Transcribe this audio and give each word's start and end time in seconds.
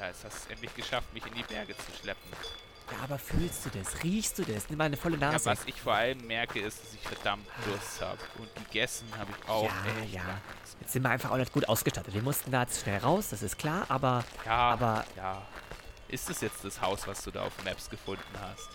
Ja, 0.00 0.06
jetzt 0.08 0.24
hast 0.24 0.36
es 0.44 0.46
endlich 0.46 0.74
geschafft, 0.74 1.12
mich 1.12 1.24
in 1.26 1.34
die 1.34 1.42
Berge 1.42 1.76
zu 1.76 1.84
schleppen. 2.00 2.30
Ja, 2.90 3.04
aber 3.04 3.18
fühlst 3.18 3.66
du 3.66 3.70
das? 3.78 4.02
Riechst 4.02 4.38
du 4.38 4.44
das? 4.44 4.68
Nimm 4.70 4.78
mal 4.78 4.84
eine 4.84 4.96
volle 4.96 5.18
Ja, 5.18 5.32
Nase. 5.32 5.46
was 5.50 5.60
ich 5.66 5.78
vor 5.80 5.92
allem 5.94 6.26
merke, 6.26 6.60
ist, 6.60 6.80
dass 6.82 6.94
ich 6.94 7.00
verdammt 7.00 7.46
Durst 7.66 8.00
habe. 8.00 8.18
Und 8.38 8.48
gegessen 8.64 9.06
habe 9.18 9.30
ich 9.38 9.48
auch 9.48 9.64
ja, 9.64 10.04
ja. 10.10 10.40
Jetzt 10.80 10.92
sind 10.92 11.02
wir 11.02 11.10
einfach 11.10 11.30
auch 11.30 11.36
nicht 11.36 11.52
gut 11.52 11.68
ausgestattet. 11.68 12.14
Wir 12.14 12.22
mussten 12.22 12.50
da 12.50 12.62
jetzt 12.62 12.80
schnell 12.82 12.98
raus, 13.00 13.28
das 13.30 13.42
ist 13.42 13.58
klar, 13.58 13.84
aber 13.88 14.24
Ja, 14.46 14.70
aber- 14.70 15.04
ja. 15.16 15.42
Ist 16.08 16.30
es 16.30 16.40
jetzt 16.40 16.64
das 16.64 16.80
Haus, 16.80 17.06
was 17.06 17.22
du 17.24 17.30
da 17.30 17.42
auf 17.42 17.52
Maps 17.64 17.90
gefunden 17.90 18.22
hast? 18.40 18.68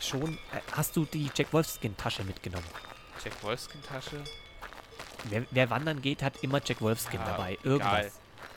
schon 0.00 0.34
äh, 0.52 0.60
hast 0.72 0.94
du 0.96 1.04
die 1.06 1.30
Jack 1.34 1.52
Wolfskin-Tasche 1.52 2.24
mitgenommen. 2.24 2.66
Jack 3.24 3.42
Wolfskin-Tasche? 3.42 4.22
Wer, 5.24 5.46
wer 5.50 5.70
wandern 5.70 6.02
geht, 6.02 6.22
hat 6.22 6.42
immer 6.42 6.60
Jack 6.62 6.80
Wolfskin 6.82 7.20
Ja, 7.20 7.26
dabei. 7.26 7.52
egal. 7.54 7.64
Irgendwas. 7.72 8.12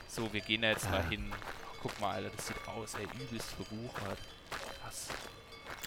So, 0.09 0.31
wir 0.33 0.41
gehen 0.41 0.61
da 0.63 0.69
jetzt 0.69 0.85
Ah. 0.88 0.89
mal 0.91 1.07
hin. 1.09 1.31
Oh, 1.78 1.89
guck 1.89 2.00
mal, 2.00 2.16
Alter, 2.16 2.30
das 2.36 2.48
sieht 2.48 2.67
aus, 2.67 2.94
ey, 2.95 3.08
übelst 3.22 3.49
verwuchert. 3.52 4.18
Krass. 4.81 5.08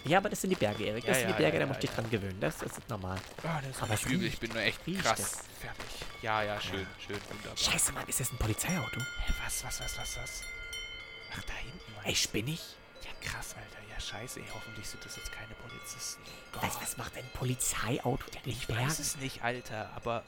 Ja, 0.03 0.17
aber 0.17 0.29
das 0.29 0.41
sind 0.41 0.49
die 0.49 0.55
Berge, 0.55 0.85
Erik. 0.85 1.05
Das 1.05 1.17
Ja, 1.17 1.27
sind 1.27 1.27
die 1.27 1.31
ja, 1.33 1.37
Berge, 1.37 1.57
ja, 1.57 1.59
da 1.59 1.65
ja, 1.65 1.67
musst 1.67 1.83
du 1.83 1.87
dich 1.87 1.95
ja. 1.95 2.01
dran 2.01 2.09
gewöhnen. 2.11 2.39
Das, 2.39 2.57
das 2.57 2.77
ist 2.77 2.89
normal. 2.89 3.19
Ah, 3.43 3.61
das 3.61 3.71
ist 3.75 3.81
Aber 3.83 3.91
nicht 3.91 4.05
übel, 4.07 4.27
ich 4.27 4.39
bin 4.39 4.51
nur 4.51 4.61
echt 4.61 4.79
krass 5.01 5.19
es. 5.19 5.31
fertig. 5.59 5.85
Ja, 6.21 6.41
ja, 6.43 6.59
schön, 6.59 6.87
schön, 7.05 7.17
wunderbar. 7.29 7.57
Scheiße, 7.57 7.91
Mann, 7.93 8.07
ist 8.07 8.19
das 8.19 8.31
ein 8.31 8.37
Polizeiauto? 8.37 8.99
Hä, 8.99 9.33
was, 9.43 9.63
was, 9.63 9.79
was, 9.79 9.97
was, 9.97 10.17
was? 10.17 10.41
Ach, 11.37 11.43
da 11.43 11.53
hinten, 11.53 11.93
Mann. 11.95 12.05
Ey, 12.05 12.15
spinn 12.15 12.47
ich? 12.47 12.61
Ja, 13.03 13.11
krass, 13.29 13.55
Alter. 13.55 13.77
Ja, 13.93 13.99
scheiße, 13.99 14.39
ey, 14.39 14.45
hoffentlich 14.53 14.87
sind 14.87 15.03
das 15.05 15.15
jetzt 15.17 15.31
keine 15.31 15.53
Polizisten. 15.55 16.21
Was, 16.53 16.61
Gott. 16.61 16.81
was 16.81 16.97
macht 16.97 17.15
ein 17.17 17.29
Polizeiauto 17.33 18.25
in 18.37 18.43
den 18.43 18.51
Ich 18.53 18.65
Bergen? 18.67 18.87
weiß 18.87 18.99
es 18.99 19.17
nicht, 19.17 19.43
Alter, 19.43 19.91
aber 19.95 20.23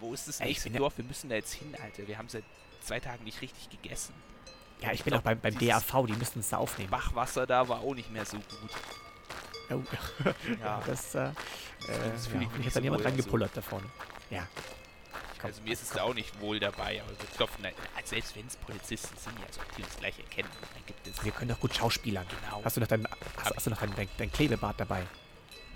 wo 0.00 0.12
ist 0.12 0.28
das 0.28 0.40
nächste 0.40 0.68
ja- 0.68 0.78
Dorf? 0.78 0.96
Wir 0.98 1.04
müssen 1.04 1.30
da 1.30 1.36
jetzt 1.36 1.54
hin, 1.54 1.74
Alter. 1.82 2.06
Wir 2.06 2.18
haben 2.18 2.28
seit 2.28 2.44
zwei 2.82 3.00
Tagen 3.00 3.24
nicht 3.24 3.40
richtig 3.40 3.70
gegessen. 3.70 4.12
Ja, 4.82 4.92
ich 4.92 5.04
bin 5.04 5.14
auch 5.14 5.22
beim, 5.22 5.38
beim 5.40 5.58
DAV, 5.58 6.06
die 6.06 6.12
müssen 6.14 6.38
uns 6.38 6.48
da 6.48 6.56
aufnehmen. 6.58 6.90
Bachwasser 6.90 7.46
da 7.46 7.68
war 7.68 7.80
auch 7.80 7.94
nicht 7.94 8.10
mehr 8.10 8.24
so 8.24 8.36
gut. 8.36 8.70
Oh, 9.70 9.82
Ja, 10.60 10.82
das, 10.86 11.14
äh, 11.14 11.26
äh, 11.28 11.32
das 12.12 12.26
fühl 12.26 12.42
ja, 12.42 12.48
ich 12.48 12.56
hab 12.56 12.64
so 12.64 12.70
dann 12.74 12.84
jemand 12.84 13.04
rangepullert 13.04 13.50
da 13.56 13.62
vorne. 13.62 13.86
Ja. 14.30 14.46
Komm, 15.40 15.48
also 15.50 15.62
mir 15.62 15.72
ist 15.72 15.82
es 15.82 15.90
da 15.90 16.02
auch 16.02 16.14
nicht 16.14 16.38
wohl 16.40 16.60
dabei, 16.60 17.00
aber 17.02 17.10
wir 17.10 17.28
klopfen, 17.36 17.64
halt- 17.64 17.74
also 17.96 18.08
selbst 18.10 18.36
wenn 18.36 18.46
es 18.46 18.56
Polizisten 18.56 19.16
sind, 19.16 19.38
ja, 19.38 19.46
so 19.50 19.60
die 19.76 19.82
uns 19.82 19.96
gleich 19.96 20.18
erkennen, 20.18 20.48
dann 20.74 20.86
gibt 20.86 21.06
es. 21.06 21.24
Wir 21.24 21.32
können 21.32 21.50
doch 21.50 21.60
gut 21.60 21.74
schauspielern. 21.74 22.26
Genau. 22.28 22.62
Hast 22.64 22.76
du 22.76 22.80
noch 22.80 22.88
dein, 22.88 23.06
hast, 23.42 23.54
hast 23.56 23.66
du 23.66 23.70
noch 23.70 23.78
dein, 23.78 23.94
dein, 23.96 24.08
dein 24.18 24.32
Klebebart 24.32 24.78
dabei? 24.78 25.04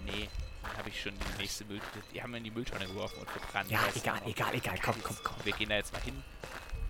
Nee, 0.04 0.28
dann 0.62 0.76
habe 0.78 0.88
ich 0.88 1.00
schon 1.00 1.12
die 1.18 1.42
nächste 1.42 1.64
Müll. 1.64 1.80
Die 2.12 2.22
haben 2.22 2.30
wir 2.32 2.38
in 2.38 2.44
die 2.44 2.50
Mülltonne 2.50 2.86
geworfen 2.86 3.18
und 3.20 3.30
verbrannt. 3.30 3.70
Ja, 3.70 3.80
egal, 3.94 4.20
egal, 4.26 4.54
egal. 4.54 4.78
Komm, 4.84 5.02
komm, 5.02 5.16
komm. 5.24 5.36
Wir 5.44 5.52
gehen 5.52 5.68
da 5.68 5.76
jetzt 5.76 5.92
mal 5.92 6.02
hin. 6.02 6.22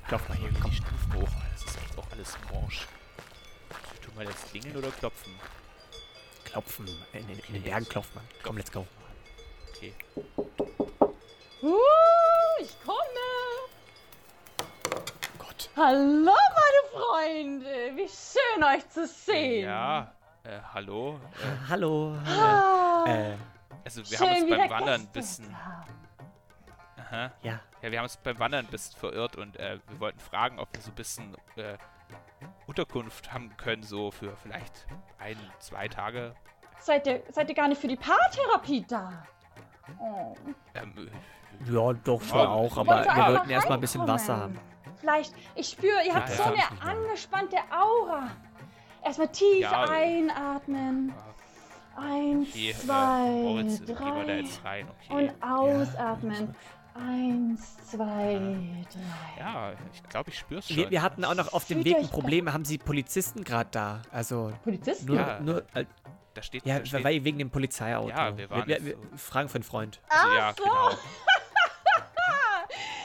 Klopf 0.08 0.28
mal 0.28 0.38
hier, 0.38 0.50
komm. 0.60 0.70
die 0.70 0.76
Stufen 0.76 1.14
hoch. 1.14 1.28
Oh, 1.28 1.42
Das 1.52 1.62
ist 1.64 1.76
echt 1.78 1.98
auch 1.98 2.06
alles 2.12 2.36
morsch. 2.52 2.86
Tun 4.04 4.12
wir 4.16 4.24
jetzt 4.24 4.50
klingeln 4.50 4.76
oder 4.76 4.90
klopfen? 4.90 5.32
Klopfen. 6.44 6.86
In, 7.12 7.28
in, 7.28 7.38
in 7.40 7.54
den 7.54 7.62
Bergen 7.62 7.88
klopft 7.88 8.14
man. 8.14 8.24
Komm, 8.42 8.56
let's 8.56 8.70
go. 8.70 8.86
Okay. 9.74 9.92
Uh, 11.62 11.74
ich 12.60 12.76
komme. 12.84 12.96
Gott. 15.38 15.70
Hallo, 15.76 16.32
meine 16.32 16.92
Freunde. 16.92 17.96
Wie 17.96 18.08
schön, 18.08 18.62
euch 18.64 18.88
zu 18.88 19.06
sehen. 19.06 19.64
Ja, 19.64 20.12
äh, 20.44 20.60
hallo. 20.72 21.18
Äh, 21.42 21.68
Hallo. 21.68 22.16
Ah, 22.26 23.04
Äh, 23.08 23.32
äh, 23.32 23.36
also 23.84 24.08
wir 24.08 24.18
schön, 24.18 24.28
haben 24.28 24.42
uns 24.42 24.50
beim 24.50 24.70
Wandern 24.70 25.00
ein 25.02 25.06
bisschen. 25.08 25.64
haben. 25.64 26.05
Aha. 27.10 27.30
ja. 27.42 27.60
Ja, 27.82 27.90
wir 27.90 27.98
haben 27.98 28.04
uns 28.04 28.16
beim 28.16 28.38
Wandern 28.38 28.64
ein 28.66 28.70
bisschen 28.70 28.98
verirrt 28.98 29.36
und 29.36 29.56
äh, 29.58 29.78
wir 29.88 30.00
wollten 30.00 30.18
fragen, 30.18 30.58
ob 30.58 30.72
wir 30.72 30.80
so 30.80 30.90
ein 30.90 30.94
bisschen 30.94 31.36
äh, 31.56 31.76
Unterkunft 32.66 33.32
haben 33.32 33.56
können, 33.56 33.82
so 33.82 34.10
für 34.10 34.36
vielleicht 34.36 34.86
ein, 35.18 35.36
zwei 35.58 35.88
Tage. 35.88 36.34
Seid 36.80 37.06
ihr, 37.06 37.22
seid 37.30 37.48
ihr 37.48 37.54
gar 37.54 37.68
nicht 37.68 37.80
für 37.80 37.88
die 37.88 37.96
Paartherapie 37.96 38.84
da? 38.88 39.24
Oh. 40.00 40.34
Ähm, 40.74 41.10
Ja, 41.70 41.92
doch 41.92 42.22
schon 42.22 42.38
Ja, 42.38 42.48
auch, 42.48 42.72
ich 42.72 42.78
aber 42.78 43.04
wir 43.04 43.34
wollten 43.34 43.50
erstmal 43.50 43.78
ein 43.78 43.80
bisschen. 43.80 44.06
Wasser 44.06 44.36
haben. 44.36 44.58
Vielleicht, 45.00 45.32
ich 45.54 45.68
spüre, 45.68 46.04
ihr 46.04 46.14
habt 46.14 46.28
ja, 46.30 46.34
so 46.36 46.42
ja. 46.42 46.50
eine 46.50 46.82
angespannte 46.82 47.56
Aura. 47.70 48.30
Erstmal 49.04 49.28
tief 49.28 49.60
Ja, 49.60 49.84
äh, 49.84 49.88
einatmen. 49.88 51.14
Eins, 51.96 52.48
okay, 52.50 52.70
äh, 52.70 52.74
zwei, 52.74 53.30
Moritz, 53.30 53.80
wir 53.86 53.94
da 53.94 54.02
drei. 54.62 54.84
okay. 54.84 55.12
Und 55.14 55.42
ausatmen. 55.42 56.54
Eins, 56.98 57.76
zwei, 57.90 58.38
drei. 58.92 59.40
Ja, 59.40 59.72
ich 59.92 60.02
glaube, 60.08 60.30
ich 60.30 60.38
spür's 60.38 60.66
schon. 60.68 60.76
Wir, 60.76 60.90
wir 60.90 61.02
hatten 61.02 61.24
auch 61.24 61.34
noch 61.34 61.52
auf 61.52 61.66
dem 61.66 61.84
Weg 61.84 61.96
ein 61.96 62.08
Problem. 62.08 62.52
Haben 62.52 62.64
Sie 62.64 62.78
Polizisten 62.78 63.44
gerade 63.44 63.68
da? 63.70 64.02
Also 64.10 64.52
Polizisten? 64.64 65.06
nur, 65.06 65.16
Ja. 65.16 65.40
nur 65.40 65.58
äh, 65.74 65.84
da 66.34 66.42
steht, 66.42 66.64
ja, 66.66 66.78
da 66.78 66.86
steht 66.86 67.04
weil 67.04 67.22
wegen 67.24 67.38
dem 67.38 67.50
Polizeiauto. 67.50 68.08
Ja, 68.08 68.36
wir 68.36 68.48
waren 68.50 68.66
wir, 68.66 68.84
wir, 68.84 68.94
so- 68.94 69.16
fragen 69.16 69.48
für 69.48 69.56
einen 69.56 69.64
Freund. 69.64 70.00
also, 70.08 70.32
ja, 70.34 70.48
Ach 70.50 70.56
so. 70.56 70.62
genau. 70.64 70.90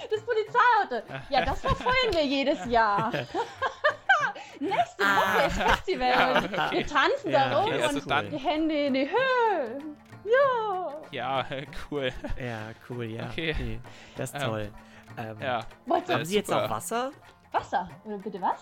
Das 0.09 0.19
Polizeiauto. 0.25 1.13
Ja, 1.29 1.45
das 1.45 1.61
verfolgen 1.61 2.11
wir 2.13 2.25
jedes 2.25 2.65
Jahr. 2.65 3.11
Nächste 4.59 5.03
Woche 5.03 5.47
ist 5.47 5.55
Festival. 5.57 6.09
Ja, 6.09 6.37
okay. 6.37 6.77
Wir 6.77 6.87
tanzen 6.87 7.31
Ja, 7.31 7.49
da 7.49 7.59
rum 7.61 7.69
okay, 7.71 7.81
also 7.83 7.99
und 7.99 8.11
dann- 8.11 8.29
die 8.29 8.37
Hände 8.37 8.75
in 8.87 8.93
die 8.93 9.07
Höhe. 9.09 9.81
Ja. 10.23 11.01
Ja, 11.11 11.45
cool. 11.91 12.11
Ja, 12.39 12.71
cool, 12.89 13.05
ja. 13.05 13.25
Okay. 13.29 13.79
das 14.15 14.31
ist 14.31 14.35
Ähm, 14.35 14.49
toll. 14.49 14.71
Ähm, 15.17 15.37
Ja. 15.41 15.65
Haben 16.09 16.25
Sie 16.25 16.35
jetzt 16.35 16.47
super. 16.47 16.65
auch 16.65 16.69
Wasser? 16.69 17.11
Wasser? 17.51 17.89
Oder 18.05 18.17
bitte 18.17 18.41
was? 18.41 18.61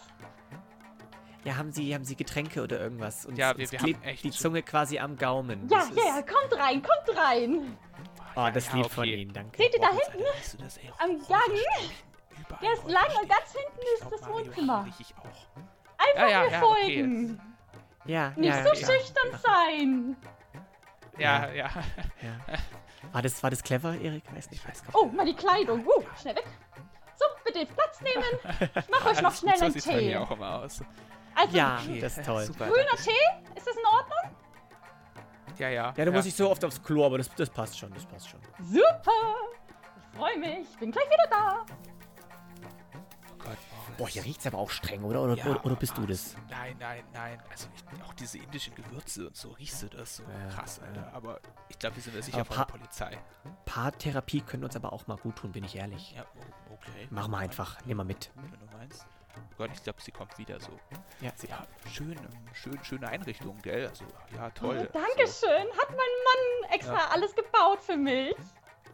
Ja, 1.44 1.56
haben 1.56 1.72
Sie, 1.72 1.94
haben 1.94 2.04
Sie 2.04 2.16
Getränke 2.16 2.62
oder 2.64 2.80
irgendwas? 2.80 3.26
Uns, 3.26 3.38
Ja, 3.38 3.56
wir- 3.56 3.62
uns 3.64 3.72
wir 3.72 3.80
klebt 3.80 4.00
haben 4.02 4.10
echt 4.10 4.24
die 4.24 4.32
Zunge 4.32 4.62
quasi 4.64 5.00
am 5.00 5.16
Gaumen. 5.18 5.68
Ja, 5.70 5.80
Das 5.80 5.90
ja, 5.96 6.04
ja, 6.18 6.22
kommt 6.22 6.54
rein, 6.60 6.82
kommt 6.82 7.18
rein. 7.18 7.78
Oh, 8.36 8.48
das 8.54 8.68
Ja, 8.68 8.74
lieb 8.76 8.86
okay. 8.86 8.94
von 8.96 9.04
Ihnen, 9.06 9.34
danke. 9.34 9.58
Seht 9.58 9.74
ihr 9.76 9.82
da 9.82 9.90
hinten? 9.90 10.26
Am. 11.00 11.18
Gang? 11.28 12.60
Der 12.62 12.74
ist 12.74 12.88
lang 12.88 13.06
und 13.22 13.30
ganz 13.30 13.52
hinten 13.54 13.80
Ich 13.80 13.94
ist 13.94 14.00
glaub, 14.02 14.12
das 14.12 14.28
Wohnzimmer. 14.30 14.86
riech 14.86 15.00
ich 15.00 15.14
auch. 15.18 15.48
Einfach 15.98 16.22
Ja, 16.22 16.28
ja, 16.30 16.44
mir 16.44 16.52
ja, 16.52 16.60
folgen. 16.60 17.42
Ja, 18.06 18.30
Nicht 18.36 18.50
ja, 18.56 18.64
so 18.64 18.70
ja, 18.70 18.76
schüchtern 18.76 19.40
sein. 19.42 20.18
Ja, 21.20 21.50
ja. 21.52 21.70
ja. 22.22 22.56
War 23.14 23.22
das, 23.22 23.42
war 23.42 23.50
das 23.50 23.64
clever, 23.64 23.96
Erik? 23.96 24.24
Weiß 24.36 24.52
nicht. 24.52 24.62
Ich 24.62 24.68
weiß 24.70 24.84
nicht. 24.84 24.94
Oh, 24.94 25.06
mal 25.06 25.26
die 25.26 25.34
Kleidung. 25.34 25.86
Uh, 25.86 26.04
schnell 26.22 26.36
weg. 26.36 26.46
So, 27.16 27.26
bitte 27.46 27.66
Platz 27.66 28.02
nehmen. 28.02 28.70
Ich 28.76 28.90
mach 28.92 29.06
euch 29.06 29.22
noch 29.22 29.34
schnell 29.34 29.54
gut, 29.54 29.60
so 29.60 29.66
einen 29.66 29.74
sieht's 29.74 29.86
bei 29.88 30.00
Tee. 30.00 30.08
mir 30.10 30.22
auch 30.22 30.32
immer 30.32 30.56
aus. 30.56 30.84
Also, 31.34 31.58
Ja, 31.58 31.80
Okay, 31.82 32.00
das 32.02 32.18
ist 32.18 32.26
toll. 32.26 32.44
Super, 32.44 32.68
grüner 32.68 32.84
danke. 32.88 33.04
Tee? 33.04 33.56
Ist 33.56 33.66
das 33.68 33.76
in 33.76 33.86
Ordnung? 33.86 34.36
Ja, 35.58 35.70
ja. 35.70 35.94
Ja, 35.96 36.06
du 36.06 36.12
musst 36.12 36.26
nicht 36.26 36.38
so 36.38 36.50
oft 36.52 36.64
aufs 36.66 36.84
Klo, 36.84 37.06
aber 37.06 37.18
das, 37.18 37.34
das 37.36 37.50
passt 37.50 37.80
schon, 37.80 37.94
das 37.94 38.06
passt 38.06 38.30
schon. 38.30 38.40
Super. 38.62 39.12
Ich 39.98 40.18
freue 40.18 40.38
mich. 40.38 40.68
Bin 40.80 40.92
gleich 40.92 41.06
wieder 41.06 41.28
da. 41.30 41.66
Oh. 44.00 44.04
Boah, 44.04 44.08
hier 44.10 44.24
riecht's 44.24 44.48
aber 44.48 44.58
auch 44.58 44.70
streng, 44.70 45.04
oder? 45.04 45.22
Oder, 45.24 45.36
Ja, 45.36 45.46
oder, 45.48 45.66
oder 45.66 45.76
bist 45.76 45.98
du 45.98 46.06
das? 46.06 46.36
Nein, 46.50 46.76
nein, 46.80 47.04
nein. 47.14 47.42
Also 47.52 47.68
ich, 47.76 48.04
auch 48.04 48.14
diese 48.14 48.38
indischen 48.38 48.74
Gewürze 48.76 49.28
und 49.28 49.36
so 49.36 49.50
riechst 49.52 49.82
du 49.84 49.88
das 49.90 50.16
so 50.18 50.24
Ja, 50.24 50.56
krass, 50.56 50.80
Alter. 50.80 51.02
ja. 51.02 51.12
Aber 51.14 51.40
ich 51.68 51.78
glaube, 51.78 51.98
wir 51.98 52.04
sind 52.04 52.16
da 52.16 52.22
sicher 52.22 52.46
von 52.46 52.58
der 52.58 52.64
Polizei. 52.66 53.18
Paartherapie 53.66 54.42
können 54.42 54.64
uns 54.64 54.76
aber 54.76 54.94
auch 54.94 55.06
mal 55.08 55.18
gut 55.18 55.36
tun, 55.36 55.52
bin 55.52 55.64
ich 55.66 55.76
ehrlich. 55.76 56.14
Ja, 56.16 56.24
o- 56.24 56.74
okay. 56.74 57.08
Machen 57.10 57.32
wir 57.32 57.38
einfach, 57.40 57.84
nehmen 57.86 58.00
wir 58.00 58.04
mit. 58.06 58.32
Wenn 58.36 58.60
du 58.60 58.78
meinst. 58.78 59.06
Oh 59.38 59.42
Gott, 59.58 59.70
ich 59.74 59.84
glaube, 59.84 60.02
sie 60.02 60.12
kommt 60.12 60.38
wieder 60.38 60.60
so. 60.60 60.72
Ja, 61.22 61.32
sie, 61.36 61.48
Ja, 61.48 61.66
schön, 61.92 62.12
ähm, 62.14 62.28
schön, 62.54 62.84
schöne 62.84 63.08
Einrichtung, 63.08 63.58
gell? 63.62 63.88
Also, 63.88 64.06
ja, 64.36 64.50
toll. 64.52 64.88
Oh, 64.90 64.94
Dankeschön. 64.94 65.68
Hat 65.78 65.90
mein 65.90 65.98
Mann 65.98 66.72
extra 66.74 66.94
Ja. 66.96 67.08
alles 67.12 67.36
gebaut 67.36 67.82
für 67.82 67.96
mich. 67.98 68.36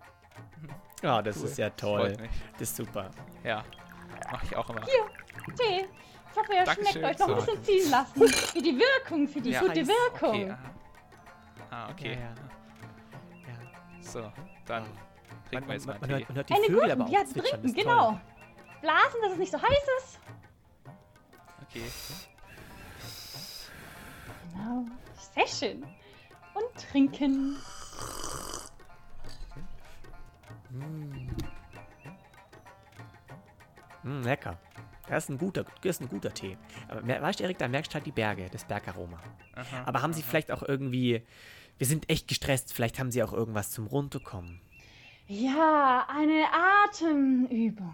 ja 1.01 1.21
das 1.21 1.37
Cool. 1.37 1.45
ist 1.45 1.57
ja 1.57 1.67
So, 1.69 1.73
toll. 1.77 1.99
freut 2.09 2.19
mich. 2.21 2.31
Das 2.53 2.61
ist 2.61 2.75
super. 2.75 3.11
Ja, 3.43 3.63
mach 4.35 4.43
ich 4.43 4.55
auch 4.55 4.69
immer. 4.69 4.81
Hier, 4.85 5.55
Tee. 5.55 5.87
Ich 6.31 6.37
hoffe, 6.37 6.53
er 6.53 6.65
Dankeschön. 6.65 6.91
schmeckt 7.01 7.21
euch 7.21 7.27
noch 7.27 7.35
ein 7.35 7.39
So. 7.39 7.45
bisschen 7.45 7.63
ziehen 7.63 7.91
lassen. 7.91 8.27
Für 8.27 8.61
die 8.61 8.77
Wirkung, 8.77 9.27
für 9.27 9.39
die 9.41 9.51
Ja, 9.51 9.59
gute 9.61 9.79
heiß. 9.79 9.87
Wirkung. 9.87 10.29
Okay. 10.43 10.55
Ah, 11.71 11.89
okay. 11.89 12.13
Ja, 12.13 12.19
ja. 12.19 12.27
ja. 13.47 14.01
So, 14.01 14.31
dann 14.65 14.83
Man, 14.83 14.91
trinken 15.49 15.51
wir 15.51 15.59
man, 15.61 15.69
jetzt 15.71 15.85
mal 15.87 15.99
man, 15.99 16.09
Tee. 16.09 16.25
man 16.27 16.35
hört 16.35 16.49
die 16.49 16.53
Eine 16.53 16.63
Vögel 16.65 16.79
gute, 16.81 16.91
aber 16.93 17.05
auch 17.05 17.09
ja, 17.09 17.23
trinken, 17.23 17.73
genau. 17.73 18.09
toll. 18.11 18.21
Blasen, 18.81 19.21
dass 19.21 19.31
es 19.31 19.37
nicht 19.37 19.51
so 19.51 19.61
heiß 19.61 19.87
ist. 19.99 20.19
Okay. 21.69 21.83
Genau. 24.53 24.85
Sehr 25.33 25.47
schön. 25.47 25.83
Und 26.53 26.89
trinken. 26.91 27.57
Mm, 30.69 31.27
lecker. 34.05 34.57
Das 35.07 35.25
ist 35.25 35.29
ein 35.29 35.37
guter, 35.37 35.63
das 35.81 35.97
ist 35.97 36.01
ein 36.01 36.09
guter 36.09 36.33
Tee. 36.33 36.57
Aber 36.87 37.07
weißt 37.07 37.39
du, 37.39 37.43
Erik, 37.43 37.57
da 37.57 37.67
merkst 37.67 37.91
du 37.91 37.95
halt 37.95 38.05
die 38.05 38.11
Berge, 38.11 38.47
das 38.51 38.65
Bergaroma. 38.65 39.19
Aha, 39.55 39.83
Aber 39.85 40.01
haben 40.01 40.13
Sie 40.13 40.21
aha. 40.21 40.29
vielleicht 40.29 40.51
auch 40.51 40.63
irgendwie, 40.63 41.21
wir 41.77 41.87
sind 41.87 42.09
echt 42.09 42.27
gestresst, 42.27 42.73
vielleicht 42.73 42.99
haben 42.99 43.11
Sie 43.11 43.21
auch 43.21 43.33
irgendwas 43.33 43.71
zum 43.71 43.87
Runterkommen. 43.87 44.61
Ja, 45.27 46.07
eine 46.09 46.45
Atemübung. 46.85 47.93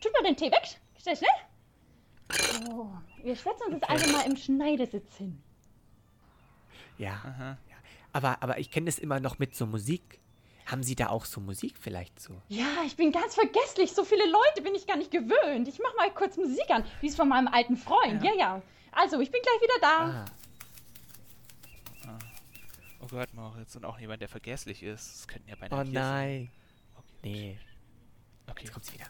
Tut 0.00 0.12
mal 0.12 0.22
den 0.24 0.36
Tee 0.36 0.50
weg. 0.50 0.80
Schnell, 1.00 1.16
schnell. 1.16 2.64
So, 2.64 2.92
wir 3.22 3.34
setzen 3.34 3.62
uns 3.66 3.74
jetzt 3.74 3.90
einfach 3.90 4.12
mal 4.12 4.26
im 4.26 4.36
Schneidersitz 4.36 5.16
hin. 5.16 5.42
Ja. 6.98 7.12
Aha. 7.24 7.58
ja. 7.68 7.76
Aber, 8.12 8.42
aber 8.42 8.58
ich 8.58 8.70
kenne 8.70 8.86
das 8.86 8.98
immer 8.98 9.20
noch 9.20 9.38
mit 9.38 9.54
so 9.54 9.66
Musik. 9.66 10.19
Haben 10.70 10.82
Sie 10.82 10.94
da 10.94 11.08
auch 11.08 11.24
so 11.24 11.40
Musik 11.40 11.74
vielleicht 11.80 12.20
so? 12.20 12.40
Ja, 12.48 12.82
ich 12.86 12.96
bin 12.96 13.10
ganz 13.12 13.34
vergesslich. 13.34 13.92
So 13.92 14.04
viele 14.04 14.24
Leute 14.30 14.62
bin 14.62 14.74
ich 14.74 14.86
gar 14.86 14.96
nicht 14.96 15.10
gewöhnt. 15.10 15.66
Ich 15.66 15.80
mach 15.82 15.94
mal 15.96 16.10
kurz 16.14 16.36
Musik 16.36 16.70
an. 16.70 16.84
Die 17.02 17.06
ist 17.08 17.16
von 17.16 17.28
meinem 17.28 17.48
alten 17.48 17.76
Freund. 17.76 18.22
Ja, 18.22 18.32
ja. 18.34 18.62
Also, 18.92 19.18
ich 19.20 19.30
bin 19.32 19.40
gleich 19.42 19.60
wieder 19.60 19.80
da. 19.80 20.24
Ah. 22.06 22.18
Oh 23.00 23.06
Gott, 23.08 23.32
Moritz. 23.34 23.74
Und 23.74 23.84
auch 23.84 23.98
jemand, 23.98 24.20
der 24.22 24.28
vergesslich 24.28 24.82
ist. 24.82 25.12
Das 25.20 25.28
könnten 25.28 25.48
ja 25.48 25.56
beide 25.58 25.74
Oh 25.74 25.78
nein. 25.78 25.92
sein. 25.92 26.50
Okay. 26.96 27.06
Nee, 27.22 27.58
Okay. 28.48 28.64
jetzt 28.64 28.72
kommt 28.72 28.84
sie 28.84 28.94
wieder. 28.94 29.06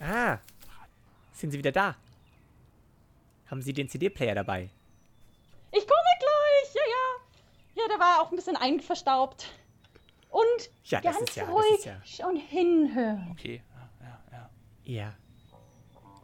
Ah. 0.00 0.38
Sind 1.32 1.50
Sie 1.52 1.58
wieder 1.58 1.72
da? 1.72 1.94
Haben 3.46 3.62
Sie 3.62 3.72
den 3.72 3.88
CD-Player 3.88 4.34
dabei? 4.34 4.70
Ich 5.72 5.86
komme 5.86 6.12
gleich. 6.18 6.74
Ja, 6.74 6.82
ja. 6.90 7.04
Ja, 7.74 7.77
der 7.88 7.98
war 7.98 8.20
auch 8.22 8.30
ein 8.30 8.36
bisschen 8.36 8.56
einverstaubt. 8.56 9.46
Und 10.30 10.70
Ja, 10.84 11.00
ganz 11.00 11.18
ist 11.20 11.36
ja- 11.36 11.44
ruhig 11.46 11.86
ist 12.04 12.18
ja- 12.18 12.26
und 12.28 12.36
hinhören. 12.36 13.28
Okay. 13.32 13.62
Ja, 14.00 14.06
ja, 14.06 14.20
ja. 14.32 14.50
Ja. 14.84 15.12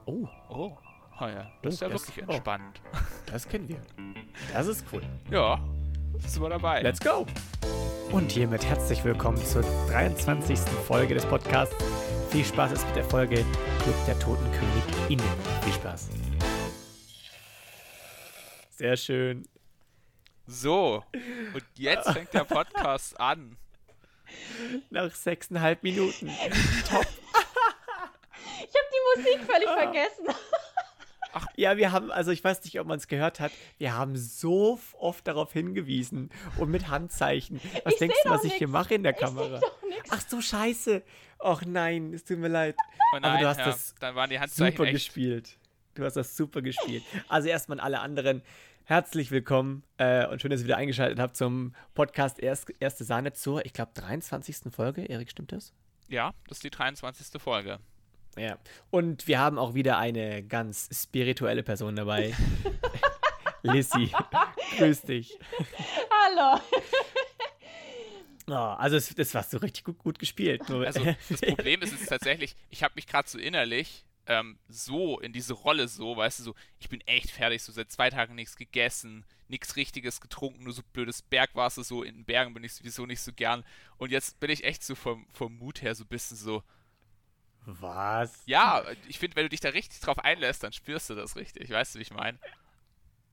Oh, 0.06 0.28
Oh. 0.50 0.76
Oh 1.20 1.26
ja. 1.26 1.50
Das 1.62 1.74
ist 1.74 1.82
Oh, 1.82 1.86
ja 1.86 1.92
das- 1.92 2.08
wirklich 2.08 2.24
oh. 2.28 2.30
entspannt. 2.32 2.80
das 3.32 3.48
kennen 3.48 3.68
wir. 3.68 3.80
Das 4.52 4.66
ist 4.66 4.84
cool. 4.92 5.02
Ja. 5.30 5.58
Sind 6.18 6.42
wir 6.42 6.48
dabei. 6.50 6.80
Let's 6.82 7.00
go! 7.00 7.26
Und 8.12 8.30
hiermit 8.30 8.64
herzlich 8.64 9.02
willkommen 9.04 9.36
zur 9.38 9.62
23. 9.88 10.58
Folge 10.86 11.14
des 11.14 11.24
Podcasts. 11.26 11.74
Viel 12.30 12.44
Spaß 12.44 12.72
ist 12.72 12.86
mit 12.86 12.96
der 12.96 13.04
Folge 13.04 13.36
Club 13.82 13.94
der 14.06 14.18
Toten 14.18 14.44
König 14.52 15.10
innen. 15.10 15.28
Viel 15.62 15.72
Spaß. 15.72 16.10
Sehr 18.70 18.96
schön. 18.96 19.46
So. 20.46 21.02
Und 21.54 21.64
jetzt 21.76 22.10
fängt 22.10 22.32
der 22.34 22.44
Podcast 22.44 23.18
an. 23.18 23.56
Nach 24.90 25.14
sechseinhalb 25.14 25.82
Minuten. 25.82 26.30
Ich 28.66 28.74
habe 28.80 28.88
die 28.92 29.22
Musik 29.22 29.50
völlig 29.50 29.68
Ah. 29.68 29.76
vergessen. 29.76 30.26
Ja, 31.56 31.76
wir 31.76 31.90
haben, 31.92 32.10
also 32.12 32.30
ich 32.30 32.42
weiß 32.44 32.62
nicht, 32.64 32.78
ob 32.80 32.86
man 32.86 32.98
es 32.98 33.08
gehört 33.08 33.40
hat, 33.40 33.50
wir 33.78 33.94
haben 33.94 34.16
so 34.16 34.78
oft 34.98 35.26
darauf 35.26 35.52
hingewiesen 35.52 36.30
und 36.58 36.70
mit 36.70 36.88
Handzeichen. 36.88 37.60
Was 37.84 37.94
Ich 37.94 37.98
denkst 37.98 38.16
du, 38.24 38.30
was 38.30 38.42
doch 38.42 38.46
ich 38.48 38.54
hier 38.54 38.68
nix. 38.68 38.72
mache 38.72 38.94
in 38.94 39.02
der 39.02 39.12
Kamera? 39.14 39.60
nix. 39.88 40.08
Ach 40.10 40.20
so, 40.28 40.40
scheiße. 40.40 41.02
Och 41.40 41.62
nein, 41.66 42.12
es 42.14 42.24
tut 42.24 42.38
mir 42.38 42.48
leid. 42.48 42.76
Oh 42.78 43.16
Aber 43.16 43.20
nein, 43.20 43.40
du 43.42 43.48
hast 43.48 43.58
ja. 43.58 43.66
das 43.66 43.94
Dann 44.00 44.14
waren 44.14 44.30
die 44.30 44.38
Handzeichen 44.38 44.76
super 44.76 44.84
echt. 44.84 44.92
gespielt. 44.94 45.56
Du 45.94 46.04
hast 46.04 46.14
das 46.16 46.36
super 46.36 46.62
gespielt. 46.62 47.02
Also 47.28 47.48
erstmal 47.48 47.78
an 47.80 47.84
alle 47.86 48.00
anderen, 48.00 48.42
herzlich 48.86 49.30
willkommen 49.30 49.82
äh, 49.96 50.26
und 50.26 50.42
schön, 50.42 50.50
dass 50.50 50.60
ihr 50.60 50.66
wieder 50.66 50.76
eingeschaltet 50.76 51.18
habt 51.18 51.36
zum 51.36 51.74
Podcast 51.94 52.38
Erst, 52.38 52.72
Erste 52.80 53.04
Sahne 53.04 53.32
zur, 53.32 53.64
ich 53.64 53.72
glaube, 53.72 53.92
23. 53.94 54.56
Folge. 54.70 55.02
Erik, 55.02 55.30
stimmt 55.30 55.52
das? 55.52 55.72
Ja, 56.08 56.32
das 56.48 56.58
ist 56.58 56.64
die 56.64 56.70
23. 56.70 57.40
Folge. 57.40 57.78
Ja. 58.36 58.58
Und 58.90 59.26
wir 59.26 59.38
haben 59.38 59.58
auch 59.58 59.74
wieder 59.74 59.96
eine 59.96 60.42
ganz 60.42 60.88
spirituelle 60.92 61.62
Person 61.62 61.96
dabei. 61.96 62.34
Lissy, 63.62 64.12
grüß 64.76 65.02
dich. 65.02 65.38
Hallo. 66.10 66.60
Oh, 68.46 68.52
also 68.52 68.96
es, 68.96 69.14
das 69.14 69.32
warst 69.32 69.54
du 69.54 69.56
richtig 69.56 69.84
gut, 69.84 69.98
gut 69.98 70.18
gespielt. 70.18 70.70
Also 70.70 71.02
das 71.30 71.40
Problem 71.40 71.80
ist 71.80 71.92
jetzt 71.92 72.08
tatsächlich, 72.10 72.54
ich 72.68 72.82
habe 72.82 72.92
mich 72.96 73.06
gerade 73.06 73.26
so 73.26 73.38
innerlich 73.38 74.04
ähm, 74.26 74.58
so 74.68 75.20
in 75.20 75.32
diese 75.32 75.54
Rolle 75.54 75.88
so, 75.88 76.16
weißt 76.16 76.40
du, 76.40 76.42
so, 76.44 76.54
ich 76.78 76.88
bin 76.88 77.00
echt 77.02 77.30
fertig, 77.30 77.62
so 77.62 77.72
seit 77.72 77.90
zwei 77.90 78.10
Tagen 78.10 78.34
nichts 78.34 78.56
gegessen, 78.56 79.24
nichts 79.48 79.76
Richtiges 79.76 80.20
getrunken, 80.20 80.64
nur 80.64 80.72
so 80.72 80.82
blödes 80.92 81.22
Bergwasser, 81.22 81.84
so 81.84 82.02
in 82.02 82.14
den 82.16 82.24
Bergen 82.24 82.54
bin 82.54 82.64
ich 82.64 82.72
sowieso 82.74 83.06
nicht 83.06 83.20
so 83.20 83.32
gern. 83.32 83.64
Und 83.98 84.10
jetzt 84.10 84.40
bin 84.40 84.50
ich 84.50 84.64
echt 84.64 84.82
so 84.82 84.94
vom, 84.94 85.26
vom 85.32 85.56
Mut 85.58 85.82
her 85.82 85.94
so 85.94 86.04
ein 86.04 86.08
bisschen 86.08 86.36
so, 86.36 86.62
Was? 87.66 88.42
ja, 88.46 88.82
ich 89.08 89.18
finde, 89.18 89.36
wenn 89.36 89.44
du 89.44 89.48
dich 89.50 89.60
da 89.60 89.70
richtig 89.70 90.00
drauf 90.00 90.18
einlässt, 90.18 90.62
dann 90.62 90.72
spürst 90.72 91.10
du 91.10 91.14
das 91.14 91.36
richtig, 91.36 91.70
weißt 91.70 91.94
du, 91.94 91.98
wie 91.98 92.02
ich 92.02 92.12
meine? 92.12 92.38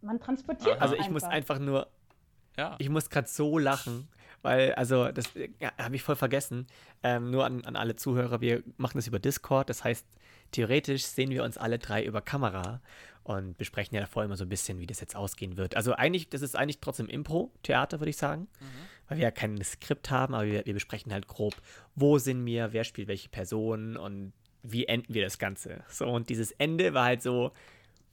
Man 0.01 0.19
transportiert 0.19 0.79
Also 0.81 0.95
das 0.95 1.05
ich 1.05 1.11
muss 1.11 1.23
einfach. 1.23 1.55
einfach 1.55 1.59
nur, 1.59 1.91
Ja. 2.57 2.75
ich 2.79 2.89
muss 2.89 3.09
gerade 3.09 3.27
so 3.27 3.57
lachen, 3.57 4.07
weil, 4.41 4.73
also, 4.73 5.11
das 5.11 5.25
ja, 5.59 5.71
habe 5.77 5.95
ich 5.95 6.01
voll 6.01 6.15
vergessen. 6.15 6.65
Ähm, 7.03 7.29
nur 7.29 7.45
an, 7.45 7.63
an 7.65 7.75
alle 7.75 7.95
Zuhörer, 7.95 8.41
wir 8.41 8.63
machen 8.77 8.97
das 8.97 9.05
über 9.07 9.19
Discord. 9.19 9.69
Das 9.69 9.83
heißt, 9.83 10.05
theoretisch 10.51 11.03
sehen 11.03 11.30
wir 11.30 11.44
uns 11.44 11.57
alle 11.57 11.80
drei 11.80 12.03
über 12.03 12.21
Kamera 12.21 12.81
und 13.24 13.57
besprechen 13.57 13.95
ja 13.95 14.01
davor 14.01 14.24
immer 14.24 14.38
so 14.38 14.45
ein 14.45 14.50
bisschen, 14.50 14.80
wie 14.80 14.88
das 14.88 15.00
jetzt 15.00 15.15
ausgehen 15.15 15.57
wird. 15.57 15.75
Also 15.75 15.94
eigentlich, 15.94 16.30
das 16.30 16.42
ist 16.42 16.56
eigentlich 16.56 16.80
trotzdem 16.80 17.07
Impro-Theater, 17.07 18.00
würde 18.00 18.09
ich 18.09 18.18
sagen. 18.18 18.48
Weil 19.07 19.18
wir 19.18 19.24
ja 19.24 19.31
kein 19.31 19.62
Skript 19.63 20.09
haben, 20.09 20.33
aber 20.33 20.45
wir, 20.45 20.65
wir 20.65 20.74
besprechen 20.74 21.12
halt 21.12 21.27
grob, 21.27 21.56
wo 21.95 22.18
sind 22.18 22.45
wir, 22.45 22.74
wer 22.74 22.83
spielt 22.83 23.07
welche 23.07 23.30
Person 23.30 23.98
und 23.98 24.33
wie 24.63 24.86
enden 24.86 25.13
wir 25.13 25.24
das 25.24 25.38
Ganze. 25.38 25.83
So, 25.89 26.06
und 26.07 26.30
dieses 26.30 26.51
Ende 26.54 26.94
war 26.94 27.06
halt 27.06 27.21
so, 27.21 27.51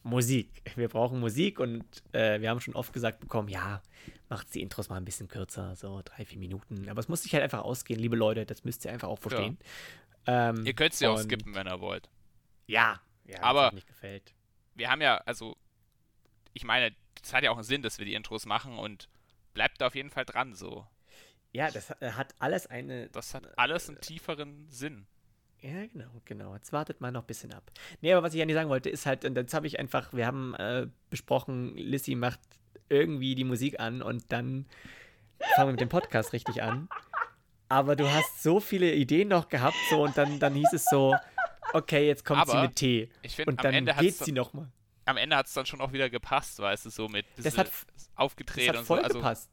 Musik. 0.02 0.48
Wir 0.76 0.88
brauchen 0.88 1.20
Musik 1.20 1.60
und 1.60 1.84
äh, 2.12 2.40
wir 2.40 2.50
haben 2.50 2.60
schon 2.60 2.74
oft 2.74 2.92
gesagt 2.92 3.20
bekommen, 3.20 3.48
ja, 3.48 3.82
macht 4.28 4.54
die 4.54 4.62
Intros 4.62 4.88
mal 4.88 4.96
ein 4.96 5.04
bisschen 5.04 5.28
kürzer, 5.28 5.74
so 5.76 6.00
drei, 6.04 6.24
vier 6.24 6.38
Minuten. 6.38 6.88
Aber 6.88 7.00
es 7.00 7.08
muss 7.08 7.22
sich 7.22 7.32
halt 7.32 7.42
einfach 7.42 7.62
ausgehen, 7.62 8.00
liebe 8.00 8.16
Leute, 8.16 8.46
das 8.46 8.64
müsst 8.64 8.84
ihr 8.84 8.92
einfach 8.92 9.08
auch 9.08 9.18
verstehen. 9.18 9.58
Ähm, 10.26 10.64
Ihr 10.64 10.74
könnt 10.74 10.94
sie 10.94 11.06
auch 11.06 11.18
skippen, 11.18 11.54
wenn 11.54 11.66
ihr 11.66 11.80
wollt. 11.80 12.08
Ja, 12.68 13.00
ja 13.24 13.42
Aber- 13.42 13.68
euch 13.68 13.72
nicht 13.72 13.88
gefällt. 13.88 14.32
wir 14.76 14.88
haben 14.90 15.00
ja, 15.00 15.16
also, 15.26 15.56
ich 16.52 16.62
meine, 16.64 16.94
es 17.20 17.32
hat 17.34 17.42
ja 17.42 17.50
auch 17.50 17.56
einen 17.56 17.64
Sinn, 17.64 17.82
dass 17.82 17.98
wir 17.98 18.04
die 18.06 18.14
Intros 18.14 18.46
machen 18.46 18.78
und 18.78 19.08
bleibt 19.54 19.80
da 19.80 19.88
auf 19.88 19.96
jeden 19.96 20.10
Fall 20.10 20.24
dran 20.24 20.54
so. 20.54 20.86
Ja, 21.52 21.70
das 21.70 21.90
hat- 21.90 22.00
hat 22.16 22.34
alles 22.38 22.66
eine. 22.68 23.08
Das 23.08 23.34
hat 23.34 23.58
alles 23.58 23.88
einen 23.88 24.00
tieferen 24.00 24.68
Sinn. 24.70 25.06
Ja, 25.60 25.86
genau, 25.86 26.10
genau. 26.24 26.54
Jetzt 26.54 26.72
wartet 26.72 27.00
mal 27.00 27.10
noch 27.10 27.22
ein 27.22 27.26
bisschen 27.26 27.52
ab. 27.52 27.72
Nee, 28.00 28.12
aber 28.12 28.22
was 28.22 28.34
ich 28.34 28.40
eigentlich 28.40 28.54
sagen 28.54 28.68
wollte, 28.68 28.90
ist 28.90 29.06
halt, 29.06 29.24
und 29.24 29.34
jetzt 29.36 29.54
habe 29.54 29.66
ich 29.66 29.80
einfach, 29.80 30.12
wir 30.12 30.24
haben 30.26 30.54
äh, 30.54 30.86
besprochen, 31.10 31.74
Lissy 31.76 32.14
macht 32.14 32.38
irgendwie 32.88 33.34
die 33.34 33.42
Musik 33.44 33.80
an 33.80 34.00
und 34.02 34.30
dann 34.30 34.66
fangen 35.56 35.68
wir 35.68 35.72
mit 35.72 35.80
dem 35.80 35.88
Podcast 35.88 36.32
richtig 36.32 36.62
an. 36.62 36.88
Aber 37.68 37.96
du 37.96 38.08
hast 38.10 38.42
so 38.42 38.60
viele 38.60 38.94
Ideen 38.94 39.28
noch 39.28 39.48
gehabt, 39.48 39.76
so 39.90 40.02
und 40.04 40.16
dann, 40.16 40.38
dann 40.38 40.54
hieß 40.54 40.72
es 40.74 40.84
so, 40.84 41.16
okay, 41.72 42.06
jetzt 42.06 42.24
kommt 42.24 42.46
sie 42.46 42.52
Aber 42.52 42.62
mit 42.62 42.76
Tee. 42.76 43.08
Ich 43.22 43.36
finde, 43.36 43.50
Und 43.52 43.64
dann 43.64 43.74
Ende 43.74 43.94
hat 43.96 44.02
geht 44.02 44.12
es 44.12 44.18
sie 44.20 44.32
noch 44.32 44.52
mal. 44.52 44.68
am 45.04 45.16
Ende 45.16 45.36
hat's 45.36 45.52
dann 45.54 45.66
schon 45.66 45.80
auch 45.80 45.92
wieder 45.92 46.10
gepasst, 46.10 46.58
weißt 46.58 46.86
du, 46.86 46.90
so 46.90 47.08
mit 47.08 47.26
Das 47.36 47.56
hat- 47.58 47.66
Das 47.94 48.10
aufgedreht 48.14 48.68
hat 48.68 48.76
und 48.78 48.84
voll 48.84 48.98
so. 48.98 49.04
Also, 49.04 49.18
gepasst. 49.18 49.50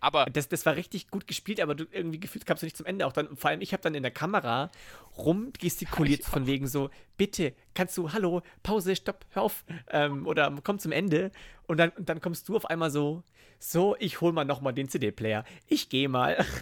aber 0.00 0.26
Das, 0.26 0.48
das 0.48 0.66
war 0.66 0.76
richtig 0.76 1.08
gut 1.10 1.26
gespielt, 1.26 1.60
aber 1.60 1.74
du 1.74 1.84
irgendwie 1.90 2.20
gefühlt 2.20 2.44
kamst 2.46 2.62
du 2.62 2.66
nicht 2.66 2.76
zum 2.76 2.86
Ende. 2.86 3.06
Auch 3.06 3.12
dann, 3.12 3.36
vor 3.36 3.50
allem, 3.50 3.60
ich 3.60 3.72
habe 3.72 3.82
dann 3.82 3.94
in 3.94 4.02
der 4.02 4.12
Kamera 4.12 4.70
rumgestikuliert 5.16 6.24
von 6.24 6.46
wegen 6.46 6.66
so, 6.66 6.90
bitte, 7.16 7.54
kannst 7.74 7.96
du, 7.96 8.12
hallo, 8.12 8.42
Pause, 8.62 8.96
stopp, 8.96 9.24
hör 9.30 9.42
auf, 9.42 9.64
ähm, 9.90 10.26
oder 10.26 10.52
komm 10.64 10.78
zum 10.78 10.92
Ende. 10.92 11.30
Und 11.66 11.78
dann, 11.78 11.90
und 11.90 12.08
dann 12.08 12.20
kommst 12.20 12.48
du 12.48 12.56
auf 12.56 12.66
einmal 12.66 12.90
so, 12.90 13.22
so, 13.58 13.96
ich 13.98 14.20
hol 14.20 14.32
mal 14.32 14.44
nochmal 14.44 14.72
den 14.72 14.88
CD-Player. 14.88 15.44
Ich 15.66 15.88
gehe 15.88 16.08
mal. 16.08 16.44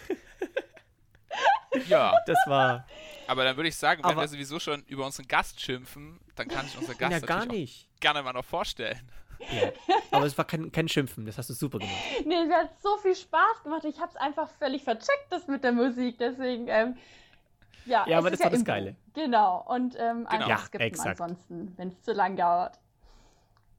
ja, 1.87 2.13
Das 2.25 2.37
war, 2.47 2.85
aber 3.27 3.43
dann 3.43 3.55
würde 3.57 3.69
ich 3.69 3.75
sagen, 3.75 4.03
wenn 4.03 4.11
Aber- 4.11 4.21
wir 4.21 4.27
sowieso 4.27 4.59
schon 4.59 4.83
über 4.87 5.05
unseren 5.05 5.27
Gast 5.27 5.59
schimpfen, 5.61 6.19
dann 6.35 6.47
kann 6.47 6.65
ich 6.65 6.77
unseren 6.77 6.97
Gast 6.97 7.11
ja 7.13 7.19
gar 7.19 7.45
nicht. 7.45 7.87
auch 7.95 7.99
gerne 7.99 8.23
mal 8.23 8.33
noch 8.33 8.45
vorstellen. 8.45 9.09
Ja. 9.39 9.69
Aber 10.11 10.25
es 10.25 10.35
war 10.37 10.45
kein, 10.45 10.71
kein 10.71 10.87
Schimpfen, 10.89 11.25
das 11.25 11.37
hast 11.37 11.49
du 11.49 11.53
super 11.53 11.77
gemacht. 11.77 11.93
Nee, 12.25 12.43
mir 12.45 12.55
hat 12.57 12.81
so 12.81 12.97
viel 12.97 13.15
Spaß 13.15 13.63
gemacht. 13.63 13.85
Ich 13.85 13.99
habe 13.99 14.09
es 14.09 14.15
einfach 14.15 14.49
völlig 14.57 14.83
vercheckt, 14.83 15.27
das 15.29 15.47
mit 15.47 15.63
der 15.63 15.73
Musik. 15.73 16.17
Deswegen, 16.17 16.67
ähm, 16.69 16.97
ja. 17.85 18.03
Ja, 18.07 18.17
aber 18.17 18.31
ist 18.31 18.39
das 18.39 18.45
war 18.45 18.49
das 18.49 18.59
Impro. 18.61 18.71
Geile. 18.73 18.95
Genau. 19.13 19.63
Und 19.67 19.95
ähm, 19.99 20.25
einfach 20.25 20.49
Ja, 20.49 20.57
skippen 20.57 20.87
exakt. 20.87 21.21
ansonsten, 21.21 21.73
wenn 21.77 21.89
es 21.89 22.01
zu 22.01 22.13
lang 22.13 22.35
dauert. 22.35 22.79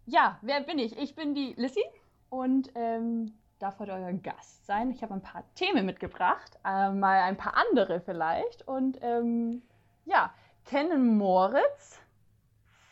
Ja, 0.07 0.39
wer 0.43 0.61
bin 0.61 0.79
ich? 0.79 0.97
Ich 0.97 1.15
bin 1.17 1.35
die 1.35 1.55
Lissy 1.57 1.83
und 2.31 2.71
ähm, 2.77 3.35
darf 3.59 3.79
heute 3.79 3.93
euer 3.93 4.13
Gast 4.13 4.67
sein. 4.67 4.91
Ich 4.91 5.03
habe 5.03 5.15
ein 5.15 5.23
paar 5.23 5.45
Themen 5.55 5.87
mitgebracht, 5.87 6.59
äh, 6.65 6.91
mal 6.91 7.21
ein 7.23 7.37
paar 7.37 7.57
andere 7.57 8.01
vielleicht. 8.01 8.67
Und 8.67 8.99
ähm, 9.03 9.63
ja, 10.05 10.33
kennen 10.65 11.17
Moritz 11.17 12.01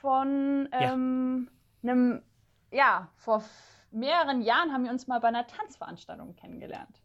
von 0.00 0.68
Ja. 0.72 0.92
ähm, 0.92 1.50
einem, 1.82 2.22
ja, 2.70 3.08
vor 3.16 3.42
mehreren 3.90 4.42
Jahren 4.42 4.72
haben 4.72 4.84
wir 4.84 4.90
uns 4.90 5.06
mal 5.06 5.20
bei 5.20 5.28
einer 5.28 5.46
Tanzveranstaltung 5.46 6.34
kennengelernt. 6.36 7.00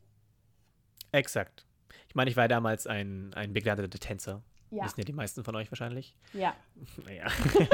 Exakt. 1.11 1.65
Ich 2.07 2.15
meine, 2.15 2.29
ich 2.29 2.35
war 2.35 2.45
ja 2.45 2.47
damals 2.49 2.87
ein, 2.87 3.33
ein 3.35 3.53
begleiteter 3.53 3.99
Tänzer. 3.99 4.41
Ja, 4.69 4.85
Wissen 4.85 5.01
ja 5.01 5.05
die 5.05 5.13
meisten 5.13 5.43
von 5.43 5.55
euch 5.55 5.69
wahrscheinlich. 5.71 6.15
ja. 6.33 6.53
Naja. 7.05 7.25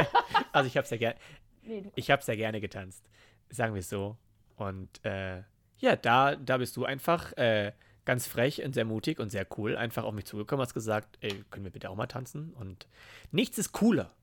also 0.52 0.68
ich 0.68 0.76
habe 0.78 0.86
es 0.86 0.90
ja 0.90 0.98
gerne. 0.98 1.16
Nee, 1.62 1.82
du, 1.82 1.92
Ich 1.96 2.10
habe 2.12 2.24
sehr 2.24 2.36
gerne 2.38 2.60
getanzt, 2.60 3.08
sagen 3.50 3.74
wir 3.74 3.80
es 3.80 3.90
so. 3.90 4.18
Und 4.56 5.04
äh, 5.06 5.44
ja, 5.80 5.96
da, 5.96 6.36
da 6.36 6.58
bist 6.58 6.76
du 6.78 6.86
einfach 6.86 7.34
äh, 7.34 7.74
ganz 8.06 8.26
frech 8.26 8.64
und 8.64 8.74
sehr 8.74 8.86
mutig 8.86 9.20
und 9.20 9.30
sehr 9.30 9.46
cool 9.58 9.76
einfach 9.76 10.04
auf 10.04 10.14
mich 10.14 10.26
zugekommen, 10.26 10.64
hast 10.64 10.74
gesagt, 10.74 11.18
ey, 11.22 11.44
können 11.52 11.66
wir 11.66 11.72
bitte 11.72 11.90
auch 11.90 11.96
mal 11.96 12.08
tanzen? 12.08 12.54
Und 12.54 12.88
nichts 13.32 13.58
ist 13.58 13.74
cooler, 13.74 14.14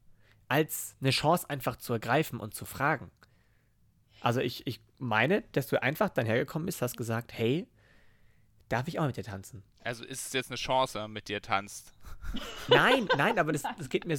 als 0.49 0.96
eine 1.00 1.11
Chance 1.11 1.49
einfach 1.50 1.76
zu 1.76 1.92
ergreifen 1.92 2.40
und 2.40 2.54
zu 2.54 2.64
fragen. 2.64 3.11
Also 4.20 4.40
ich, 4.40 4.66
ich 4.66 4.80
meine, 4.99 5.42
dass 5.52 5.66
du 5.66 5.82
einfach 5.82 6.08
dann 6.08 6.25
hergekommen 6.25 6.64
bist, 6.66 6.80
hast 6.80 6.96
gesagt, 6.96 7.32
hey, 7.34 7.68
darf 8.70 8.88
ich 8.88 8.99
auch 8.99 9.06
mit 9.06 9.18
dir 9.18 9.25
tanzen? 9.25 9.62
Also 9.82 10.02
ist 10.02 10.26
es 10.26 10.32
jetzt 10.32 10.50
eine 10.50 10.56
Chance, 10.56 10.94
wenn 10.94 11.02
man 11.02 11.12
mit 11.12 11.28
dir 11.28 11.42
tanzt? 11.42 11.92
Nein, 12.68 13.06
nein, 13.18 13.38
aber 13.38 13.52
das, 13.52 13.64
das, 13.76 13.90
geht 13.90 14.06
mir, 14.06 14.18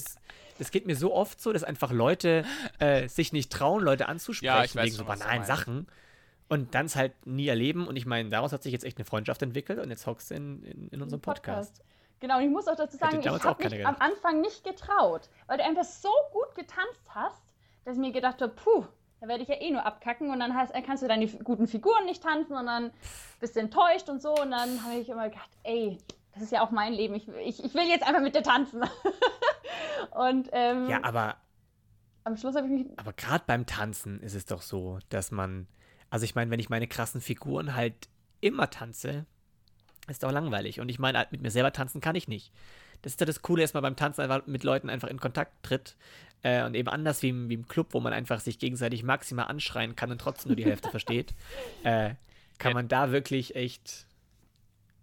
das 0.60 0.70
geht 0.70 0.86
mir 0.86 0.96
so 0.96 1.12
oft 1.12 1.42
so, 1.42 1.52
dass 1.52 1.64
einfach 1.64 1.92
Leute 1.92 2.46
äh, 2.78 3.10
sich 3.10 3.34
nicht 3.34 3.52
trauen, 3.52 3.84
Leute 3.84 4.08
anzusprechen 4.08 4.78
Ja, 4.78 4.84
wegen 4.84 4.96
so 4.96 5.06
banalen. 5.06 5.44
Sachen 5.44 5.88
und 6.50 6.76
dann 6.76 6.86
es 6.86 6.96
halt 6.96 7.14
nie 7.26 7.48
erleben. 7.48 7.88
Und 7.88 7.96
ich 7.96 8.06
meine, 8.06 8.30
daraus 8.30 8.52
hat 8.54 8.64
sich 8.64 8.72
jetzt 8.72 8.86
echt 8.86 8.98
eine 8.98 9.06
Freundschaft 9.06 9.42
entwickelt 9.42 9.80
und 9.80 9.90
jetzt 9.90 10.06
hockst 10.06 10.32
du 10.32 10.36
in, 10.36 10.64
in, 10.64 10.88
in 10.90 11.02
unserem 11.02 11.22
Podcast. 11.22 11.84
Genau, 12.20 12.38
und 12.38 12.44
ich 12.44 12.50
muss 12.50 12.68
auch 12.68 12.76
dazu 12.76 12.98
sagen, 12.98 13.20
ich 13.20 13.28
habe 13.28 13.36
mich 13.36 13.44
keiner 13.44 13.88
am 13.88 13.96
gedacht. 13.96 14.02
Anfang 14.02 14.42
nicht 14.42 14.64
getraut, 14.64 15.30
weil 15.48 15.58
du 15.58 15.64
einfach 15.64 15.84
so 15.84 16.10
gut 16.32 16.56
getanzt 16.56 17.10
hast, 17.10 17.44
dass 17.84 17.96
ich 17.96 18.02
mir 18.02 18.12
gedacht 18.12 18.42
habe, 18.42 18.54
puh, 18.54 18.86
da 19.20 19.28
werde 19.28 19.44
ich 19.44 19.50
ja 19.50 19.56
eh 19.56 19.72
nur 19.72 19.86
abkacken 19.86 20.30
und 20.30 20.40
dann 20.40 20.56
hast, 20.56 20.74
kannst 20.86 21.04
du 21.04 21.08
deine 21.08 21.28
guten 21.28 21.68
Figuren 21.68 22.06
nicht 22.06 22.24
tanzen 22.24 22.56
und 22.56 22.66
dann 22.68 22.92
bist 23.40 23.56
du 23.56 23.60
enttäuscht 23.60 24.10
und 24.10 24.22
so 24.22 24.34
und 24.36 24.52
dann 24.52 24.84
habe 24.84 24.96
ich 24.96 25.10
immer 25.10 25.30
gedacht, 25.30 25.50
ey, 25.64 25.98
das 26.34 26.44
ist 26.44 26.52
ja 26.52 26.62
auch 26.62 26.72
mein 26.72 26.94
Leben, 26.94 27.16
ich, 27.16 27.28
ich, 27.28 27.64
ich 27.64 27.74
will 27.74 27.88
jetzt 27.88 28.06
einfach 28.06 28.22
mit 28.22 28.36
dir 28.36 28.44
tanzen. 28.44 28.82
und 30.12 30.50
ähm, 30.52 30.90
Ja, 30.90 31.04
aber 31.04 31.38
am 32.24 32.38
Schluss 32.38 32.56
habe 32.56 32.68
ich 32.68 32.74
mich, 32.74 33.00
Aber 33.00 33.14
gerade 33.14 33.44
beim 33.46 33.66
Tanzen 33.66 34.20
ist 34.22 34.36
es 34.36 34.46
doch 34.46 34.62
so, 34.62 35.00
dass 35.10 35.32
man, 35.32 35.68
also 36.16 36.24
ich 36.24 36.34
meine, 36.34 36.50
wenn 36.50 36.62
ich 36.62 36.70
meine 36.70 36.88
krassen 36.88 37.20
Figuren 37.20 37.76
halt 37.76 38.08
immer 38.40 38.70
tanze, 38.70 39.26
ist 40.08 40.24
doch 40.24 40.32
langweilig. 40.32 40.80
Und 40.80 40.88
ich 40.88 40.98
meine, 40.98 41.18
halt 41.18 41.34
mit 41.34 41.42
mir 41.42 41.52
selber 41.52 41.74
tanzen 41.74 42.00
kann 42.00 42.16
ich 42.16 42.30
nicht. 42.30 42.54
Das 43.02 43.12
ist 43.12 43.20
ja 43.20 43.26
das 43.26 43.42
Coole, 43.42 43.64
dass 43.64 43.74
man 43.74 43.84
beim 43.84 43.98
Tanzen 43.98 44.22
einfach 44.22 44.48
mit 44.48 44.64
Leuten 44.64 44.90
einfach 44.90 45.10
in 45.10 45.20
Kontakt 45.20 45.52
tritt. 45.62 45.98
Äh, 46.42 46.64
und 46.64 46.74
eben 46.74 46.88
anders 46.88 47.22
wie 47.22 47.28
im, 47.30 47.50
wie 47.50 47.56
im 47.56 47.68
Club, 47.68 47.88
wo 47.92 48.00
man 48.00 48.14
einfach 48.14 48.40
sich 48.40 48.60
gegenseitig 48.60 49.04
maximal 49.04 49.48
anschreien 49.48 49.98
kann 49.98 50.10
und 50.10 50.22
trotzdem 50.22 50.52
nur 50.52 50.56
die 50.56 50.64
Hälfte 50.64 50.90
versteht, 50.92 51.34
äh, 51.84 52.12
kann 52.60 52.70
Ja. 52.72 52.74
man 52.76 52.88
da 52.88 53.12
wirklich 53.12 53.58
echt 53.58 54.08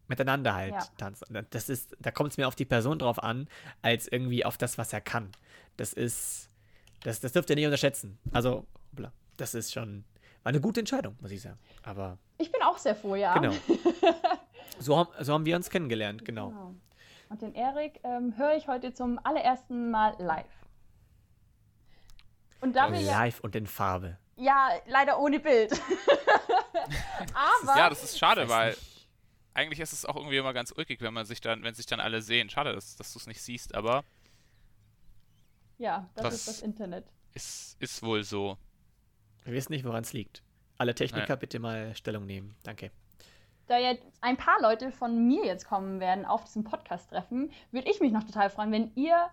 miteinander 0.08 0.54
halt 0.54 0.72
Ja. 0.72 0.86
tanzen. 0.96 1.46
Das 1.50 1.68
ist, 1.68 1.94
da 2.00 2.10
kommt 2.10 2.30
es 2.30 2.38
mir 2.38 2.48
auf 2.48 2.54
die 2.54 2.64
Person 2.64 2.98
drauf 2.98 3.22
an, 3.22 3.48
als 3.82 4.08
irgendwie 4.08 4.46
auf 4.46 4.56
das, 4.56 4.78
was 4.78 4.94
er 4.94 5.02
kann. 5.02 5.30
Das 5.76 5.92
ist, 5.92 6.48
das, 7.02 7.20
das 7.20 7.32
dürft 7.32 7.50
ihr 7.50 7.56
nicht 7.56 7.66
unterschätzen. 7.66 8.18
Also, 8.32 8.66
das 9.36 9.54
ist 9.54 9.72
schon, 9.74 10.04
war 10.42 10.50
eine 10.50 10.60
gute 10.60 10.80
Entscheidung, 10.80 11.16
muss 11.20 11.30
ich 11.30 11.40
sagen. 11.42 11.58
Aber, 11.82 12.18
ich 12.38 12.50
bin 12.50 12.62
auch 12.62 12.78
sehr 12.78 12.94
froh, 12.96 13.14
ja. 13.14 13.34
genau. 13.38 13.54
So 14.78 14.96
haben, 14.96 15.10
so 15.20 15.32
haben 15.34 15.44
wir 15.44 15.54
uns 15.54 15.70
kennengelernt, 15.70 16.24
genau. 16.24 16.48
Genau. 16.48 16.74
Und 17.28 17.42
den 17.42 17.54
Erik 17.54 18.00
ähm, 18.02 18.36
höre 18.36 18.56
ich 18.56 18.66
heute 18.66 18.92
zum 18.92 19.20
allerersten 19.24 19.90
Mal 19.90 20.16
live. 20.18 20.46
Und 22.60 22.74
da 22.74 22.90
wir 22.92 23.00
ja, 23.00 23.12
Live 23.20 23.40
und 23.40 23.54
in 23.54 23.66
Farbe. 23.66 24.18
ja 24.36 24.70
leider 24.86 25.20
ohne 25.20 25.38
Bild. 25.40 25.72
Aber 27.34 27.76
ja, 27.78 27.88
das 27.90 28.02
ist 28.02 28.18
schade, 28.18 28.48
weil 28.48 28.76
eigentlich 29.54 29.78
ist 29.80 29.92
es 29.92 30.04
auch 30.04 30.16
irgendwie 30.16 30.36
immer 30.38 30.52
ganz 30.52 30.72
ulkig, 30.76 31.00
wenn 31.00 31.14
man 31.14 31.26
sich 31.26 31.40
dann, 31.40 31.62
wenn 31.62 31.74
sich 31.74 31.86
dann 31.86 32.00
alle 32.00 32.22
sehen. 32.22 32.50
Schade, 32.50 32.72
dass, 32.72 32.96
dass 32.96 33.12
du 33.12 33.18
es 33.18 33.26
nicht 33.26 33.42
siehst, 33.42 33.74
aber 33.74 34.04
Ja, 35.78 36.08
das, 36.14 36.24
Das- 36.24 36.34
ist 36.34 36.48
das 36.48 36.62
Internet. 36.62 37.04
ist, 37.34 37.76
ist 37.80 38.02
wohl 38.02 38.24
so. 38.24 38.56
Wir 39.44 39.52
wissen 39.54 39.72
nicht, 39.72 39.84
woran 39.84 40.02
es 40.02 40.12
liegt. 40.12 40.42
Alle 40.78 40.94
Techniker 40.94 41.28
Ja. 41.28 41.36
bitte 41.36 41.58
mal 41.58 41.94
Stellung 41.94 42.26
nehmen. 42.26 42.54
Danke. 42.62 42.90
Da 43.66 43.78
jetzt 43.78 44.04
ein 44.20 44.36
paar 44.36 44.60
Leute 44.60 44.90
von 44.90 45.26
mir 45.28 45.44
jetzt 45.46 45.66
kommen 45.66 46.00
werden 46.00 46.24
auf 46.24 46.44
diesem 46.44 46.64
Podcast-Treffen, 46.64 47.50
würde 47.70 47.90
ich 47.90 48.00
mich 48.00 48.12
noch 48.12 48.24
total 48.24 48.50
freuen, 48.50 48.72
wenn 48.72 48.92
ihr 48.96 49.30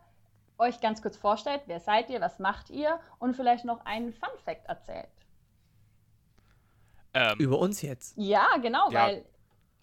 euch 0.57 0.79
ganz 0.81 1.01
kurz 1.01 1.17
vorstellt, 1.17 1.61
wer 1.65 1.79
seid 1.79 2.09
ihr, 2.09 2.21
was 2.21 2.37
macht 2.39 2.69
ihr 2.69 2.99
und 3.17 3.35
vielleicht 3.35 3.65
noch 3.65 3.85
einen 3.85 4.13
Fun-Fact 4.13 4.67
erzählt. 4.67 5.07
Ähm, 7.13 7.37
Über 7.39 7.57
uns 7.59 7.81
jetzt. 7.81 8.15
Ja, 8.17 8.47
genau, 8.61 8.89
Ja. 8.91 9.07
weil 9.07 9.25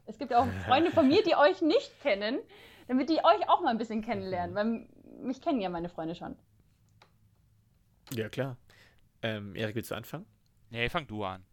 es 0.06 0.18
gibt 0.18 0.30
ja 0.30 0.38
auch 0.40 0.46
Freunde 0.66 0.90
von 0.92 1.08
mir, 1.08 1.22
die 1.24 1.34
euch 1.36 1.60
nicht 1.62 1.90
kennen, 2.02 2.38
damit 2.88 3.08
die 3.10 3.18
euch 3.24 3.48
auch 3.48 3.60
mal 3.62 3.70
ein 3.70 3.78
bisschen 3.78 4.02
kennenlernen, 4.02 4.54
weil 4.54 4.86
mich 5.22 5.40
kennen 5.40 5.60
ja 5.60 5.68
meine 5.68 5.88
Freunde 5.88 6.14
schon. 6.14 6.36
Ja, 8.12 8.28
klar. 8.28 8.56
Ähm, 9.26 9.56
Erik, 9.56 9.74
willst 9.74 9.90
du 9.90 9.94
anfangen? 9.94 10.26
nee, 10.70 10.88
fang 10.88 11.06
du 11.06 11.24
an. 11.24 11.44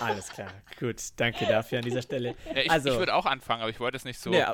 Alles 0.00 0.28
klar. 0.28 0.50
Gut, 0.78 0.96
danke 1.16 1.46
dafür 1.46 1.78
an 1.78 1.84
dieser 1.84 2.02
Stelle. 2.02 2.34
Ja, 2.46 2.62
ich, 2.62 2.70
also, 2.70 2.90
ich 2.90 2.98
würde 2.98 3.14
auch 3.14 3.26
anfangen, 3.26 3.62
aber 3.62 3.70
ich 3.70 3.80
wollte 3.80 3.96
es 3.96 4.04
nicht 4.04 4.18
so 4.18 4.30
nee, 4.30 4.44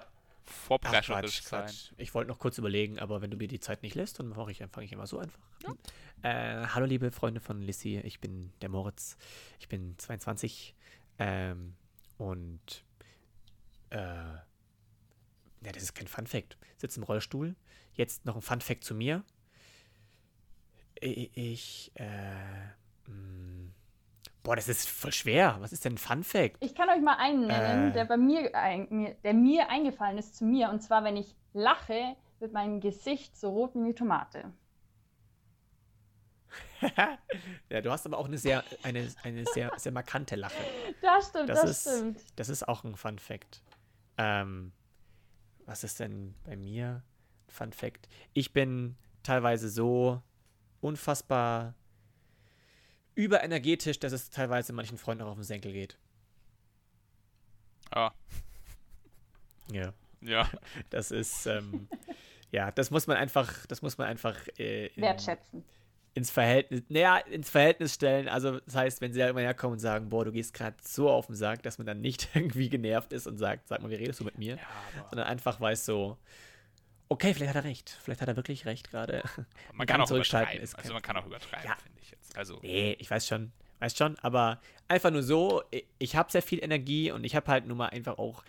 vorprescherisch 0.45 1.43
sein. 1.43 1.67
Quatsch. 1.67 1.93
Ich 1.97 2.15
wollte 2.15 2.29
noch 2.29 2.39
kurz 2.39 2.59
überlegen, 2.59 2.99
aber 2.99 3.23
wenn 3.23 3.31
du 3.31 3.37
mir 3.37 3.49
die 3.49 3.61
Zeit 3.61 3.83
nicht 3.83 3.95
lässt, 3.95 4.19
dann 4.19 4.29
mache 4.29 4.51
ich 4.51 4.63
einfach 4.63 4.83
ich 4.83 4.93
immer 4.93 5.07
so 5.07 5.19
einfach. 5.19 5.39
Äh, 6.23 6.67
hallo 6.67 6.87
liebe 6.87 7.11
Freunde 7.13 7.41
von 7.41 7.61
Lissy, 7.61 7.99
ich 7.99 8.21
bin 8.21 8.53
der 8.61 8.71
Moritz, 8.71 9.17
ich 9.61 9.69
bin 9.69 9.95
22 9.99 10.75
ähm, 11.19 11.75
und 12.19 12.85
äh, 13.91 13.97
ja, 13.97 15.73
das 15.73 15.83
ist 15.83 15.95
kein 15.95 16.09
Fun 16.09 16.27
Fact. 16.27 16.59
Sitze 16.77 16.99
im 16.99 17.05
Rollstuhl. 17.05 17.55
Jetzt 17.95 18.25
noch 18.25 18.37
ein 18.37 18.43
Fun 18.43 18.61
Fact 18.61 18.85
zu 18.85 18.95
mir. 18.95 19.25
Ich, 21.01 21.91
äh, 21.95 22.35
mh, 23.11 23.71
boah, 24.43 24.57
das 24.57 24.69
ist 24.69 24.89
voll 24.89 25.13
schwer. 25.13 25.57
Was 25.61 25.73
ist 25.73 25.85
denn 25.85 25.95
ein 25.95 25.99
Fun 25.99 26.25
Fact? 26.25 26.57
Ich 26.61 26.75
kann 26.75 26.89
euch 26.89 27.01
mal 27.03 27.17
einen 27.19 27.47
nennen, 27.47 27.91
Äh. 27.91 27.93
der 27.93 28.05
bei 28.07 28.17
mir, 28.17 28.55
ein, 28.55 28.87
mir- 28.91 29.15
der 29.25 29.35
mir 29.35 29.69
eingefallen 29.69 30.19
ist 30.19 30.37
zu 30.37 30.45
mir. 30.45 30.71
Und 30.71 30.83
zwar, 30.83 31.05
wenn 31.05 31.17
ich 31.17 31.35
lache, 31.53 32.17
wird 32.39 32.53
mein 32.53 32.81
Gesicht 32.81 33.37
so 33.37 33.51
rot 33.51 33.75
wie 33.75 33.79
eine 33.81 33.95
Tomate. 33.95 34.53
ja, 37.71 37.81
du 37.81 37.91
hast 37.91 38.07
aber 38.07 38.19
auch 38.19 38.27
eine 38.27 38.39
sehr, 38.39 38.63
eine, 38.83 39.09
eine 39.23 39.45
sehr, 39.47 39.73
sehr 39.77 39.93
markante 39.93 40.37
Lache. 40.37 40.55
Das 41.01 41.29
stimmt, 41.29 41.49
Das 41.49 41.63
das, 41.63 41.71
ist- 41.87 41.97
stimmt. 41.97 42.21
Das 42.37 42.49
ist 42.49 42.69
auch 42.69 42.85
ein 42.85 42.97
Fun 42.97 43.19
Fact. 43.19 43.63
Ähm, 44.19 44.73
was 45.67 45.83
ist 45.83 46.01
denn 46.01 46.35
bei 46.45 46.57
mir 46.57 47.03
ein 47.49 47.51
Fun 47.53 47.73
Fact? 47.73 48.09
Ich 48.35 48.53
bin 48.53 48.97
teilweise 49.23 49.69
so 49.69 50.23
unfassbar 50.85 51.75
überenergetisch, 53.15 53.99
dass 54.01 54.13
es 54.13 54.31
teilweise 54.31 54.73
manchen 54.73 54.99
Freunden 54.99 55.23
auch 55.25 55.29
auf 55.31 55.37
den 55.37 55.45
Senkel 55.45 55.73
geht. 55.73 55.97
Ah, 57.91 58.11
Ja. 59.71 59.93
ja. 60.21 60.49
Das 60.91 61.11
ist, 61.11 61.47
ähm, 61.47 61.89
ja, 62.51 62.71
das 62.71 62.91
muss 62.91 63.07
man 63.07 63.17
einfach, 63.17 63.67
das 63.67 63.83
muss 63.83 63.99
man 63.99 64.09
einfach 64.09 64.37
äh, 64.59 64.87
in, 64.89 65.03
Wertschätzen. 65.03 65.65
ins 66.15 66.31
Verhältnis, 66.31 66.83
naja, 66.89 67.19
ins 67.19 67.51
Verhältnis 67.51 67.95
stellen. 67.95 68.29
Also, 68.29 68.61
das 68.61 68.75
heißt, 68.75 69.01
wenn 69.01 69.13
sie 69.13 69.21
da 69.21 69.29
immer 69.29 69.41
herkommen 69.41 69.75
und 69.75 69.79
sagen, 69.81 70.09
boah, 70.09 70.25
du 70.25 70.33
gehst 70.33 70.55
gerade 70.55 70.77
so 70.83 71.09
auf 71.11 71.27
den 71.27 71.37
Sack, 71.37 71.63
dass 71.63 71.79
man 71.79 71.87
dann 71.87 72.01
nicht 72.01 72.29
irgendwie 72.35 72.69
genervt 72.69 73.13
ist 73.13 73.27
und 73.27 73.39
sagt, 73.39 73.69
sag 73.69 73.81
mal, 73.81 73.91
wie 73.91 73.95
redest 73.97 74.21
du 74.21 74.25
mit 74.25 74.39
mir? 74.39 74.59
sondern 75.11 75.27
einfach 75.29 75.61
weiß 75.61 75.85
so, 75.87 76.19
okay, 77.09 77.35
vielleicht 77.35 77.51
hat 77.55 77.65
er 77.65 77.69
recht. 77.69 77.91
Vielleicht 78.03 78.21
hat 78.21 78.29
er 78.29 78.37
wirklich 78.37 78.67
recht 78.67 78.91
gerade. 78.91 79.23
Man 79.73 79.87
Dann 79.87 79.87
kann 79.87 80.01
auch 80.01 80.11
übertreiben. 80.11 80.63
ist 80.63 80.75
Also 80.77 80.93
man 80.93 81.03
kann 81.03 81.17
auch 81.17 81.27
übertreiben, 81.27 81.67
Ja. 81.69 81.77
finde 81.77 82.01
ich 82.01 82.11
jetzt. 82.11 82.37
Also, 82.37 82.59
Nee, 82.63 82.97
ich 82.99 83.11
weiß 83.11 83.27
schon. 83.27 83.53
Weiß 83.81 83.97
schon, 83.97 84.17
aber 84.21 84.61
einfach 84.89 85.11
nur 85.11 85.23
so, 85.23 85.63
ich, 85.71 85.85
ich 85.99 86.17
habe 86.17 86.31
sehr 86.31 86.43
viel 86.43 86.63
Energie 86.63 87.11
und 87.11 87.25
ich 87.25 87.35
habe 87.37 87.51
halt 87.51 87.67
nun 87.67 87.77
mal 87.77 87.89
einfach 87.89 88.19
auch 88.19 88.45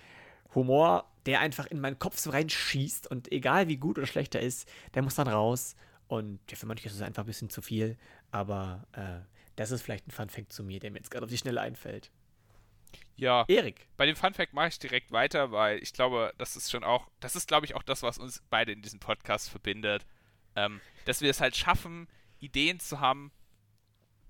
Humor, 0.54 1.06
der 1.26 1.40
einfach 1.42 1.66
in 1.66 1.82
meinen 1.82 2.00
Kopf 2.00 2.18
so 2.18 2.30
reinschießt 2.30 3.08
und 3.08 3.32
egal 3.32 3.68
wie 3.68 3.78
gut 3.78 3.98
oder 3.98 4.08
schlecht 4.08 4.36
er 4.36 4.42
ist, 4.42 4.70
der 4.94 5.02
muss 5.02 5.16
dann 5.16 5.28
raus. 5.28 5.76
Und 6.08 6.40
ja, 6.50 6.56
für 6.56 6.68
manche 6.68 6.88
ist 6.88 6.94
es 6.96 7.02
einfach 7.02 7.24
ein 7.24 7.26
bisschen 7.26 7.50
zu 7.50 7.62
viel, 7.62 7.98
aber 8.32 8.86
äh, 8.94 9.20
das 9.56 9.72
ist 9.72 9.82
vielleicht 9.82 10.08
ein 10.08 10.12
Funfact 10.12 10.54
zu 10.54 10.64
mir, 10.64 10.80
der 10.80 10.92
mir 10.92 10.98
jetzt 11.00 11.10
gerade 11.12 11.26
auf 11.26 11.32
die 11.32 11.38
Schnelle 11.38 11.60
einfällt. 11.62 12.12
Ja. 13.16 13.46
Erik, 13.48 13.88
Bei 13.98 14.06
dem 14.06 14.16
Funfact 14.16 14.54
mache 14.54 14.68
ich 14.70 14.80
direkt 14.80 15.12
weiter, 15.12 15.52
weil 15.52 15.80
ich 15.82 15.94
glaube, 15.94 16.34
das 16.38 16.56
ist 16.56 16.72
schon 16.72 16.84
auch, 16.84 17.08
das 17.20 17.36
ist, 17.36 17.48
glaube 17.48 17.66
ich, 17.66 17.76
auch 17.76 17.84
das, 17.84 18.04
was 18.04 18.18
uns 18.18 18.44
beide 18.50 18.72
in 18.72 18.82
diesem 18.82 19.00
Podcast 19.00 19.50
verbindet. 19.50 20.06
Ähm, 20.56 20.80
dass 21.06 21.22
wir 21.22 21.30
es 21.30 21.42
halt 21.42 21.56
schaffen, 21.56 22.08
Ideen 22.40 22.80
zu 22.80 23.00
haben. 23.00 23.32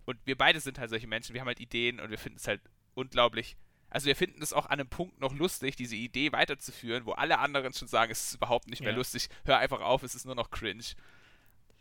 Und 0.06 0.18
wir 0.26 0.38
beide 0.38 0.60
sind 0.60 0.80
halt 0.80 0.90
solche 0.90 1.08
Menschen, 1.08 1.34
wir 1.34 1.42
haben 1.42 1.48
halt 1.48 1.60
Ideen 1.60 2.00
und 2.00 2.10
wir 2.10 2.18
finden 2.18 2.38
es 2.38 2.48
halt 2.48 2.62
unglaublich. 2.94 3.58
Also 3.90 4.08
wir 4.08 4.16
finden 4.16 4.42
es 4.42 4.52
auch 4.54 4.66
an 4.66 4.74
einem 4.80 4.90
Punkt 4.90 5.20
noch 5.20 5.34
lustig, 5.34 5.76
diese 5.76 5.96
Idee 5.96 6.32
weiterzuführen, 6.32 7.06
wo 7.06 7.12
alle 7.14 7.40
anderen 7.40 7.74
schon 7.74 7.88
sagen, 7.88 8.12
es 8.12 8.28
ist 8.30 8.36
überhaupt 8.36 8.68
nicht 8.68 8.82
mehr 8.82 8.92
Ja. 8.92 8.98
lustig, 8.98 9.30
hör 9.46 9.58
einfach 9.60 9.82
auf, 9.82 10.04
es 10.04 10.16
ist 10.16 10.26
nur 10.26 10.36
noch 10.36 10.52
cringe. 10.52 10.84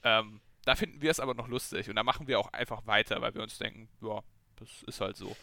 Ähm, 0.02 0.40
da 0.64 0.76
finden 0.76 1.00
wir 1.02 1.10
es 1.10 1.20
aber 1.20 1.34
noch 1.34 1.48
lustig 1.48 1.88
und 1.88 1.96
da 1.96 2.02
machen 2.02 2.26
wir 2.26 2.38
auch 2.38 2.52
einfach 2.52 2.86
weiter, 2.86 3.20
weil 3.20 3.34
wir 3.34 3.42
uns 3.42 3.58
denken, 3.58 3.88
ja, 4.00 4.22
das 4.56 4.82
ist 4.84 5.00
halt 5.00 5.16
so. 5.16 5.36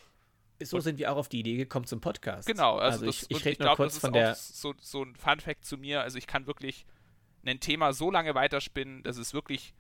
So 0.66 0.80
sind 0.80 1.00
wir 1.00 1.12
auch 1.12 1.18
auf 1.18 1.30
die 1.30 1.40
Idee 1.40 1.58
gekommen 1.58 1.86
zum 1.86 2.02
Podcast. 2.02 2.48
Genau, 2.48 2.78
also, 2.78 3.06
ich, 3.06 3.20
das, 3.22 3.30
ich 3.30 3.36
und 3.38 3.46
rede 3.46 3.64
nur 3.64 3.76
kurz 3.76 3.94
das 3.94 3.96
ist 3.96 4.02
von 4.02 4.10
auch 4.12 4.14
der. 4.14 4.36
so, 4.36 4.74
so 4.80 5.04
ein 5.04 5.16
Fun-Fact 5.16 5.66
zu 5.66 5.78
mir. 5.78 6.02
Also 6.02 6.18
ich 6.18 6.28
kann 6.28 6.48
wirklich 6.48 6.86
ein 7.46 7.60
Thema 7.60 7.94
so 7.94 8.12
lange 8.12 8.36
weiterspinnen, 8.36 9.04
dass 9.04 9.18
es 9.18 9.34
wirklich 9.34 9.74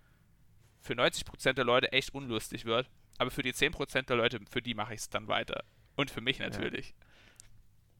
für 0.79 0.93
90% 0.93 1.53
der 1.53 1.65
Leute 1.65 1.91
echt 1.91 2.13
unlustig 2.13 2.65
wird. 2.65 2.89
Aber 3.17 3.29
für 3.29 3.43
die 3.43 3.53
10% 3.53 4.03
der 4.03 4.15
Leute, 4.15 4.39
für 4.49 4.61
die 4.61 4.73
mache 4.73 4.93
ich 4.93 5.01
es 5.01 5.09
dann 5.09 5.27
weiter. 5.27 5.63
Und 5.95 6.09
für 6.09 6.21
mich 6.21 6.39
natürlich. 6.39 6.95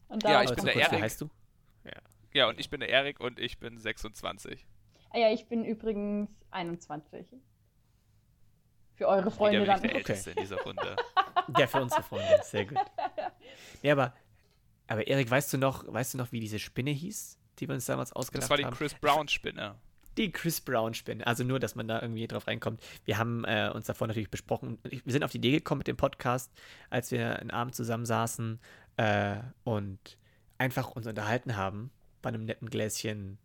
Und 0.07 0.23
Ja, 0.23 0.31
darauf 0.43 0.50
ich 0.50 0.55
bin 0.55 0.65
der 0.65 0.75
Erik. 0.75 1.01
heißt 1.01 1.21
du? 1.21 1.29
Ja, 2.33 2.47
und 2.47 2.59
ich 2.59 2.69
bin 2.69 2.79
der 2.79 2.89
Erik 2.89 3.19
und 3.19 3.39
ich 3.39 3.59
bin 3.59 3.77
26. 3.77 4.65
Ah 5.09 5.17
ja, 5.17 5.33
ich 5.33 5.47
bin 5.47 5.65
übrigens 5.65 6.29
21. 6.51 7.27
Für 8.95 9.07
eure 9.07 9.31
Freunde 9.31 9.65
dann. 9.65 9.81
der 9.81 9.89
Okay. 9.91 9.98
Älteste 10.00 10.31
in 10.31 10.38
dieser 10.38 10.62
Runde. 10.62 10.95
Der 11.57 11.67
für 11.67 11.81
unsere 11.81 12.03
Freunde, 12.03 12.39
sehr 12.43 12.65
gut. 12.65 12.77
Ja, 13.81 13.93
aber, 13.93 14.13
aber 14.88 15.07
Erik, 15.07 15.29
weißt 15.29 15.51
du 15.53 15.57
noch, 15.57 15.91
weißt 15.91 16.13
du 16.13 16.17
noch, 16.19 16.31
wie 16.31 16.39
diese 16.39 16.60
Spinne 16.60 16.91
hieß, 16.91 17.38
die 17.60 17.67
wir 17.67 17.74
uns 17.74 17.86
damals 17.86 18.13
ausgedacht 18.13 18.43
Das 18.43 18.50
war 18.50 18.57
die 18.57 18.65
haben? 18.65 18.75
Chris 18.75 18.93
Brown-Spinne. 18.93 19.75
Die 20.17 20.31
Chris 20.31 20.62
Brown 20.62 20.93
Spinne. 20.93 21.25
Also 21.25 21.43
nur, 21.43 21.60
dass 21.60 21.74
man 21.75 21.88
da 21.88 22.01
irgendwie 22.01 22.27
drauf 22.27 22.45
reinkommt. 22.48 22.81
Wir 23.05 23.17
haben 23.17 23.43
äh, 23.45 23.71
uns 23.74 23.88
davor 23.88 24.07
natürlich 24.07 24.29
besprochen. 24.29 24.77
Wir 24.83 25.01
sind 25.05 25.24
auf 25.24 25.31
die 25.31 25.38
Idee 25.38 25.51
gekommen 25.51 25.79
mit 25.79 25.88
dem 25.88 25.98
Podcast, 25.98 26.51
als 26.89 27.12
wir 27.12 27.39
einen 27.39 27.50
Abend 27.51 27.75
zusammensaßen 27.75 28.60
äh, 28.98 29.38
und 29.63 30.17
einfach 30.57 30.91
uns 30.91 31.07
unterhalten 31.07 31.55
haben 31.55 31.91
bei 32.21 32.29
einem 32.29 32.45
netten 32.45 32.69
Gläschen 32.69 33.39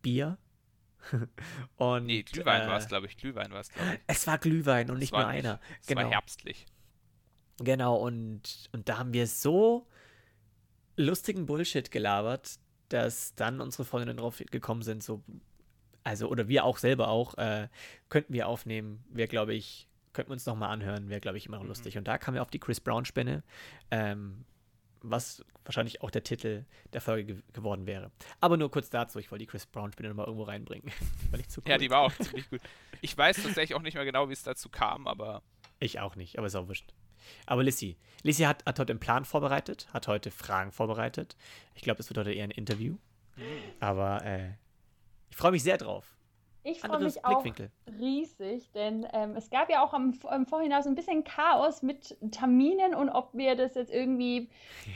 Bier. 0.00 0.38
und, 1.76 2.06
Nee, 2.06 2.22
Glühwein 2.22 2.62
äh, 2.62 2.66
war 2.68 2.78
es, 2.78 2.88
glaube 2.88 3.06
ich. 3.06 3.16
Glühwein 3.16 3.50
war 3.52 3.60
es, 3.60 3.70
glaube 3.70 3.94
ich. 3.94 4.00
Es 4.06 4.26
war 4.26 4.38
Glühwein 4.38 4.90
und 4.90 4.96
Es 4.96 5.00
nicht 5.00 5.12
nur 5.12 5.26
einer. 5.26 5.60
Es 5.80 5.86
Genau. 5.86 6.02
war 6.02 6.10
herbstlich. 6.10 6.66
Genau, 7.60 7.96
und, 7.96 8.68
und 8.72 8.88
da 8.88 8.98
haben 8.98 9.12
wir 9.12 9.26
so 9.26 9.86
lustigen 10.96 11.46
Bullshit 11.46 11.90
gelabert, 11.90 12.58
dass 12.88 13.34
dann 13.34 13.60
unsere 13.60 13.84
Freundinnen 13.84 14.16
drauf 14.16 14.42
gekommen 14.50 14.82
sind, 14.82 15.02
so, 15.02 15.22
also, 16.04 16.28
oder 16.28 16.48
wir 16.48 16.64
auch 16.64 16.78
selber 16.78 17.08
auch, 17.08 17.36
äh, 17.36 17.68
könnten 18.08 18.32
wir 18.32 18.48
aufnehmen, 18.48 19.04
wäre, 19.10 19.28
glaube 19.28 19.54
ich, 19.54 19.88
könnten 20.12 20.30
wir 20.30 20.34
uns 20.34 20.46
nochmal 20.46 20.70
anhören, 20.70 21.08
wäre, 21.08 21.20
glaube 21.20 21.38
ich, 21.38 21.46
immer 21.46 21.56
noch 21.56 21.64
Mhm. 21.64 21.68
lustig. 21.68 21.98
Und 21.98 22.08
da 22.08 22.18
kamen 22.18 22.36
wir 22.36 22.42
auf 22.42 22.50
die 22.50 22.58
Chris 22.58 22.80
Brown-Spinne, 22.80 23.42
ähm, 23.90 24.44
was 25.02 25.44
wahrscheinlich 25.64 26.02
auch 26.02 26.10
der 26.10 26.22
Titel 26.22 26.64
der 26.92 27.00
Folge 27.00 27.34
ge 27.34 27.42
geworden 27.52 27.86
wäre. 27.86 28.10
Aber 28.40 28.56
nur 28.56 28.70
kurz 28.70 28.90
dazu, 28.90 29.18
ich 29.18 29.30
wollte 29.30 29.44
die 29.44 29.50
Chris 29.50 29.66
Brown-Spinne 29.66 30.08
nochmal 30.08 30.26
irgendwo 30.26 30.44
reinbringen. 30.44 30.90
Weil 31.30 31.40
ich 31.40 31.48
zu 31.48 31.60
cool. 31.60 31.70
Ja, 31.70 31.78
die 31.78 31.90
war 31.90 32.00
auch 32.00 32.12
ziemlich 32.12 32.48
gut. 32.50 32.60
Ich 33.00 33.16
weiß 33.16 33.42
tatsächlich 33.42 33.74
auch 33.74 33.82
nicht 33.82 33.94
mehr 33.94 34.04
genau, 34.04 34.28
wie 34.28 34.32
es 34.32 34.42
dazu 34.42 34.68
kam, 34.68 35.06
aber 35.06 35.42
Ich 35.78 36.00
auch 36.00 36.16
nicht, 36.16 36.38
aber 36.38 36.46
ist 36.46 36.56
auch 36.56 36.68
wurscht. 36.68 36.92
Aber 37.46 37.62
Lissy. 37.62 37.96
Lissy 38.22 38.44
hat, 38.44 38.64
hat 38.64 38.78
heute 38.78 38.92
einen 38.92 39.00
Plan 39.00 39.24
vorbereitet, 39.24 39.88
hat 39.92 40.08
heute 40.08 40.30
Fragen 40.30 40.72
vorbereitet. 40.72 41.36
Ich 41.74 41.82
glaube, 41.82 42.00
es 42.00 42.08
wird 42.08 42.18
heute 42.18 42.32
eher 42.32 42.44
ein 42.44 42.50
Interview. 42.50 42.96
Aber 43.80 44.24
äh, 44.24 44.50
ich 45.30 45.36
freue 45.36 45.52
mich 45.52 45.62
sehr 45.62 45.78
drauf. 45.78 46.17
Ich 46.64 46.80
freue 46.80 46.98
mich 46.98 47.24
auch 47.24 47.44
riesig, 47.98 48.70
denn 48.72 49.06
ähm, 49.12 49.36
es 49.36 49.48
gab 49.48 49.70
ja 49.70 49.82
auch 49.82 49.94
am, 49.94 50.12
am 50.24 50.44
Vorhinein 50.46 50.82
so 50.82 50.88
ein 50.90 50.94
bisschen 50.94 51.24
Chaos 51.24 51.82
mit 51.82 52.16
Terminen 52.30 52.94
und 52.94 53.08
ob 53.08 53.32
wir 53.32 53.54
das 53.56 53.74
jetzt 53.74 53.90
irgendwie 53.92 54.50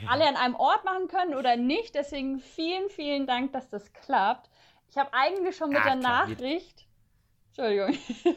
alle 0.09 0.27
an 0.29 0.37
einem 0.37 0.55
Ort 0.57 0.85
machen 0.85 1.09
können 1.09 1.35
oder 1.35 1.57
nicht. 1.57 1.95
Deswegen 1.95 2.41
vielen, 2.41 2.89
vielen 2.91 3.27
Dank, 3.27 3.53
dass 3.53 3.71
das 3.71 3.93
klappt. 3.93 4.51
Ich 4.91 4.99
habe 4.99 5.11
eigentlich 5.15 5.57
schon 5.57 5.71
mit 5.71 5.79
Ah, 5.81 5.85
der 5.91 5.99
klar, 6.01 6.27
Nachricht. 6.29 6.87
Entschuldigung. 7.49 7.97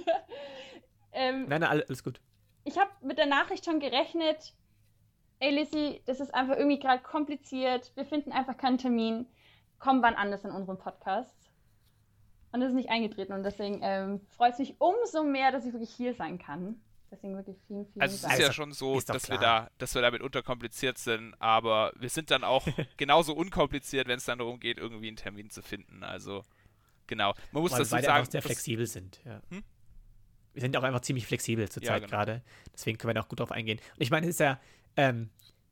ähm, 1.12 1.46
Nein, 1.48 1.62
nein, 1.62 1.63
alle- 1.70 1.86
alles 1.88 2.03
gut. 2.03 2.22
ich 2.63 2.77
habe 2.77 2.91
mit 3.01 3.17
der 3.17 3.25
Nachricht 3.25 3.65
schon 3.65 3.79
gerechnet. 3.79 4.53
Ey, 5.39 5.51
Lissy, 5.51 6.01
das 6.05 6.20
ist 6.22 6.34
einfach 6.34 6.55
irgendwie 6.55 6.79
gerade 6.79 7.03
kompliziert. 7.03 7.91
Wir 7.96 8.05
finden 8.05 8.32
einfach 8.32 8.55
keinen 8.58 8.77
Termin. 8.77 9.27
Komm 9.79 10.01
wann 10.01 10.15
anders 10.15 10.46
in 10.46 10.51
unserem 10.51 10.77
Podcast. 10.77 11.44
Und 12.55 12.62
das 12.62 12.69
ist 12.69 12.75
nicht 12.75 12.89
eingetreten. 12.89 13.33
Und 13.33 13.43
deswegen 13.43 13.81
ähm, 13.83 14.21
freut 14.38 14.53
es 14.53 14.59
mich 14.59 14.75
umso 14.79 15.25
mehr, 15.25 15.51
dass 15.51 15.65
ich 15.65 15.74
wirklich 15.74 15.89
hier 15.89 16.13
sein 16.13 16.38
kann. 16.38 16.77
Deswegen 17.12 17.35
wirklich 17.35 17.57
vielen, 17.67 17.85
vielen 17.85 18.01
also 18.01 18.15
es 18.15 18.21
Dank. 18.21 18.33
ist 18.33 18.39
ja 18.39 18.53
schon 18.53 18.71
so, 18.71 19.01
dass 19.01 19.29
wir 19.29 19.38
da, 19.38 19.69
dass 19.77 19.93
wir 19.93 20.01
damit 20.01 20.21
unterkompliziert 20.21 20.97
sind, 20.97 21.33
aber 21.39 21.91
wir 21.97 22.07
sind 22.07 22.31
dann 22.31 22.45
auch 22.45 22.65
genauso 22.97 23.35
unkompliziert, 23.35 24.07
wenn 24.07 24.19
es 24.19 24.24
dann 24.24 24.39
darum 24.39 24.62
geht, 24.62 24.77
irgendwie 24.77 25.09
einen 25.09 25.17
Termin 25.17 25.50
zu 25.50 25.62
finden. 25.62 26.01
Also 26.01 26.43
genau. 27.07 27.33
Man 27.51 27.62
muss 27.62 27.74
Weil 27.74 27.79
dazu 27.79 27.89
sagen, 27.89 28.07
einfach 28.07 28.31
sehr 28.31 28.41
flexibel 28.41 28.88
sind. 28.88 29.19
Ja. 29.25 29.41
Hm? 29.50 29.62
Wir 30.53 30.62
sind 30.62 30.77
auch 30.77 30.83
einfach 30.83 31.01
ziemlich 31.01 31.27
flexibel 31.27 31.67
zurzeit 31.67 31.89
Ja, 31.89 32.00
genau. 32.00 32.09
gerade. 32.09 32.41
Deswegen 32.74 32.97
können 32.97 33.09
wir 33.09 33.15
da 33.15 33.24
auch 33.24 33.27
gut 33.27 33.41
drauf 33.41 33.51
eingehen. 33.51 33.79
Und 33.96 34.01
ich 34.01 34.11
meine, 34.11 34.27
es 34.27 34.35
ist 34.35 34.39
ja, 34.39 34.61
ähm, 34.96 35.29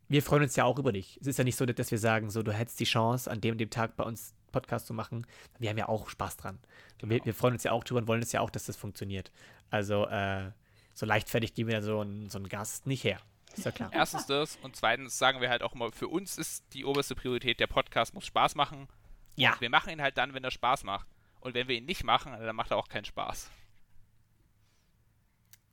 wir 0.10 0.22
freuen 0.22 0.43
uns 0.43 0.58
ja 0.58 0.65
auch 0.65 0.78
über 0.78 0.91
dich. 0.91 1.17
Es 1.22 1.28
ist 1.28 1.38
ja 1.38 1.46
nicht 1.46 1.56
so, 1.56 1.65
dass 1.65 1.91
wir 1.91 1.98
sagen, 1.98 2.30
so, 2.30 2.43
du 2.43 2.52
hättest 2.52 2.78
die 2.82 2.84
Chance, 2.84 3.32
an 3.32 3.39
dem 3.39 3.54
und 3.54 3.58
dem 3.60 3.69
Tag 3.69 3.96
bei 3.96 4.04
uns 4.04 4.36
Podcast 4.54 4.88
zu 4.88 4.94
machen. 4.94 5.28
Wir 5.60 5.70
haben 5.70 5.78
ja 5.78 5.89
auch 5.89 6.08
Spaß 6.10 6.38
dran. 6.38 6.60
Und 7.02 7.10
Wir, 7.10 7.18
Genau. 7.18 7.26
wir 7.26 7.34
freuen 7.34 7.54
uns 7.56 7.63
ja 7.63 7.74
auch 7.74 7.84
drüber 7.84 8.00
und 8.00 8.08
wollen 8.08 8.22
es 8.22 8.32
ja 8.32 8.39
auch, 8.39 8.50
dass 8.50 8.66
das 8.68 8.78
funktioniert. 8.78 9.32
Also, 9.70 10.08
äh, 10.08 10.52
so 10.94 11.06
leichtfertig 11.06 11.54
geben 11.54 11.70
wir 11.70 11.82
so 11.82 12.00
einen, 12.00 12.30
so 12.30 12.38
einen 12.38 12.48
Gast 12.48 12.86
nicht 12.88 13.04
her. 13.04 13.20
Ist 13.56 13.66
ja 13.66 13.72
klar. 13.72 13.89
Erstens 13.94 14.26
das 14.28 14.56
und 14.63 14.76
zweitens 14.76 15.18
sagen 15.20 15.42
wir 15.42 15.50
halt 15.50 15.62
auch 15.63 15.74
immer, 15.76 15.92
für 15.92 16.08
uns 16.08 16.38
ist 16.38 16.63
die 16.74 16.86
oberste 16.86 17.13
Priorität, 17.16 17.60
der 17.60 17.68
Podcast 17.68 18.13
muss 18.13 18.26
Spaß 18.26 18.56
machen. 18.56 18.88
Ja. 19.36 19.54
Und 19.54 19.62
wir 19.62 19.70
machen 19.70 19.92
ihn 19.92 20.02
halt 20.02 20.18
dann, 20.18 20.34
wenn 20.34 20.44
er 20.44 20.52
Spaß 20.52 20.84
macht. 20.86 21.08
Und 21.42 21.54
wenn 21.56 21.68
wir 21.68 21.76
ihn 21.76 21.86
nicht 21.86 22.04
machen, 22.04 22.32
dann 22.39 22.56
macht 22.56 22.72
er 22.72 22.78
auch 22.78 22.88
keinen 22.88 23.06
Spaß. 23.06 23.50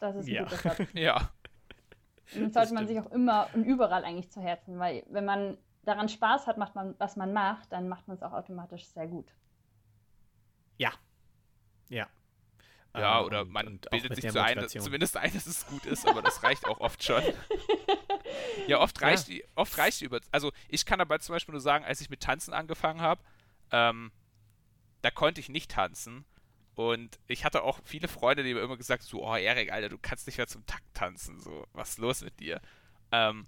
Das 0.00 0.16
ist 0.16 0.26
ein 0.26 0.34
Ja. 0.34 0.42
guter 0.44 0.56
Satz. 0.56 0.78
Ja. 0.94 1.30
Und 2.34 2.54
das 2.54 2.68
sollte 2.68 2.74
man 2.74 2.86
sich 2.86 2.98
auch 3.00 3.10
immer 3.10 3.48
und 3.54 3.64
überall 3.64 4.04
eigentlich 4.04 4.30
zu 4.30 4.40
Herzen, 4.40 4.78
weil 4.78 5.04
wenn 5.10 5.24
man 5.24 5.58
daran 5.82 6.08
Spaß 6.08 6.46
hat, 6.46 6.58
macht 6.58 6.74
man, 6.74 6.94
was 6.98 7.16
man 7.16 7.32
macht, 7.32 7.72
dann 7.72 7.88
macht 7.88 8.06
man 8.08 8.16
es 8.16 8.22
auch 8.22 8.32
automatisch 8.32 8.86
sehr 8.86 9.06
gut. 9.06 9.32
Ja. 10.78 10.92
Ja. 11.88 12.08
Ja, 12.94 13.20
Ähm, 13.20 13.26
oder 13.26 13.44
man 13.44 13.66
und 13.68 13.90
bildet 13.90 14.16
sich 14.16 14.28
zu 14.28 14.42
ein, 14.42 14.68
zumindest 14.68 15.16
ein, 15.16 15.32
dass 15.32 15.46
es 15.46 15.66
gut 15.66 15.86
ist, 15.86 16.08
aber 16.08 16.22
das 16.22 16.42
reicht 16.42 16.66
auch 16.66 16.80
oft 16.80 17.02
schon. 17.02 17.22
Ja, 18.66 18.78
oft 18.78 19.00
Ja. 19.00 19.08
reicht 19.08 19.26
die, 19.28 19.44
oft 19.56 19.76
reicht 19.78 20.00
die 20.00 20.04
über. 20.04 20.20
Also 20.30 20.52
ich 20.68 20.86
kann 20.86 20.98
dabei 21.00 21.18
zum 21.18 21.34
Beispiel 21.34 21.52
nur 21.52 21.60
sagen, 21.60 21.84
als 21.84 22.00
ich 22.00 22.10
mit 22.10 22.20
Tanzen 22.20 22.52
angefangen 22.54 23.00
habe, 23.00 23.20
ähm, 23.72 24.12
da 25.02 25.10
konnte 25.10 25.40
ich 25.40 25.48
nicht 25.48 25.70
tanzen. 25.70 26.24
Und 26.76 27.18
ich 27.26 27.44
hatte 27.44 27.62
auch 27.62 27.80
viele 27.84 28.06
Freunde, 28.06 28.44
die 28.44 28.54
mir 28.54 28.60
immer 28.60 28.76
gesagt 28.76 29.02
so, 29.02 29.26
oh 29.26 29.34
Erik, 29.34 29.72
Alter, 29.72 29.88
du 29.88 29.98
kannst 29.98 30.26
nicht 30.26 30.36
mehr 30.38 30.46
zum 30.46 30.64
Takt 30.66 30.84
tanzen. 30.94 31.40
So, 31.40 31.66
was 31.72 31.90
ist 31.90 31.98
los 31.98 32.22
mit 32.22 32.38
dir? 32.38 32.60
Ähm, 33.10 33.46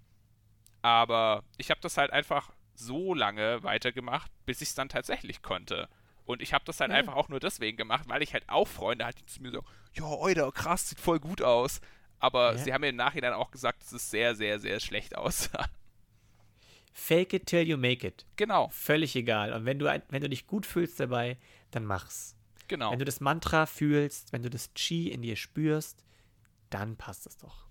aber 0.83 1.43
ich 1.57 1.71
habe 1.71 1.81
das 1.81 1.97
halt 1.97 2.13
einfach 2.13 2.53
so 2.75 3.15
lange 3.15 3.63
weitergemacht, 3.63 4.31
bis 4.47 4.61
ich 4.63 4.69
es 4.71 4.75
dann 4.75 4.89
tatsächlich 4.89 5.43
konnte. 5.43 5.89
Und 6.25 6.41
ich 6.43 6.53
habe 6.55 6.65
das 6.65 6.81
halt 6.81 6.91
Ja. 6.91 6.97
einfach 6.97 7.15
auch 7.15 7.29
nur 7.29 7.41
deswegen 7.41 7.77
gemacht, 7.77 8.05
weil 8.09 8.23
ich 8.23 8.33
halt 8.33 8.49
auch 8.49 8.67
Freunde 8.69 9.05
hatte, 9.07 9.19
die 9.19 9.27
zu 9.27 9.43
mir 9.43 9.51
sagen, 9.53 9.67
ja, 9.95 10.05
Alter, 10.05 10.51
krass, 10.53 10.89
sieht 10.89 11.01
voll 11.01 11.21
gut 11.21 11.43
aus. 11.43 11.81
Aber 12.19 12.53
Ja. 12.53 12.59
sie 12.59 12.73
haben 12.73 12.81
mir 12.83 12.89
im 12.91 12.97
Nachhinein 12.97 13.33
auch 13.33 13.51
gesagt, 13.51 13.83
dass 13.83 13.93
es 13.93 14.11
sehr, 14.11 14.35
sehr, 14.37 14.59
sehr 14.61 14.79
schlecht 14.81 15.17
aussah. 15.19 15.67
Fake 16.93 17.33
it 17.33 17.47
till 17.47 17.67
you 17.67 17.77
make 17.77 18.07
it. 18.07 18.27
genau, 18.37 18.69
Völlig 18.69 19.17
egal. 19.17 19.53
Und 19.53 19.65
wenn 19.65 19.79
du, 19.79 19.87
wenn 20.09 20.21
du 20.23 20.29
dich 20.29 20.47
gut 20.47 20.67
fühlst 20.67 21.01
dabei, 21.01 21.39
dann 21.71 21.85
mach's. 21.87 22.37
genau. 22.69 22.93
Wenn 22.93 22.99
du 22.99 23.05
das 23.07 23.21
Mantra 23.21 23.67
fühlst, 23.67 24.33
wenn 24.33 24.43
du 24.43 24.51
das 24.51 24.73
Chi 24.75 25.09
in 25.11 25.23
dir 25.23 25.37
spürst, 25.37 26.05
dann 26.71 26.97
passt 26.97 27.27
es 27.27 27.37
doch. 27.39 27.67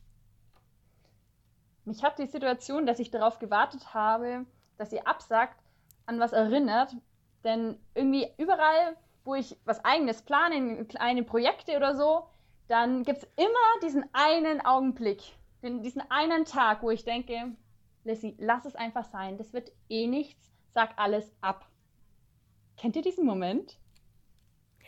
Mich 1.85 2.03
hat 2.03 2.19
die 2.19 2.27
Situation, 2.27 2.85
dass 2.85 2.99
ich 2.99 3.11
darauf 3.11 3.39
gewartet 3.39 3.93
habe, 3.93 4.45
dass 4.77 4.91
ihr 4.91 5.07
absagt, 5.07 5.59
an 6.05 6.19
was 6.19 6.33
erinnert. 6.33 6.95
Denn 7.43 7.79
irgendwie 7.95 8.27
überall, 8.37 8.95
wo 9.23 9.35
ich 9.35 9.57
was 9.65 9.83
eigenes 9.83 10.21
plane, 10.21 10.85
kleine 10.85 11.23
Projekte 11.23 11.75
oder 11.75 11.95
so, 11.95 12.27
dann 12.67 13.03
gibt 13.03 13.23
es 13.23 13.29
immer 13.35 13.79
diesen 13.83 14.05
einen 14.13 14.61
Augenblick, 14.61 15.21
diesen 15.61 16.09
einen 16.09 16.45
Tag, 16.45 16.83
wo 16.83 16.91
ich 16.91 17.03
denke, 17.03 17.55
Lissy, 18.03 18.35
lass 18.39 18.65
es 18.65 18.75
einfach 18.75 19.05
sein, 19.05 19.37
das 19.37 19.53
wird 19.53 19.71
eh 19.89 20.07
nichts, 20.07 20.51
sag 20.73 20.97
alles 20.97 21.31
ab. 21.41 21.67
Kennt 22.77 22.95
ihr 22.95 23.01
diesen 23.01 23.25
Moment? 23.25 23.77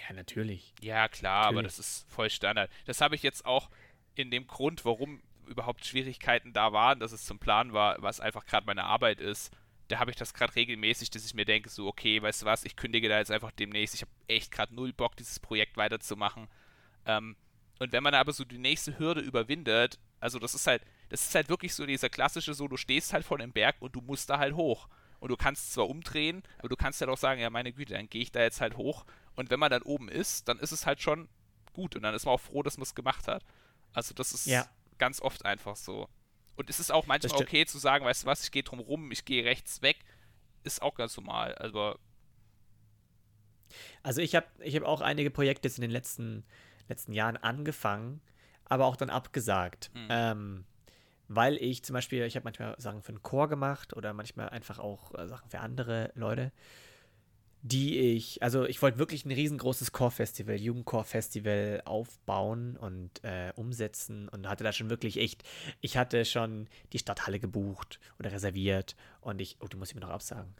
Ja, 0.08 0.16
natürlich. 0.16 0.74
Ja, 0.82 1.08
klar, 1.08 1.46
aber 1.46 1.62
Natürlich. 1.62 1.76
das 1.78 1.86
ist 1.86 2.12
voll 2.12 2.30
Standard. 2.30 2.72
Das 2.86 3.02
habe 3.02 3.16
ich 3.16 3.22
jetzt 3.22 3.46
auch 3.46 3.70
in 4.16 4.32
dem 4.32 4.48
Grund, 4.48 4.86
warum 4.86 5.22
überhaupt 5.48 5.86
Schwierigkeiten 5.86 6.54
da 6.54 6.74
waren, 6.74 7.00
dass 7.00 7.12
es 7.12 7.26
zum 7.26 7.40
Plan 7.40 7.74
war, 7.74 8.02
was 8.02 8.20
einfach 8.20 8.46
gerade 8.46 8.66
meine 8.66 8.84
Arbeit 8.84 9.20
ist. 9.20 9.52
Da 9.88 10.00
habe 10.00 10.12
ich 10.12 10.18
das 10.18 10.34
gerade 10.34 10.56
regelmäßig, 10.56 11.10
dass 11.10 11.26
ich 11.26 11.34
mir 11.34 11.46
denke, 11.46 11.70
so, 11.70 11.88
okay, 11.88 12.22
weißt 12.22 12.44
du 12.44 12.46
was, 12.46 12.64
ich 12.64 12.76
kündige 12.76 13.10
da 13.10 13.20
jetzt 13.20 13.32
einfach 13.32 13.52
demnächst. 13.52 13.96
Ich 13.96 14.02
habe 14.02 14.12
echt 14.28 14.52
gerade 14.52 14.74
null 14.74 14.94
Bock, 14.94 15.16
dieses 15.18 15.40
Projekt 15.40 15.78
weiterzumachen. 15.78 16.48
Ähm, 17.06 17.36
und 17.80 17.92
wenn 17.92 18.04
man 18.04 18.14
aber 18.14 18.32
so 18.32 18.46
die 18.46 18.58
nächste 18.58 18.98
Hürde 18.98 19.22
überwindet, 19.22 20.00
also 20.20 20.40
das 20.40 20.54
ist 20.54 20.68
halt, 20.68 20.84
das 21.10 21.28
ist 21.28 21.36
halt 21.36 21.50
wirklich 21.50 21.74
so 21.74 21.86
dieser 21.86 22.10
klassische 22.10 22.54
so, 22.54 22.68
du 22.68 22.78
stehst 22.78 23.14
halt 23.14 23.26
vor 23.26 23.38
dem 23.38 23.52
Berg 23.52 23.76
und 23.80 23.96
du 23.96 24.02
musst 24.02 24.30
da 24.30 24.40
halt 24.40 24.56
hoch. 24.56 24.88
Und 25.20 25.30
du 25.30 25.38
kannst 25.38 25.74
zwar 25.74 25.90
umdrehen, 25.90 26.44
aber 26.60 26.70
du 26.70 26.76
kannst 26.76 27.02
halt 27.02 27.10
auch 27.10 27.18
sagen, 27.18 27.40
ja 27.40 27.50
meine 27.50 27.72
Güte, 27.72 27.94
dann 27.94 28.10
gehe 28.10 28.22
ich 28.22 28.32
da 28.32 28.42
jetzt 28.42 28.62
halt 28.62 28.78
hoch. 28.78 29.06
Und 29.36 29.50
wenn 29.50 29.60
man 29.60 29.72
dann 29.72 29.82
oben 29.82 30.10
ist, 30.10 30.48
dann 30.48 30.60
ist 30.60 30.72
es 30.72 30.86
halt 30.86 31.02
schon 31.02 31.28
gut 31.74 31.96
und 31.96 32.04
dann 32.04 32.14
ist 32.14 32.26
man 32.26 32.36
auch 32.36 32.42
froh, 32.42 32.64
dass 32.64 32.78
man 32.78 32.84
es 32.84 32.96
gemacht 32.96 33.28
hat. 33.28 33.44
Also 33.94 34.14
das 34.14 34.34
ist 34.34 34.46
Ja. 34.46 34.68
Ganz 34.98 35.22
oft 35.22 35.46
einfach 35.46 35.76
so. 35.76 36.08
Und 36.56 36.70
es 36.70 36.80
ist 36.80 36.92
auch 36.92 37.08
manchmal 37.08 37.42
okay 37.42 37.66
zu 37.66 37.80
sagen, 37.80 38.06
weißt 38.06 38.24
du 38.24 38.28
was, 38.28 38.44
ich 38.44 38.52
gehe 38.52 38.64
drum 38.64 38.80
rum, 38.80 39.12
ich 39.12 39.26
gehe 39.26 39.44
rechts 39.44 39.82
weg, 39.82 39.98
ist 40.64 40.82
auch 40.82 40.96
ganz 40.96 41.18
normal. 41.18 41.56
Also 41.56 41.96
Also 44.04 44.22
ich 44.22 44.36
habe 44.36 44.48
ich 44.60 44.76
hab 44.76 44.84
auch 44.84 45.02
einige 45.02 45.32
Projekte 45.32 45.68
jetzt 45.68 45.78
in 45.78 45.84
den 45.84 45.92
letzten, 45.92 46.44
letzten 46.90 47.14
Jahren 47.14 47.38
angefangen, 47.38 48.22
aber 48.66 48.86
auch 48.86 48.96
dann 48.96 49.10
abgesagt. 49.10 49.92
Mhm. 49.94 50.08
Ähm, 50.10 50.66
weil 51.28 51.56
ich 51.58 51.84
zum 51.84 51.94
Beispiel, 51.94 52.24
ich 52.24 52.36
habe 52.36 52.44
manchmal 52.44 52.80
Sachen 52.80 53.02
für 53.02 53.10
einen 53.10 53.24
Chor 53.24 53.48
gemacht 53.48 53.94
oder 53.96 54.14
manchmal 54.14 54.50
einfach 54.50 54.80
auch 54.80 55.14
äh, 55.16 55.28
Sachen 55.28 55.50
für 55.50 55.60
andere 55.60 56.12
Leute. 56.16 56.52
Die 57.66 57.98
ich, 57.98 58.44
also 58.44 58.66
ich 58.66 58.82
wollte 58.82 59.00
wirklich 59.00 59.24
ein 59.24 59.32
riesengroßes 59.32 59.94
Core-Festival, 59.94 60.58
Jugendcore-Festival 60.58 61.82
aufbauen 61.86 62.76
und 62.76 63.24
äh, 63.24 63.54
umsetzen 63.56 64.28
und 64.28 64.50
hatte 64.50 64.66
da 64.66 64.74
schon 64.74 64.90
wirklich 64.90 65.16
echt, 65.16 65.44
ich 65.80 65.96
hatte 65.96 66.26
schon 66.26 66.68
die 66.92 67.00
Stadthalle 67.00 67.40
gebucht 67.40 68.02
oder 68.20 68.34
reserviert 68.34 68.98
und 69.22 69.40
ich, 69.40 69.56
oh, 69.62 69.68
du 69.68 69.78
musst 69.78 69.96
mir 69.96 70.02
noch 70.02 70.10
absagen. 70.10 70.54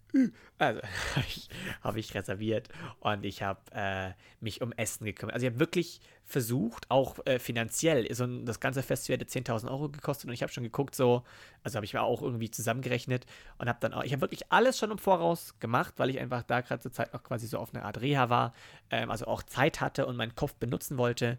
Also, 0.58 0.80
habe 1.82 2.00
ich 2.00 2.16
reserviert 2.16 2.70
und 3.02 3.26
ich 3.26 3.44
habe 3.44 3.60
äh, 3.74 4.12
mich 4.40 4.62
um 4.62 4.72
Essen 4.72 5.04
gekümmert. 5.04 5.34
Also 5.34 5.46
ich 5.46 5.52
habe 5.52 5.60
wirklich 5.60 6.00
versucht, 6.26 6.90
auch 6.90 7.18
äh, 7.26 7.38
finanziell, 7.38 8.12
so 8.14 8.24
ein, 8.24 8.46
das 8.46 8.60
ganze 8.60 8.82
Festival 8.82 9.20
hätte 9.20 9.26
10.000 9.26 9.70
Euro 9.70 9.90
gekostet 9.90 10.28
und 10.28 10.34
ich 10.34 10.42
habe 10.42 10.52
schon 10.52 10.64
geguckt, 10.64 10.96
so, 10.96 11.24
also 11.64 11.76
habe 11.76 11.86
ich 11.86 11.94
mir 11.94 12.02
auch 12.02 12.22
irgendwie 12.22 12.50
zusammengerechnet 12.50 13.26
und 13.58 13.68
habe 13.68 13.80
dann 13.82 13.94
auch, 13.94 14.04
ich 14.04 14.14
habe 14.14 14.22
wirklich 14.22 14.52
alles 14.52 14.80
schon 14.80 14.92
im 14.92 14.98
Voraus 14.98 15.60
gemacht, 15.60 15.96
weil 15.98 16.10
ich 16.10 16.20
einfach 16.20 16.44
da 16.44 16.62
gerade 16.62 16.82
zur 16.82 16.92
Zeit 16.92 17.14
noch 17.14 17.24
quasi 17.24 17.48
so 17.48 17.58
auf 17.58 17.74
eine 17.74 17.84
Art 17.84 18.02
Reha 18.02 18.30
war, 18.30 18.54
ähm, 18.90 19.12
also 19.12 19.26
auch 19.26 19.44
Zeit 19.44 19.82
hatte 19.82 20.06
und 20.06 20.16
meinen 20.16 20.36
Kopf 20.36 20.56
benutzen 20.56 20.98
wollte 20.98 21.38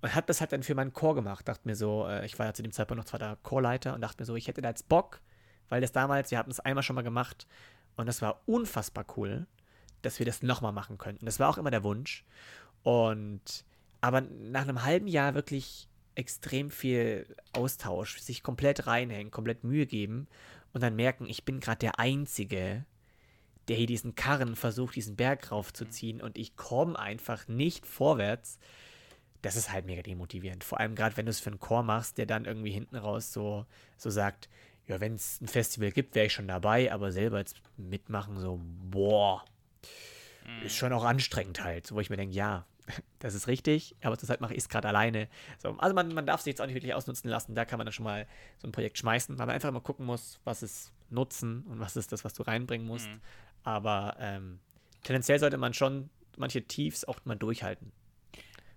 und 0.00 0.14
habe 0.14 0.26
das 0.26 0.40
halt 0.40 0.52
dann 0.52 0.62
für 0.62 0.74
meinen 0.74 0.92
Chor 0.92 1.14
gemacht. 1.14 1.48
Dachte 1.48 1.66
mir 1.66 1.74
so, 1.74 2.06
äh, 2.06 2.24
ich 2.24 2.38
war 2.38 2.46
ja 2.46 2.54
zu 2.54 2.62
dem 2.62 2.72
Zeitpunkt 2.72 2.98
noch 2.98 3.08
zweiter 3.08 3.36
Chorleiter 3.42 3.94
und 3.94 4.00
dachte 4.00 4.22
mir 4.22 4.26
so, 4.26 4.36
ich 4.36 4.46
hätte 4.46 4.60
da 4.60 4.68
jetzt 4.68 4.88
Bock, 4.88 5.20
weil 5.68 5.80
das 5.80 5.92
damals, 5.92 6.30
wir 6.30 6.38
hatten 6.38 6.50
es 6.50 6.60
einmal 6.60 6.82
schon 6.82 6.96
mal 6.96 7.02
gemacht 7.02 7.46
und 7.96 8.06
das 8.06 8.22
war 8.22 8.42
unfassbar 8.46 9.04
cool, 9.16 9.46
dass 10.02 10.18
wir 10.18 10.26
das 10.26 10.42
nochmal 10.42 10.72
machen 10.72 10.98
könnten. 10.98 11.26
Das 11.26 11.40
war 11.40 11.48
auch 11.48 11.58
immer 11.58 11.70
der 11.70 11.82
Wunsch. 11.82 12.24
Und 12.84 13.64
aber 14.00 14.20
nach 14.20 14.62
einem 14.62 14.84
halben 14.84 15.08
Jahr 15.08 15.34
wirklich 15.34 15.88
extrem 16.14 16.70
viel 16.70 17.26
Austausch, 17.52 18.18
sich 18.18 18.42
komplett 18.42 18.86
reinhängen, 18.86 19.30
komplett 19.30 19.64
Mühe 19.64 19.86
geben 19.86 20.26
und 20.72 20.82
dann 20.82 20.96
merken, 20.96 21.26
ich 21.26 21.44
bin 21.44 21.60
gerade 21.60 21.78
der 21.78 21.98
Einzige, 21.98 22.84
der 23.68 23.76
hier 23.76 23.86
diesen 23.86 24.14
Karren 24.14 24.56
versucht, 24.56 24.96
diesen 24.96 25.16
Berg 25.16 25.52
raufzuziehen 25.52 26.20
und 26.20 26.38
ich 26.38 26.56
komme 26.56 26.98
einfach 26.98 27.46
nicht 27.48 27.86
vorwärts. 27.86 28.58
Das 29.42 29.54
ist 29.54 29.70
halt 29.72 29.86
mega 29.86 30.02
demotivierend. 30.02 30.64
Vor 30.64 30.80
allem 30.80 30.94
gerade, 30.94 31.16
wenn 31.16 31.26
du 31.26 31.30
es 31.30 31.40
für 31.40 31.50
einen 31.50 31.60
Chor 31.60 31.82
machst, 31.82 32.18
der 32.18 32.26
dann 32.26 32.44
irgendwie 32.44 32.72
hinten 32.72 32.96
raus 32.96 33.32
so, 33.32 33.66
so 33.96 34.10
sagt, 34.10 34.48
ja, 34.86 35.00
wenn 35.00 35.14
es 35.14 35.40
ein 35.40 35.48
Festival 35.48 35.92
gibt, 35.92 36.14
wäre 36.14 36.26
ich 36.26 36.32
schon 36.32 36.48
dabei, 36.48 36.92
aber 36.92 37.12
selber 37.12 37.38
jetzt 37.38 37.60
mitmachen, 37.76 38.40
so, 38.40 38.58
boah, 38.90 39.44
mhm. 40.46 40.66
ist 40.66 40.74
schon 40.74 40.92
auch 40.92 41.04
anstrengend 41.04 41.62
halt. 41.62 41.86
So, 41.86 41.94
wo 41.94 42.00
ich 42.00 42.10
mir 42.10 42.16
denke, 42.16 42.34
ja, 42.34 42.66
das 43.18 43.34
ist 43.34 43.48
richtig, 43.48 43.96
aber 44.02 44.18
zurzeit 44.18 44.40
mache 44.40 44.54
ich 44.54 44.60
es 44.60 44.68
gerade 44.68 44.88
alleine. 44.88 45.28
So, 45.58 45.70
also 45.78 45.94
man, 45.94 46.12
man 46.14 46.26
darf 46.26 46.40
sich 46.40 46.52
jetzt 46.52 46.60
auch 46.60 46.66
nicht 46.66 46.74
wirklich 46.74 46.94
ausnutzen 46.94 47.28
lassen. 47.28 47.54
Da 47.54 47.64
kann 47.64 47.78
man 47.78 47.86
dann 47.86 47.92
schon 47.92 48.04
mal 48.04 48.26
so 48.58 48.68
ein 48.68 48.72
Projekt 48.72 48.98
schmeißen, 48.98 49.38
weil 49.38 49.46
man 49.46 49.54
einfach 49.54 49.70
mal 49.70 49.80
gucken 49.80 50.06
muss, 50.06 50.40
was 50.44 50.62
ist 50.62 50.92
Nutzen 51.10 51.62
und 51.64 51.80
was 51.80 51.96
ist 51.96 52.12
das, 52.12 52.24
was 52.24 52.34
du 52.34 52.42
reinbringen 52.42 52.86
musst. 52.86 53.08
Mhm. 53.08 53.20
Aber 53.62 54.16
ähm, 54.18 54.60
tendenziell 55.02 55.38
sollte 55.38 55.58
man 55.58 55.74
schon 55.74 56.10
manche 56.36 56.62
Tiefs 56.62 57.04
auch 57.04 57.18
mal 57.24 57.36
durchhalten. 57.36 57.92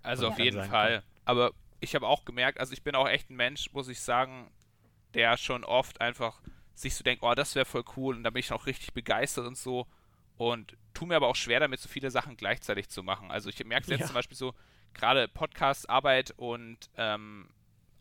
Also 0.03 0.27
auf 0.27 0.39
jeden 0.39 0.63
Fall. 0.63 0.99
Kann. 0.99 1.03
Aber 1.25 1.51
ich 1.79 1.95
habe 1.95 2.07
auch 2.07 2.25
gemerkt, 2.25 2.59
also 2.59 2.73
ich 2.73 2.83
bin 2.83 2.95
auch 2.95 3.07
echt 3.07 3.29
ein 3.29 3.35
Mensch, 3.35 3.71
muss 3.73 3.87
ich 3.87 3.99
sagen, 3.99 4.51
der 5.13 5.37
schon 5.37 5.63
oft 5.63 6.01
einfach 6.01 6.41
sich 6.73 6.95
so 6.95 7.03
denkt, 7.03 7.23
oh, 7.23 7.33
das 7.33 7.55
wäre 7.55 7.65
voll 7.65 7.83
cool 7.95 8.15
und 8.15 8.23
da 8.23 8.29
bin 8.29 8.39
ich 8.39 8.51
auch 8.51 8.65
richtig 8.65 8.93
begeistert 8.93 9.45
und 9.45 9.57
so 9.57 9.87
und 10.49 10.77
tu 10.93 11.05
mir 11.05 11.15
aber 11.15 11.27
auch 11.27 11.35
schwer 11.35 11.59
damit, 11.59 11.79
so 11.79 11.89
viele 11.89 12.11
Sachen 12.11 12.37
gleichzeitig 12.37 12.89
zu 12.89 13.03
machen. 13.03 13.31
Also 13.31 13.49
ich 13.49 13.63
merke 13.65 13.83
es 13.83 13.89
jetzt 13.89 13.99
ja. 14.01 14.05
zum 14.07 14.15
Beispiel 14.15 14.37
so, 14.37 14.53
gerade 14.93 15.27
Podcast, 15.27 15.89
Arbeit 15.89 16.33
und 16.37 16.89
ähm, 16.97 17.49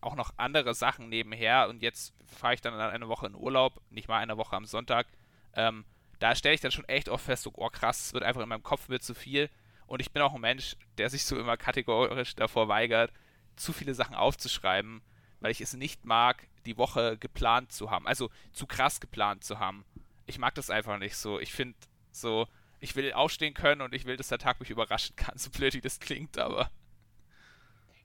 auch 0.00 0.14
noch 0.14 0.32
andere 0.36 0.74
Sachen 0.74 1.08
nebenher 1.08 1.68
und 1.68 1.82
jetzt 1.82 2.14
fahre 2.24 2.54
ich 2.54 2.60
dann 2.60 2.74
eine 2.74 3.08
Woche 3.08 3.26
in 3.26 3.34
Urlaub, 3.34 3.80
nicht 3.90 4.08
mal 4.08 4.18
eine 4.18 4.36
Woche 4.36 4.56
am 4.56 4.64
Sonntag. 4.64 5.06
Ähm, 5.54 5.84
da 6.18 6.34
stelle 6.34 6.54
ich 6.54 6.60
dann 6.60 6.72
schon 6.72 6.88
echt 6.88 7.08
oft 7.08 7.24
fest, 7.24 7.42
so, 7.42 7.52
oh 7.54 7.68
krass, 7.68 8.06
es 8.06 8.12
wird 8.14 8.24
einfach 8.24 8.42
in 8.42 8.48
meinem 8.48 8.62
Kopf 8.62 8.88
wird 8.88 9.02
zu 9.02 9.14
viel. 9.14 9.50
Und 9.86 10.00
ich 10.00 10.12
bin 10.12 10.22
auch 10.22 10.34
ein 10.34 10.40
Mensch, 10.40 10.76
der 10.98 11.10
sich 11.10 11.24
so 11.24 11.38
immer 11.38 11.56
kategorisch 11.56 12.36
davor 12.36 12.68
weigert, 12.68 13.12
zu 13.56 13.72
viele 13.72 13.94
Sachen 13.94 14.14
aufzuschreiben, 14.14 15.02
weil 15.40 15.50
ich 15.50 15.60
es 15.60 15.74
nicht 15.74 16.04
mag, 16.04 16.46
die 16.66 16.76
Woche 16.76 17.18
geplant 17.18 17.72
zu 17.72 17.90
haben. 17.90 18.06
Also 18.06 18.30
zu 18.52 18.66
krass 18.66 19.00
geplant 19.00 19.44
zu 19.44 19.58
haben. 19.58 19.84
Ich 20.26 20.38
mag 20.38 20.54
das 20.54 20.70
einfach 20.70 20.98
nicht 20.98 21.16
so. 21.16 21.40
Ich 21.40 21.52
finde 21.52 21.76
so, 22.12 22.46
ich 22.80 22.96
will 22.96 23.12
aufstehen 23.12 23.54
können 23.54 23.82
und 23.82 23.94
ich 23.94 24.04
will, 24.04 24.16
dass 24.16 24.28
der 24.28 24.38
Tag 24.38 24.60
mich 24.60 24.70
überraschen 24.70 25.16
kann, 25.16 25.34
so 25.38 25.50
blöd 25.50 25.74
wie 25.74 25.80
das 25.80 26.00
klingt, 26.00 26.38
aber. 26.38 26.70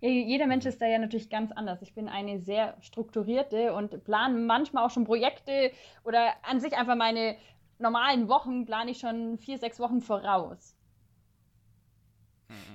Ja, 0.01 0.09
jeder 0.09 0.45
Mensch 0.45 0.65
ist 0.65 0.81
da 0.81 0.85
ja 0.85 0.99
natürlich 0.99 1.29
ganz 1.29 1.51
anders. 1.51 1.81
Ich 1.81 1.93
bin 1.93 2.09
eine 2.09 2.39
sehr 2.39 2.77
strukturierte 2.81 3.73
und 3.73 4.03
plane 4.03 4.37
manchmal 4.37 4.85
auch 4.85 4.91
schon 4.91 5.05
Projekte 5.05 5.71
oder 6.03 6.33
an 6.43 6.59
sich 6.59 6.73
einfach 6.73 6.95
meine 6.95 7.37
normalen 7.79 8.27
Wochen 8.27 8.65
plane 8.65 8.91
ich 8.91 8.99
schon 8.99 9.37
vier, 9.37 9.57
sechs 9.57 9.79
Wochen 9.79 10.01
voraus. 10.01 10.75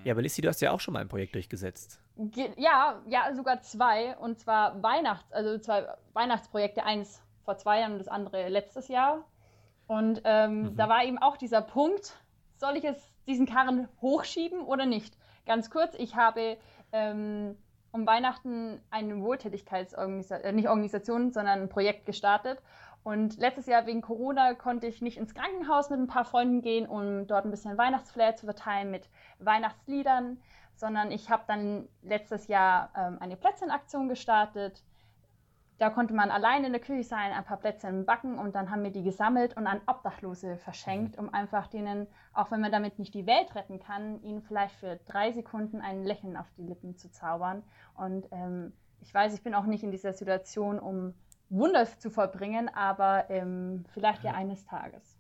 Ja, 0.05 0.13
aber 0.15 0.23
Lissy, 0.23 0.41
du 0.41 0.49
hast 0.49 0.61
ja 0.61 0.73
auch 0.73 0.81
schon 0.81 0.95
mal 0.95 1.01
ein 1.01 1.09
Projekt 1.09 1.35
durchgesetzt. 1.35 2.01
Ja, 2.57 3.01
ja, 3.07 3.35
sogar 3.35 3.63
zwei. 3.63 4.17
Und 4.19 4.39
zwar 4.39 4.83
Weihnachts-, 4.83 5.33
also 5.33 5.59
zwei 5.59 5.87
Weihnachtsprojekte. 6.13 6.85
Eins 6.85 7.23
vor 7.45 7.57
zwei 7.57 7.81
Jahren 7.81 7.93
und 7.93 7.99
das 7.99 8.09
andere 8.09 8.49
letztes 8.49 8.89
Jahr. 8.89 9.25
Und 9.91 10.23
ähm, 10.23 10.63
mhm. 10.63 10.77
da 10.77 10.89
war 10.89 11.03
eben 11.03 11.19
auch 11.19 11.37
dieser 11.37 11.63
Punkt, 11.63 12.17
soll 12.59 12.77
ich 12.77 12.85
es 12.85 12.97
diesen 13.27 13.45
Karren 13.45 13.89
hochschieben 14.01 14.61
oder 14.61 14.87
nicht? 14.87 15.17
Ganz 15.47 15.69
kurz, 15.69 15.97
ich 15.99 16.15
habe 16.15 16.59
ähm, 16.93 17.57
um 17.91 18.07
Weihnachten 18.07 18.81
eine 18.93 19.21
Wohltätigkeitsorganisation, 19.21 20.49
äh, 20.49 20.53
nicht 20.53 20.69
Organisation, 20.69 21.33
sondern 21.33 21.63
ein 21.63 21.69
Projekt 21.69 22.07
gestartet. 22.07 22.63
Und 23.03 23.39
letztes 23.39 23.67
Jahr 23.67 23.85
wegen 23.87 24.01
Corona 24.01 24.55
konnte 24.55 24.87
ich 24.87 25.03
nicht 25.03 25.19
ins 25.19 25.35
Krankenhaus 25.35 25.91
mit 25.91 25.99
ein 25.99 26.07
paar 26.07 26.25
Freunden 26.25 26.63
gehen, 26.63 26.87
um 26.87 27.27
dort 27.27 27.45
ein 27.45 27.51
bisschen 27.51 27.77
Weihnachtsflair 27.77 28.37
zu 28.37 28.47
verteilen 28.47 28.93
mit 28.93 29.09
Weihnachtsliedern, 29.41 30.41
sondern 30.77 31.11
ich 31.11 31.31
habe 31.31 31.43
dann 31.49 31.89
letztes 32.03 32.47
Jahr 32.47 32.91
ähm, 32.97 33.19
eine 33.19 33.35
Plätzchenaktion 33.35 34.09
gestartet. 34.09 34.85
Da 35.81 35.89
konnte 35.89 36.13
man 36.13 36.31
alleine 36.31 36.67
in 36.67 36.75
der 36.75 36.83
Küche 36.83 37.05
sein, 37.05 37.33
ein 37.33 37.43
paar 37.43 37.57
Plätzchen 37.57 38.05
backen 38.05 38.39
und 38.39 38.55
dann 38.55 38.71
haben 38.71 38.83
wir 38.83 38.91
die 38.91 39.03
gesammelt 39.03 39.57
und 39.57 39.67
an 39.67 39.81
Obdachlose 39.87 40.59
verschenkt, 40.59 41.17
um 41.17 41.33
einfach 41.33 41.69
denen, 41.69 42.07
auch 42.35 42.51
wenn 42.51 42.61
man 42.61 42.71
damit 42.71 42.99
nicht 42.99 43.15
die 43.15 43.25
Welt 43.25 43.55
retten 43.55 43.81
kann, 43.81 44.23
ihnen 44.23 44.43
vielleicht 44.43 44.75
für 44.75 45.01
drei 45.07 45.33
Sekunden 45.33 45.81
ein 45.81 46.05
Lächeln 46.05 46.37
auf 46.37 46.45
die 46.59 46.65
Lippen 46.65 46.99
zu 46.99 47.11
zaubern. 47.11 47.63
Und 47.95 48.29
ähm, 48.31 48.75
ich 49.01 49.15
weiß, 49.15 49.33
ich 49.33 49.43
bin 49.43 49.55
auch 49.55 49.65
nicht 49.65 49.83
in 49.83 49.91
dieser 49.91 50.13
Situation, 50.13 50.79
um 50.79 51.15
Wunder 51.49 51.87
zu 51.99 52.11
vollbringen, 52.11 52.69
aber 52.69 53.31
ähm, 53.31 53.87
vielleicht 53.95 54.23
ja 54.23 54.33
eines 54.33 54.67
Tages. 54.67 55.17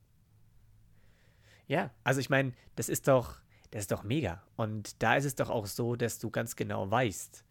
Ja, 1.68 1.88
also 2.04 2.20
ich 2.20 2.28
meine, 2.28 2.52
das 2.76 2.90
ist 2.90 3.08
doch, 3.08 3.36
das 3.70 3.84
ist 3.84 3.92
doch 3.92 4.02
mega. 4.02 4.42
Und 4.56 5.02
da 5.02 5.16
ist 5.16 5.24
es 5.24 5.36
doch 5.36 5.48
auch 5.48 5.64
so, 5.64 5.96
dass 5.96 6.18
du 6.18 6.28
ganz 6.28 6.54
genau 6.54 6.90
weißt, 6.90 7.46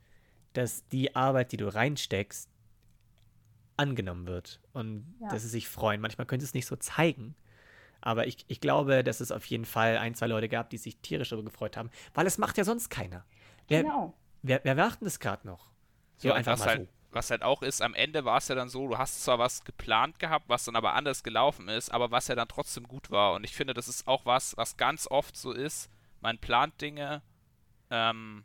dass 0.53 0.87
die 0.89 1.15
Arbeit, 1.15 1.53
die 1.53 1.57
du 1.57 1.73
reinsteckst, 1.73 2.51
angenommen 3.79 4.27
wird 4.27 4.59
und 4.73 5.15
ja. 5.21 5.29
dass 5.29 5.41
sie 5.41 5.49
sich 5.49 5.67
freuen. 5.67 6.01
Manchmal 6.01 6.27
könnte 6.27 6.45
es 6.45 6.53
nicht 6.53 6.65
so 6.65 6.75
zeigen, 6.75 7.35
aber 8.01 8.27
ich, 8.27 8.45
ich 8.47 8.61
glaube, 8.61 9.03
dass 9.03 9.19
es 9.21 9.31
auf 9.31 9.45
jeden 9.45 9.65
Fall 9.65 9.97
ein, 9.97 10.15
zwei 10.15 10.27
Leute 10.27 10.49
gab, 10.49 10.69
die 10.69 10.77
sich 10.77 10.97
tierisch 10.97 11.29
darüber 11.29 11.49
gefreut 11.49 11.77
haben, 11.77 11.89
weil 12.13 12.27
es 12.27 12.37
macht 12.37 12.57
ja 12.57 12.63
sonst 12.63 12.89
keiner. 12.89 13.25
Wer, 13.67 13.83
genau. 13.83 14.13
Wer, 14.41 14.61
wer 14.63 14.75
macht 14.75 15.01
denn 15.01 15.05
das 15.05 15.19
gerade 15.19 15.47
noch? 15.47 15.69
So 16.17 16.29
ja, 16.29 16.35
einfach 16.35 16.57
mal 16.59 16.67
halt, 16.67 16.81
so 16.81 16.87
was 17.11 17.31
halt 17.31 17.41
auch 17.41 17.61
ist, 17.61 17.81
am 17.81 17.93
Ende 17.93 18.25
war 18.25 18.37
es 18.37 18.47
ja 18.47 18.55
dann 18.55 18.69
so, 18.69 18.87
du 18.87 18.97
hast 18.97 19.23
zwar 19.23 19.39
was 19.39 19.63
geplant 19.63 20.19
gehabt, 20.19 20.47
was 20.47 20.65
dann 20.65 20.75
aber 20.75 20.93
anders 20.93 21.23
gelaufen 21.23 21.67
ist, 21.67 21.89
aber 21.89 22.11
was 22.11 22.27
ja 22.27 22.35
dann 22.35 22.47
trotzdem 22.47 22.87
gut 22.87 23.09
war. 23.09 23.33
Und 23.33 23.43
ich 23.43 23.55
finde, 23.55 23.73
das 23.73 23.87
ist 23.87 24.07
auch 24.07 24.25
was, 24.25 24.55
was 24.57 24.77
ganz 24.77 25.07
oft 25.07 25.35
so 25.35 25.51
ist. 25.51 25.89
Man 26.21 26.37
plant 26.37 26.79
Dinge 26.81 27.23
ähm, 27.89 28.43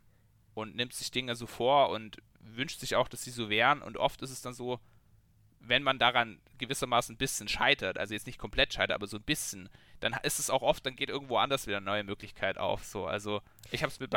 und 0.53 0.75
nimmt 0.75 0.93
sich 0.93 1.11
Dinge 1.11 1.35
so 1.35 1.45
vor 1.45 1.89
und 1.89 2.17
wünscht 2.39 2.79
sich 2.79 2.95
auch, 2.95 3.07
dass 3.07 3.23
sie 3.23 3.31
so 3.31 3.49
wären. 3.49 3.81
Und 3.81 3.97
oft 3.97 4.21
ist 4.21 4.31
es 4.31 4.41
dann 4.41 4.53
so, 4.53 4.79
wenn 5.67 5.83
man 5.83 5.99
daran 5.99 6.39
gewissermaßen 6.57 7.15
ein 7.15 7.17
bisschen 7.17 7.47
scheitert, 7.47 7.97
also 7.97 8.13
jetzt 8.13 8.27
nicht 8.27 8.39
komplett 8.39 8.73
scheitert, 8.73 8.95
aber 8.95 9.07
so 9.07 9.17
ein 9.17 9.23
bisschen, 9.23 9.69
dann 9.99 10.15
ist 10.23 10.39
es 10.39 10.49
auch 10.49 10.61
oft, 10.61 10.85
dann 10.85 10.95
geht 10.95 11.09
irgendwo 11.09 11.37
anders 11.37 11.67
wieder 11.67 11.77
eine 11.77 11.85
neue 11.85 12.03
Möglichkeit 12.03 12.57
auf. 12.57 12.83
So, 12.83 13.05
also 13.05 13.41
ich 13.71 13.83
habe 13.83 13.91
es 13.91 13.99
mit, 13.99 14.13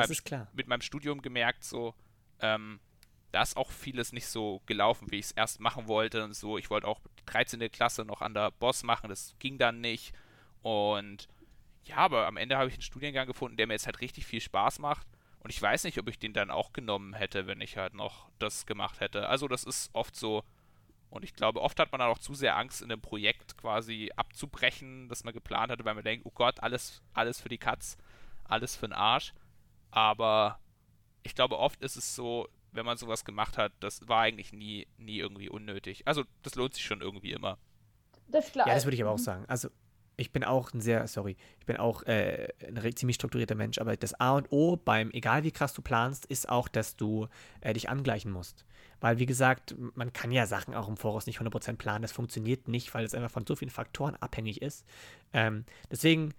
mit 0.53 0.69
meinem 0.69 0.83
Studium 0.83 1.23
gemerkt, 1.23 1.65
so 1.65 1.95
ähm, 2.41 2.81
da 3.33 3.43
ist 3.43 3.57
auch 3.57 3.71
vieles 3.71 4.13
nicht 4.13 4.27
so 4.27 4.63
gelaufen, 4.67 5.11
wie 5.11 5.19
ich 5.19 5.27
es 5.27 5.33
erst 5.33 5.61
machen 5.61 5.89
wollte 5.89 6.25
und 6.25 6.35
so. 6.35 6.59
Ich 6.59 6.71
wollte 6.71 6.87
auch 6.87 7.01
die 7.19 7.27
13. 7.27 7.71
Klasse 7.71 8.05
noch 8.05 8.23
an 8.23 8.35
der 8.35 8.51
Boss 8.53 8.83
machen, 8.83 9.09
das 9.09 9.35
ging 9.39 9.59
dann 9.59 9.81
nicht. 9.81 10.15
Und 10.63 11.29
ja, 11.85 11.97
aber 11.97 12.27
am 12.27 12.37
Ende 12.37 12.57
habe 12.57 12.69
ich 12.69 12.75
einen 12.75 12.83
Studiengang 12.83 13.27
gefunden, 13.27 13.57
der 13.57 13.67
mir 13.67 13.75
jetzt 13.75 13.87
halt 13.87 14.01
richtig 14.01 14.27
viel 14.27 14.41
Spaß 14.41 14.79
macht. 14.79 15.07
Und 15.41 15.51
ich 15.51 15.61
weiß 15.61 15.85
nicht, 15.85 15.99
ob 15.99 16.09
ich 16.09 16.19
den 16.19 16.33
dann 16.33 16.51
auch 16.51 16.73
genommen 16.73 17.15
hätte, 17.15 17.47
wenn 17.47 17.61
ich 17.61 17.77
halt 17.77 17.95
noch 17.95 18.29
das 18.39 18.67
gemacht 18.67 19.01
hätte. 19.01 19.29
Also 19.29 19.49
das 19.49 19.65
ist 19.65 19.91
oft 19.93 20.17
so. 20.17 20.43
Und 21.11 21.25
ich 21.25 21.35
glaube, 21.35 21.63
oft 21.63 21.79
hat 21.81 21.91
man 21.91 22.01
dann 22.01 22.11
auch 22.11 22.19
zu 22.19 22.35
sehr 22.35 22.57
Angst, 22.57 22.83
in 22.83 22.93
einem 22.93 23.01
Projekt 23.01 23.57
quasi 23.57 24.11
abzubrechen, 24.17 25.09
das 25.09 25.25
man 25.25 25.33
geplant 25.33 25.73
hatte, 25.73 25.85
weil 25.85 25.95
man 25.95 26.05
denkt, 26.05 26.27
oh 26.27 26.33
Gott, 26.35 26.63
alles, 26.63 27.03
alles 27.15 27.41
für 27.41 27.49
die 27.49 27.59
Katz, 27.59 27.97
alles 28.45 28.77
für 28.77 28.89
den 28.89 28.93
Arsch. 28.93 29.33
Aber 29.91 30.59
ich 31.23 31.35
glaube, 31.35 31.59
oft 31.59 31.81
ist 31.83 31.97
es 31.97 32.15
so, 32.15 32.49
wenn 32.73 32.85
man 32.85 32.99
sowas 32.99 33.25
gemacht 33.25 33.57
hat, 33.57 33.73
das 33.81 34.07
war 34.07 34.21
eigentlich 34.21 34.53
nie, 34.53 34.87
nie 34.99 35.19
irgendwie 35.19 35.49
unnötig. 35.49 36.07
Also 36.07 36.25
das 36.43 36.55
lohnt 36.55 36.75
sich 36.75 36.85
schon 36.85 37.01
irgendwie 37.01 37.33
immer. 37.33 37.59
Das 38.29 38.53
klar. 38.53 38.69
Ja, 38.69 38.75
das 38.75 38.85
würde 38.85 38.97
ich 38.97 39.03
aber 39.03 39.13
auch 39.13 39.19
sagen. 39.19 39.45
Also 39.49 39.71
ich 40.19 40.33
bin 40.33 40.45
auch 40.45 40.75
ein 40.75 40.81
sehr, 40.81 41.07
sorry, 41.07 41.37
ich 41.61 41.67
bin 41.67 41.77
auch 41.77 42.03
äh, 42.03 42.49
ein 42.67 42.97
ziemlich 42.97 43.15
strukturierter 43.15 43.55
Mensch, 43.55 43.79
aber 43.79 43.97
das 43.97 44.19
A 44.21 44.33
und 44.33 44.49
O 44.51 44.77
beim, 44.77 45.11
egal 45.13 45.45
wie 45.45 45.53
krass 45.53 45.73
du 45.73 45.81
planst, 45.81 46.27
ist 46.27 46.49
auch, 46.49 46.67
dass 46.69 46.97
du 46.97 47.29
äh, 47.61 47.73
dich 47.73 47.89
angleichen 47.89 48.33
musst. 48.33 48.67
Weil, 49.01 49.19
wie 49.19 49.27
gesagt, 49.27 49.77
man 49.95 50.13
kann 50.13 50.33
ja 50.33 50.47
Sachen 50.47 50.75
auch 50.75 50.89
im 50.89 50.97
Voraus 50.97 51.27
nicht 51.27 51.41
100% 51.41 51.77
planen. 51.77 52.03
Das 52.03 52.11
funktioniert 52.11 52.67
nicht, 52.67 52.93
weil 52.95 53.05
es 53.05 53.15
einfach 53.15 53.31
von 53.31 53.47
so 53.47 53.55
vielen 53.55 53.71
Faktoren 53.71 54.17
abhängig 54.17 54.61
ist. 54.61 54.85
Ähm, 55.33 55.65
deswegen, 55.89 56.35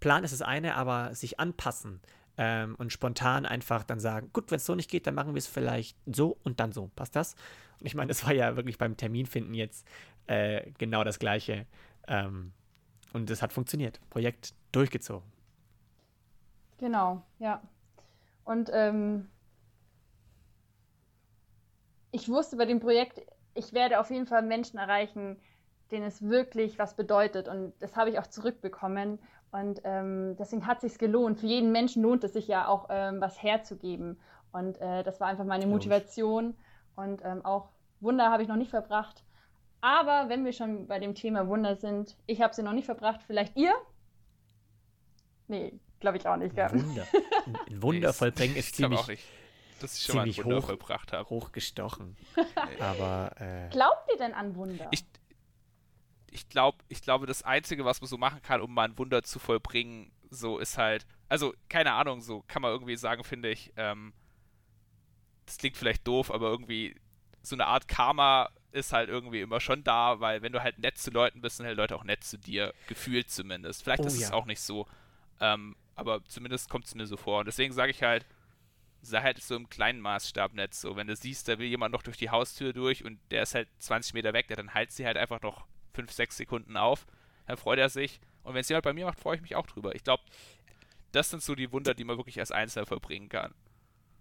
Plan 0.00 0.24
ist 0.24 0.32
das 0.32 0.42
eine, 0.42 0.74
aber 0.74 1.14
sich 1.14 1.38
anpassen 1.38 2.00
ähm, 2.36 2.74
und 2.78 2.92
spontan 2.92 3.46
einfach 3.46 3.84
dann 3.84 4.00
sagen, 4.00 4.30
gut, 4.32 4.50
wenn 4.50 4.56
es 4.56 4.66
so 4.66 4.74
nicht 4.74 4.90
geht, 4.90 5.06
dann 5.06 5.14
machen 5.14 5.34
wir 5.34 5.38
es 5.38 5.46
vielleicht 5.46 5.96
so 6.06 6.36
und 6.42 6.58
dann 6.58 6.72
so. 6.72 6.90
Passt 6.96 7.14
das? 7.14 7.36
Und 7.78 7.86
ich 7.86 7.94
meine, 7.94 8.08
das 8.08 8.26
war 8.26 8.32
ja 8.32 8.56
wirklich 8.56 8.76
beim 8.76 8.96
Terminfinden 8.96 9.54
jetzt 9.54 9.86
äh, 10.26 10.72
genau 10.78 11.04
das 11.04 11.20
Gleiche. 11.20 11.66
Ähm, 12.08 12.50
und 13.12 13.30
es 13.30 13.42
hat 13.42 13.52
funktioniert. 13.52 14.00
Projekt 14.10 14.54
durchgezogen. 14.72 15.30
Genau, 16.78 17.22
ja. 17.38 17.60
Und 18.44 18.70
ähm, 18.72 19.28
ich 22.10 22.28
wusste 22.28 22.56
bei 22.56 22.64
dem 22.64 22.80
Projekt, 22.80 23.20
ich 23.54 23.72
werde 23.72 24.00
auf 24.00 24.10
jeden 24.10 24.26
Fall 24.26 24.42
Menschen 24.42 24.78
erreichen, 24.78 25.36
denen 25.90 26.06
es 26.06 26.22
wirklich 26.22 26.78
was 26.78 26.94
bedeutet. 26.94 27.48
Und 27.48 27.72
das 27.80 27.96
habe 27.96 28.10
ich 28.10 28.18
auch 28.18 28.26
zurückbekommen. 28.26 29.18
Und 29.52 29.80
ähm, 29.84 30.36
deswegen 30.38 30.66
hat 30.66 30.82
es 30.82 30.92
sich 30.92 30.98
gelohnt. 30.98 31.40
Für 31.40 31.46
jeden 31.46 31.72
Menschen 31.72 32.02
lohnt 32.02 32.24
es 32.24 32.32
sich 32.32 32.48
ja 32.48 32.68
auch, 32.68 32.86
ähm, 32.90 33.20
was 33.20 33.42
herzugeben. 33.42 34.18
Und 34.52 34.80
äh, 34.80 35.02
das 35.02 35.20
war 35.20 35.28
einfach 35.28 35.44
meine 35.44 35.66
Motivation. 35.66 36.54
Und 36.96 37.22
ähm, 37.24 37.44
auch 37.44 37.68
Wunder 38.00 38.30
habe 38.30 38.42
ich 38.42 38.48
noch 38.48 38.56
nicht 38.56 38.70
verbracht. 38.70 39.24
Aber 39.80 40.28
wenn 40.28 40.44
wir 40.44 40.52
schon 40.52 40.86
bei 40.86 40.98
dem 40.98 41.14
Thema 41.14 41.48
Wunder 41.48 41.76
sind, 41.76 42.16
ich 42.26 42.40
habe 42.40 42.54
sie 42.54 42.62
noch 42.62 42.72
nicht 42.72 42.84
verbracht, 42.84 43.20
vielleicht 43.26 43.56
ihr? 43.56 43.74
Nee, 45.48 45.72
glaube 46.00 46.18
ich 46.18 46.26
auch 46.26 46.36
nicht. 46.36 46.54
Gell? 46.54 46.70
Wunder. 46.72 47.06
Ein 47.68 47.82
Wunder 47.82 48.12
vollbringen 48.12 48.56
ist 48.56 48.76
ziemlich, 48.76 49.24
dass 49.80 49.96
ich 49.96 50.02
schon 50.04 50.16
mal 50.16 50.26
ein 50.26 50.36
Wunder 50.36 50.58
hoch, 50.58 50.66
vollbracht 50.66 51.12
habe. 51.12 51.28
Hochgestochen. 51.28 52.16
Aber 52.78 53.32
äh, 53.40 53.68
glaubt 53.70 54.08
ihr 54.12 54.18
denn 54.18 54.34
an 54.34 54.54
Wunder? 54.54 54.88
Ich, 54.90 55.04
ich 56.30 56.48
glaube, 56.48 56.78
ich 56.88 57.02
glaube, 57.02 57.26
das 57.26 57.42
Einzige, 57.42 57.84
was 57.84 58.00
man 58.00 58.08
so 58.08 58.18
machen 58.18 58.42
kann, 58.42 58.60
um 58.60 58.72
mal 58.72 58.84
ein 58.84 58.98
Wunder 58.98 59.22
zu 59.22 59.38
vollbringen, 59.38 60.12
so 60.28 60.58
ist 60.58 60.78
halt, 60.78 61.06
also 61.28 61.54
keine 61.68 61.92
Ahnung, 61.94 62.20
so 62.20 62.44
kann 62.46 62.62
man 62.62 62.70
irgendwie 62.70 62.96
sagen, 62.96 63.24
finde 63.24 63.50
ich. 63.50 63.72
Ähm, 63.76 64.12
das 65.46 65.58
klingt 65.58 65.76
vielleicht 65.76 66.06
doof, 66.06 66.30
aber 66.30 66.48
irgendwie 66.48 66.94
so 67.42 67.56
eine 67.56 67.66
Art 67.66 67.88
Karma 67.88 68.50
ist 68.72 68.92
halt 68.92 69.08
irgendwie 69.08 69.40
immer 69.40 69.60
schon 69.60 69.82
da, 69.84 70.20
weil 70.20 70.42
wenn 70.42 70.52
du 70.52 70.62
halt 70.62 70.78
nett 70.78 70.98
zu 70.98 71.10
Leuten 71.10 71.40
bist, 71.40 71.56
sind 71.56 71.66
halt 71.66 71.76
Leute 71.76 71.96
auch 71.96 72.04
nett 72.04 72.24
zu 72.24 72.38
dir, 72.38 72.72
gefühlt 72.86 73.30
zumindest. 73.30 73.82
Vielleicht 73.82 74.02
oh, 74.02 74.06
ist 74.06 74.20
ja. 74.20 74.28
es 74.28 74.32
auch 74.32 74.46
nicht 74.46 74.60
so, 74.60 74.86
ähm, 75.40 75.76
aber 75.94 76.24
zumindest 76.26 76.68
kommt 76.68 76.86
es 76.86 76.94
mir 76.94 77.06
so 77.06 77.16
vor. 77.16 77.40
Und 77.40 77.46
deswegen 77.46 77.72
sage 77.72 77.90
ich 77.90 78.02
halt, 78.02 78.26
sei 79.02 79.20
halt 79.20 79.42
so 79.42 79.56
im 79.56 79.68
kleinen 79.68 80.00
Maßstab 80.00 80.54
nett 80.54 80.74
so. 80.74 80.96
Wenn 80.96 81.06
du 81.06 81.16
siehst, 81.16 81.48
da 81.48 81.58
will 81.58 81.66
jemand 81.66 81.92
noch 81.92 82.02
durch 82.02 82.16
die 82.16 82.30
Haustür 82.30 82.72
durch 82.72 83.04
und 83.04 83.18
der 83.30 83.42
ist 83.42 83.54
halt 83.54 83.68
20 83.78 84.14
Meter 84.14 84.32
weg, 84.32 84.46
ja, 84.50 84.56
dann 84.56 84.74
halt 84.74 84.92
sie 84.92 85.06
halt 85.06 85.16
einfach 85.16 85.40
noch 85.42 85.66
5, 85.94 86.10
6 86.10 86.36
Sekunden 86.36 86.76
auf, 86.76 87.06
dann 87.46 87.56
freut 87.56 87.78
er 87.78 87.88
sich. 87.88 88.20
Und 88.42 88.54
wenn 88.54 88.60
es 88.60 88.68
jemand 88.68 88.84
bei 88.84 88.92
mir 88.92 89.06
macht, 89.06 89.20
freue 89.20 89.36
ich 89.36 89.42
mich 89.42 89.56
auch 89.56 89.66
drüber. 89.66 89.94
Ich 89.94 90.04
glaube, 90.04 90.22
das 91.12 91.30
sind 91.30 91.42
so 91.42 91.54
die 91.54 91.72
Wunder, 91.72 91.94
die 91.94 92.04
man 92.04 92.16
wirklich 92.16 92.38
als 92.38 92.52
Einzelner 92.52 92.86
verbringen 92.86 93.28
kann. 93.28 93.54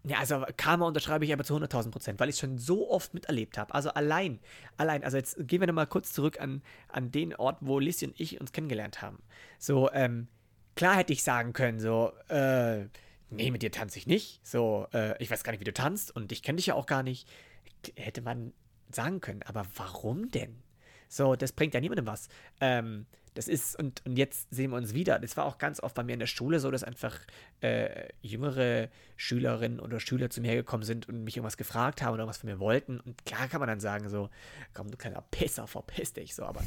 Ja, 0.06 0.20
also 0.20 0.46
Karma 0.56 0.88
unterschreibe 0.88 1.26
ich 1.26 1.34
aber 1.34 1.44
zu 1.44 1.56
100.000 1.56 1.92
Prozent, 1.92 2.20
weil 2.20 2.30
ich 2.30 2.36
es 2.36 2.40
schon 2.40 2.58
so 2.58 2.90
oft 2.90 3.14
miterlebt 3.14 3.58
habe. 3.58 3.74
Also 3.74 3.90
allein, 3.90 4.40
allein, 4.78 5.04
also 5.04 5.18
jetzt 5.18 5.36
gehen 5.48 5.60
wir 5.60 5.68
nochmal 5.68 5.88
kurz 5.88 6.14
zurück 6.14 6.40
an, 6.40 6.62
an 6.88 7.12
den 7.12 7.36
Ort, 7.36 7.58
wo 7.60 7.80
Lissy 7.80 8.06
und 8.06 8.20
ich 8.20 8.40
uns 8.40 8.54
kennengelernt 8.54 9.02
haben. 9.02 9.22
So, 9.58 9.92
ähm, 9.92 10.28
klar 10.76 10.96
hätte 10.96 11.12
ich 11.12 11.24
sagen 11.24 11.52
können, 11.52 11.82
so, 11.82 12.14
äh, 12.30 12.86
nee, 13.30 13.52
mit 13.52 13.62
dir 13.62 13.72
tanze 13.72 14.00
ich 14.00 14.08
nicht. 14.08 14.40
So, 14.48 14.88
äh, 14.94 15.22
ich 15.22 15.30
weiß 15.30 15.44
gar 15.44 15.52
nicht, 15.52 15.60
wie 15.60 15.66
du 15.66 15.74
tanzt 15.74 16.16
und 16.16 16.32
ich 16.32 16.44
kenne 16.44 16.58
dich 16.58 16.68
ja 16.68 16.76
auch 16.76 16.86
gar 16.86 17.04
nicht. 17.04 17.28
Hätte 17.96 18.22
man 18.22 18.54
sagen 18.90 19.20
können, 19.20 19.44
aber 19.44 19.66
warum 19.76 20.32
denn? 20.32 20.64
So, 21.10 21.36
das 21.36 21.52
bringt 21.52 21.74
ja 21.74 21.82
niemandem 21.82 22.08
was. 22.08 22.30
Ähm, 22.62 23.06
das 23.40 23.48
ist, 23.48 23.80
und, 23.80 24.06
und 24.06 24.18
jetzt 24.18 24.54
sehen 24.54 24.72
wir 24.72 24.76
uns 24.76 24.94
wieder. 24.94 25.18
Das 25.18 25.38
war 25.38 25.46
auch 25.46 25.60
ganz 25.60 25.80
oft 25.80 25.96
bei 25.96 26.04
mir 26.04 26.12
in 26.12 26.20
der 26.20 26.28
Schule 26.28 26.60
so, 26.60 26.72
dass 26.72 26.84
einfach 26.84 27.18
äh, 27.62 28.10
jüngere 28.22 28.90
Schülerinnen 29.16 29.80
oder 29.80 30.02
Schüler 30.02 30.30
zu 30.30 30.42
mir 30.42 30.56
gekommen 30.56 30.84
sind 30.84 31.08
und 31.08 31.24
mich 31.24 31.38
irgendwas 31.38 31.56
gefragt 31.56 32.02
haben 32.02 32.16
oder 32.16 32.28
was 32.28 32.40
von 32.40 32.50
mir 32.50 32.60
wollten. 32.60 33.00
Und 33.00 33.24
klar 33.24 33.48
kann 33.48 33.62
man 33.62 33.70
dann 33.70 33.80
sagen, 33.80 34.10
so, 34.10 34.30
komm, 34.74 34.92
du 34.92 34.98
kleiner 34.98 35.22
Pisser, 35.32 35.68
verpiss 35.68 36.12
dich, 36.12 36.36
so, 36.36 36.44
aber 36.44 36.62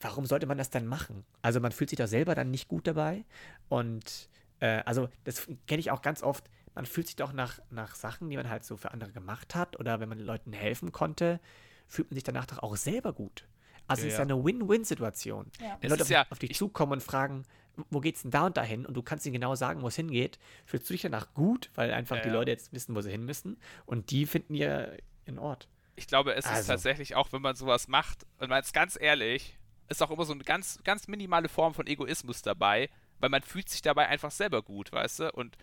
warum 0.00 0.26
sollte 0.26 0.46
man 0.46 0.58
das 0.58 0.68
dann 0.68 0.84
machen? 0.84 1.24
Also 1.42 1.60
man 1.60 1.70
fühlt 1.70 1.90
sich 1.90 1.98
doch 1.98 2.08
selber 2.08 2.34
dann 2.34 2.50
nicht 2.50 2.66
gut 2.66 2.88
dabei. 2.88 3.24
Und 3.68 4.28
äh, 4.58 4.82
also 4.86 5.08
das 5.22 5.46
kenne 5.68 5.78
ich 5.78 5.92
auch 5.92 6.02
ganz 6.02 6.24
oft. 6.24 6.50
Man 6.74 6.86
fühlt 6.86 7.06
sich 7.06 7.14
doch 7.14 7.32
nach, 7.32 7.60
nach 7.70 7.94
Sachen, 7.94 8.28
die 8.30 8.36
man 8.36 8.50
halt 8.50 8.64
so 8.64 8.76
für 8.76 8.90
andere 8.90 9.12
gemacht 9.12 9.54
hat 9.54 9.78
oder 9.78 10.00
wenn 10.00 10.08
man 10.08 10.18
Leuten 10.18 10.52
helfen 10.52 10.90
konnte, 10.90 11.38
fühlt 11.86 12.10
man 12.10 12.16
sich 12.16 12.24
danach 12.24 12.46
doch 12.46 12.64
auch 12.64 12.74
selber 12.74 13.12
gut. 13.12 13.46
Also 13.86 14.02
ja, 14.02 14.08
es 14.08 14.14
ist 14.14 14.18
ja 14.18 14.22
eine 14.22 14.42
Win-Win-Situation. 14.44 15.50
Ja. 15.60 15.78
Wenn 15.80 15.90
Leute 15.90 16.02
auf, 16.02 16.10
ja, 16.10 16.26
auf 16.30 16.38
dich 16.38 16.54
zukommen 16.54 16.92
und 16.92 17.02
fragen, 17.02 17.44
wo 17.90 18.00
geht's 18.00 18.22
denn 18.22 18.30
da 18.30 18.46
und 18.46 18.56
dahin? 18.56 18.86
Und 18.86 18.94
du 18.94 19.02
kannst 19.02 19.26
ihnen 19.26 19.34
genau 19.34 19.54
sagen, 19.54 19.82
wo 19.82 19.88
es 19.88 19.96
hingeht, 19.96 20.38
fühlst 20.64 20.88
du 20.88 20.94
dich 20.94 21.02
danach 21.02 21.34
gut, 21.34 21.70
weil 21.74 21.92
einfach 21.92 22.20
die 22.22 22.28
Leute 22.28 22.50
jetzt 22.50 22.72
wissen, 22.72 22.94
wo 22.94 23.00
sie 23.00 23.10
hin 23.10 23.24
müssen. 23.24 23.58
Und 23.84 24.10
die 24.10 24.26
finden 24.26 24.54
ihr 24.54 24.96
in 25.26 25.38
Ort. 25.38 25.68
Ich 25.96 26.06
glaube, 26.06 26.34
es 26.34 26.44
also. 26.46 26.60
ist 26.60 26.66
tatsächlich 26.66 27.14
auch, 27.14 27.32
wenn 27.32 27.42
man 27.42 27.56
sowas 27.56 27.88
macht, 27.88 28.26
und 28.38 28.48
man 28.48 28.60
ist 28.60 28.72
ganz 28.72 28.98
ehrlich, 29.00 29.58
ist 29.88 30.02
auch 30.02 30.10
immer 30.10 30.24
so 30.24 30.32
eine 30.32 30.44
ganz, 30.44 30.80
ganz 30.84 31.08
minimale 31.08 31.48
Form 31.48 31.74
von 31.74 31.86
Egoismus 31.86 32.42
dabei, 32.42 32.90
weil 33.20 33.30
man 33.30 33.42
fühlt 33.42 33.68
sich 33.68 33.82
dabei 33.82 34.08
einfach 34.08 34.30
selber 34.30 34.62
gut, 34.62 34.92
weißt 34.92 35.20
du? 35.20 35.32
Und 35.32 35.56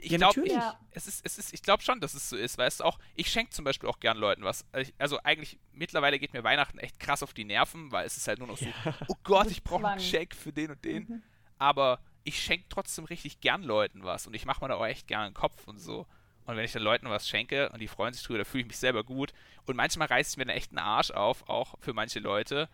ich 0.00 0.12
ja, 0.12 0.18
glaube, 0.18 0.48
ja. 0.48 0.78
es 0.92 1.06
ist, 1.08 1.26
es 1.26 1.38
ist, 1.38 1.52
ich 1.52 1.62
glaube 1.62 1.82
schon, 1.82 2.00
dass 2.00 2.14
es 2.14 2.28
so 2.28 2.36
ist, 2.36 2.56
weißt 2.56 2.80
du 2.80 2.84
auch, 2.84 2.98
ich 3.14 3.30
schenke 3.30 3.50
zum 3.50 3.64
Beispiel 3.64 3.88
auch 3.88 3.98
gern 3.98 4.16
Leuten 4.16 4.44
was. 4.44 4.64
Also 4.96 5.18
eigentlich, 5.24 5.58
mittlerweile 5.72 6.18
geht 6.18 6.32
mir 6.32 6.44
Weihnachten 6.44 6.78
echt 6.78 7.00
krass 7.00 7.22
auf 7.22 7.34
die 7.34 7.44
Nerven, 7.44 7.90
weil 7.90 8.06
es 8.06 8.16
ist 8.16 8.28
halt 8.28 8.38
nur 8.38 8.48
noch 8.48 8.58
so, 8.58 8.66
ja. 8.66 8.94
oh 9.08 9.16
Gott, 9.24 9.50
ich 9.50 9.62
brauche 9.62 9.86
ein 9.88 9.98
Geschenk 9.98 10.34
für 10.34 10.52
den 10.52 10.70
und 10.70 10.84
den. 10.84 11.02
Mhm. 11.04 11.22
Aber 11.58 12.00
ich 12.22 12.40
schenke 12.40 12.66
trotzdem 12.68 13.06
richtig 13.06 13.40
gern 13.40 13.62
Leuten 13.62 14.04
was 14.04 14.26
und 14.26 14.34
ich 14.34 14.44
mache 14.44 14.64
mir 14.64 14.68
da 14.68 14.76
auch 14.76 14.86
echt 14.86 15.08
gern 15.08 15.22
einen 15.22 15.34
Kopf 15.34 15.66
und 15.66 15.78
so. 15.78 16.06
Und 16.44 16.56
wenn 16.56 16.64
ich 16.64 16.72
den 16.72 16.82
Leuten 16.82 17.10
was 17.10 17.28
schenke 17.28 17.68
und 17.70 17.80
die 17.80 17.88
freuen 17.88 18.14
sich 18.14 18.22
drüber, 18.22 18.38
da 18.38 18.44
fühle 18.44 18.62
ich 18.62 18.68
mich 18.68 18.78
selber 18.78 19.04
gut. 19.04 19.34
Und 19.66 19.76
manchmal 19.76 20.08
reißt 20.08 20.30
es 20.30 20.36
mir 20.36 20.46
dann 20.46 20.56
echt 20.56 20.70
einen 20.70 20.78
Arsch 20.78 21.10
auf, 21.10 21.46
auch 21.48 21.74
für 21.80 21.92
manche 21.92 22.20
Leute. 22.20 22.70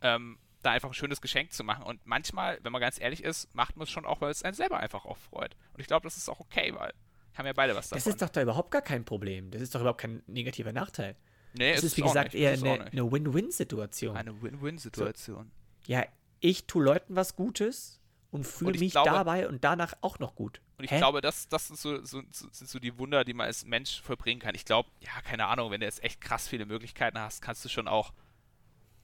Ähm, 0.00 0.38
da 0.66 0.72
einfach 0.72 0.90
ein 0.90 0.94
schönes 0.94 1.20
Geschenk 1.20 1.52
zu 1.52 1.64
machen. 1.64 1.84
Und 1.84 2.04
manchmal, 2.04 2.58
wenn 2.62 2.72
man 2.72 2.80
ganz 2.80 3.00
ehrlich 3.00 3.24
ist, 3.24 3.54
macht 3.54 3.76
man 3.76 3.84
es 3.84 3.90
schon 3.90 4.04
auch, 4.04 4.20
weil 4.20 4.30
es 4.30 4.42
einen 4.42 4.54
selber 4.54 4.78
einfach 4.78 5.04
auch 5.04 5.16
freut. 5.16 5.56
Und 5.72 5.80
ich 5.80 5.86
glaube, 5.86 6.04
das 6.04 6.16
ist 6.16 6.28
auch 6.28 6.40
okay, 6.40 6.74
weil 6.74 6.92
haben 7.34 7.46
ja 7.46 7.52
beide 7.52 7.74
was 7.74 7.88
davon. 7.88 7.98
Das 7.98 8.06
ist 8.06 8.22
doch 8.22 8.28
da 8.28 8.42
überhaupt 8.42 8.70
gar 8.70 8.82
kein 8.82 9.04
Problem. 9.04 9.50
Das 9.50 9.60
ist 9.60 9.74
doch 9.74 9.80
überhaupt 9.80 10.00
kein 10.00 10.22
negativer 10.26 10.72
Nachteil. 10.72 11.16
Nee, 11.52 11.72
das 11.72 11.84
ist, 11.84 11.92
ist 11.92 11.96
wie 11.98 12.02
gesagt 12.02 12.34
eher 12.34 12.52
eine, 12.52 12.86
eine 12.86 13.12
Win-Win-Situation. 13.12 14.16
Eine 14.16 14.42
Win-Win-Situation. 14.42 15.50
So, 15.86 15.92
ja, 15.92 16.04
ich 16.40 16.66
tue 16.66 16.84
Leuten 16.84 17.16
was 17.16 17.36
Gutes 17.36 18.00
und 18.30 18.44
fühle 18.44 18.78
mich 18.78 18.92
glaube, 18.92 19.10
dabei 19.10 19.48
und 19.48 19.64
danach 19.64 19.94
auch 20.00 20.18
noch 20.18 20.34
gut. 20.34 20.60
Und 20.78 20.84
ich 20.84 20.90
Hä? 20.90 20.98
glaube, 20.98 21.20
das, 21.22 21.48
das 21.48 21.68
sind, 21.68 21.78
so, 21.78 22.02
so, 22.04 22.22
sind 22.30 22.68
so 22.68 22.78
die 22.78 22.98
Wunder, 22.98 23.24
die 23.24 23.32
man 23.32 23.46
als 23.46 23.64
Mensch 23.64 24.02
vollbringen 24.02 24.40
kann. 24.40 24.54
Ich 24.54 24.66
glaube, 24.66 24.90
ja, 25.00 25.22
keine 25.22 25.46
Ahnung, 25.46 25.70
wenn 25.70 25.80
du 25.80 25.86
jetzt 25.86 26.02
echt 26.04 26.20
krass 26.20 26.48
viele 26.48 26.66
Möglichkeiten 26.66 27.18
hast, 27.18 27.40
kannst 27.40 27.64
du 27.64 27.68
schon 27.68 27.88
auch 27.88 28.12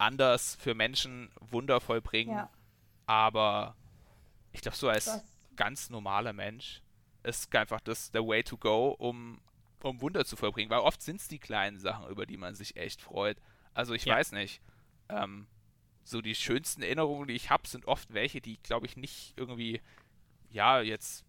anders 0.03 0.57
für 0.57 0.75
Menschen 0.75 1.31
wundervoll 1.41 2.01
bringen. 2.01 2.37
Ja. 2.37 2.51
Aber 3.07 3.77
ich 4.53 4.61
glaube, 4.61 4.77
so 4.77 4.89
als 4.89 5.07
das. 5.07 5.25
ganz 5.57 5.91
normaler 5.91 6.33
Mensch 6.33 6.83
ist 7.23 7.55
einfach 7.55 7.81
das 7.81 8.11
der 8.11 8.27
Way 8.27 8.43
to 8.43 8.57
go, 8.57 8.91
um, 8.91 9.41
um 9.83 10.01
Wunder 10.01 10.25
zu 10.25 10.37
vollbringen. 10.37 10.71
Weil 10.71 10.81
oft 10.81 11.03
sind 11.03 11.21
es 11.21 11.29
die 11.29 11.39
kleinen 11.39 11.79
Sachen, 11.79 12.09
über 12.09 12.27
die 12.27 12.37
man 12.37 12.55
sich 12.55 12.77
echt 12.77 13.01
freut. 13.01 13.39
Also 13.75 13.95
ich 13.95 14.05
ja. 14.05 14.17
weiß 14.17 14.33
nicht. 14.33 14.61
Ähm, 15.09 15.47
so 16.05 16.21
die 16.21 16.35
schönsten 16.35 16.83
Erinnerungen, 16.83 17.29
die 17.29 17.35
ich 17.35 17.51
habe, 17.51 17.69
sind 17.69 17.87
oft 17.87 18.13
welche, 18.13 18.41
die, 18.41 18.59
glaube 18.59 18.87
ich, 18.87 18.97
nicht 18.97 19.35
irgendwie, 19.37 19.81
ja, 20.51 20.81
jetzt 20.81 21.25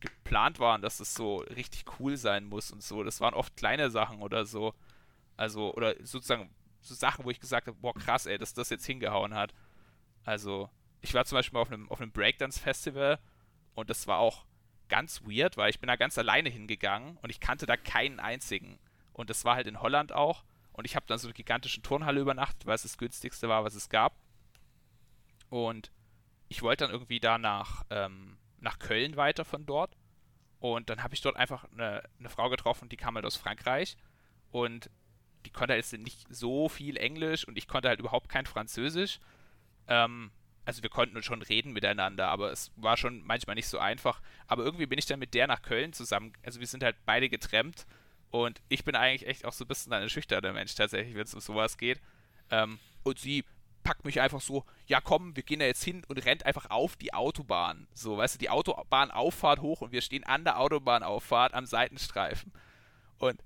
geplant 0.00 0.58
waren, 0.58 0.80
dass 0.80 1.00
es 1.00 1.14
so 1.14 1.38
richtig 1.38 1.84
cool 1.98 2.16
sein 2.16 2.44
muss 2.44 2.70
und 2.70 2.82
so. 2.82 3.02
Das 3.02 3.20
waren 3.20 3.34
oft 3.34 3.56
kleine 3.56 3.90
Sachen 3.90 4.22
oder 4.22 4.46
so. 4.46 4.74
Also, 5.36 5.74
oder 5.74 5.94
sozusagen 6.04 6.50
so 6.86 6.94
Sachen, 6.94 7.24
wo 7.24 7.30
ich 7.30 7.40
gesagt 7.40 7.66
habe, 7.66 7.76
boah, 7.80 7.94
krass, 7.94 8.26
ey, 8.26 8.38
dass 8.38 8.54
das 8.54 8.70
jetzt 8.70 8.86
hingehauen 8.86 9.34
hat. 9.34 9.52
Also, 10.24 10.70
ich 11.00 11.14
war 11.14 11.24
zum 11.24 11.36
Beispiel 11.36 11.54
mal 11.54 11.62
auf 11.62 11.72
einem, 11.72 11.90
auf 11.90 12.00
einem 12.00 12.12
Breakdance-Festival 12.12 13.18
und 13.74 13.90
das 13.90 14.06
war 14.06 14.18
auch 14.18 14.46
ganz 14.88 15.22
weird, 15.22 15.56
weil 15.56 15.70
ich 15.70 15.80
bin 15.80 15.88
da 15.88 15.96
ganz 15.96 16.16
alleine 16.18 16.48
hingegangen 16.48 17.18
und 17.22 17.30
ich 17.30 17.40
kannte 17.40 17.66
da 17.66 17.76
keinen 17.76 18.20
einzigen. 18.20 18.78
Und 19.12 19.30
das 19.30 19.44
war 19.44 19.56
halt 19.56 19.66
in 19.66 19.80
Holland 19.80 20.12
auch. 20.12 20.44
Und 20.72 20.84
ich 20.84 20.94
habe 20.94 21.06
dann 21.06 21.18
so 21.18 21.26
eine 21.26 21.34
gigantische 21.34 21.80
Turnhalle 21.80 22.20
übernachtet, 22.20 22.66
weil 22.66 22.74
es 22.74 22.82
das 22.82 22.98
günstigste 22.98 23.48
war, 23.48 23.64
was 23.64 23.74
es 23.74 23.88
gab. 23.88 24.14
Und 25.48 25.90
ich 26.48 26.62
wollte 26.62 26.84
dann 26.84 26.92
irgendwie 26.92 27.18
da 27.18 27.38
nach, 27.38 27.84
ähm, 27.90 28.36
nach 28.58 28.78
Köln 28.78 29.16
weiter 29.16 29.44
von 29.44 29.64
dort. 29.64 29.96
Und 30.58 30.90
dann 30.90 31.02
habe 31.02 31.14
ich 31.14 31.20
dort 31.22 31.36
einfach 31.36 31.64
eine, 31.72 32.02
eine 32.18 32.28
Frau 32.28 32.48
getroffen, 32.50 32.88
die 32.88 32.96
kam 32.96 33.14
halt 33.14 33.24
aus 33.24 33.36
Frankreich. 33.36 33.96
Und 34.50 34.90
die 35.46 35.50
konnte 35.50 35.74
halt 35.74 35.84
jetzt 35.84 35.98
nicht 35.98 36.26
so 36.28 36.68
viel 36.68 36.96
Englisch 36.96 37.46
und 37.46 37.56
ich 37.56 37.68
konnte 37.68 37.88
halt 37.88 38.00
überhaupt 38.00 38.28
kein 38.28 38.46
Französisch. 38.46 39.20
Ähm, 39.86 40.32
also 40.64 40.82
wir 40.82 40.90
konnten 40.90 41.22
schon 41.22 41.40
reden 41.42 41.72
miteinander, 41.72 42.28
aber 42.28 42.50
es 42.50 42.72
war 42.74 42.96
schon 42.96 43.24
manchmal 43.24 43.54
nicht 43.54 43.68
so 43.68 43.78
einfach. 43.78 44.20
Aber 44.48 44.64
irgendwie 44.64 44.86
bin 44.86 44.98
ich 44.98 45.06
dann 45.06 45.20
mit 45.20 45.32
der 45.34 45.46
nach 45.46 45.62
Köln 45.62 45.92
zusammen, 45.92 46.32
also 46.44 46.58
wir 46.58 46.66
sind 46.66 46.82
halt 46.82 46.96
beide 47.06 47.28
getrennt 47.28 47.86
und 48.30 48.60
ich 48.68 48.84
bin 48.84 48.96
eigentlich 48.96 49.28
echt 49.28 49.44
auch 49.44 49.52
so 49.52 49.64
ein 49.64 49.68
bisschen 49.68 49.92
ein 49.92 50.10
schüchterner 50.10 50.52
Mensch 50.52 50.74
tatsächlich, 50.74 51.14
wenn 51.14 51.22
es 51.22 51.34
um 51.34 51.40
sowas 51.40 51.78
geht. 51.78 52.00
Ähm, 52.50 52.80
und 53.04 53.20
sie 53.20 53.44
packt 53.84 54.04
mich 54.04 54.20
einfach 54.20 54.40
so, 54.40 54.64
ja 54.88 55.00
komm, 55.00 55.36
wir 55.36 55.44
gehen 55.44 55.60
da 55.60 55.66
jetzt 55.66 55.84
hin 55.84 56.02
und 56.08 56.24
rennt 56.24 56.44
einfach 56.44 56.70
auf 56.70 56.96
die 56.96 57.14
Autobahn. 57.14 57.86
So, 57.94 58.16
weißt 58.16 58.34
du, 58.34 58.38
die 58.40 58.50
Autobahnauffahrt 58.50 59.60
hoch 59.60 59.82
und 59.82 59.92
wir 59.92 60.02
stehen 60.02 60.24
an 60.24 60.42
der 60.42 60.58
Autobahnauffahrt 60.58 61.54
am 61.54 61.66
Seitenstreifen. 61.66 62.52
Und 63.18 63.40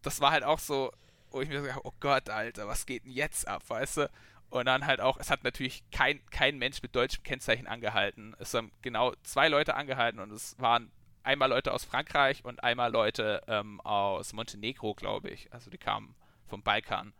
das 0.00 0.22
war 0.22 0.30
halt 0.30 0.44
auch 0.44 0.58
so, 0.58 0.90
wo 1.34 1.40
ich 1.40 1.48
mir 1.48 1.62
so, 1.62 1.80
oh 1.82 1.92
Gott, 2.00 2.30
Alter, 2.30 2.68
was 2.68 2.86
geht 2.86 3.04
denn 3.04 3.12
jetzt 3.12 3.48
ab, 3.48 3.62
weißt 3.68 3.96
du? 3.98 4.10
Und 4.50 4.66
dann 4.66 4.86
halt 4.86 5.00
auch, 5.00 5.18
es 5.18 5.30
hat 5.30 5.42
natürlich 5.42 5.82
kein, 5.90 6.24
kein 6.30 6.58
Mensch 6.58 6.80
mit 6.80 6.94
deutschem 6.94 7.24
Kennzeichen 7.24 7.66
angehalten. 7.66 8.36
Es 8.38 8.54
haben 8.54 8.70
genau 8.82 9.12
zwei 9.24 9.48
Leute 9.48 9.74
angehalten 9.74 10.20
und 10.20 10.30
es 10.30 10.56
waren 10.60 10.92
einmal 11.24 11.48
Leute 11.48 11.72
aus 11.72 11.84
Frankreich 11.84 12.44
und 12.44 12.62
einmal 12.62 12.92
Leute 12.92 13.42
ähm, 13.48 13.80
aus 13.80 14.32
Montenegro, 14.32 14.94
glaube 14.94 15.30
ich. 15.30 15.52
Also 15.52 15.70
die 15.70 15.78
kamen 15.78 16.14
vom 16.46 16.62
Balkan. 16.62 17.12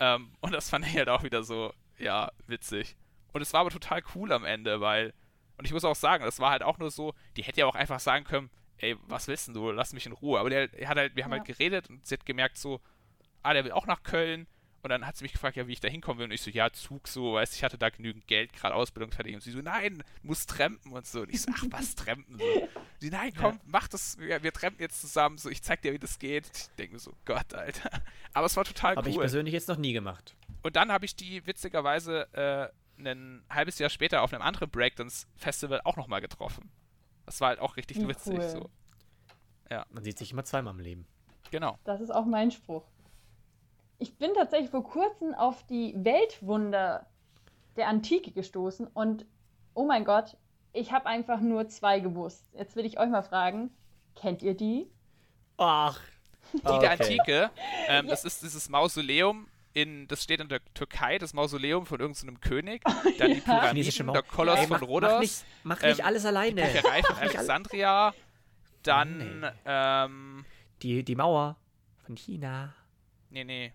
Ähm, 0.00 0.32
und 0.40 0.52
das 0.52 0.68
fand 0.68 0.86
ich 0.86 0.94
halt 0.96 1.08
auch 1.08 1.22
wieder 1.22 1.44
so, 1.44 1.72
ja, 1.98 2.30
witzig. 2.46 2.96
Und 3.32 3.40
es 3.40 3.52
war 3.54 3.60
aber 3.60 3.70
total 3.70 4.02
cool 4.14 4.30
am 4.32 4.44
Ende, 4.44 4.80
weil, 4.82 5.14
und 5.56 5.64
ich 5.64 5.72
muss 5.72 5.84
auch 5.84 5.96
sagen, 5.96 6.24
das 6.24 6.40
war 6.40 6.50
halt 6.50 6.62
auch 6.62 6.78
nur 6.78 6.90
so, 6.90 7.14
die 7.36 7.42
hätte 7.42 7.60
ja 7.60 7.66
auch 7.66 7.74
einfach 7.74 8.00
sagen 8.00 8.24
können, 8.24 8.50
ey, 8.78 8.96
was 9.06 9.28
willst 9.28 9.46
denn 9.48 9.54
du, 9.54 9.70
lass 9.70 9.94
mich 9.94 10.04
in 10.04 10.12
Ruhe. 10.12 10.38
Aber 10.40 10.50
der, 10.50 10.68
der 10.68 10.88
hat 10.88 10.98
halt, 10.98 11.16
wir 11.16 11.24
haben 11.24 11.32
ja. 11.32 11.38
halt 11.38 11.46
geredet 11.46 11.88
und 11.88 12.04
sie 12.04 12.14
hat 12.14 12.26
gemerkt 12.26 12.58
so, 12.58 12.80
ah, 13.44 13.52
der 13.52 13.64
will 13.64 13.72
auch 13.72 13.86
nach 13.86 14.02
Köln. 14.02 14.46
Und 14.82 14.90
dann 14.90 15.06
hat 15.06 15.16
sie 15.16 15.24
mich 15.24 15.32
gefragt, 15.32 15.56
ja, 15.56 15.66
wie 15.66 15.72
ich 15.72 15.80
da 15.80 15.88
hinkommen 15.88 16.18
will. 16.18 16.26
Und 16.26 16.32
ich 16.32 16.42
so, 16.42 16.50
ja, 16.50 16.70
Zug 16.70 17.08
so, 17.08 17.34
weißt 17.34 17.54
du, 17.54 17.56
ich 17.56 17.64
hatte 17.64 17.78
da 17.78 17.88
genügend 17.88 18.26
Geld, 18.26 18.52
gerade 18.52 18.74
Ausbildung 18.74 19.12
fertig. 19.12 19.34
Und 19.34 19.40
sie 19.40 19.50
so, 19.50 19.60
nein, 19.60 20.02
muss 20.22 20.44
trampen 20.44 20.92
und 20.92 21.06
so. 21.06 21.22
Und 21.22 21.32
ich 21.32 21.40
so, 21.40 21.50
ach, 21.56 21.64
was 21.70 21.94
trampen? 21.94 22.38
So. 22.38 22.44
Sie, 22.98 23.10
nein, 23.10 23.32
komm, 23.34 23.54
ja. 23.54 23.60
mach 23.64 23.88
das, 23.88 24.18
wir, 24.18 24.42
wir 24.42 24.52
trampen 24.52 24.80
jetzt 24.80 25.00
zusammen. 25.00 25.36
So, 25.38 25.48
ich 25.50 25.62
zeig 25.62 25.82
dir, 25.82 25.92
wie 25.92 25.98
das 25.98 26.18
geht. 26.18 26.50
Ich 26.54 26.68
denke 26.76 26.94
mir 26.94 26.98
so, 26.98 27.12
Gott, 27.24 27.54
Alter. 27.54 27.90
Aber 28.34 28.46
es 28.46 28.56
war 28.56 28.64
total 28.64 28.90
Hab 28.90 28.98
cool. 28.98 29.02
Habe 29.04 29.10
ich 29.10 29.18
persönlich 29.18 29.54
jetzt 29.54 29.68
noch 29.68 29.78
nie 29.78 29.94
gemacht. 29.94 30.36
Und 30.62 30.76
dann 30.76 30.92
habe 30.92 31.04
ich 31.06 31.16
die 31.16 31.46
witzigerweise 31.46 32.28
äh, 32.32 33.02
ein 33.02 33.42
halbes 33.50 33.78
Jahr 33.78 33.90
später 33.90 34.22
auf 34.22 34.32
einem 34.32 34.42
anderen 34.42 34.70
Breakdance-Festival 34.70 35.80
auch 35.84 35.96
nochmal 35.96 36.20
getroffen. 36.20 36.70
Das 37.26 37.40
war 37.40 37.48
halt 37.48 37.58
auch 37.58 37.76
richtig 37.76 37.98
cool. 37.98 38.08
witzig. 38.08 38.38
So. 38.42 38.70
Ja. 39.70 39.86
Man 39.90 40.04
sieht 40.04 40.18
sich 40.18 40.32
immer 40.32 40.44
zweimal 40.44 40.74
im 40.74 40.80
Leben. 40.80 41.06
Genau. 41.50 41.78
Das 41.84 42.00
ist 42.00 42.10
auch 42.10 42.26
mein 42.26 42.50
Spruch. 42.50 42.84
Ich 44.04 44.18
bin 44.18 44.34
tatsächlich 44.34 44.68
vor 44.68 44.84
kurzem 44.84 45.32
auf 45.32 45.64
die 45.64 45.94
Weltwunder 45.96 47.06
der 47.76 47.88
Antike 47.88 48.32
gestoßen 48.32 48.86
und 48.86 49.24
oh 49.72 49.86
mein 49.86 50.04
Gott, 50.04 50.36
ich 50.74 50.92
habe 50.92 51.06
einfach 51.06 51.40
nur 51.40 51.68
zwei 51.68 52.00
gewusst. 52.00 52.44
Jetzt 52.52 52.76
will 52.76 52.84
ich 52.84 53.00
euch 53.00 53.08
mal 53.08 53.22
fragen, 53.22 53.70
kennt 54.14 54.42
ihr 54.42 54.52
die? 54.52 54.90
Ach. 55.56 55.98
Die 56.52 56.66
okay. 56.66 56.80
der 56.80 56.90
Antike, 56.90 57.50
ähm, 57.88 58.04
ja. 58.04 58.10
das 58.10 58.26
ist 58.26 58.42
dieses 58.42 58.68
Mausoleum 58.68 59.48
in, 59.72 60.06
das 60.06 60.22
steht 60.22 60.40
in 60.40 60.50
der 60.50 60.60
Türkei, 60.74 61.16
das 61.16 61.32
Mausoleum 61.32 61.86
von 61.86 61.98
irgendeinem 61.98 62.40
König. 62.40 62.82
Dann 63.18 63.32
die 63.32 63.40
Pyramiden, 63.40 64.12
der 64.12 64.22
Koloss 64.22 64.58
Ey, 64.60 64.66
von 64.66 64.80
mach, 64.80 64.86
Rhodos. 64.86 65.12
Mach 65.12 65.20
nicht, 65.20 65.44
mach 65.62 65.82
nicht 65.82 66.00
ähm, 66.00 66.04
alles 66.04 66.26
alleine. 66.26 66.60
Die 66.60 66.72
Bücherei 66.72 67.02
von 67.02 67.16
Alexandria. 67.16 68.14
Dann, 68.82 69.40
nee. 69.40 69.46
ähm, 69.64 70.44
die, 70.82 71.02
die 71.02 71.14
Mauer 71.14 71.56
von 72.04 72.16
China. 72.16 72.74
Nee, 73.30 73.44
nee. 73.44 73.72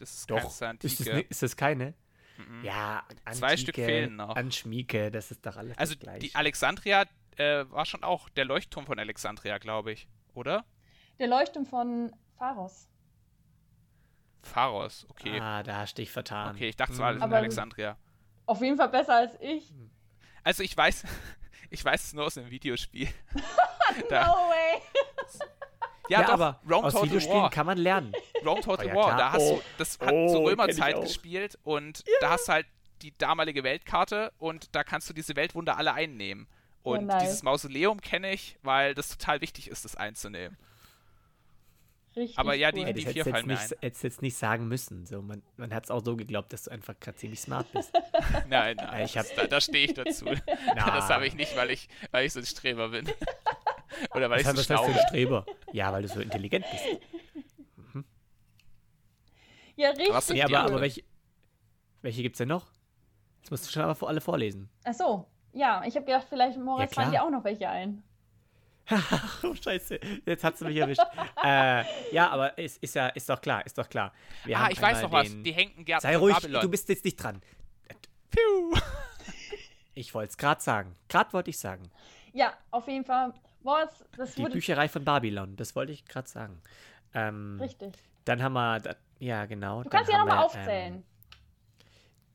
Das 0.00 0.14
ist 0.14 0.30
Doch. 0.30 0.58
keine 0.58 0.70
Antike. 0.70 0.92
Ist 0.92 1.06
das, 1.06 1.22
ist 1.28 1.42
das 1.42 1.56
keine? 1.56 1.94
Mhm. 2.38 2.64
Ja, 2.64 3.02
Antike, 3.24 3.32
Zwei 3.38 3.56
Stück 3.56 3.74
fehlen 3.74 4.16
noch. 4.16 4.34
An 4.34 4.50
Schmieke, 4.50 5.10
das 5.10 5.30
ist 5.30 5.44
doch 5.44 5.56
alles 5.56 5.76
Also 5.76 5.94
gleich. 5.96 6.20
die 6.20 6.34
Alexandria 6.34 7.04
äh, 7.36 7.64
war 7.70 7.84
schon 7.84 8.02
auch 8.02 8.28
der 8.30 8.46
Leuchtturm 8.46 8.86
von 8.86 8.98
Alexandria, 8.98 9.58
glaube 9.58 9.92
ich, 9.92 10.08
oder? 10.34 10.64
Der 11.18 11.26
Leuchtturm 11.28 11.66
von 11.66 12.12
Pharos. 12.38 12.88
Pharos, 14.42 15.06
okay. 15.10 15.38
Ah, 15.38 15.62
da 15.62 15.76
hast 15.76 15.98
du 15.98 16.02
dich 16.02 16.10
vertan. 16.10 16.54
Okay, 16.56 16.68
ich 16.70 16.76
dachte, 16.76 16.94
es 16.94 16.98
war 16.98 17.08
alles 17.08 17.22
in 17.22 17.32
Alexandria. 17.32 17.98
Auf 18.46 18.62
jeden 18.62 18.78
Fall 18.78 18.88
besser 18.88 19.16
als 19.16 19.34
ich. 19.40 19.70
Also 20.42 20.62
ich 20.62 20.74
weiß, 20.74 21.04
ich 21.70 21.84
weiß 21.84 22.04
es 22.04 22.12
nur 22.14 22.24
aus 22.24 22.38
einem 22.38 22.50
Videospiel. 22.50 23.08
da, 24.08 24.26
no 24.26 24.32
way! 24.48 24.80
Ja, 26.10 26.22
ja 26.22 26.26
doch, 26.26 26.32
aber 26.34 26.60
Rome 26.68 26.88
aus 26.88 26.92
Total 26.92 27.08
Videospielen 27.08 27.42
War. 27.42 27.50
kann 27.50 27.66
man 27.66 27.78
lernen. 27.78 28.12
Rome 28.44 28.60
Total 28.60 28.86
oh, 28.86 28.88
ja, 28.88 28.94
War, 28.96 29.16
da 29.16 29.32
hast 29.32 29.42
oh. 29.42 29.56
du, 29.56 29.62
das 29.78 29.98
hat 30.00 30.12
oh, 30.12 30.28
zur 30.28 30.50
Römerzeit 30.50 31.00
gespielt 31.00 31.56
und 31.62 32.00
ja. 32.00 32.14
da 32.20 32.30
hast 32.30 32.48
du 32.48 32.52
halt 32.52 32.66
die 33.02 33.16
damalige 33.16 33.62
Weltkarte 33.62 34.32
und 34.38 34.74
da 34.74 34.82
kannst 34.82 35.08
du 35.08 35.14
diese 35.14 35.36
Weltwunder 35.36 35.76
alle 35.76 35.94
einnehmen. 35.94 36.48
Und 36.82 37.06
nice. 37.06 37.22
dieses 37.22 37.42
Mausoleum 37.42 38.00
kenne 38.00 38.32
ich, 38.32 38.58
weil 38.62 38.94
das 38.94 39.08
total 39.08 39.40
wichtig 39.40 39.68
ist, 39.68 39.84
das 39.84 39.94
einzunehmen. 39.96 40.56
Richtig 42.16 42.38
aber 42.38 42.54
ja, 42.54 42.72
die, 42.72 42.80
cool. 42.80 42.92
die 42.92 43.06
vier 43.06 43.24
fallen 43.24 43.46
mir 43.46 43.52
nicht, 43.52 43.72
ein. 43.72 43.78
Hättest 43.82 44.02
jetzt 44.02 44.22
nicht 44.22 44.36
sagen 44.36 44.66
müssen. 44.66 45.06
So, 45.06 45.22
man 45.22 45.42
man 45.56 45.72
hat 45.72 45.84
es 45.84 45.90
auch 45.92 46.04
so 46.04 46.16
geglaubt, 46.16 46.52
dass 46.52 46.64
du 46.64 46.72
einfach 46.72 46.98
gerade 46.98 47.16
ziemlich 47.18 47.40
smart 47.40 47.70
bist. 47.72 47.92
nein, 48.48 48.76
nein, 48.76 49.04
ich 49.04 49.16
hab, 49.16 49.26
da, 49.36 49.46
da 49.46 49.60
stehe 49.60 49.86
ich 49.86 49.94
dazu. 49.94 50.24
das 50.74 51.08
habe 51.08 51.26
ich 51.26 51.34
nicht, 51.34 51.56
weil 51.56 51.70
ich, 51.70 51.88
weil 52.10 52.26
ich 52.26 52.32
so 52.32 52.40
ein 52.40 52.46
Streber 52.46 52.88
bin. 52.88 53.06
Oder 54.14 54.30
weil 54.30 54.44
was 54.44 54.52
ich 54.52 54.58
so 54.58 54.74
schlau 54.74 54.86
bin. 54.86 54.96
Streber? 55.08 55.46
Ja, 55.72 55.92
weil 55.92 56.02
du 56.02 56.08
so 56.08 56.20
intelligent 56.20 56.64
bist. 56.70 56.84
Mhm. 57.76 58.04
Ja, 59.76 59.90
richtig. 59.90 60.12
Was 60.12 60.28
ja, 60.28 60.44
aber, 60.46 60.60
aber 60.60 60.80
welche, 60.80 61.02
welche 62.02 62.22
gibt 62.22 62.34
es 62.34 62.38
denn 62.38 62.48
noch? 62.48 62.66
Jetzt 63.38 63.50
musst 63.50 63.66
du 63.66 63.70
schon 63.70 63.82
aber 63.82 64.08
alle 64.08 64.20
vorlesen. 64.20 64.68
Ach 64.84 64.94
so, 64.94 65.26
ja, 65.52 65.82
ich 65.86 65.96
habe 65.96 66.06
gedacht, 66.06 66.26
vielleicht 66.28 66.58
Moritz 66.58 66.94
ja, 66.94 67.02
fallen 67.02 67.12
dir 67.12 67.22
auch 67.22 67.30
noch 67.30 67.44
welche 67.44 67.68
ein. 67.68 68.02
oh, 69.42 69.54
scheiße, 69.54 70.00
jetzt 70.26 70.42
hat 70.42 70.58
sie 70.58 70.64
mich 70.64 70.76
erwischt. 70.76 71.02
äh, 71.44 71.84
ja, 72.12 72.28
aber 72.30 72.58
ist, 72.58 72.82
ist 72.82 72.94
ja, 72.94 73.08
ist 73.08 73.28
doch 73.28 73.40
klar, 73.40 73.64
ist 73.64 73.78
doch 73.78 73.88
klar. 73.88 74.12
Wir 74.44 74.58
ah, 74.58 74.68
ich 74.70 74.80
weiß 74.80 75.02
noch 75.02 75.12
was, 75.12 75.28
die 75.42 75.52
hängen 75.52 75.84
Gärten 75.84 76.02
Sei 76.02 76.16
ruhig, 76.16 76.34
Babylon. 76.34 76.62
du 76.62 76.68
bist 76.68 76.88
jetzt 76.88 77.04
nicht 77.04 77.16
dran. 77.16 77.40
Piu. 78.30 78.74
ich 79.94 80.12
wollte 80.14 80.30
es 80.30 80.36
gerade 80.36 80.60
sagen. 80.60 80.96
Gerade 81.08 81.32
wollte 81.32 81.50
ich 81.50 81.58
sagen. 81.58 81.90
Ja, 82.32 82.52
auf 82.70 82.88
jeden 82.88 83.04
Fall. 83.04 83.32
Das 84.16 84.34
Die 84.34 84.44
Bücherei 84.44 84.88
von 84.88 85.04
Babylon, 85.04 85.56
das 85.56 85.76
wollte 85.76 85.92
ich 85.92 86.04
gerade 86.04 86.28
sagen. 86.28 86.60
Ähm, 87.14 87.58
Richtig. 87.60 87.94
Dann 88.24 88.42
haben 88.42 88.52
wir, 88.54 88.96
ja 89.18 89.46
genau. 89.46 89.82
Du 89.82 89.90
kannst 89.90 90.10
ja 90.10 90.18
nochmal 90.18 90.44
aufzählen. 90.44 91.02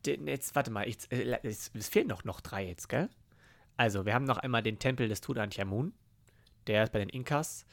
Ähm, 0.06 0.28
jetzt, 0.28 0.54
warte 0.54 0.70
mal, 0.70 0.86
ich, 0.88 0.98
äh, 1.10 1.38
es, 1.42 1.70
es, 1.74 1.88
fehlen 1.88 2.06
noch, 2.06 2.24
noch 2.24 2.40
drei 2.40 2.66
jetzt, 2.66 2.88
gell? 2.88 3.08
Also, 3.76 4.06
wir 4.06 4.14
haben 4.14 4.24
noch 4.24 4.38
einmal 4.38 4.62
den 4.62 4.78
Tempel 4.78 5.08
des 5.08 5.20
Tutanchamun. 5.20 5.92
Der 6.66 6.84
ist 6.84 6.92
bei 6.92 6.98
den 6.98 7.08
Inkas 7.08 7.66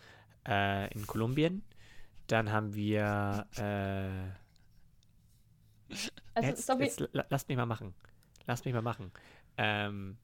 äh, 0.48 0.92
in 0.94 1.08
Kolumbien. 1.08 1.64
Dann 2.28 2.52
haben 2.52 2.74
wir. 2.74 3.48
Äh, 3.58 4.34
also, 6.34 6.48
jetzt, 6.48 6.70
jetzt, 6.80 7.10
lasst 7.30 7.48
mich 7.48 7.58
mal 7.58 7.66
machen. 7.66 7.94
Lasst 8.46 8.66
mich 8.66 8.74
mal 8.74 8.82
machen. 8.82 9.12
Ähm, 9.58 10.18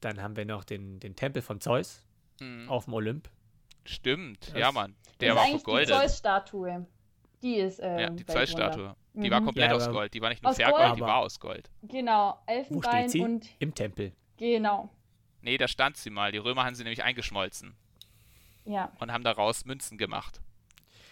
dann 0.00 0.22
haben 0.22 0.36
wir 0.36 0.44
noch 0.44 0.64
den, 0.64 1.00
den 1.00 1.16
Tempel 1.16 1.42
von 1.42 1.60
Zeus 1.60 2.07
mhm. 2.40 2.68
auf 2.68 2.84
dem 2.84 2.94
Olymp. 2.94 3.28
Stimmt, 3.84 4.48
das 4.48 4.58
ja, 4.58 4.72
Mann. 4.72 4.94
Der 5.20 5.34
war 5.34 5.46
vergoldet. 5.46 5.88
Die 5.88 5.92
Zeus-Statue. 5.92 6.86
Die 7.42 7.54
ist. 7.56 7.80
Ähm, 7.82 7.98
ja, 7.98 8.10
die 8.10 8.26
Zeus-Statue. 8.26 8.94
Die 9.14 9.28
mhm. 9.28 9.30
war 9.30 9.40
komplett 9.42 9.70
ja, 9.70 9.76
aus 9.76 9.88
Gold. 9.88 10.14
Die 10.14 10.20
war 10.20 10.28
nicht 10.28 10.42
nur 10.42 10.52
Vergold, 10.52 10.96
die 10.96 11.00
war 11.00 11.16
aus 11.16 11.40
Gold. 11.40 11.70
Genau, 11.82 12.38
Elfenbein 12.46 13.10
und. 13.20 13.48
Im 13.58 13.74
Tempel. 13.74 14.12
Genau. 14.36 14.90
Nee, 15.40 15.58
da 15.58 15.68
stand 15.68 15.96
sie 15.96 16.10
mal. 16.10 16.32
Die 16.32 16.38
Römer 16.38 16.64
haben 16.64 16.74
sie 16.74 16.84
nämlich 16.84 17.02
eingeschmolzen. 17.02 17.74
Ja. 18.64 18.92
Und 19.00 19.12
haben 19.12 19.24
daraus 19.24 19.64
Münzen 19.64 19.98
gemacht. 19.98 20.40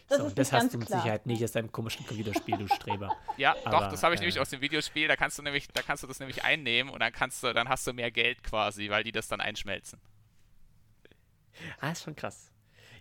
Das, 0.09 0.19
so, 0.19 0.31
das 0.31 0.53
hast 0.53 0.73
du 0.73 0.79
mit 0.79 0.87
klar. 0.87 1.01
Sicherheit 1.01 1.27
nicht 1.27 1.43
aus 1.43 1.53
deinem 1.53 1.73
komischen 1.73 2.07
Computerspiel, 2.07 2.59
du 2.59 2.69
Streber. 2.69 3.17
ja, 3.37 3.57
Aber, 3.65 3.71
doch, 3.71 3.89
das 3.91 4.03
habe 4.05 4.15
ich 4.15 4.21
äh, 4.21 4.25
nämlich 4.25 4.39
aus 4.39 4.51
dem 4.51 4.61
Videospiel. 4.61 5.09
Da 5.09 5.17
kannst 5.17 5.39
du 5.39 5.43
nämlich, 5.43 5.67
da 5.69 5.83
kannst 5.83 6.03
du 6.05 6.07
das 6.07 6.21
nämlich 6.21 6.45
einnehmen 6.45 6.93
und 6.93 7.01
dann 7.01 7.13
kannst 7.13 7.43
du, 7.43 7.53
dann 7.53 7.69
hast 7.69 7.87
du 7.87 7.93
mehr 7.93 8.11
Geld 8.13 8.45
quasi, 8.45 8.89
weil 8.91 9.03
die 9.03 9.11
das 9.11 9.27
dann 9.27 9.41
einschmelzen. 9.41 10.01
Ah, 11.81 11.91
ist 11.91 12.05
schon 12.05 12.17
krass. 12.17 12.51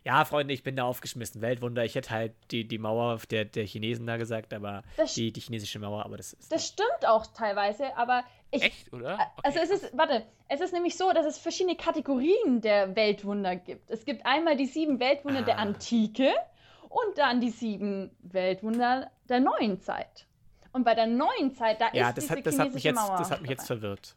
Ja, 0.06 0.24
Freunde, 0.24 0.54
ich 0.54 0.62
bin 0.62 0.76
da 0.76 0.84
aufgeschmissen. 0.84 1.42
Weltwunder. 1.42 1.84
Ich 1.84 1.96
hätte 1.96 2.12
halt 2.12 2.34
die, 2.52 2.68
die 2.68 2.78
Mauer 2.78 3.20
der, 3.32 3.44
der 3.44 3.66
Chinesen 3.66 4.06
da 4.06 4.18
gesagt, 4.18 4.54
aber 4.54 4.84
die, 5.16 5.34
die 5.34 5.42
chinesische 5.42 5.80
Mauer, 5.80 6.06
aber 6.06 6.18
das 6.18 6.34
ist. 6.34 6.52
Das 6.52 6.68
stimmt 6.68 7.08
auch 7.08 7.26
teilweise, 7.26 7.98
aber 7.98 8.24
ich. 8.52 8.62
Echt, 8.62 8.94
oder? 8.94 9.16
Okay. 9.16 9.24
Also 9.42 9.60
es 9.60 9.70
ist, 9.72 9.98
warte, 9.98 10.24
es 10.48 10.62
ist 10.62 10.74
nämlich 10.74 10.96
so, 10.96 11.12
dass 11.12 11.26
es 11.26 11.40
verschiedene 11.40 11.76
Kategorien 11.76 12.62
der 12.62 12.96
Weltwunder 12.96 13.56
gibt. 13.56 13.90
Es 13.90 14.06
gibt 14.06 14.28
einmal 14.28 14.56
die 14.56 14.68
sieben 14.68 15.00
Weltwunder 15.00 15.40
ah. 15.40 15.44
der 15.44 15.58
Antike 15.58 16.32
und 16.88 17.18
dann 17.18 17.42
die 17.42 17.50
sieben 17.50 18.12
Weltwunder 18.22 19.10
der 19.28 19.40
neuen 19.40 19.82
Zeit. 19.82 20.28
Und 20.72 20.84
bei 20.84 20.94
der 20.94 21.08
neuen 21.08 21.56
Zeit, 21.56 21.82
da 21.82 21.90
ja, 21.94 22.10
ist 22.10 22.18
das 22.18 22.26
diese 22.26 22.38
hat, 22.38 22.46
das 22.46 22.60
hat 22.60 22.74
mich 22.76 22.84
jetzt, 22.84 22.96
Mauer 22.96 23.18
Das 23.18 23.32
hat 23.32 23.42
mich 23.42 23.50
jetzt 23.50 23.66
verwirrt. 23.66 24.16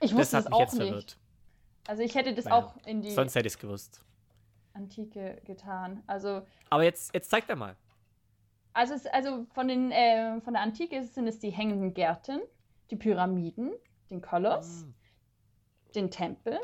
Ich 0.00 0.12
wusste 0.12 0.38
das, 0.38 0.44
das 0.46 0.52
auch 0.52 0.72
nicht. 0.72 0.88
Verwirrt. 0.88 1.16
Also 1.86 2.02
ich 2.02 2.14
hätte 2.14 2.34
das 2.34 2.44
Weil, 2.46 2.52
auch 2.52 2.76
in 2.86 3.02
die 3.02 3.10
Sonst 3.10 3.34
hätte 3.34 3.46
ich 3.48 3.54
es 3.54 3.58
gewusst. 3.58 4.04
Antike 4.74 5.40
getan. 5.44 6.02
Also. 6.06 6.46
Aber 6.70 6.84
jetzt, 6.84 7.12
jetzt 7.14 7.30
zeig 7.30 7.46
doch 7.48 7.56
mal. 7.56 7.76
Also, 8.72 8.94
es, 8.94 9.06
also 9.06 9.46
von, 9.52 9.66
den, 9.66 9.90
äh, 9.90 10.40
von 10.42 10.52
der 10.54 10.62
Antike 10.62 11.02
sind 11.02 11.26
es 11.26 11.40
die 11.40 11.50
hängenden 11.50 11.92
Gärten, 11.92 12.40
die 12.90 12.96
Pyramiden, 12.96 13.72
den 14.10 14.20
Koloss, 14.20 14.84
Mm. 14.84 14.94
den 15.96 16.10
Tempel, 16.12 16.58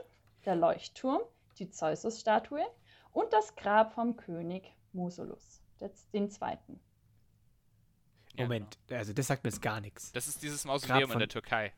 der 0.45 0.55
Leuchtturm, 0.55 1.21
die 1.59 1.69
Zeusus-Statue 1.69 2.65
und 3.11 3.33
das 3.33 3.57
Grab 3.57 3.93
vom 3.95 4.17
König 4.17 4.73
Musolus, 4.93 5.61
das- 5.79 6.09
den 6.11 6.31
zweiten. 6.31 6.79
Moment, 8.39 8.79
also 8.91 9.13
das 9.13 9.27
sagt 9.27 9.43
mir 9.45 9.51
jetzt 9.51 9.63
gar 9.63 9.81
nichts. 9.81 10.13
Das 10.13 10.29
ist 10.29 10.43
dieses 10.43 10.65
Mausoleum 10.65 11.05
in 11.05 11.09
von- 11.09 11.19
der 11.19 11.29
Türkei. 11.29 11.73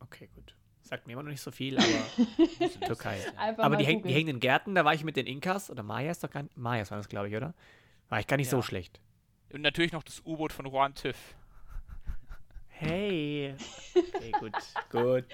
Okay, 0.00 0.28
gut. 0.34 0.56
Sagt 0.88 1.06
mir 1.06 1.12
immer 1.12 1.22
noch 1.22 1.30
nicht 1.30 1.42
so 1.42 1.50
viel, 1.50 1.76
aber 1.78 1.86
Türkei. 2.86 3.22
Einfach 3.36 3.62
Aber 3.64 3.76
die, 3.76 3.84
häng, 3.84 4.02
die 4.02 4.12
hängenden 4.14 4.40
Gärten, 4.40 4.74
da 4.74 4.86
war 4.86 4.94
ich 4.94 5.04
mit 5.04 5.16
den 5.16 5.26
Inkas 5.26 5.70
oder 5.70 5.82
Mayas 5.82 6.20
doch 6.20 6.30
gar 6.30 6.44
nicht. 6.44 6.56
Mayas 6.56 6.90
waren 6.90 6.98
das, 6.98 7.10
glaube 7.10 7.28
ich, 7.28 7.36
oder? 7.36 7.52
War 8.08 8.20
ich 8.20 8.26
gar 8.26 8.38
nicht 8.38 8.48
so 8.48 8.56
Ja. 8.56 8.62
schlecht. 8.62 8.98
Und 9.52 9.60
natürlich 9.60 9.92
noch 9.92 10.02
das 10.02 10.22
U-Boot 10.24 10.50
von 10.50 10.64
Juan 10.64 10.94
TÜV. 10.94 11.16
Hey. 12.68 13.54
Okay, 13.94 14.32
gut. 14.40 14.52
gut. 14.90 15.24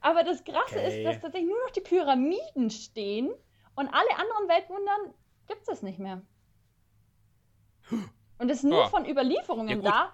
Aber 0.00 0.24
das 0.24 0.42
Krasse 0.42 0.78
Okay. 0.80 1.02
ist, 1.02 1.04
dass 1.06 1.20
tatsächlich 1.20 1.48
nur 1.50 1.62
noch 1.64 1.70
die 1.70 1.80
Pyramiden 1.80 2.70
stehen 2.70 3.28
und 3.76 3.86
alle 3.88 4.10
anderen 4.16 4.48
Weltwundern 4.48 5.14
gibt 5.46 5.68
es 5.68 5.82
nicht 5.82 6.00
mehr. 6.00 6.22
Und 8.38 8.50
es 8.50 8.58
ist 8.58 8.64
nur 8.64 8.80
Ja. 8.80 8.88
von 8.88 9.08
Überlieferungen 9.08 9.80
Ja, 9.82 9.90
da. 9.90 10.12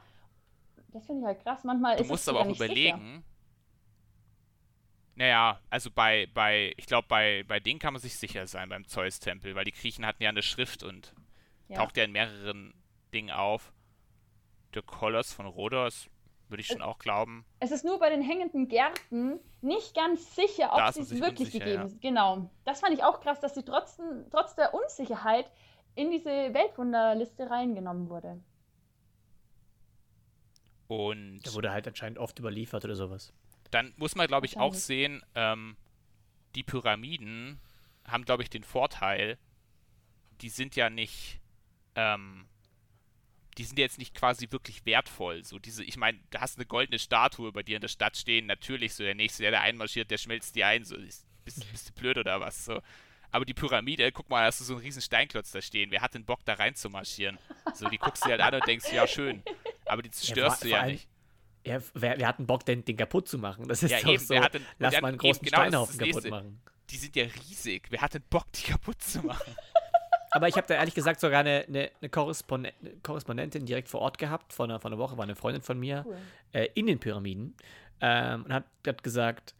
Das 0.88 1.06
finde 1.06 1.22
ich 1.22 1.26
halt 1.26 1.42
krass. 1.42 1.64
Manchmal 1.64 1.96
Du 1.96 2.02
ist 2.02 2.08
musst 2.10 2.24
es 2.24 2.28
aber 2.28 2.40
auch 2.40 2.44
nicht 2.46 2.58
sicher. 2.60 3.00
Naja, 5.16 5.60
also 5.70 5.90
bei, 5.90 6.26
bei, 6.34 6.72
ich 6.76 6.86
glaube, 6.86 7.06
bei, 7.08 7.44
bei 7.46 7.60
denen 7.60 7.78
kann 7.78 7.92
man 7.92 8.02
sich 8.02 8.18
sicher 8.18 8.46
sein, 8.46 8.68
beim 8.68 8.86
Zeus-Tempel, 8.86 9.54
weil 9.54 9.64
die 9.64 9.72
Griechen 9.72 10.04
hatten 10.04 10.22
ja 10.22 10.28
eine 10.28 10.42
Schrift 10.42 10.82
und 10.82 11.14
Ja. 11.68 11.76
taucht 11.76 11.96
ja 11.96 12.04
in 12.04 12.12
mehreren 12.12 12.74
Dingen 13.12 13.30
auf. 13.30 13.72
Der 14.74 14.82
Koloss 14.82 15.32
von 15.32 15.46
Rhodos, 15.46 16.08
würde 16.48 16.60
ich 16.60 16.66
schon 16.66 16.82
auch 16.82 16.98
glauben. 16.98 17.44
Es 17.60 17.70
ist 17.70 17.84
nur 17.84 17.98
bei 17.98 18.10
den 18.10 18.22
hängenden 18.22 18.68
Gärten 18.68 19.38
nicht 19.60 19.94
ganz 19.94 20.34
sicher, 20.34 20.70
Da 20.74 20.88
ob 20.88 20.94
sie 20.94 21.00
es 21.02 21.10
wirklich 21.12 21.46
unsicher, 21.46 21.64
gegeben 21.64 21.88
ja. 21.90 21.98
Genau. 22.00 22.50
Das 22.64 22.80
fand 22.80 22.92
ich 22.94 23.04
auch 23.04 23.20
krass, 23.20 23.40
dass 23.40 23.54
sie 23.54 23.64
trotz, 23.64 23.98
trotz 24.30 24.56
der 24.56 24.74
Unsicherheit 24.74 25.50
in 25.94 26.10
diese 26.10 26.26
Weltwunderliste 26.52 27.48
reingenommen 27.48 28.08
wurde. 28.10 28.40
Und 30.88 31.40
Der 31.46 31.54
wurde 31.54 31.70
halt 31.72 31.88
anscheinend 31.88 32.18
oft 32.18 32.38
überliefert 32.38 32.84
oder 32.84 32.96
sowas. 32.96 33.32
Dann 33.74 33.92
muss 33.96 34.14
man, 34.14 34.26
glaube 34.26 34.46
ich, 34.46 34.56
auch 34.56 34.74
sehen, 34.74 35.22
ähm, 35.34 35.76
die 36.54 36.62
Pyramiden 36.62 37.60
haben, 38.06 38.24
glaube 38.24 38.42
ich, 38.42 38.50
den 38.50 38.62
Vorteil, 38.64 39.38
die 40.40 40.48
sind 40.48 40.76
ja 40.76 40.90
nicht, 40.90 41.40
ähm, 41.96 42.46
die 43.58 43.64
sind 43.64 43.78
jetzt 43.78 43.98
nicht 43.98 44.14
quasi 44.14 44.50
wirklich 44.50 44.84
wertvoll. 44.86 45.44
So 45.44 45.58
diese, 45.58 45.84
ich 45.84 45.96
meine, 45.96 46.18
du 46.30 46.40
hast 46.40 46.58
eine 46.58 46.66
goldene 46.66 46.98
Statue 46.98 47.52
bei 47.52 47.62
dir 47.62 47.76
in 47.76 47.80
der 47.82 47.88
Stadt 47.88 48.16
stehen, 48.16 48.46
natürlich, 48.46 48.94
so 48.94 49.04
der 49.04 49.14
nächste, 49.14 49.42
der 49.42 49.52
da 49.52 49.60
einmarschiert, 49.60 50.10
der 50.10 50.18
schmelzt 50.18 50.54
die 50.56 50.64
ein, 50.64 50.84
so 50.84 50.96
ist, 50.96 51.26
bist, 51.44 51.70
bist 51.70 51.88
du 51.88 51.92
blöd 51.92 52.18
oder 52.18 52.40
was? 52.40 52.64
So. 52.64 52.80
Aber 53.30 53.44
die 53.44 53.54
Pyramide, 53.54 54.12
guck 54.12 54.28
mal, 54.30 54.40
da 54.40 54.46
hast 54.46 54.60
du 54.60 54.64
so 54.64 54.74
einen 54.74 54.82
riesen 54.82 55.02
Steinklotz 55.02 55.50
da 55.50 55.60
stehen. 55.60 55.90
Wer 55.90 56.00
hat 56.02 56.14
den 56.14 56.24
Bock, 56.24 56.44
da 56.44 56.54
rein 56.54 56.74
zu 56.76 56.88
marschieren? 56.90 57.38
So, 57.74 57.88
die 57.88 57.98
guckst 57.98 58.24
du 58.24 58.30
halt 58.30 58.40
an 58.40 58.54
und 58.54 58.66
denkst, 58.66 58.92
ja, 58.92 59.06
schön. 59.08 59.42
Aber 59.86 60.02
die 60.02 60.10
zerstörst 60.10 60.58
vor- 60.60 60.68
du 60.68 60.70
ja 60.74 60.80
allem- 60.82 60.92
nicht. 60.92 61.08
Ja, 61.64 61.78
wer, 61.94 62.18
wer 62.18 62.28
hat 62.28 62.38
einen 62.38 62.46
Bock, 62.46 62.64
den, 62.66 62.84
den 62.84 62.96
kaputt 62.96 63.26
zu 63.28 63.38
machen? 63.38 63.66
Das 63.68 63.82
ist 63.82 63.90
Ja, 63.90 64.00
doch 64.00 64.08
eben, 64.10 64.22
so. 64.24 64.34
denn- 64.34 64.62
Lass 64.78 65.00
mal 65.00 65.08
einen 65.08 65.18
großen 65.18 65.42
genau 65.44 65.58
Steinhaufen 65.60 65.98
kaputt 65.98 66.14
Nächste. 66.14 66.30
machen. 66.30 66.60
Die 66.90 66.96
sind 66.96 67.16
ja 67.16 67.24
riesig. 67.24 67.86
Wer 67.90 68.02
hat 68.02 68.14
denn 68.14 68.22
Bock, 68.28 68.44
die 68.52 68.62
kaputt 68.70 69.00
zu 69.02 69.20
machen? 69.24 69.54
Aber 70.30 70.48
ich 70.48 70.56
habe 70.56 70.66
da 70.66 70.74
ehrlich 70.74 70.94
gesagt 70.94 71.20
sogar 71.20 71.40
eine, 71.40 71.64
eine, 71.68 71.90
eine, 72.00 72.08
Korrespon 72.10 72.66
eine 72.66 72.72
Korrespondentin 73.02 73.66
direkt 73.66 73.88
vor 73.88 74.00
Ort 74.00 74.18
gehabt. 74.18 74.52
Vor 74.52 74.64
einer, 74.66 74.80
vor 74.80 74.90
einer 74.90 74.98
Woche 74.98 75.16
war 75.16 75.22
eine 75.24 75.36
Freundin 75.36 75.62
von 75.62 75.78
mir 75.78 76.04
Cool. 76.06 76.16
äh, 76.52 76.68
in 76.74 76.86
den 76.86 76.98
Pyramiden 76.98 77.54
ähm, 78.00 78.44
und 78.44 78.52
hat, 78.52 78.64
hat 78.86 79.02
gesagt, 79.04 79.54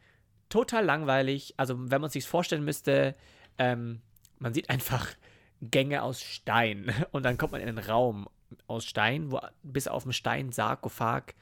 total 0.49 0.85
langweilig. 0.85 1.55
Also 1.57 1.91
wenn 1.91 2.01
man 2.01 2.11
sich 2.11 2.27
vorstellen 2.27 2.65
müsste, 2.65 3.15
ähm, 3.57 4.01
man 4.41 4.53
sieht 4.53 4.69
einfach 4.69 5.07
Gänge 5.63 6.03
aus 6.03 6.21
Stein 6.21 6.93
und 7.13 7.23
dann 7.25 7.39
kommt 7.39 7.53
man 7.53 7.61
in 7.61 7.69
einen 7.69 7.79
Raum 7.79 8.29
aus 8.67 8.85
Stein, 8.85 9.31
wo 9.31 9.41
bis 9.63 9.87
auf 9.89 10.03
dem 10.03 10.13
Stein 10.13 10.51
Sarkophag, 10.53 11.35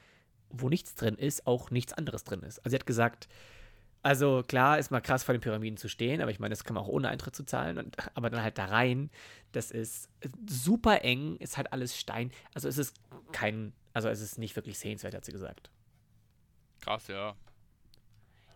wo 0.53 0.69
nichts 0.69 0.95
drin 0.95 1.15
ist, 1.15 1.45
auch 1.47 1.71
nichts 1.71 1.93
anderes 1.93 2.23
drin 2.23 2.41
ist. 2.43 2.59
Also 2.59 2.69
sie 2.69 2.75
hat 2.75 2.85
gesagt, 2.85 3.27
also 4.03 4.43
klar 4.47 4.77
ist 4.79 4.91
mal 4.91 5.01
krass 5.01 5.23
vor 5.23 5.33
den 5.33 5.41
Pyramiden 5.41 5.77
zu 5.77 5.87
stehen, 5.89 6.21
aber 6.21 6.29
ich 6.29 6.39
meine, 6.39 6.51
das 6.51 6.63
kann 6.63 6.75
man 6.75 6.83
auch 6.83 6.89
ohne 6.89 7.09
Eintritt 7.09 7.35
zu 7.35 7.43
zahlen. 7.45 7.77
Und, 7.77 7.97
aber 8.15 8.29
dann 8.29 8.43
halt 8.43 8.57
da 8.57 8.65
rein, 8.65 9.09
das 9.51 9.71
ist 9.71 10.09
super 10.47 11.03
eng, 11.03 11.37
ist 11.37 11.57
halt 11.57 11.73
alles 11.73 11.97
Stein. 11.97 12.31
Also 12.53 12.67
es 12.67 12.77
ist 12.77 12.95
kein, 13.31 13.73
also 13.93 14.09
es 14.09 14.21
ist 14.21 14.37
nicht 14.37 14.55
wirklich 14.55 14.77
sehenswert, 14.77 15.15
hat 15.15 15.25
sie 15.25 15.31
gesagt. 15.31 15.71
Krass, 16.81 17.07
ja. 17.07 17.35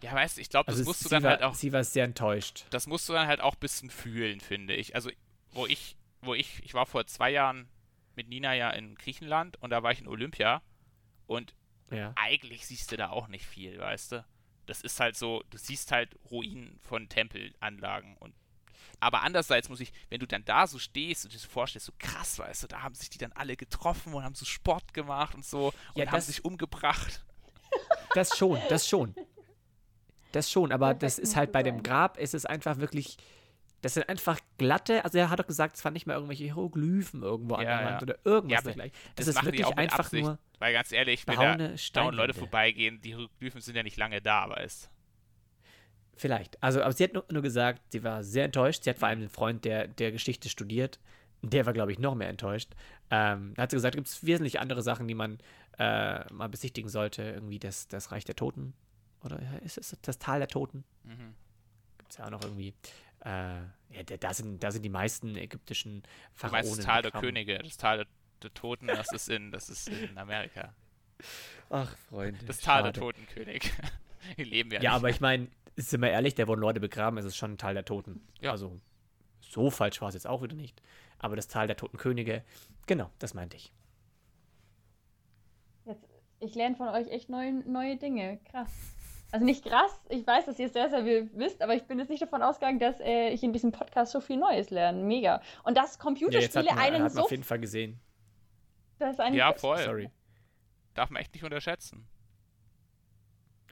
Ja, 0.03 0.13
weißt 0.13 0.37
du, 0.37 0.41
ich 0.41 0.49
glaube, 0.49 0.67
das 0.67 0.79
Also 0.79 0.89
musst 0.89 1.05
du 1.05 1.09
dann 1.09 1.23
war, 1.23 1.31
halt 1.31 1.43
auch, 1.43 1.55
sie 1.55 1.73
war 1.73 1.83
sehr 1.83 2.03
enttäuscht. 2.03 2.67
das 2.69 2.85
musst 2.85 3.09
du 3.09 3.13
dann 3.13 3.27
halt 3.27 3.41
auch 3.41 3.53
ein 3.55 3.59
bisschen 3.59 3.89
fühlen, 3.89 4.39
finde 4.41 4.75
ich. 4.75 4.93
Also, 4.95 5.09
wo 5.53 5.65
ich, 5.65 5.95
wo 6.21 6.35
ich, 6.35 6.61
ich 6.63 6.73
war 6.73 6.85
vor 6.85 7.07
zwei 7.07 7.31
Jahren 7.31 7.67
mit 8.15 8.27
Nina 8.27 8.53
ja 8.53 8.69
in 8.69 8.95
Griechenland 8.95 9.57
und 9.61 9.69
da 9.71 9.81
war 9.81 9.91
ich 9.91 10.01
in 10.01 10.07
Olympia 10.07 10.61
und 11.25 11.55
Ja. 11.91 12.13
eigentlich 12.15 12.65
siehst 12.67 12.91
du 12.91 12.97
da 12.97 13.09
auch 13.09 13.27
nicht 13.27 13.45
viel, 13.45 13.79
weißt 13.79 14.11
du? 14.13 14.25
Das 14.65 14.81
ist 14.81 14.99
halt 14.99 15.15
so, 15.15 15.43
du 15.49 15.57
siehst 15.57 15.91
halt 15.91 16.15
Ruinen 16.29 16.77
von 16.81 17.07
Tempelanlagen 17.09 18.17
und 18.17 18.33
aber 18.99 19.21
andererseits 19.21 19.69
muss 19.69 19.79
ich, 19.79 19.93
wenn 20.09 20.19
du 20.19 20.25
dann 20.27 20.43
da 20.45 20.65
so 20.65 20.79
stehst 20.79 21.23
und 21.25 21.33
dir 21.33 21.37
so 21.37 21.47
vorstellst, 21.47 21.85
so 21.85 21.93
krass, 21.99 22.39
weißt 22.39 22.63
du, 22.63 22.67
da 22.67 22.81
haben 22.81 22.95
sich 22.95 23.09
die 23.09 23.17
dann 23.19 23.31
alle 23.33 23.55
getroffen 23.55 24.13
und 24.13 24.23
haben 24.23 24.33
so 24.35 24.45
Sport 24.45 24.93
gemacht 24.93 25.35
und 25.35 25.45
so 25.45 25.67
und 25.67 25.73
Ja, 25.95 26.05
haben 26.07 26.11
das- 26.13 26.27
sich 26.27 26.43
umgebracht. 26.45 27.23
Das 28.15 28.35
schon, 28.37 28.59
das 28.69 28.87
schon. 28.87 29.13
Das 30.31 30.49
schon, 30.51 30.71
aber 30.71 30.87
Perfekt 30.87 31.03
das 31.03 31.19
ist 31.19 31.35
halt 31.35 31.51
bei 31.51 31.63
dem. 31.63 31.83
Grab, 31.83 32.17
ist 32.17 32.33
es 32.33 32.45
einfach 32.45 32.77
wirklich, 32.77 33.17
das 33.81 33.93
sind 33.93 34.07
einfach 34.09 34.39
glatte, 34.57 35.03
also 35.05 35.17
er 35.17 35.29
hat 35.29 35.39
doch 35.39 35.47
gesagt, 35.47 35.75
es 35.77 35.83
waren 35.85 35.93
nicht 35.93 36.05
mehr 36.07 36.15
irgendwelche 36.15 36.45
Hieroglyphen 36.45 37.21
irgendwo 37.23 37.55
an 37.55 37.63
Ja, 37.65 37.77
der 37.77 37.85
ja. 37.85 37.91
Wand 37.93 38.03
oder 38.03 38.17
irgendwas 38.23 38.59
Ja, 38.59 38.61
dergleichen. 38.61 38.95
Das 39.15 39.27
Es 39.27 39.35
ist 39.35 39.45
wirklich 39.45 39.67
einfach 39.77 39.99
Absicht, 39.99 40.23
nur 40.23 40.39
weil 40.59 40.73
ganz 40.73 40.91
ehrlich, 40.91 41.25
wenn 41.27 41.35
da 41.35 41.41
dauernd 41.41 41.59
Leute 41.61 41.77
Steinwände. 41.77 42.33
vorbeigehen, 42.33 43.01
die 43.01 43.15
Hieroglyphen 43.15 43.61
sind 43.61 43.75
ja 43.75 43.83
nicht 43.83 43.97
lange 43.97 44.21
da, 44.21 44.49
weißt 44.49 44.89
Vielleicht. 46.15 46.61
Also, 46.63 46.81
aber 46.81 46.91
sie 46.93 47.03
hat 47.03 47.13
nur, 47.13 47.25
nur 47.31 47.43
gesagt, 47.43 47.81
sie 47.91 48.03
war 48.03 48.23
sehr 48.23 48.45
enttäuscht. 48.45 48.83
Sie 48.83 48.89
hat 48.89 48.97
vor 48.97 49.07
allem 49.07 49.19
einen 49.19 49.29
Freund, 49.29 49.65
der, 49.65 49.87
der 49.87 50.11
Geschichte 50.11 50.49
studiert. 50.49 50.99
Der 51.43 51.67
war, 51.67 51.73
glaube 51.73 51.91
ich, 51.91 51.99
noch 51.99 52.15
mehr 52.15 52.29
enttäuscht. 52.29 52.71
Ähm, 53.11 53.53
da 53.55 53.63
hat 53.63 53.69
sie 53.69 53.77
gesagt, 53.77 53.95
gibt 53.95 54.07
es 54.07 54.25
wesentlich 54.25 54.59
andere 54.59 54.81
Sachen, 54.81 55.07
die 55.07 55.13
man 55.13 55.37
äh, 55.77 56.33
mal 56.33 56.47
besichtigen 56.49 56.89
sollte. 56.89 57.21
Irgendwie 57.21 57.59
das, 57.59 57.87
das 57.87 58.11
Reich 58.11 58.25
der 58.25 58.35
Toten. 58.35 58.73
Oder 59.23 59.39
ist 59.63 59.77
es 59.77 59.95
das 60.01 60.17
Tal 60.17 60.39
der 60.39 60.47
Toten? 60.47 60.83
Mhm. 61.03 61.35
Gibt 61.99 62.11
es 62.11 62.17
ja 62.17 62.25
auch 62.25 62.31
noch 62.31 62.41
irgendwie. 62.41 62.73
Äh, 63.23 63.59
ja, 63.89 64.03
da, 64.19 64.33
sind, 64.33 64.63
da 64.63 64.71
sind 64.71 64.83
die 64.83 64.89
meisten 64.89 65.35
ägyptischen 65.35 66.01
Du 66.01 66.07
Pharaonen. 66.33 66.65
meinst 66.65 66.79
das 66.79 66.85
Tal 66.85 67.01
der. 67.03 67.11
Könige, 67.11 67.59
das 67.59 67.77
Tal 67.77 67.97
der, 67.97 68.07
der 68.43 68.53
Toten, 68.53 68.87
das 68.87 69.11
ist 69.13 69.29
in, 69.29 69.51
das 69.51 69.69
ist 69.69 69.89
in 69.89 70.17
Amerika. 70.17 70.73
Ach, 71.69 71.95
Freunde. 72.09 72.43
Das 72.45 72.59
Tal 72.59 72.83
der. 72.83 72.93
Totenkönig. 72.93 73.71
Die 74.37 74.43
leben 74.43 74.71
ja, 74.71 74.81
Ja, 74.81 74.91
nicht. 74.91 74.95
aber 74.97 75.09
ich 75.09 75.19
meine, 75.21 75.47
sind 75.75 76.01
wir 76.01 76.09
ehrlich, 76.09 76.35
da 76.35 76.47
wurden 76.47 76.61
Leute 76.61 76.79
begraben, 76.79 77.17
es 77.17 77.25
ist 77.25 77.37
schon 77.37 77.53
ein 77.53 77.57
Tal 77.57 77.73
der 77.73 77.85
Toten. 77.85 78.21
Ja. 78.41 78.51
Also, 78.51 78.79
so 79.41 79.69
falsch 79.69 80.01
war 80.01 80.09
es 80.09 80.15
jetzt 80.15 80.27
auch 80.27 80.41
wieder 80.41 80.55
nicht. 80.55 80.81
Aber 81.19 81.35
das 81.35 81.47
Tal 81.47 81.67
der 81.67 81.77
Toten 81.77 81.97
Könige, 81.97 82.43
genau, 82.85 83.09
das 83.19 83.33
meinte 83.33 83.57
ich. 83.57 83.71
Jetzt, 85.85 86.07
ich 86.39 86.55
lerne 86.55 86.75
von 86.75 86.89
euch 86.89 87.07
echt 87.09 87.29
neue, 87.29 87.53
neue 87.53 87.97
Dinge. 87.97 88.39
Krass. 88.51 88.69
Also 89.31 89.45
nicht 89.45 89.65
krass, 89.65 89.91
ich 90.09 90.25
weiß, 90.25 90.45
dass 90.45 90.57
ihr 90.57 90.67
es 90.67 90.73
sehr, 90.73 90.89
sehr 90.89 91.03
viel 91.03 91.29
wisst, 91.33 91.61
aber 91.61 91.75
ich 91.75 91.83
bin 91.83 91.99
jetzt 91.99 92.09
nicht 92.09 92.21
davon 92.21 92.41
ausgegangen, 92.41 92.79
dass 92.79 92.99
äh, 93.01 93.29
ich 93.29 93.43
in 93.43 93.51
diesem 93.51 93.73
Podcast 93.73 94.13
so 94.13 94.21
viel 94.21 94.37
Neues 94.37 94.69
lerne. 94.69 95.03
Mega. 95.03 95.41
Und 95.63 95.75
dass 95.77 95.83
Ja, 95.83 95.89
jetzt 95.91 95.99
Computerspiele 95.99 96.69
hat 96.69 96.75
man, 96.75 96.83
einen 96.85 96.95
hat 96.95 97.01
man 97.01 97.09
so. 97.11 97.23
auf 97.23 97.31
jeden 97.31 97.43
Fall 97.43 97.59
gesehen. 97.59 97.99
Das 98.99 99.11
ist 99.13 99.19
eigentlich 99.19 99.39
ja, 99.39 99.53
voll. 99.53 99.77
Sorry. 99.83 100.09
Darf 100.93 101.09
man 101.09 101.21
echt 101.21 101.33
nicht 101.33 101.43
unterschätzen. 101.43 102.07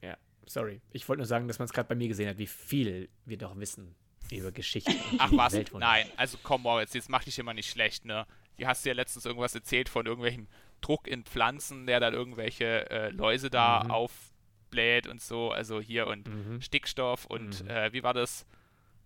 Ja, 0.02 0.18
sorry. 0.46 0.82
Ich 0.92 1.08
wollte 1.10 1.20
nur 1.20 1.26
sagen, 1.28 1.48
dass 1.48 1.60
man 1.60 1.66
es 1.66 1.74
gerade 1.74 1.88
bei 1.90 1.96
mir 1.96 2.08
gesehen 2.08 2.30
hat, 2.30 2.38
wie 2.38 2.48
viel 2.48 3.10
wir 3.26 3.38
doch 3.38 3.58
wissen 3.58 3.96
über 4.32 4.52
Geschichte. 4.52 4.92
Ach 5.20 5.32
was? 5.34 5.54
Weltwunder. 5.54 5.86
Nein, 5.88 6.08
also 6.18 6.38
komm 6.42 6.64
Moritz, 6.64 6.94
jetzt 6.94 7.10
mach 7.10 7.24
dich 7.24 7.38
immer 7.40 7.54
nicht 7.54 7.70
schlecht, 7.70 8.06
ne? 8.06 8.26
Du 8.58 8.66
hast 8.66 8.86
ja 8.86 8.94
letztens 8.94 9.26
irgendwas 9.26 9.54
erzählt 9.54 9.90
von 9.90 10.06
irgendwelchem 10.06 10.48
Druck 10.82 11.08
in 11.08 11.24
Pflanzen, 11.24 11.86
der 11.88 12.00
dann 12.00 12.14
irgendwelche 12.14 12.90
äh, 12.90 13.10
Läuse 13.10 13.50
da 13.50 13.84
Mhm. 13.84 13.92
aufbläht 13.92 15.08
und 15.08 15.22
so, 15.22 15.52
also 15.52 15.80
hier 15.82 16.08
und 16.08 16.28
Mhm. 16.28 16.62
Stickstoff 16.62 17.26
und 17.26 17.64
Mhm. 17.64 17.70
äh, 17.70 17.94
wie 17.94 18.04
war 18.04 18.14
das? 18.14 18.46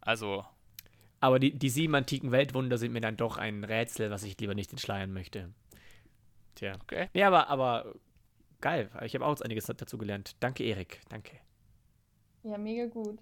Also, 0.01 0.45
Aber 1.21 1.37
die, 1.39 1.51
die 1.51 1.69
sieben 1.69 1.95
antiken 1.95 2.31
Weltwunder 2.31 2.77
sind 2.77 2.93
mir 2.93 3.01
dann 3.01 3.17
doch 3.17 3.37
ein 3.37 3.63
Rätsel, 3.65 4.09
was 4.11 4.23
ich 4.23 4.39
lieber 4.39 4.55
nicht 4.55 4.71
entschleiern 4.71 5.11
möchte. 5.11 5.51
Tja. 6.59 6.73
okay. 6.83 7.09
Nee, 7.13 7.23
aber, 7.23 7.47
aber 7.47 7.95
geil. 8.61 8.89
Ich 9.05 9.15
habe 9.15 9.25
auch 9.25 9.29
jetzt 9.29 9.43
einiges 9.43 9.65
dazu 9.65 9.97
gelernt. 9.97 10.35
Danke, 10.41 10.63
Erik. 10.63 10.99
Danke. 11.09 11.37
Ja, 12.43 12.57
mega 12.57 12.85
gut. 12.87 13.19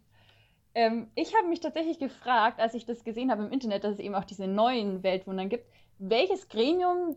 Ähm, 0.73 1.09
ich 1.15 1.35
habe 1.35 1.47
mich 1.47 1.59
tatsächlich 1.59 1.99
gefragt, 1.99 2.59
als 2.59 2.73
ich 2.73 2.85
das 2.85 3.03
gesehen 3.03 3.31
habe 3.31 3.43
im 3.45 3.51
Internet, 3.51 3.83
dass 3.83 3.93
es 3.93 3.99
eben 3.99 4.15
auch 4.15 4.25
diese 4.25 4.47
neuen 4.47 5.03
Weltwundern 5.03 5.49
gibt, 5.49 5.65
welches 5.99 6.49
Gremium 6.49 7.15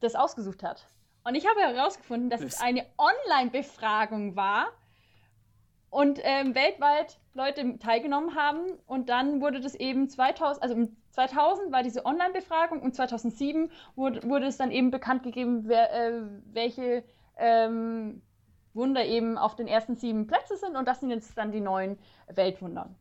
das 0.00 0.14
ausgesucht 0.14 0.62
hat. 0.62 0.88
Und 1.24 1.34
ich 1.34 1.46
habe 1.46 1.60
herausgefunden, 1.60 2.30
dass 2.30 2.40
es 2.42 2.52
Das- 2.56 2.62
eine 2.62 2.86
Online-Befragung 2.98 4.36
war 4.36 4.68
und 5.90 6.20
ähm, 6.22 6.54
weltweit 6.54 7.18
Leute 7.34 7.78
teilgenommen 7.78 8.34
haben. 8.34 8.60
Und 8.86 9.08
dann 9.08 9.40
wurde 9.40 9.60
das 9.60 9.74
eben 9.74 10.08
2000, 10.08 10.62
also 10.62 10.88
2000 11.16 11.72
war 11.72 11.82
diese 11.82 12.04
Online-Befragung 12.04 12.82
und 12.82 12.94
2007 12.94 13.70
wurde, 13.94 14.22
wurde 14.24 14.46
es 14.46 14.58
dann 14.58 14.70
eben 14.70 14.90
bekannt 14.90 15.22
gegeben, 15.22 15.62
wer, 15.66 15.90
äh, 15.92 16.22
welche 16.52 17.04
ähm, 17.38 18.20
Wunder 18.74 19.02
eben 19.02 19.38
auf 19.38 19.56
den 19.56 19.66
ersten 19.66 19.96
sieben 19.96 20.26
Plätzen 20.26 20.58
sind. 20.58 20.76
Und 20.76 20.86
das 20.86 21.00
sind 21.00 21.08
jetzt 21.10 21.36
dann 21.38 21.52
die 21.52 21.60
neuen 21.60 21.98
Weltwunder. 22.28 22.94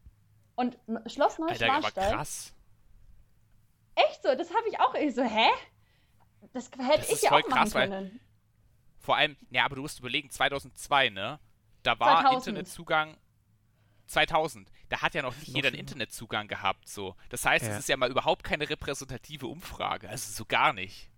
Und 0.55 0.78
Schloss 1.07 1.39
Neuschwanstein. 1.39 2.13
krass. 2.13 2.53
Echt 3.95 4.24
so? 4.24 4.34
Das 4.34 4.49
habe 4.49 4.70
ich 4.70 4.80
auch 4.80 4.93
ich 4.93 5.13
so, 5.13 5.24
hä? 5.24 5.49
Das 6.53 6.72
hätte 6.72 6.99
das 6.99 7.11
ich 7.11 7.22
ja 7.24 7.32
auch 7.32 7.47
machen 7.49 7.70
können. 7.70 8.20
Vor 8.97 9.18
allem, 9.18 9.36
ja, 9.49 9.66
aber 9.66 9.76
du 9.76 9.82
musst 9.82 9.99
überlegen, 9.99 10.30
2002, 10.30 11.09
ne? 11.09 11.39
Da 11.84 11.99
war 11.99 12.22
2000. 12.22 12.47
Internetzugang 12.47 13.18
2000. 14.08 14.72
Da 14.89 15.01
hat 15.01 15.16
ja 15.16 15.22
noch 15.22 15.36
nicht 15.36 15.49
noch 15.49 15.56
jeder 15.56 15.70
einen 15.70 15.78
Internetzugang 15.78 16.47
gehabt, 16.47 16.88
so. 16.88 17.16
Das 17.30 17.45
heißt, 17.45 17.66
ja. 17.66 17.74
es 17.74 17.80
ist 17.80 17.89
ja 17.89 17.97
mal 17.97 18.10
überhaupt 18.10 18.43
keine 18.43 18.70
repräsentative 18.70 19.47
Umfrage, 19.47 20.10
also 20.10 20.32
so 20.32 20.45
gar 20.45 20.74
nicht. 20.74 21.10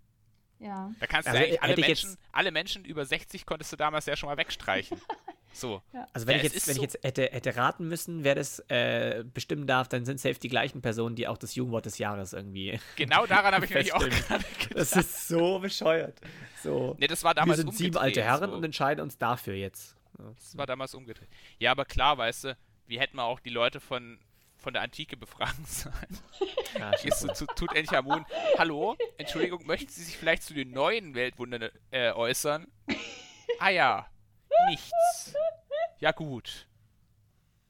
Ja. 0.59 0.91
Da 0.99 1.07
kannst 1.07 1.27
also, 1.27 1.39
du 1.39 1.45
eigentlich 1.45 1.61
alle 1.61 1.77
Menschen, 1.77 2.17
alle 2.31 2.51
Menschen 2.51 2.85
über 2.85 3.05
60 3.05 3.45
konntest 3.45 3.71
du 3.71 3.75
damals 3.75 4.05
ja 4.05 4.15
schon 4.15 4.29
mal 4.29 4.37
wegstreichen. 4.37 4.99
So. 5.53 5.81
Ja. 5.91 6.07
Also 6.13 6.27
wenn, 6.27 6.37
ja, 6.37 6.43
ich 6.43 6.53
jetzt, 6.53 6.67
wenn 6.67 6.75
so 6.75 6.83
ich 6.83 6.91
jetzt 6.93 7.03
hätte, 7.03 7.29
hätte 7.31 7.55
raten 7.55 7.87
müssen, 7.87 8.23
wer 8.23 8.35
das 8.35 8.59
äh, 8.67 9.23
bestimmen 9.33 9.65
darf, 9.65 9.87
dann 9.87 10.05
sind 10.05 10.19
safe 10.19 10.35
die 10.35 10.49
gleichen 10.49 10.81
Personen, 10.81 11.15
die 11.15 11.27
auch 11.27 11.37
das 11.37 11.55
Jugendwort 11.55 11.85
des 11.85 11.97
Jahres 11.97 12.33
irgendwie. 12.33 12.79
Genau 12.95 13.25
daran 13.25 13.55
habe 13.55 13.65
ich 13.65 13.73
mich 13.73 13.93
auch 13.93 13.99
gerade 13.99 14.43
gedacht. 14.43 14.75
Das 14.75 14.91
ist 14.91 15.27
so 15.27 15.57
bescheuert. 15.59 16.19
So. 16.61 16.95
Nee, 16.99 17.07
das 17.07 17.23
war 17.23 17.33
damals 17.33 17.57
Wir 17.57 17.63
sind 17.63 17.75
sieben 17.75 17.97
alte 17.97 18.21
Herren 18.21 18.51
so. 18.51 18.55
und 18.55 18.63
entscheiden 18.63 19.01
uns 19.01 19.17
dafür 19.17 19.55
jetzt. 19.55 19.95
Das 20.35 20.57
war 20.57 20.65
damals 20.65 20.93
umgedreht. 20.93 21.29
Ja, 21.59 21.71
aber 21.71 21.85
klar, 21.85 22.17
weißt 22.17 22.45
du, 22.45 22.57
wie 22.87 22.99
hätten 22.99 23.17
wir 23.17 23.23
auch 23.23 23.39
die 23.39 23.49
Leute 23.49 23.79
von, 23.79 24.19
von 24.55 24.73
der 24.73 24.81
Antike 24.81 25.17
befragen 25.17 25.65
sollen? 25.67 26.19
Ja, 26.79 26.91
Gehst 26.91 27.19
zu 27.35 27.45
Tutanchamun. 27.45 28.25
Hallo, 28.57 28.97
Entschuldigung, 29.17 29.65
möchten 29.65 29.89
Sie 29.91 30.03
sich 30.03 30.17
vielleicht 30.17 30.43
zu 30.43 30.53
den 30.53 30.71
neuen 30.71 31.13
Weltwundern 31.13 31.69
äh, 31.91 32.11
äußern? 32.11 32.67
Ah 33.59 33.69
ja, 33.69 34.09
nichts. 34.69 35.33
Ja 35.99 36.11
gut. 36.11 36.67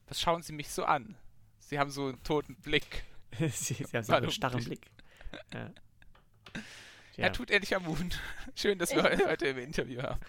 Was 0.07 0.21
schauen 0.21 0.41
Sie 0.41 0.53
mich 0.53 0.69
so 0.69 0.85
an? 0.85 1.17
Sie 1.59 1.79
haben 1.79 1.89
so 1.89 2.07
einen 2.07 2.23
toten 2.23 2.55
Blick. 2.55 3.03
Sie, 3.39 3.73
Sie 3.73 3.83
haben 3.85 4.03
so 4.03 4.13
einen 4.13 4.31
starren 4.31 4.63
Blick. 4.63 4.87
Ja. 5.53 5.71
Ja. 7.17 7.29
tut 7.29 7.49
endlich 7.49 7.75
am 7.75 7.83
Moon. 7.83 8.13
Schön, 8.55 8.77
dass 8.77 8.95
wir 8.95 9.03
heute 9.27 9.47
im 9.47 9.57
Interview 9.57 10.01
haben. 10.01 10.19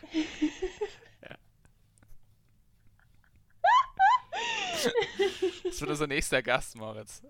Das 5.64 5.80
wird 5.80 5.90
unser 5.90 6.06
nächster 6.06 6.42
Gast, 6.42 6.76
Moritz. 6.76 7.22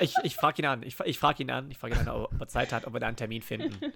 Ich, 0.00 0.14
ich 0.22 0.36
frage 0.36 0.62
ihn 0.62 0.66
an. 0.66 0.82
Ich, 0.82 0.98
ich 1.00 1.18
frage 1.18 1.42
ihn 1.42 1.50
an. 1.50 1.70
Ich 1.70 1.78
frage 1.78 1.94
ihn 1.94 2.00
an, 2.00 2.08
ob 2.08 2.40
er 2.40 2.48
Zeit 2.48 2.72
hat, 2.72 2.86
ob 2.86 2.92
wir 2.92 3.00
da 3.00 3.08
einen 3.08 3.16
Termin 3.16 3.42
finden. 3.42 3.92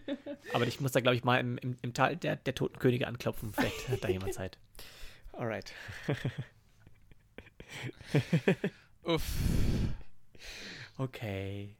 Aber 0.53 0.67
ich 0.67 0.81
muss 0.81 0.93
da, 0.93 1.01
glaube 1.01 1.17
ich, 1.17 1.25
mal 1.25 1.39
im, 1.41 1.59
im, 1.59 1.77
im 1.83 1.95
Tal 1.95 2.17
der, 2.17 2.37
der 2.37 2.55
Toten 2.55 2.79
Könige 2.79 3.07
anklopfen. 3.07 3.53
Vielleicht 3.53 3.89
hat 3.89 4.05
da 4.05 4.09
jemand 4.09 4.35
Zeit. 4.35 4.59
Alright. 5.33 5.73
Uff. 9.05 9.23
Okay. 10.99 11.77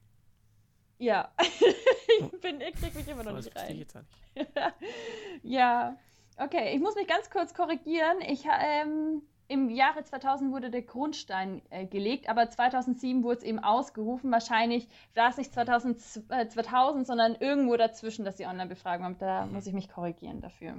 Ja. 0.99 1.33
ich, 2.21 2.41
bin, 2.41 2.61
ich 2.61 2.75
krieg 2.75 2.95
mich 2.95 3.09
immer 3.09 3.25
noch 3.25 3.37
nicht 3.37 3.55
rein. 3.57 3.73
Ich 3.73 3.79
jetzt 3.81 3.95
nicht. 3.95 4.49
ja. 5.43 5.97
Okay, 6.37 6.75
ich 6.75 6.81
muss 6.81 6.95
mich 6.95 7.07
ganz 7.07 7.29
kurz 7.31 7.53
korrigieren. 7.53 8.21
Ich, 8.23 8.45
ähm, 8.47 9.23
im 9.51 9.69
Jahre 9.69 10.05
2000 10.05 10.53
wurde 10.53 10.71
der 10.71 10.83
Grundstein 10.83 11.61
äh, 11.71 11.85
gelegt, 11.85 12.29
aber 12.29 12.49
2007 12.49 13.25
wurde 13.25 13.39
es 13.39 13.43
eben 13.43 13.59
ausgerufen. 13.59 14.31
Wahrscheinlich 14.31 14.87
war 15.15 15.29
es 15.29 15.39
nicht 15.39 15.53
2000, 15.53 16.01
äh, 16.29 16.47
2000 16.47 17.05
sondern 17.05 17.35
irgendwo 17.35 17.77
dazwischen, 17.77 18.25
dass 18.25 18.37
die 18.37 18.47
Online-Befragung 18.47 19.05
haben. 19.05 19.19
Da 19.19 19.47
mhm. 19.47 19.53
muss 19.53 19.67
ich 19.67 19.73
mich 19.73 19.89
korrigieren 19.89 20.41
dafür. 20.41 20.77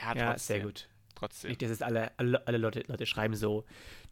Ja, 0.00 0.16
ja 0.16 0.38
sehr 0.38 0.60
gut. 0.60 0.88
Trotzdem. 1.14 1.50
Nicht, 1.50 1.60
dass 1.60 1.68
jetzt 1.68 1.82
alle, 1.82 2.10
alle, 2.16 2.46
alle 2.46 2.56
Leute, 2.56 2.84
Leute 2.86 3.04
schreiben 3.04 3.36
so: 3.36 3.64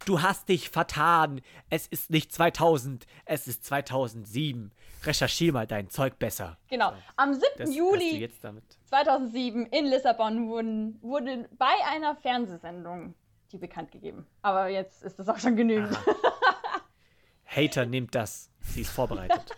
Du 0.05 0.21
hast 0.21 0.49
dich 0.49 0.69
vertan. 0.69 1.41
Es 1.71 1.87
ist 1.87 2.11
nicht 2.11 2.31
2000, 2.31 3.07
es 3.25 3.47
ist 3.47 3.65
2007. 3.65 4.71
Recherchier 5.03 5.51
mal 5.51 5.65
dein 5.65 5.89
Zeug 5.89 6.19
besser. 6.19 6.57
Genau. 6.69 6.91
So. 6.91 6.95
Am 7.17 7.33
7. 7.33 7.43
Das, 7.57 7.75
Juli 7.75 8.29
2007 8.85 9.65
in 9.65 9.85
Lissabon 9.85 10.47
wurden, 10.47 10.99
wurde 11.01 11.49
bei 11.57 11.73
einer 11.91 12.15
Fernsehsendung 12.15 13.15
die 13.53 13.57
bekannt 13.57 13.91
gegeben. 13.91 14.25
Aber 14.41 14.67
jetzt 14.67 15.03
ist 15.03 15.19
das 15.19 15.29
auch 15.29 15.37
schon 15.37 15.55
genügend. 15.55 15.97
Hater 17.45 17.85
nimmt 17.85 18.15
das. 18.15 18.49
Sie 18.61 18.81
ist 18.81 18.89
vorbereitet. 18.89 19.45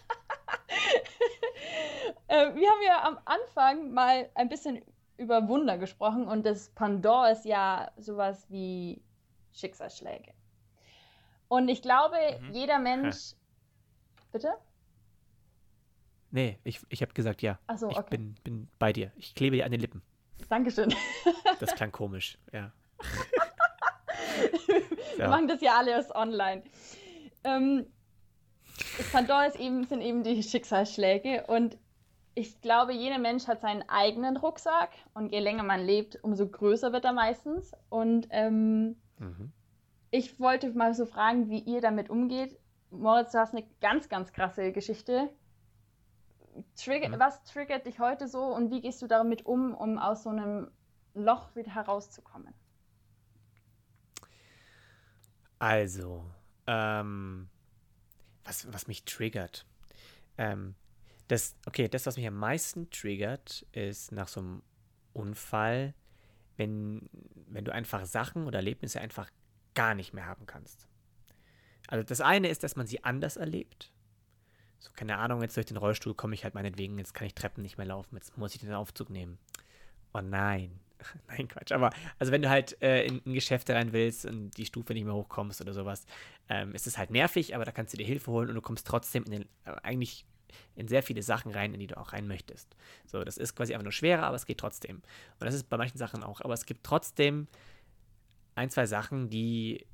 äh, 2.27 2.53
wir 2.53 2.69
haben 2.69 2.81
ja 2.85 3.03
am 3.03 3.17
Anfang 3.25 3.91
mal 3.91 4.29
ein 4.35 4.49
bisschen 4.49 4.81
über 5.17 5.47
Wunder 5.47 5.77
gesprochen 5.77 6.27
und 6.27 6.45
das 6.45 6.69
Pandor 6.69 7.29
ist 7.29 7.45
ja 7.45 7.89
sowas 7.97 8.45
wie 8.49 9.01
Schicksalsschläge. 9.53 10.33
Und 11.47 11.69
ich 11.69 11.81
glaube, 11.81 12.17
mhm. 12.41 12.53
jeder 12.53 12.79
Mensch. 12.79 13.31
Ja. 13.31 13.37
Bitte? 14.33 14.53
Nee, 16.31 16.59
ich, 16.65 16.81
ich 16.89 17.01
habe 17.01 17.13
gesagt 17.13 17.41
ja. 17.41 17.59
Achso, 17.67 17.87
okay. 17.87 18.01
Ich 18.01 18.05
bin, 18.07 18.35
bin 18.43 18.67
bei 18.77 18.91
dir. 18.91 19.13
Ich 19.15 19.35
klebe 19.35 19.55
dir 19.55 19.63
an 19.63 19.71
den 19.71 19.79
Lippen. 19.79 20.01
Dankeschön. 20.49 20.93
das 21.61 21.73
klang 21.75 21.93
komisch, 21.93 22.37
ja. 22.51 22.73
Wir 25.17 25.27
machen 25.27 25.47
das 25.47 25.61
ja 25.61 25.77
alle 25.77 25.91
erst 25.91 26.13
online. 26.13 26.63
Ähm, 27.43 27.85
das 28.97 29.11
Pandora 29.11 29.45
ist 29.45 29.59
eben, 29.59 29.85
sind 29.85 30.01
eben 30.01 30.23
die 30.23 30.43
Schicksalsschläge 30.43 31.45
und 31.47 31.77
ich 32.35 32.59
glaube, 32.59 32.93
jeder 32.93 33.17
Mensch 33.17 33.47
hat 33.47 33.61
seinen 33.61 33.87
eigenen 33.87 34.35
Rucksack 34.35 34.91
und 35.13 35.31
je 35.31 35.39
länger 35.39 35.63
man 35.63 35.85
lebt, 35.85 36.21
umso 36.21 36.47
größer 36.47 36.91
wird 36.91 37.05
er 37.05 37.13
meistens. 37.13 37.71
Und 37.89 38.27
ähm, 38.29 38.97
mhm. 39.17 39.53
ich 40.11 40.37
wollte 40.37 40.69
mal 40.71 40.93
so 40.93 41.05
fragen, 41.05 41.49
wie 41.49 41.59
ihr 41.59 41.79
damit 41.79 42.09
umgeht. 42.09 42.59
Moritz, 42.91 43.31
du 43.31 43.39
hast 43.39 43.53
eine 43.53 43.65
ganz, 43.79 44.09
ganz 44.09 44.33
krasse 44.33 44.73
Geschichte. 44.73 45.29
Trigger, 46.75 47.09
mhm. 47.09 47.19
Was 47.19 47.41
triggert 47.43 47.85
dich 47.85 47.99
heute 47.99 48.27
so 48.27 48.43
und 48.43 48.69
wie 48.69 48.81
gehst 48.81 49.01
du 49.01 49.07
damit 49.07 49.45
um, 49.45 49.73
um 49.73 49.97
aus 49.97 50.23
so 50.23 50.29
einem 50.29 50.69
Loch 51.13 51.55
wieder 51.55 51.73
herauszukommen? 51.73 52.53
Also, 55.65 56.23
ähm, 56.67 57.49
was, 58.43 58.71
was 58.71 58.87
mich 58.87 59.03
triggert. 59.03 59.65
Ähm, 60.37 60.75
das, 61.27 61.55
okay, 61.65 61.87
das, 61.87 62.05
was 62.05 62.17
mich 62.17 62.27
am 62.27 62.37
meisten 62.37 62.91
triggert, 62.91 63.65
ist 63.71 64.11
nach 64.11 64.27
so 64.27 64.41
einem 64.41 64.61
Unfall, 65.13 65.95
wenn, 66.55 67.09
wenn 67.47 67.65
du 67.65 67.73
einfach 67.73 68.05
Sachen 68.05 68.45
oder 68.45 68.59
Erlebnisse 68.59 69.01
einfach 69.01 69.31
gar 69.73 69.95
nicht 69.95 70.13
mehr 70.13 70.27
haben 70.27 70.45
kannst. 70.45 70.87
Also 71.87 72.03
das 72.03 72.21
eine 72.21 72.49
ist, 72.49 72.61
dass 72.61 72.75
man 72.75 72.85
sie 72.85 73.03
anders 73.03 73.35
erlebt. 73.35 73.91
So, 74.77 74.91
keine 74.93 75.17
Ahnung, 75.17 75.41
jetzt 75.41 75.57
durch 75.57 75.65
den 75.65 75.77
Rollstuhl 75.77 76.13
komme 76.13 76.35
ich 76.35 76.43
halt 76.43 76.53
meinetwegen, 76.53 76.99
jetzt 76.99 77.15
kann 77.15 77.25
ich 77.25 77.33
Treppen 77.33 77.63
nicht 77.63 77.79
mehr 77.79 77.87
laufen, 77.87 78.17
jetzt 78.17 78.37
muss 78.37 78.53
ich 78.53 78.61
den 78.61 78.71
Aufzug 78.73 79.09
nehmen. 79.09 79.39
Oh 80.13 80.21
nein, 80.21 80.79
Nein, 81.27 81.47
Quatsch. 81.47 81.71
Aber 81.71 81.91
also 82.19 82.31
wenn 82.31 82.41
du 82.41 82.49
halt 82.49 82.81
äh, 82.81 83.05
in, 83.05 83.19
in 83.19 83.33
Geschäfte 83.33 83.73
rein 83.73 83.93
willst 83.93 84.25
und 84.25 84.51
die 84.57 84.65
Stufe 84.65 84.93
nicht 84.93 85.05
mehr 85.05 85.13
hochkommst 85.13 85.61
oder 85.61 85.73
sowas, 85.73 86.05
ähm, 86.49 86.73
ist 86.73 86.87
es 86.87 86.97
halt 86.97 87.11
nervig, 87.11 87.55
aber 87.55 87.65
da 87.65 87.71
kannst 87.71 87.93
du 87.93 87.97
dir 87.97 88.05
Hilfe 88.05 88.31
holen 88.31 88.49
und 88.49 88.55
du 88.55 88.61
kommst 88.61 88.87
trotzdem 88.87 89.23
in 89.25 89.31
den, 89.31 89.41
äh, 89.65 89.75
eigentlich 89.83 90.25
in 90.75 90.87
sehr 90.87 91.03
viele 91.03 91.23
Sachen 91.23 91.51
rein, 91.51 91.73
in 91.73 91.79
die 91.79 91.87
du 91.87 91.97
auch 91.97 92.13
rein 92.13 92.27
möchtest. 92.27 92.75
So, 93.05 93.23
das 93.23 93.37
ist 93.37 93.55
quasi 93.55 93.73
einfach 93.73 93.83
nur 93.83 93.91
schwerer, 93.91 94.23
aber 94.23 94.35
es 94.35 94.45
geht 94.45 94.57
trotzdem. 94.57 94.97
Und 94.97 95.45
das 95.45 95.53
ist 95.53 95.69
bei 95.69 95.77
manchen 95.77 95.97
Sachen 95.97 96.23
auch. 96.23 96.41
Aber 96.41 96.53
es 96.53 96.65
gibt 96.65 96.83
trotzdem 96.83 97.47
ein, 98.55 98.69
zwei 98.69 98.85
Sachen, 98.85 99.29
die 99.29 99.85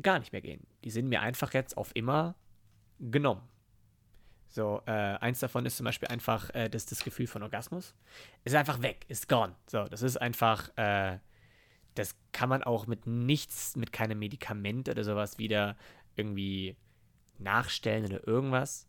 gar 0.00 0.18
nicht 0.18 0.32
mehr 0.32 0.40
gehen. 0.40 0.66
Die 0.84 0.90
sind 0.90 1.08
mir 1.08 1.20
einfach 1.20 1.52
jetzt 1.52 1.76
auf 1.76 1.90
immer 1.94 2.34
genommen. 2.98 3.42
So, 4.52 4.82
äh, 4.84 4.90
eins 4.90 5.40
davon 5.40 5.64
ist 5.64 5.78
zum 5.78 5.84
Beispiel 5.84 6.08
einfach 6.08 6.50
äh, 6.54 6.68
das, 6.68 6.84
das 6.84 7.02
Gefühl 7.02 7.26
von 7.26 7.42
Orgasmus. 7.42 7.94
Ist 8.44 8.54
einfach 8.54 8.82
weg, 8.82 9.06
ist 9.08 9.26
gone. 9.26 9.54
So, 9.66 9.84
das 9.84 10.02
ist 10.02 10.18
einfach, 10.18 10.68
äh, 10.76 11.18
das 11.94 12.14
kann 12.32 12.50
man 12.50 12.62
auch 12.62 12.86
mit 12.86 13.06
nichts, 13.06 13.76
mit 13.76 13.94
keinem 13.94 14.18
Medikament 14.18 14.90
oder 14.90 15.04
sowas 15.04 15.38
wieder 15.38 15.78
irgendwie 16.16 16.76
nachstellen 17.38 18.04
oder 18.04 18.28
irgendwas. 18.28 18.86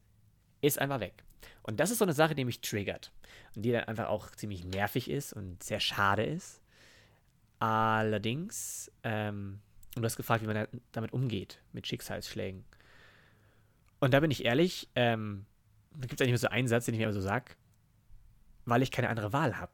Ist 0.59 0.79
einfach 0.79 0.99
weg. 0.99 1.23
Und 1.61 1.79
das 1.79 1.91
ist 1.91 1.99
so 1.99 2.05
eine 2.05 2.13
Sache, 2.13 2.35
die 2.35 2.43
mich 2.43 2.59
triggert. 2.59 3.13
Und 3.55 3.61
die 3.61 3.71
dann 3.71 3.85
einfach 3.85 4.09
auch 4.09 4.31
ziemlich 4.31 4.65
nervig 4.65 5.09
ist 5.09 5.31
und 5.31 5.63
sehr 5.63 5.79
schade 5.79 6.25
ist. 6.25 6.61
Allerdings, 7.59 8.91
ähm, 9.03 9.61
und 9.95 10.01
du 10.01 10.05
hast 10.05 10.17
gefragt, 10.17 10.43
wie 10.43 10.47
man 10.47 10.67
damit 10.91 11.13
umgeht, 11.13 11.61
mit 11.71 11.87
Schicksalsschlägen. 11.87 12.65
Und 14.01 14.13
da 14.13 14.19
bin 14.19 14.29
ich 14.29 14.43
ehrlich, 14.43 14.89
ähm, 14.95 15.45
gibt 16.01 16.13
es 16.13 16.21
eigentlich 16.21 16.31
nur 16.31 16.37
so 16.37 16.47
einen 16.49 16.67
Satz, 16.67 16.85
den 16.85 16.93
ich 16.93 16.99
mir 16.99 17.07
aber 17.07 17.13
so 17.13 17.21
sage, 17.21 17.53
weil 18.65 18.81
ich 18.81 18.91
keine 18.91 19.09
andere 19.09 19.33
Wahl 19.33 19.57
habe. 19.57 19.73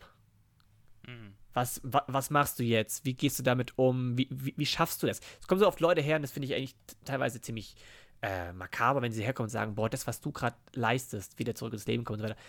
Mhm. 1.07 1.33
Was, 1.53 1.81
wa, 1.83 2.03
was 2.07 2.29
machst 2.29 2.59
du 2.59 2.63
jetzt? 2.63 3.05
Wie 3.05 3.15
gehst 3.15 3.39
du 3.39 3.43
damit 3.43 3.77
um? 3.77 4.17
Wie, 4.17 4.27
wie, 4.31 4.53
wie 4.55 4.65
schaffst 4.65 5.01
du 5.01 5.07
das? 5.07 5.19
Es 5.39 5.47
kommen 5.47 5.59
so 5.59 5.67
oft 5.67 5.79
Leute 5.79 6.01
her 6.01 6.15
und 6.15 6.21
das 6.21 6.31
finde 6.31 6.47
ich 6.47 6.55
eigentlich 6.55 6.75
teilweise 7.05 7.41
ziemlich 7.41 7.75
äh, 8.21 8.53
makaber, 8.53 9.01
wenn 9.01 9.11
sie 9.11 9.23
herkommen 9.23 9.47
und 9.47 9.51
sagen, 9.51 9.75
boah, 9.75 9.89
das, 9.89 10.07
was 10.07 10.21
du 10.21 10.31
gerade 10.31 10.55
leistest, 10.73 11.39
wieder 11.39 11.55
zurück 11.55 11.73
ins 11.73 11.87
Leben 11.87 12.03
kommen 12.03 12.19
und 12.19 12.27
so 12.27 12.29
weiter, 12.29 12.41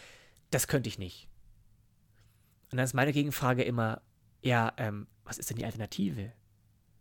das 0.50 0.68
könnte 0.68 0.88
ich 0.88 0.98
nicht. 0.98 1.28
Und 2.70 2.76
dann 2.76 2.84
ist 2.84 2.94
meine 2.94 3.12
Gegenfrage 3.12 3.62
immer, 3.62 4.02
ja, 4.42 4.72
ähm, 4.76 5.06
was 5.24 5.38
ist 5.38 5.50
denn 5.50 5.56
die 5.56 5.64
Alternative? 5.64 6.32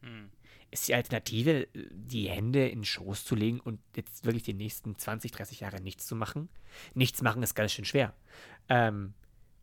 Hm. 0.01 0.29
Ist 0.71 0.87
die 0.87 0.95
Alternative, 0.95 1.67
die 1.73 2.29
Hände 2.29 2.67
in 2.67 2.79
den 2.79 2.85
Schoß 2.85 3.25
zu 3.25 3.35
legen 3.35 3.59
und 3.59 3.79
jetzt 3.95 4.25
wirklich 4.25 4.43
die 4.43 4.53
nächsten 4.53 4.97
20, 4.97 5.31
30 5.31 5.61
Jahre 5.61 5.81
nichts 5.81 6.05
zu 6.05 6.15
machen? 6.15 6.49
Nichts 6.93 7.21
machen 7.21 7.41
ist 7.41 7.55
ganz 7.55 7.71
schön 7.71 7.85
schwer. 7.85 8.13
Ähm, 8.69 9.13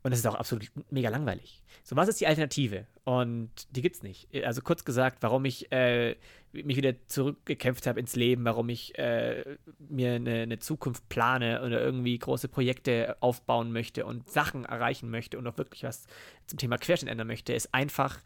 und 0.07 0.13
es 0.13 0.19
ist 0.19 0.25
auch 0.25 0.35
absolut 0.35 0.71
mega 0.89 1.09
langweilig. 1.09 1.61
So, 1.83 1.97
was 1.97 2.07
ist 2.07 2.21
die 2.21 2.27
Alternative? 2.27 2.87
Und 3.03 3.51
die 3.75 3.81
gibt 3.81 3.97
es 3.97 4.03
nicht. 4.03 4.29
Also 4.45 4.61
kurz 4.61 4.85
gesagt, 4.85 5.17
warum 5.21 5.43
ich 5.43 5.69
äh, 5.71 6.15
mich 6.53 6.77
wieder 6.77 6.93
zurückgekämpft 7.07 7.87
habe 7.87 7.99
ins 7.99 8.15
Leben, 8.15 8.45
warum 8.45 8.69
ich 8.69 8.97
äh, 8.97 9.57
mir 9.79 10.13
eine, 10.13 10.43
eine, 10.43 10.59
Zukunft 10.59 11.09
plane 11.09 11.61
oder 11.61 11.81
irgendwie 11.81 12.17
große 12.17 12.47
Projekte 12.47 13.17
aufbauen 13.19 13.73
möchte 13.73 14.05
und 14.05 14.29
Sachen 14.29 14.63
erreichen 14.63 15.09
möchte 15.09 15.37
und 15.37 15.45
auch 15.45 15.57
wirklich 15.57 15.83
was 15.83 16.05
zum 16.45 16.57
Thema 16.57 16.77
Querschnitt 16.77 17.11
ändern 17.11 17.27
möchte, 17.27 17.51
ist 17.51 17.73
einfach, 17.73 18.21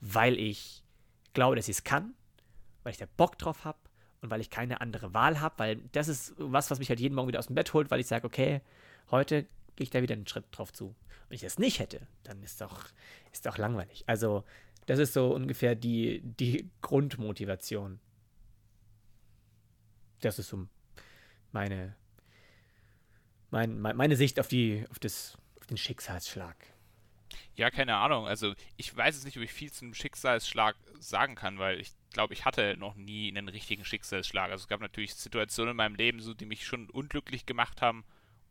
weil 0.00 0.38
ich 0.38 0.82
glaube, 1.34 1.56
dass 1.56 1.68
ich 1.68 1.76
es 1.76 1.84
kann, 1.84 2.14
weil 2.86 2.92
ich 2.92 2.98
da 2.98 3.06
Bock 3.16 3.36
drauf 3.36 3.64
habe 3.64 3.78
und 4.20 4.30
weil 4.30 4.40
ich 4.40 4.48
keine 4.48 4.80
andere 4.80 5.12
Wahl 5.12 5.40
habe, 5.40 5.58
weil 5.58 5.76
das 5.90 6.06
ist 6.06 6.34
was, 6.38 6.70
was 6.70 6.78
mich 6.78 6.88
halt 6.88 7.00
jeden 7.00 7.16
Morgen 7.16 7.26
wieder 7.26 7.40
aus 7.40 7.48
dem 7.48 7.56
Bett 7.56 7.74
holt, 7.74 7.90
weil 7.90 7.98
ich 7.98 8.06
sage, 8.06 8.24
okay, 8.24 8.60
heute 9.10 9.42
gehe 9.74 9.82
ich 9.82 9.90
da 9.90 10.02
wieder 10.02 10.14
einen 10.14 10.28
Schritt 10.28 10.44
drauf 10.52 10.72
zu. 10.72 10.94
Wenn 11.28 11.34
ich 11.34 11.40
das 11.40 11.58
nicht 11.58 11.80
hätte, 11.80 12.06
dann 12.22 12.40
ist 12.44 12.60
doch, 12.60 12.84
ist 13.32 13.44
doch 13.44 13.58
langweilig. 13.58 14.04
Also, 14.06 14.44
das 14.86 15.00
ist 15.00 15.14
so 15.14 15.34
ungefähr 15.34 15.74
die, 15.74 16.20
die 16.22 16.70
Grundmotivation. 16.80 17.98
Das 20.20 20.38
ist 20.38 20.46
so 20.46 20.68
meine, 21.50 21.96
mein, 23.50 23.80
meine 23.80 24.14
Sicht 24.14 24.38
auf, 24.38 24.46
die, 24.46 24.84
auf, 24.90 25.00
das, 25.00 25.36
auf 25.58 25.66
den 25.66 25.76
Schicksalsschlag. 25.76 26.56
Ja, 27.54 27.70
keine 27.70 27.96
Ahnung. 27.96 28.26
Also 28.26 28.54
ich 28.76 28.94
weiß 28.94 29.14
jetzt 29.14 29.24
nicht, 29.24 29.36
ob 29.36 29.42
ich 29.42 29.52
viel 29.52 29.72
zum 29.72 29.94
Schicksalsschlag 29.94 30.76
sagen 30.98 31.34
kann, 31.34 31.58
weil 31.58 31.80
ich 31.80 31.92
glaube, 32.12 32.34
ich 32.34 32.44
hatte 32.44 32.76
noch 32.78 32.94
nie 32.94 33.28
einen 33.28 33.48
richtigen 33.48 33.84
Schicksalsschlag. 33.84 34.50
Also 34.50 34.62
es 34.62 34.68
gab 34.68 34.80
natürlich 34.80 35.14
Situationen 35.14 35.72
in 35.72 35.76
meinem 35.76 35.94
Leben, 35.94 36.20
so, 36.20 36.34
die 36.34 36.46
mich 36.46 36.66
schon 36.66 36.90
unglücklich 36.90 37.46
gemacht 37.46 37.82
haben 37.82 38.04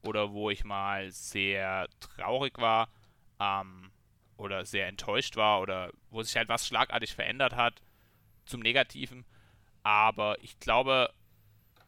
oder 0.04 0.32
wo 0.32 0.50
ich 0.50 0.64
mal 0.64 1.12
sehr 1.12 1.88
traurig 2.00 2.58
war 2.60 2.90
ähm, 3.40 3.92
oder 4.38 4.66
sehr 4.66 4.88
enttäuscht 4.88 5.36
war 5.36 5.62
oder 5.62 5.92
wo 6.10 6.22
sich 6.24 6.36
halt 6.36 6.50
was 6.50 6.68
schlagartig 6.68 7.14
verändert 7.14 7.56
hat 7.56 7.82
zum 8.46 8.62
Negativen. 8.62 9.26
Aber 9.84 10.42
ich 10.44 10.60
glaube, 10.60 11.14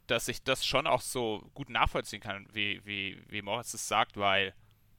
dass 0.08 0.28
ich 0.28 0.44
das 0.44 0.66
schon 0.66 0.88
auch 0.88 1.02
so 1.02 1.50
gut 1.54 1.70
nachvollziehen 1.70 2.22
kann, 2.22 2.48
wie, 2.54 2.84
wie, 2.86 3.22
wie 3.28 3.42
Moritz 3.42 3.74
es 3.74 3.88
sagt, 3.88 4.18
weil 4.18 4.54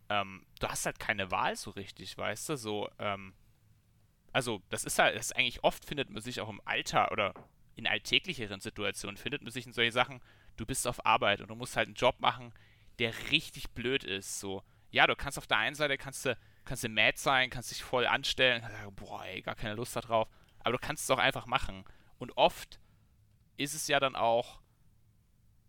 ähm, 0.08 0.46
du 0.60 0.68
hast 0.68 0.86
halt 0.86 0.98
keine 0.98 1.30
Wahl 1.30 1.56
so 1.56 1.70
richtig, 1.70 2.16
weißt 2.16 2.48
du? 2.50 2.56
So, 2.56 2.88
ähm, 2.98 3.34
also 4.32 4.62
das 4.68 4.84
ist 4.84 4.98
halt, 4.98 5.16
das 5.16 5.26
ist 5.26 5.36
eigentlich 5.36 5.64
oft 5.64 5.84
findet 5.84 6.10
man 6.10 6.22
sich 6.22 6.40
auch 6.40 6.48
im 6.48 6.60
Alter 6.64 7.12
oder 7.12 7.34
in 7.74 7.86
alltäglicheren 7.86 8.60
Situationen, 8.60 9.16
findet 9.16 9.42
man 9.42 9.52
sich 9.52 9.66
in 9.66 9.72
solche 9.72 9.92
Sachen, 9.92 10.20
du 10.56 10.66
bist 10.66 10.86
auf 10.86 11.04
Arbeit 11.06 11.40
und 11.40 11.48
du 11.48 11.54
musst 11.54 11.76
halt 11.76 11.86
einen 11.86 11.94
Job 11.94 12.20
machen, 12.20 12.52
der 12.98 13.12
richtig 13.30 13.70
blöd 13.70 14.04
ist. 14.04 14.40
So, 14.40 14.62
ja, 14.90 15.06
du 15.06 15.14
kannst 15.14 15.38
auf 15.38 15.46
der 15.46 15.58
einen 15.58 15.76
Seite 15.76 15.96
kannst 15.96 16.24
du, 16.24 16.36
kannst 16.64 16.84
du 16.84 16.88
mad 16.88 17.16
sein, 17.16 17.50
kannst 17.50 17.70
dich 17.70 17.82
voll 17.82 18.06
anstellen, 18.06 18.66
boah, 18.96 19.24
ey, 19.24 19.42
gar 19.42 19.54
keine 19.54 19.74
Lust 19.74 19.94
darauf. 19.96 20.28
Aber 20.60 20.72
du 20.72 20.78
kannst 20.78 21.04
es 21.04 21.10
auch 21.10 21.18
einfach 21.18 21.46
machen. 21.46 21.84
Und 22.18 22.36
oft 22.36 22.80
ist 23.56 23.74
es 23.74 23.86
ja 23.86 24.00
dann 24.00 24.16
auch, 24.16 24.60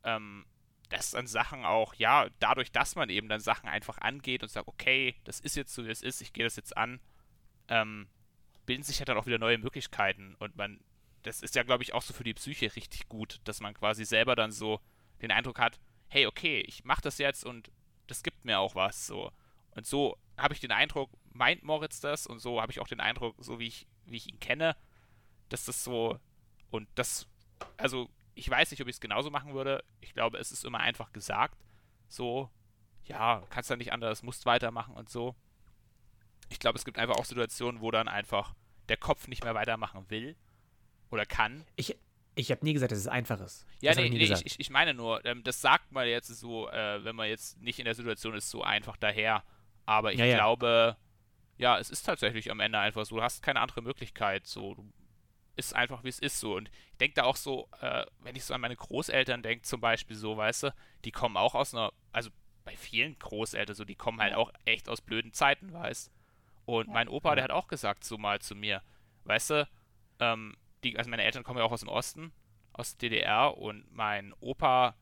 ähm, 0.03 0.45
dass 0.89 1.11
dann 1.11 1.27
Sachen 1.27 1.65
auch, 1.65 1.93
ja, 1.93 2.27
dadurch, 2.39 2.71
dass 2.71 2.95
man 2.95 3.09
eben 3.09 3.29
dann 3.29 3.39
Sachen 3.39 3.69
einfach 3.69 3.99
angeht 3.99 4.41
und 4.43 4.49
sagt, 4.49 4.67
okay, 4.67 5.15
das 5.23 5.39
ist 5.39 5.55
jetzt 5.55 5.73
so, 5.73 5.85
wie 5.85 5.89
es 5.91 6.01
ist, 6.01 6.21
ich 6.21 6.33
gehe 6.33 6.43
das 6.43 6.55
jetzt 6.55 6.75
an, 6.75 6.99
ähm, 7.67 8.07
bilden 8.65 8.83
sich 8.83 8.99
ja 8.99 9.05
dann 9.05 9.17
auch 9.17 9.27
wieder 9.27 9.37
neue 9.37 9.59
Möglichkeiten. 9.59 10.35
Und 10.39 10.55
man, 10.55 10.79
das 11.21 11.41
ist 11.41 11.55
ja, 11.55 11.63
glaube 11.63 11.83
ich, 11.83 11.93
auch 11.93 12.01
so 12.01 12.13
für 12.13 12.23
die 12.23 12.33
Psyche 12.33 12.75
richtig 12.75 13.07
gut, 13.07 13.39
dass 13.43 13.61
man 13.61 13.75
quasi 13.75 14.03
selber 14.03 14.35
dann 14.35 14.51
so 14.51 14.81
den 15.21 15.31
Eindruck 15.31 15.59
hat, 15.59 15.79
hey, 16.07 16.25
okay, 16.25 16.61
ich 16.61 16.83
mache 16.83 17.01
das 17.01 17.19
jetzt 17.19 17.45
und 17.45 17.71
das 18.07 18.23
gibt 18.23 18.43
mir 18.45 18.59
auch 18.59 18.73
was. 18.73 19.05
So. 19.05 19.31
Und 19.71 19.85
so 19.85 20.17
habe 20.37 20.55
ich 20.55 20.59
den 20.59 20.71
Eindruck, 20.71 21.11
meint 21.31 21.63
Moritz 21.63 21.99
das 21.99 22.25
und 22.25 22.39
so 22.39 22.61
habe 22.61 22.71
ich 22.71 22.79
auch 22.79 22.87
den 22.87 22.99
Eindruck, 22.99 23.35
so 23.39 23.59
wie 23.59 23.67
ich, 23.67 23.87
wie 24.05 24.17
ich 24.17 24.27
ihn 24.27 24.39
kenne, 24.39 24.75
dass 25.49 25.65
das 25.65 25.83
so 25.83 26.19
und 26.71 26.87
das, 26.95 27.27
also 27.77 28.09
ich 28.39 28.49
weiß 28.49 28.71
nicht, 28.71 28.81
ob 28.81 28.87
ich 28.87 28.95
es 28.95 29.01
genauso 29.01 29.29
machen 29.29 29.53
würde. 29.53 29.83
Ich 29.99 30.13
glaube, 30.13 30.37
es 30.37 30.53
ist 30.53 30.63
immer 30.63 30.79
einfach 30.79 31.11
gesagt. 31.11 31.57
So, 32.07 32.49
ja, 33.03 33.43
kannst 33.49 33.69
ja 33.69 33.75
nicht 33.75 33.91
anders, 33.91 34.23
musst 34.23 34.45
weitermachen 34.45 34.95
und 34.95 35.09
so. 35.09 35.35
Ich 36.47 36.57
glaube, 36.57 36.77
es 36.77 36.85
gibt 36.85 36.97
einfach 36.97 37.17
auch 37.17 37.25
Situationen, 37.25 37.81
wo 37.81 37.91
dann 37.91 38.07
einfach 38.07 38.55
der 38.87 38.95
Kopf 38.95 39.27
nicht 39.27 39.43
mehr 39.43 39.55
weitermachen 39.55 40.09
will 40.09 40.37
oder 41.11 41.25
kann. 41.25 41.65
Ich, 41.75 41.97
ich 42.35 42.49
habe 42.49 42.63
nie 42.63 42.71
gesagt, 42.71 42.93
dass 42.93 42.99
es 42.99 43.07
einfach 43.07 43.41
ist. 43.41 43.65
Ja, 43.81 43.93
nee, 43.93 44.09
nee 44.09 44.17
ich, 44.17 44.57
ich, 44.57 44.69
meine 44.69 44.93
nur, 44.93 45.23
ähm, 45.25 45.43
das 45.43 45.59
sagt 45.59 45.91
man 45.91 46.07
jetzt 46.07 46.27
so, 46.27 46.69
äh, 46.69 47.03
wenn 47.03 47.17
man 47.17 47.27
jetzt 47.27 47.61
nicht 47.61 47.77
in 47.77 47.85
der 47.85 47.93
Situation 47.93 48.35
ist, 48.35 48.49
so 48.49 48.63
einfach 48.63 48.95
daher. 48.95 49.43
Aber 49.85 50.13
ich 50.13 50.19
ja, 50.19 50.33
glaube, 50.37 50.95
ja. 51.57 51.73
ja, 51.73 51.79
es 51.79 51.89
ist 51.89 52.03
tatsächlich 52.03 52.49
am 52.51 52.61
Ende 52.61 52.79
einfach 52.79 53.05
so. 53.05 53.17
Du 53.17 53.21
hast 53.21 53.43
keine 53.43 53.59
andere 53.59 53.81
Möglichkeit. 53.81 54.47
So, 54.47 54.75
du 54.75 54.89
ist 55.55 55.75
einfach, 55.75 56.03
wie 56.03 56.09
es 56.09 56.19
ist 56.19 56.39
so. 56.39 56.55
Und 56.55 56.69
ich 56.91 56.97
denke 56.97 57.15
da 57.15 57.23
auch 57.23 57.35
so, 57.35 57.69
äh, 57.81 58.05
wenn 58.19 58.35
ich 58.35 58.45
so 58.45 58.53
an 58.53 58.61
meine 58.61 58.75
Großeltern 58.75 59.43
denke, 59.43 59.63
zum 59.63 59.81
Beispiel 59.81 60.15
so, 60.15 60.37
weißt 60.37 60.63
du, 60.63 60.73
die 61.05 61.11
kommen 61.11 61.37
auch 61.37 61.55
aus 61.55 61.73
einer, 61.73 61.91
also 62.11 62.29
bei 62.63 62.75
vielen 62.75 63.17
Großeltern 63.19 63.75
so, 63.75 63.85
die 63.85 63.95
kommen 63.95 64.21
halt 64.21 64.33
auch 64.33 64.51
echt 64.65 64.89
aus 64.89 65.01
blöden 65.01 65.33
Zeiten, 65.33 65.73
weißt. 65.73 66.11
Und 66.65 66.87
ja. 66.87 66.93
mein 66.93 67.07
Opa, 67.07 67.35
der 67.35 67.43
hat 67.43 67.51
auch 67.51 67.67
gesagt 67.67 68.03
so 68.03 68.17
mal 68.17 68.39
zu 68.39 68.55
mir, 68.55 68.83
weißt 69.25 69.49
du, 69.49 69.69
ähm, 70.19 70.55
die, 70.83 70.97
also 70.97 71.09
meine 71.09 71.23
Eltern 71.23 71.43
kommen 71.43 71.59
ja 71.59 71.65
auch 71.65 71.71
aus 71.71 71.81
dem 71.81 71.89
Osten, 71.89 72.31
aus 72.73 72.97
DDR 72.97 73.57
und 73.57 73.91
mein 73.91 74.33
Opa, 74.39 74.95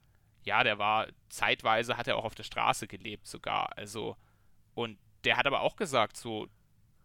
ja, 0.44 0.64
der 0.64 0.80
war 0.80 1.08
zeitweise, 1.30 1.98
hat 1.98 2.08
er 2.08 2.16
auch 2.16 2.24
auf 2.24 2.36
der 2.36 2.44
Straße 2.44 2.88
gelebt 2.88 3.28
sogar, 3.28 3.78
also. 3.78 4.16
Und 4.74 4.98
der 5.24 5.38
hat 5.38 5.46
aber 5.46 5.62
auch 5.62 5.76
gesagt, 5.76 6.16
so, 6.16 6.48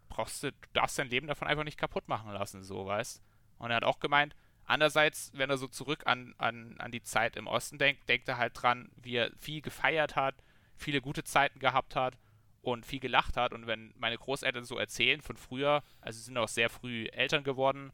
brauchst 0.07 0.43
du, 0.43 0.51
du 0.51 0.57
darfst 0.73 0.97
dein 0.97 1.09
Leben 1.09 1.27
davon 1.27 1.47
einfach 1.47 1.63
nicht 1.63 1.77
kaputt 1.77 2.07
machen 2.07 2.31
lassen, 2.31 2.63
so, 2.63 2.85
weißt 2.85 3.21
Und 3.63 3.71
er 3.71 3.77
hat 3.77 3.85
auch 3.85 4.01
gemeint, 4.01 4.35
andererseits, 4.65 5.31
wenn 5.33 5.49
er 5.49 5.57
so 5.57 5.67
zurück 5.67 6.03
an, 6.05 6.35
an, 6.37 6.75
an 6.79 6.91
die 6.91 7.01
Zeit 7.01 7.37
im 7.37 7.47
Osten 7.47 7.77
denkt, 7.77 8.09
denkt 8.09 8.27
er 8.27 8.37
halt 8.37 8.61
dran, 8.61 8.91
wie 8.97 9.15
er 9.15 9.31
viel 9.37 9.61
gefeiert 9.61 10.17
hat, 10.17 10.35
viele 10.75 10.99
gute 10.99 11.23
Zeiten 11.23 11.59
gehabt 11.59 11.95
hat 11.95 12.17
und 12.61 12.85
viel 12.85 12.99
gelacht 12.99 13.37
hat. 13.37 13.53
Und 13.53 13.65
wenn 13.65 13.93
meine 13.97 14.17
Großeltern 14.17 14.65
so 14.65 14.77
erzählen 14.77 15.21
von 15.21 15.37
früher, 15.37 15.81
also 16.01 16.17
sie 16.17 16.25
sind 16.25 16.37
auch 16.37 16.49
sehr 16.49 16.69
früh 16.69 17.05
Eltern 17.05 17.45
geworden, 17.45 17.93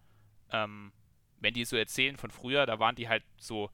ähm, 0.52 0.92
wenn 1.38 1.54
die 1.54 1.66
so 1.66 1.78
erzählen 1.78 2.18
von 2.18 2.32
früher, 2.32 2.66
da 2.66 2.80
waren 2.80 2.96
die 2.96 3.08
halt 3.08 3.24
so 3.38 3.70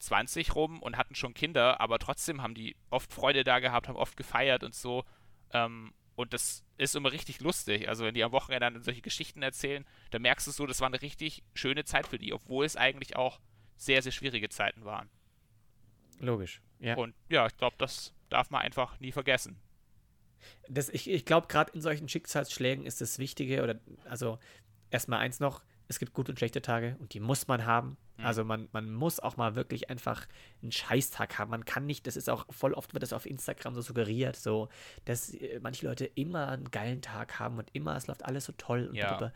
20 0.00 0.56
rum 0.56 0.82
und 0.82 0.96
hatten 0.96 1.14
schon 1.14 1.32
Kinder, 1.32 1.80
aber 1.80 2.00
trotzdem 2.00 2.42
haben 2.42 2.54
die 2.54 2.74
oft 2.90 3.12
Freude 3.12 3.44
da 3.44 3.60
gehabt, 3.60 3.86
haben 3.86 3.94
oft 3.94 4.16
gefeiert 4.16 4.64
und 4.64 4.74
so. 4.74 5.04
Ähm, 5.52 5.94
und 6.16 6.32
das 6.32 6.64
ist 6.78 6.96
immer 6.96 7.12
richtig 7.12 7.40
lustig. 7.40 7.88
Also 7.88 8.04
wenn 8.04 8.14
die 8.14 8.24
am 8.24 8.32
Wochenende 8.32 8.70
dann 8.70 8.82
solche 8.82 9.02
Geschichten 9.02 9.42
erzählen, 9.42 9.84
dann 10.10 10.22
merkst 10.22 10.46
du 10.46 10.50
so, 10.50 10.66
das 10.66 10.80
war 10.80 10.88
eine 10.88 11.00
richtig 11.02 11.44
schöne 11.54 11.84
Zeit 11.84 12.06
für 12.06 12.18
die, 12.18 12.32
obwohl 12.32 12.64
es 12.64 12.76
eigentlich 12.76 13.16
auch 13.16 13.40
sehr, 13.76 14.02
sehr 14.02 14.12
schwierige 14.12 14.48
Zeiten 14.48 14.84
waren. 14.84 15.08
Logisch, 16.18 16.62
ja. 16.80 16.96
Und 16.96 17.14
ja, 17.28 17.46
ich 17.46 17.56
glaube, 17.56 17.76
das 17.78 18.14
darf 18.30 18.50
man 18.50 18.62
einfach 18.62 18.98
nie 19.00 19.12
vergessen. 19.12 19.60
Das, 20.68 20.88
ich 20.88 21.08
ich 21.08 21.24
glaube, 21.24 21.48
gerade 21.48 21.72
in 21.72 21.80
solchen 21.80 22.08
Schicksalsschlägen 22.08 22.86
ist 22.86 23.00
das 23.00 23.18
Wichtige, 23.18 23.62
oder 23.62 23.78
also 24.04 24.38
erstmal 24.90 25.20
eins 25.20 25.40
noch, 25.40 25.62
es 25.88 25.98
gibt 25.98 26.12
gute 26.12 26.32
und 26.32 26.38
schlechte 26.38 26.62
Tage 26.62 26.96
und 27.00 27.14
die 27.14 27.20
muss 27.20 27.48
man 27.48 27.64
haben. 27.64 27.96
Mhm. 28.16 28.24
Also 28.24 28.44
man, 28.44 28.68
man 28.72 28.92
muss 28.92 29.20
auch 29.20 29.36
mal 29.36 29.54
wirklich 29.54 29.90
einfach 29.90 30.26
einen 30.62 30.72
Scheißtag 30.72 31.38
haben. 31.38 31.50
Man 31.50 31.64
kann 31.64 31.86
nicht, 31.86 32.06
das 32.06 32.16
ist 32.16 32.28
auch 32.28 32.46
voll 32.50 32.74
oft 32.74 32.92
wird 32.94 33.02
das 33.02 33.12
auf 33.12 33.26
Instagram 33.26 33.74
so 33.74 33.82
suggeriert, 33.82 34.36
so, 34.36 34.68
dass 35.04 35.32
äh, 35.34 35.60
manche 35.62 35.86
Leute 35.86 36.06
immer 36.06 36.48
einen 36.48 36.70
geilen 36.70 37.02
Tag 37.02 37.38
haben 37.38 37.58
und 37.58 37.70
immer, 37.72 37.96
es 37.96 38.06
läuft 38.06 38.24
alles 38.24 38.44
so 38.44 38.52
toll 38.56 38.88
und 38.88 38.96
ja. 38.96 39.32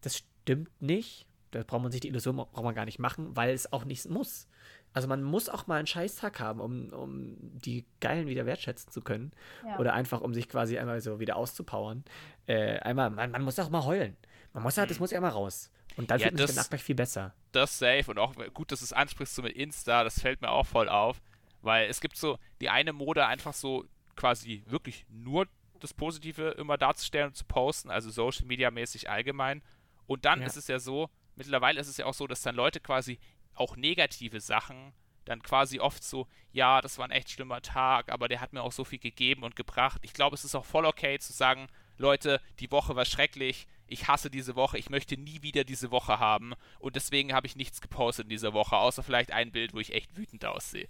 Das 0.00 0.16
stimmt 0.16 0.70
nicht. 0.80 1.26
Da 1.50 1.64
braucht 1.64 1.82
man 1.82 1.90
sich 1.90 2.00
die 2.00 2.08
Illusion 2.08 2.36
braucht 2.36 2.62
man 2.62 2.74
gar 2.74 2.84
nicht 2.84 3.00
machen, 3.00 3.34
weil 3.34 3.52
es 3.52 3.72
auch 3.72 3.84
nicht 3.84 4.08
muss. 4.08 4.46
Also 4.92 5.08
man 5.08 5.22
muss 5.22 5.48
auch 5.48 5.66
mal 5.66 5.76
einen 5.76 5.86
Scheißtag 5.86 6.40
haben, 6.40 6.60
um, 6.60 6.88
um 6.92 7.36
die 7.40 7.86
Geilen 8.00 8.26
wieder 8.26 8.46
wertschätzen 8.46 8.90
zu 8.90 9.02
können. 9.02 9.32
Ja. 9.64 9.78
Oder 9.78 9.94
einfach, 9.94 10.20
um 10.20 10.34
sich 10.34 10.48
quasi 10.48 10.78
einmal 10.78 11.00
so 11.00 11.20
wieder 11.20 11.36
auszupowern. 11.36 12.04
Äh, 12.46 12.78
einmal, 12.78 13.10
man, 13.10 13.30
man 13.30 13.42
muss 13.42 13.58
auch 13.58 13.70
mal 13.70 13.84
heulen. 13.84 14.16
Man 14.52 14.62
muss 14.62 14.78
halt, 14.78 14.90
das 14.90 14.98
mhm. 14.98 15.04
muss 15.04 15.10
ja 15.12 15.18
immer 15.18 15.28
raus. 15.28 15.70
Und 16.00 16.10
dann 16.10 16.18
ja, 16.18 16.26
fühlt 16.28 16.38
man 16.38 16.46
sich 16.46 16.56
danach 16.56 16.70
gleich 16.70 16.82
viel 16.82 16.94
besser. 16.94 17.34
Das 17.52 17.78
safe 17.78 18.10
und 18.10 18.18
auch 18.18 18.34
gut, 18.54 18.72
dass 18.72 18.80
du 18.80 18.84
es 18.84 18.92
ansprichst 18.92 19.34
so 19.34 19.42
mit 19.42 19.54
Insta, 19.54 20.02
das 20.04 20.20
fällt 20.20 20.40
mir 20.40 20.50
auch 20.50 20.66
voll 20.66 20.88
auf. 20.88 21.20
Weil 21.62 21.88
es 21.88 22.00
gibt 22.00 22.16
so 22.16 22.38
die 22.60 22.70
eine 22.70 22.92
Mode 22.92 23.26
einfach 23.26 23.52
so 23.52 23.84
quasi 24.16 24.62
wirklich 24.66 25.04
nur 25.08 25.46
das 25.80 25.94
Positive 25.94 26.50
immer 26.58 26.78
darzustellen 26.78 27.28
und 27.28 27.34
zu 27.36 27.44
posten, 27.44 27.90
also 27.90 28.10
Social 28.10 28.46
Media 28.46 28.70
mäßig 28.70 29.10
allgemein. 29.10 29.62
Und 30.06 30.24
dann 30.24 30.40
Ja. 30.40 30.46
ist 30.46 30.56
es 30.56 30.68
ja 30.68 30.78
so, 30.78 31.10
mittlerweile 31.36 31.80
ist 31.80 31.88
es 31.88 31.96
ja 31.96 32.06
auch 32.06 32.14
so, 32.14 32.26
dass 32.26 32.42
dann 32.42 32.54
Leute 32.54 32.80
quasi 32.80 33.18
auch 33.54 33.76
negative 33.76 34.40
Sachen 34.40 34.92
dann 35.26 35.42
quasi 35.42 35.80
oft 35.80 36.02
so, 36.02 36.26
ja, 36.50 36.80
das 36.80 36.98
war 36.98 37.04
ein 37.04 37.10
echt 37.10 37.30
schlimmer 37.30 37.62
Tag, 37.62 38.10
aber 38.10 38.26
der 38.26 38.40
hat 38.40 38.52
mir 38.52 38.62
auch 38.62 38.72
so 38.72 38.84
viel 38.84 38.98
gegeben 38.98 39.42
und 39.42 39.54
gebracht. 39.54 40.00
Ich 40.02 40.12
glaube, 40.14 40.34
es 40.34 40.44
ist 40.44 40.54
auch 40.54 40.64
voll 40.64 40.86
okay 40.86 41.18
zu 41.18 41.32
sagen, 41.32 41.68
Leute, 41.98 42.40
die 42.58 42.70
Woche 42.70 42.96
war 42.96 43.04
schrecklich, 43.04 43.66
ich 43.90 44.08
hasse 44.08 44.30
diese 44.30 44.54
Woche, 44.56 44.78
ich 44.78 44.88
möchte 44.88 45.16
nie 45.16 45.42
wieder 45.42 45.64
diese 45.64 45.90
Woche 45.90 46.18
haben 46.18 46.54
und 46.78 46.96
deswegen 46.96 47.32
habe 47.34 47.46
ich 47.46 47.56
nichts 47.56 47.80
gepostet 47.80 48.24
in 48.24 48.30
dieser 48.30 48.52
Woche, 48.54 48.76
außer 48.76 49.02
vielleicht 49.02 49.32
ein 49.32 49.52
Bild, 49.52 49.74
wo 49.74 49.80
ich 49.80 49.92
echt 49.92 50.16
wütend 50.16 50.44
aussehe. 50.44 50.88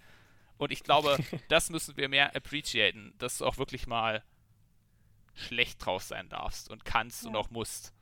Und 0.57 0.71
ich 0.71 0.83
glaube, 0.83 1.17
das 1.49 1.69
müssen 1.71 1.97
wir 1.97 2.07
mehr 2.09 2.35
appreciaten, 2.35 3.13
dass 3.17 3.39
du 3.39 3.45
auch 3.45 3.57
wirklich 3.57 3.87
mal 3.87 4.23
schlecht 5.33 5.83
drauf 5.85 6.03
sein 6.03 6.29
darfst 6.29 6.69
und 6.69 6.85
kannst 6.85 7.25
und 7.25 7.33
Ja. 7.33 7.39
auch 7.39 7.49
musst. 7.49 7.93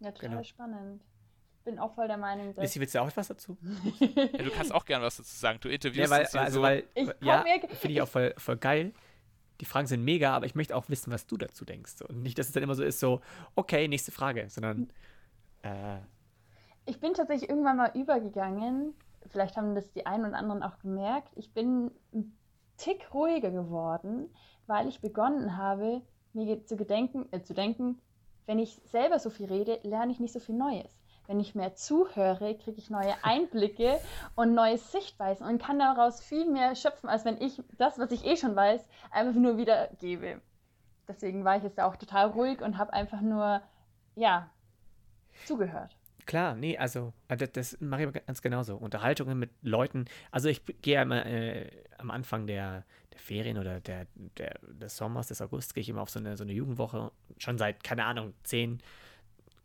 Ja, 0.00 0.12
total 0.12 0.30
Genau. 0.30 0.42
spannend. 0.44 1.02
Ich 1.58 1.64
bin 1.64 1.78
auch 1.78 1.94
voll 1.94 2.08
der 2.08 2.16
Meinung, 2.16 2.54
dass. 2.54 2.62
Lissy, 2.62 2.80
willst 2.80 2.94
du 2.94 3.00
auch 3.02 3.08
etwas 3.08 3.28
dazu? 3.28 3.56
Ja, 4.00 4.42
du 4.44 4.50
kannst 4.50 4.72
auch 4.72 4.84
gerne 4.84 5.04
was 5.04 5.16
dazu 5.16 5.34
sagen. 5.36 5.58
Du 5.60 5.68
Ja, 5.68 5.74
interviewst 5.74 6.10
weil, 6.10 6.20
uns 6.22 6.30
hier 6.32 6.40
also, 6.40 6.54
so. 6.56 6.62
weil, 6.62 6.84
Ich 6.94 7.08
ja, 7.20 7.44
finde 7.44 7.92
ich 7.94 8.02
auch 8.02 8.08
voll, 8.08 8.34
voll 8.38 8.56
geil. 8.56 8.92
Die 9.60 9.64
Fragen 9.64 9.86
sind 9.88 10.04
mega, 10.04 10.34
aber 10.34 10.46
ich 10.46 10.54
möchte 10.54 10.76
auch 10.76 10.88
wissen, 10.88 11.12
was 11.12 11.26
du 11.26 11.36
dazu 11.36 11.64
denkst. 11.64 12.02
Und 12.08 12.22
nicht, 12.22 12.38
dass 12.38 12.46
es 12.48 12.52
dann 12.52 12.62
immer 12.62 12.74
so 12.74 12.84
ist, 12.84 13.00
so, 13.00 13.20
okay, 13.56 13.88
nächste 13.88 14.12
Frage, 14.12 14.48
sondern, 14.50 14.90
äh, 15.62 15.98
Ich 16.86 17.00
bin 17.00 17.14
tatsächlich 17.14 17.50
irgendwann 17.50 17.76
mal 17.76 17.92
übergegangen. 17.94 18.94
Vielleicht 19.26 19.56
haben 19.56 19.74
das 19.74 19.92
die 19.92 20.06
einen 20.06 20.24
und 20.24 20.34
anderen 20.34 20.62
auch 20.62 20.78
gemerkt. 20.78 21.32
Ich 21.36 21.52
bin 21.52 21.90
ein 22.14 22.36
Tick 22.78 23.12
ruhiger 23.12 23.50
geworden, 23.50 24.30
weil 24.66 24.88
ich 24.88 25.00
begonnen 25.00 25.56
habe, 25.56 26.02
mir 26.32 26.64
zu 26.64 26.76
gedenken, 26.76 27.26
äh, 27.32 27.42
zu 27.42 27.54
denken, 27.54 28.00
wenn 28.46 28.58
ich 28.58 28.80
selber 28.86 29.18
so 29.18 29.30
viel 29.30 29.46
rede, 29.46 29.80
lerne 29.82 30.12
ich 30.12 30.20
nicht 30.20 30.32
so 30.32 30.40
viel 30.40 30.54
Neues. 30.56 30.98
Wenn 31.28 31.40
ich 31.40 31.54
mehr 31.54 31.74
zuhöre, 31.74 32.56
kriege 32.56 32.78
ich 32.78 32.88
neue 32.88 33.12
Einblicke 33.22 34.00
und 34.34 34.54
neue 34.54 34.78
Sichtweisen 34.78 35.46
und 35.46 35.62
kann 35.62 35.78
daraus 35.78 36.22
viel 36.22 36.50
mehr 36.50 36.74
schöpfen, 36.74 37.10
als 37.10 37.26
wenn 37.26 37.38
ich 37.38 37.62
das, 37.76 37.98
was 37.98 38.10
ich 38.12 38.24
eh 38.24 38.38
schon 38.38 38.56
weiß, 38.56 38.80
einfach 39.10 39.38
nur 39.38 39.58
wiedergebe. 39.58 40.40
Deswegen 41.06 41.44
war 41.44 41.58
ich 41.58 41.62
jetzt 41.62 41.78
auch 41.80 41.96
total 41.96 42.28
ruhig 42.28 42.62
und 42.62 42.78
habe 42.78 42.94
einfach 42.94 43.20
nur, 43.20 43.60
ja, 44.16 44.48
zugehört. 45.44 45.94
Klar, 46.24 46.54
nee, 46.54 46.78
also 46.78 47.12
äh, 47.28 47.36
das, 47.36 47.52
das 47.52 47.80
mache 47.80 48.04
ich 48.04 48.26
ganz 48.26 48.40
genauso. 48.40 48.76
Unterhaltungen 48.76 49.38
mit 49.38 49.50
Leuten. 49.60 50.06
Also 50.30 50.48
ich 50.48 50.62
gehe 50.80 51.02
immer 51.02 51.26
äh, 51.26 51.70
am 51.98 52.10
Anfang 52.10 52.46
der, 52.46 52.84
der 53.12 53.18
Ferien 53.18 53.58
oder 53.58 53.80
der, 53.80 54.06
der, 54.14 54.58
des 54.62 54.96
Sommers, 54.96 55.28
des 55.28 55.42
August, 55.42 55.74
gehe 55.74 55.82
ich 55.82 55.90
immer 55.90 56.00
auf 56.00 56.10
so 56.10 56.20
eine, 56.20 56.38
so 56.38 56.44
eine 56.44 56.52
Jugendwoche. 56.52 57.12
Schon 57.36 57.58
seit, 57.58 57.84
keine 57.84 58.06
Ahnung, 58.06 58.32
zehn, 58.44 58.82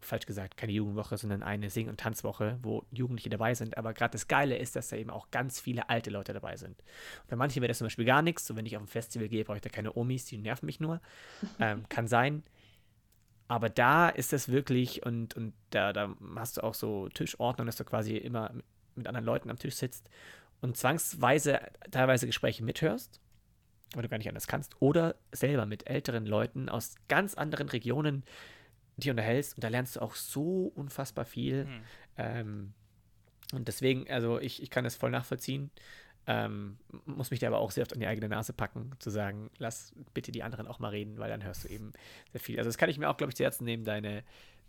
falsch 0.06 0.26
gesagt, 0.26 0.58
keine 0.58 0.72
Jugendwoche, 0.74 1.18
sondern 1.18 1.44
eine 1.44 1.70
Sing- 1.70 1.90
und 1.90 2.00
Tanzwoche, 2.00 2.58
wo 2.62 2.84
Jugendliche 2.92 3.30
dabei 3.30 3.54
sind. 3.56 3.78
Aber 3.78 3.94
gerade 3.94 4.12
das 4.12 4.28
Geile 4.28 4.58
ist, 4.58 4.76
dass 4.76 4.90
da 4.90 4.96
eben 4.98 5.10
auch 5.10 5.32
ganz 5.32 5.60
viele 5.60 5.90
alte 5.90 6.10
Leute 6.10 6.34
dabei 6.34 6.58
sind. 6.58 6.80
Und 7.22 7.28
bei 7.30 7.36
manchen 7.36 7.62
wäre 7.62 7.70
das 7.70 7.78
zum 7.80 7.86
Beispiel 7.86 8.06
gar 8.06 8.22
nichts. 8.22 8.46
So, 8.46 8.56
wenn 8.56 8.66
ich 8.66 8.76
auf 8.76 8.84
ein 8.84 8.88
Festival 8.88 9.28
gehe, 9.30 9.44
brauche 9.46 9.58
ich 9.58 9.62
da 9.62 9.70
keine 9.70 9.96
Omis, 9.96 10.26
die 10.26 10.38
nerven 10.38 10.66
mich 10.66 10.80
nur. 10.80 11.02
Ähm, 11.60 11.88
kann 11.90 12.08
sein. 12.08 12.44
Aber 13.48 13.70
da 13.70 14.10
ist 14.10 14.34
es 14.34 14.50
wirklich, 14.50 15.06
und, 15.06 15.36
und 15.36 15.54
da, 15.70 15.94
da 15.94 16.16
hast 16.36 16.58
du 16.58 16.64
auch 16.64 16.74
so 16.74 17.10
Tischordnung, 17.10 17.66
dass 17.68 17.76
du 17.76 17.84
quasi 17.84 18.18
immer 18.18 18.52
mit- 18.54 18.66
mit 18.96 19.08
anderen 19.08 19.26
Leuten 19.26 19.50
am 19.50 19.58
Tisch 19.58 19.76
sitzt 19.76 20.08
und 20.62 20.78
zwangsweise 20.78 21.60
teilweise 21.92 22.28
Gespräche 22.28 22.64
mithörst, 22.64 23.20
weil 23.96 24.04
du 24.04 24.10
gar 24.10 24.18
nicht 24.18 24.30
anders 24.30 24.46
kannst, 24.48 24.76
oder 24.82 25.16
selber 25.32 25.66
mit 25.66 25.88
älteren 25.90 26.26
Leuten 26.26 26.70
aus 26.70 26.96
ganz 27.08 27.34
anderen 27.34 27.70
Regionen 27.70 28.24
die 28.98 29.10
unterhältst 29.10 29.56
und 29.56 29.64
da 29.64 29.68
lernst 29.68 29.96
du 29.96 30.02
auch 30.02 30.16
so 30.16 30.72
unfassbar 30.76 31.26
viel. 31.26 31.66
Hm. 31.66 31.82
Ähm, 32.18 32.74
und 33.54 33.68
deswegen, 33.68 34.10
also 34.10 34.40
ich, 34.40 34.62
ich 34.62 34.70
kann 34.70 34.84
das 34.84 34.96
voll 34.96 35.12
nachvollziehen. 35.12 35.72
Ähm, 36.26 36.78
muss 37.06 37.32
mich 37.32 37.42
da 37.42 37.48
aber 37.48 37.60
auch 37.60 37.72
sehr 37.72 37.82
oft 37.82 37.94
an 37.94 38.00
die 38.00 38.08
eigene 38.08 38.30
Nase 38.30 38.54
packen, 38.54 38.92
zu 39.00 39.10
sagen, 39.10 39.52
lass 39.58 39.94
bitte 40.14 40.32
die 40.32 40.42
anderen 40.42 40.68
auch 40.68 40.80
mal 40.80 40.90
reden, 40.90 41.18
weil 41.18 41.30
dann 41.30 41.44
hörst 41.44 41.66
du 41.66 41.68
eben 41.68 41.92
sehr 42.32 42.40
viel. 42.40 42.58
Also 42.58 42.70
das 42.70 42.78
kann 42.78 42.90
ich 42.90 42.98
mir 42.98 43.10
auch, 43.10 43.18
glaube 43.18 43.32
ich, 43.32 43.36
zu 43.36 43.44
Herzen 43.44 43.66
nehmen, 43.66 43.84
deine, 43.84 44.24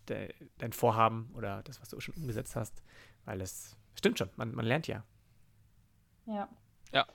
de, 0.09 0.35
dein 0.59 0.72
Vorhaben 0.72 1.31
oder 1.35 1.62
das, 1.62 1.81
was 1.81 1.91
du 1.91 2.01
schon 2.01 2.14
umgesetzt 2.16 2.57
hast, 2.57 2.83
weil 3.25 3.41
es 3.41 3.77
stimmt 3.95 4.18
schon, 4.18 4.31
man, 4.37 4.53
man 4.53 4.66
lernt 4.66 4.89
ja. 4.89 5.05
Ja. 6.27 6.49
Ja. 6.93 7.07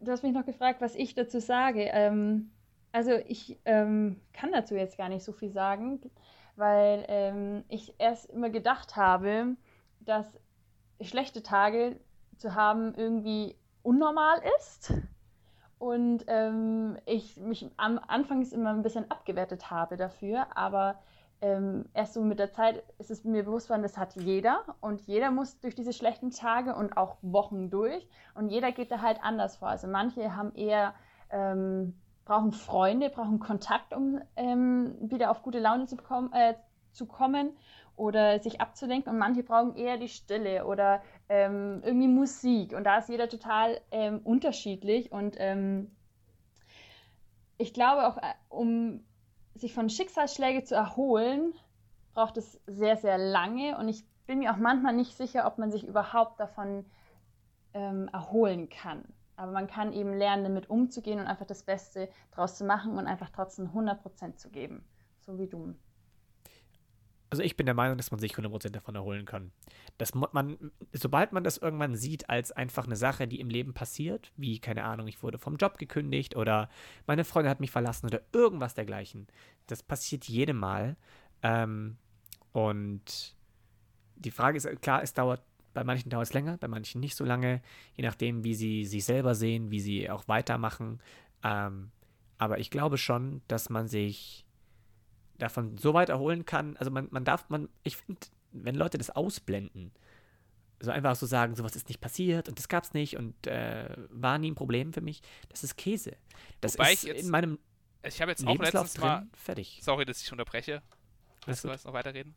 Du 0.00 0.12
hast 0.12 0.22
mich 0.22 0.32
noch 0.32 0.46
gefragt, 0.46 0.80
was 0.80 0.94
ich 0.94 1.14
dazu 1.14 1.40
sage. 1.40 1.88
Ähm, 1.92 2.50
also 2.92 3.12
ich 3.26 3.58
ähm, 3.64 4.20
kann 4.32 4.52
dazu 4.52 4.74
jetzt 4.74 4.98
gar 4.98 5.08
nicht 5.08 5.24
so 5.24 5.32
viel 5.32 5.50
sagen, 5.50 6.00
weil 6.56 7.04
ähm, 7.08 7.64
ich 7.68 7.94
erst 7.98 8.30
immer 8.30 8.50
gedacht 8.50 8.96
habe, 8.96 9.56
dass 10.00 10.26
schlechte 11.00 11.42
Tage 11.42 12.00
zu 12.36 12.54
haben 12.54 12.94
irgendwie 12.94 13.56
unnormal 13.82 14.40
ist. 14.58 14.92
Und 15.78 16.24
ähm, 16.26 16.98
ich 17.06 17.36
mich 17.36 17.70
am 17.76 18.00
Anfangs 18.08 18.52
immer 18.52 18.70
ein 18.70 18.82
bisschen 18.82 19.08
abgewertet 19.10 19.70
habe 19.70 19.96
dafür, 19.96 20.56
aber 20.56 20.98
ähm, 21.40 21.84
erst 21.94 22.14
so 22.14 22.22
mit 22.22 22.40
der 22.40 22.52
Zeit 22.52 22.82
ist 22.98 23.12
es 23.12 23.22
mir 23.22 23.44
bewusst 23.44 23.70
worden, 23.70 23.82
das 23.82 23.96
hat 23.96 24.16
jeder 24.16 24.64
und 24.80 25.00
jeder 25.02 25.30
muss 25.30 25.60
durch 25.60 25.76
diese 25.76 25.92
schlechten 25.92 26.30
Tage 26.32 26.74
und 26.74 26.96
auch 26.96 27.16
Wochen 27.22 27.70
durch 27.70 28.08
und 28.34 28.48
jeder 28.48 28.72
geht 28.72 28.90
da 28.90 29.02
halt 29.02 29.22
anders 29.22 29.58
vor. 29.58 29.68
Also 29.68 29.86
manche 29.86 30.34
haben 30.34 30.52
eher, 30.56 30.94
ähm, 31.30 31.94
brauchen 32.28 32.52
Freunde, 32.52 33.08
brauchen 33.08 33.40
Kontakt, 33.40 33.94
um 33.94 34.20
ähm, 34.36 34.94
wieder 35.00 35.30
auf 35.30 35.42
gute 35.42 35.58
Laune 35.58 35.86
zu, 35.86 35.96
bekommen, 35.96 36.30
äh, 36.34 36.54
zu 36.92 37.06
kommen 37.06 37.56
oder 37.96 38.38
sich 38.38 38.60
abzulenken. 38.60 39.10
Und 39.10 39.18
manche 39.18 39.42
brauchen 39.42 39.76
eher 39.76 39.96
die 39.96 40.10
Stille 40.10 40.66
oder 40.66 41.02
ähm, 41.30 41.80
irgendwie 41.82 42.06
Musik. 42.06 42.74
Und 42.74 42.84
da 42.84 42.98
ist 42.98 43.08
jeder 43.08 43.30
total 43.30 43.80
ähm, 43.90 44.20
unterschiedlich. 44.22 45.10
Und 45.10 45.36
ähm, 45.38 45.90
ich 47.56 47.72
glaube 47.72 48.06
auch, 48.06 48.18
äh, 48.18 48.34
um 48.50 49.02
sich 49.54 49.72
von 49.72 49.88
Schicksalsschlägen 49.88 50.66
zu 50.66 50.74
erholen, 50.74 51.54
braucht 52.12 52.36
es 52.36 52.60
sehr, 52.66 52.98
sehr 52.98 53.16
lange. 53.16 53.78
Und 53.78 53.88
ich 53.88 54.04
bin 54.26 54.40
mir 54.40 54.52
auch 54.52 54.58
manchmal 54.58 54.92
nicht 54.92 55.16
sicher, 55.16 55.46
ob 55.46 55.56
man 55.56 55.70
sich 55.70 55.86
überhaupt 55.86 56.38
davon 56.38 56.84
ähm, 57.72 58.08
erholen 58.12 58.68
kann. 58.68 59.02
Aber 59.38 59.52
man 59.52 59.68
kann 59.68 59.92
eben 59.92 60.12
lernen, 60.12 60.42
damit 60.42 60.68
umzugehen 60.68 61.20
und 61.20 61.28
einfach 61.28 61.46
das 61.46 61.62
Beste 61.62 62.08
draus 62.32 62.58
zu 62.58 62.64
machen 62.64 62.98
und 62.98 63.06
einfach 63.06 63.30
trotzdem 63.30 63.68
100% 63.68 64.34
zu 64.34 64.50
geben. 64.50 64.84
So 65.20 65.38
wie 65.38 65.46
du. 65.46 65.76
Also 67.30 67.44
ich 67.44 67.56
bin 67.56 67.66
der 67.66 67.76
Meinung, 67.76 67.96
dass 67.96 68.10
man 68.10 68.18
sich 68.18 68.32
100% 68.32 68.70
davon 68.70 68.96
erholen 68.96 69.26
kann. 69.26 69.52
Dass 69.96 70.12
man, 70.12 70.72
sobald 70.92 71.32
man 71.32 71.44
das 71.44 71.56
irgendwann 71.56 71.94
sieht 71.94 72.28
als 72.28 72.50
einfach 72.50 72.86
eine 72.86 72.96
Sache, 72.96 73.28
die 73.28 73.38
im 73.38 73.48
Leben 73.48 73.74
passiert, 73.74 74.32
wie, 74.36 74.58
keine 74.58 74.82
Ahnung, 74.82 75.06
ich 75.06 75.22
wurde 75.22 75.38
vom 75.38 75.54
Job 75.56 75.78
gekündigt 75.78 76.34
oder 76.34 76.68
meine 77.06 77.24
Freundin 77.24 77.50
hat 77.50 77.60
mich 77.60 77.70
verlassen 77.70 78.06
oder 78.06 78.22
irgendwas 78.32 78.74
dergleichen, 78.74 79.28
das 79.68 79.84
passiert 79.84 80.24
jedem 80.24 80.56
Mal. 80.56 80.96
Ähm, 81.44 81.96
und 82.50 83.36
die 84.16 84.32
Frage 84.32 84.56
ist, 84.56 84.82
klar, 84.82 85.00
es 85.04 85.14
dauert, 85.14 85.42
bei 85.78 85.84
manchen 85.84 86.10
dauert 86.10 86.26
es 86.26 86.32
länger, 86.32 86.58
bei 86.58 86.66
manchen 86.66 87.00
nicht 87.00 87.14
so 87.14 87.24
lange, 87.24 87.62
je 87.94 88.02
nachdem, 88.02 88.42
wie 88.42 88.56
sie 88.56 88.84
sich 88.84 89.04
selber 89.04 89.36
sehen, 89.36 89.70
wie 89.70 89.78
sie 89.78 90.10
auch 90.10 90.26
weitermachen. 90.26 91.00
Ähm, 91.44 91.92
aber 92.36 92.58
ich 92.58 92.70
glaube 92.70 92.98
schon, 92.98 93.42
dass 93.46 93.70
man 93.70 93.86
sich 93.86 94.44
davon 95.38 95.78
so 95.78 95.94
weit 95.94 96.08
erholen 96.08 96.44
kann. 96.44 96.76
Also 96.78 96.90
man, 96.90 97.06
man 97.12 97.24
darf, 97.24 97.48
man, 97.48 97.68
ich 97.84 97.96
finde, 97.96 98.20
wenn 98.50 98.74
Leute 98.74 98.98
das 98.98 99.10
ausblenden, 99.10 99.92
so 100.80 100.90
einfach 100.90 101.14
so 101.14 101.26
sagen, 101.26 101.54
sowas 101.54 101.76
ist 101.76 101.86
nicht 101.88 102.00
passiert 102.00 102.48
und 102.48 102.58
das 102.58 102.66
gab's 102.66 102.92
nicht 102.92 103.16
und 103.16 103.46
äh, 103.46 103.94
war 104.10 104.38
nie 104.38 104.50
ein 104.50 104.56
Problem 104.56 104.92
für 104.92 105.00
mich, 105.00 105.22
das 105.48 105.62
ist 105.62 105.76
Käse. 105.76 106.16
Das 106.60 106.74
Wobei 106.74 106.92
ist 106.92 107.04
ich 107.04 107.08
jetzt 107.08 107.22
in 107.22 107.30
meinem 107.30 107.58
Ich 108.02 108.20
habe 108.20 108.32
jetzt 108.32 108.44
auch 108.44 108.50
Lebenslauf 108.50 108.84
letztens 108.84 108.94
drin, 108.94 109.08
mal. 109.08 109.26
fertig. 109.32 109.78
Sorry, 109.82 110.04
dass 110.04 110.20
ich 110.22 110.32
unterbreche. 110.32 110.82
Willst 111.46 111.62
du 111.62 111.68
jetzt 111.68 111.84
noch 111.86 111.92
weiterreden? 111.92 112.34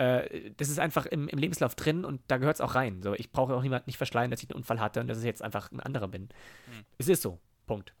Äh, 0.00 0.52
das 0.56 0.70
ist 0.70 0.78
einfach 0.78 1.04
im, 1.04 1.28
im 1.28 1.38
Lebenslauf 1.38 1.74
drin 1.74 2.06
und 2.06 2.22
da 2.28 2.38
gehört 2.38 2.56
es 2.56 2.62
auch 2.62 2.74
rein. 2.74 3.02
So, 3.02 3.12
ich 3.12 3.30
brauche 3.30 3.54
auch 3.54 3.60
niemand 3.60 3.86
nicht 3.86 3.98
verschleiern, 3.98 4.30
dass 4.30 4.42
ich 4.42 4.48
einen 4.48 4.56
Unfall 4.56 4.80
hatte 4.80 4.98
und 5.00 5.08
dass 5.08 5.18
ich 5.18 5.24
jetzt 5.24 5.42
einfach 5.42 5.70
ein 5.70 5.80
anderer 5.80 6.08
bin. 6.08 6.30
Hm. 6.72 6.84
Es 6.96 7.08
ist 7.08 7.20
so. 7.20 7.38
Punkt. 7.66 7.92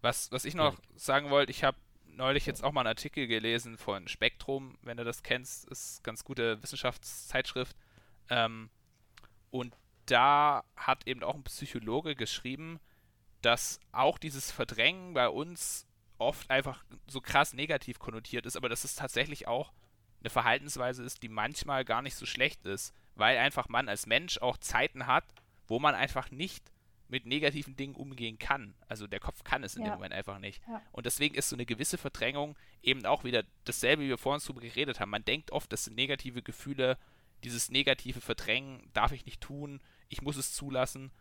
Was, 0.00 0.30
was 0.30 0.44
ich 0.44 0.54
noch 0.54 0.78
sagen 0.94 1.30
wollte, 1.30 1.50
ich 1.50 1.64
habe 1.64 1.76
neulich 2.06 2.46
jetzt 2.46 2.62
auch 2.62 2.70
mal 2.70 2.82
einen 2.82 2.88
Artikel 2.88 3.26
gelesen 3.26 3.78
von 3.78 4.06
Spektrum, 4.06 4.78
wenn 4.82 4.96
du 4.96 5.02
das 5.02 5.24
kennst, 5.24 5.68
ist 5.70 6.04
ganz 6.04 6.22
gute 6.22 6.62
Wissenschaftszeitschrift. 6.62 7.76
Ähm, 8.30 8.70
und 9.50 9.74
da 10.06 10.62
hat 10.76 11.08
eben 11.08 11.24
auch 11.24 11.34
ein 11.34 11.42
Psychologe 11.42 12.14
geschrieben, 12.14 12.78
dass 13.42 13.80
auch 13.90 14.18
dieses 14.18 14.52
Verdrängen 14.52 15.14
bei 15.14 15.28
uns 15.28 15.84
oft 16.18 16.48
einfach 16.48 16.84
so 17.08 17.20
krass 17.20 17.54
negativ 17.54 17.98
konnotiert 17.98 18.46
ist, 18.46 18.56
aber 18.56 18.68
dass 18.68 18.84
es 18.84 18.94
tatsächlich 18.94 19.48
auch 19.48 19.72
eine 20.20 20.30
Verhaltensweise 20.30 21.02
ist, 21.02 21.22
die 21.22 21.28
manchmal 21.28 21.84
gar 21.84 22.02
nicht 22.02 22.16
so 22.16 22.26
schlecht 22.26 22.64
ist, 22.64 22.94
weil 23.14 23.38
einfach 23.38 23.68
man 23.68 23.88
als 23.88 24.06
Mensch 24.06 24.38
auch 24.38 24.56
Zeiten 24.58 25.06
hat, 25.06 25.24
wo 25.66 25.78
man 25.78 25.94
einfach 25.94 26.30
nicht 26.30 26.70
mit 27.08 27.26
negativen 27.26 27.76
Dingen 27.76 27.94
umgehen 27.94 28.38
kann. 28.38 28.74
Also 28.88 29.06
der 29.06 29.20
Kopf 29.20 29.44
kann 29.44 29.62
es 29.62 29.76
in 29.76 29.82
ja. 29.82 29.90
dem 29.90 29.94
Moment 29.94 30.12
einfach 30.12 30.38
nicht. 30.38 30.60
Ja. 30.66 30.82
Und 30.92 31.06
deswegen 31.06 31.34
ist 31.34 31.48
so 31.48 31.56
eine 31.56 31.66
gewisse 31.66 31.98
Verdrängung 31.98 32.56
eben 32.82 33.06
auch 33.06 33.24
wieder 33.24 33.44
dasselbe, 33.64 34.02
wie 34.02 34.08
wir 34.08 34.18
vorhin 34.18 34.44
drüber 34.44 34.60
geredet 34.60 34.98
haben. 34.98 35.10
Man 35.10 35.24
denkt 35.24 35.52
oft, 35.52 35.72
das 35.72 35.84
sind 35.84 35.96
negative 35.96 36.42
Gefühle, 36.42 36.98
dieses 37.44 37.70
negative 37.70 38.20
Verdrängen 38.20 38.90
darf 38.92 39.12
ich 39.12 39.24
nicht 39.24 39.40
tun, 39.40 39.80
ich 40.08 40.22
muss 40.22 40.36
es 40.36 40.52
zulassen. 40.52 41.12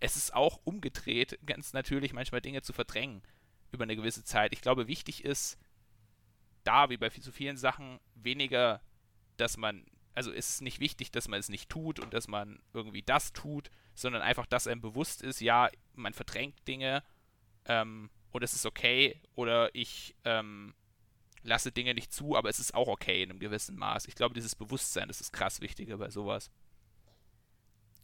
Es 0.00 0.16
ist 0.16 0.34
auch 0.34 0.60
umgedreht, 0.64 1.38
ganz 1.44 1.72
natürlich 1.72 2.12
manchmal 2.12 2.40
Dinge 2.40 2.62
zu 2.62 2.72
verdrängen 2.72 3.22
über 3.72 3.84
eine 3.84 3.96
gewisse 3.96 4.24
Zeit. 4.24 4.52
Ich 4.52 4.60
glaube, 4.60 4.88
wichtig 4.88 5.24
ist, 5.24 5.58
da 6.68 6.90
wie 6.90 6.98
bei 6.98 7.08
so 7.08 7.32
vielen 7.32 7.56
Sachen, 7.56 7.98
weniger, 8.14 8.82
dass 9.38 9.56
man, 9.56 9.86
also 10.14 10.30
ist 10.30 10.50
es 10.50 10.60
nicht 10.60 10.80
wichtig, 10.80 11.10
dass 11.10 11.26
man 11.26 11.40
es 11.40 11.48
nicht 11.48 11.70
tut 11.70 11.98
und 11.98 12.12
dass 12.12 12.28
man 12.28 12.60
irgendwie 12.74 13.02
das 13.02 13.32
tut, 13.32 13.70
sondern 13.94 14.20
einfach, 14.20 14.44
dass 14.44 14.66
einem 14.66 14.82
bewusst 14.82 15.22
ist, 15.22 15.40
ja, 15.40 15.70
man 15.94 16.12
verdrängt 16.12 16.68
Dinge 16.68 17.02
ähm, 17.64 18.10
und 18.32 18.42
es 18.42 18.52
ist 18.52 18.66
okay 18.66 19.18
oder 19.34 19.74
ich 19.74 20.14
ähm, 20.24 20.74
lasse 21.42 21.72
Dinge 21.72 21.94
nicht 21.94 22.12
zu, 22.12 22.36
aber 22.36 22.50
es 22.50 22.58
ist 22.58 22.74
auch 22.74 22.88
okay 22.88 23.22
in 23.22 23.30
einem 23.30 23.40
gewissen 23.40 23.76
Maß. 23.76 24.06
Ich 24.06 24.14
glaube, 24.14 24.34
dieses 24.34 24.54
Bewusstsein, 24.54 25.08
das 25.08 25.22
ist 25.22 25.32
krass 25.32 25.62
wichtiger 25.62 25.96
bei 25.96 26.10
sowas. 26.10 26.50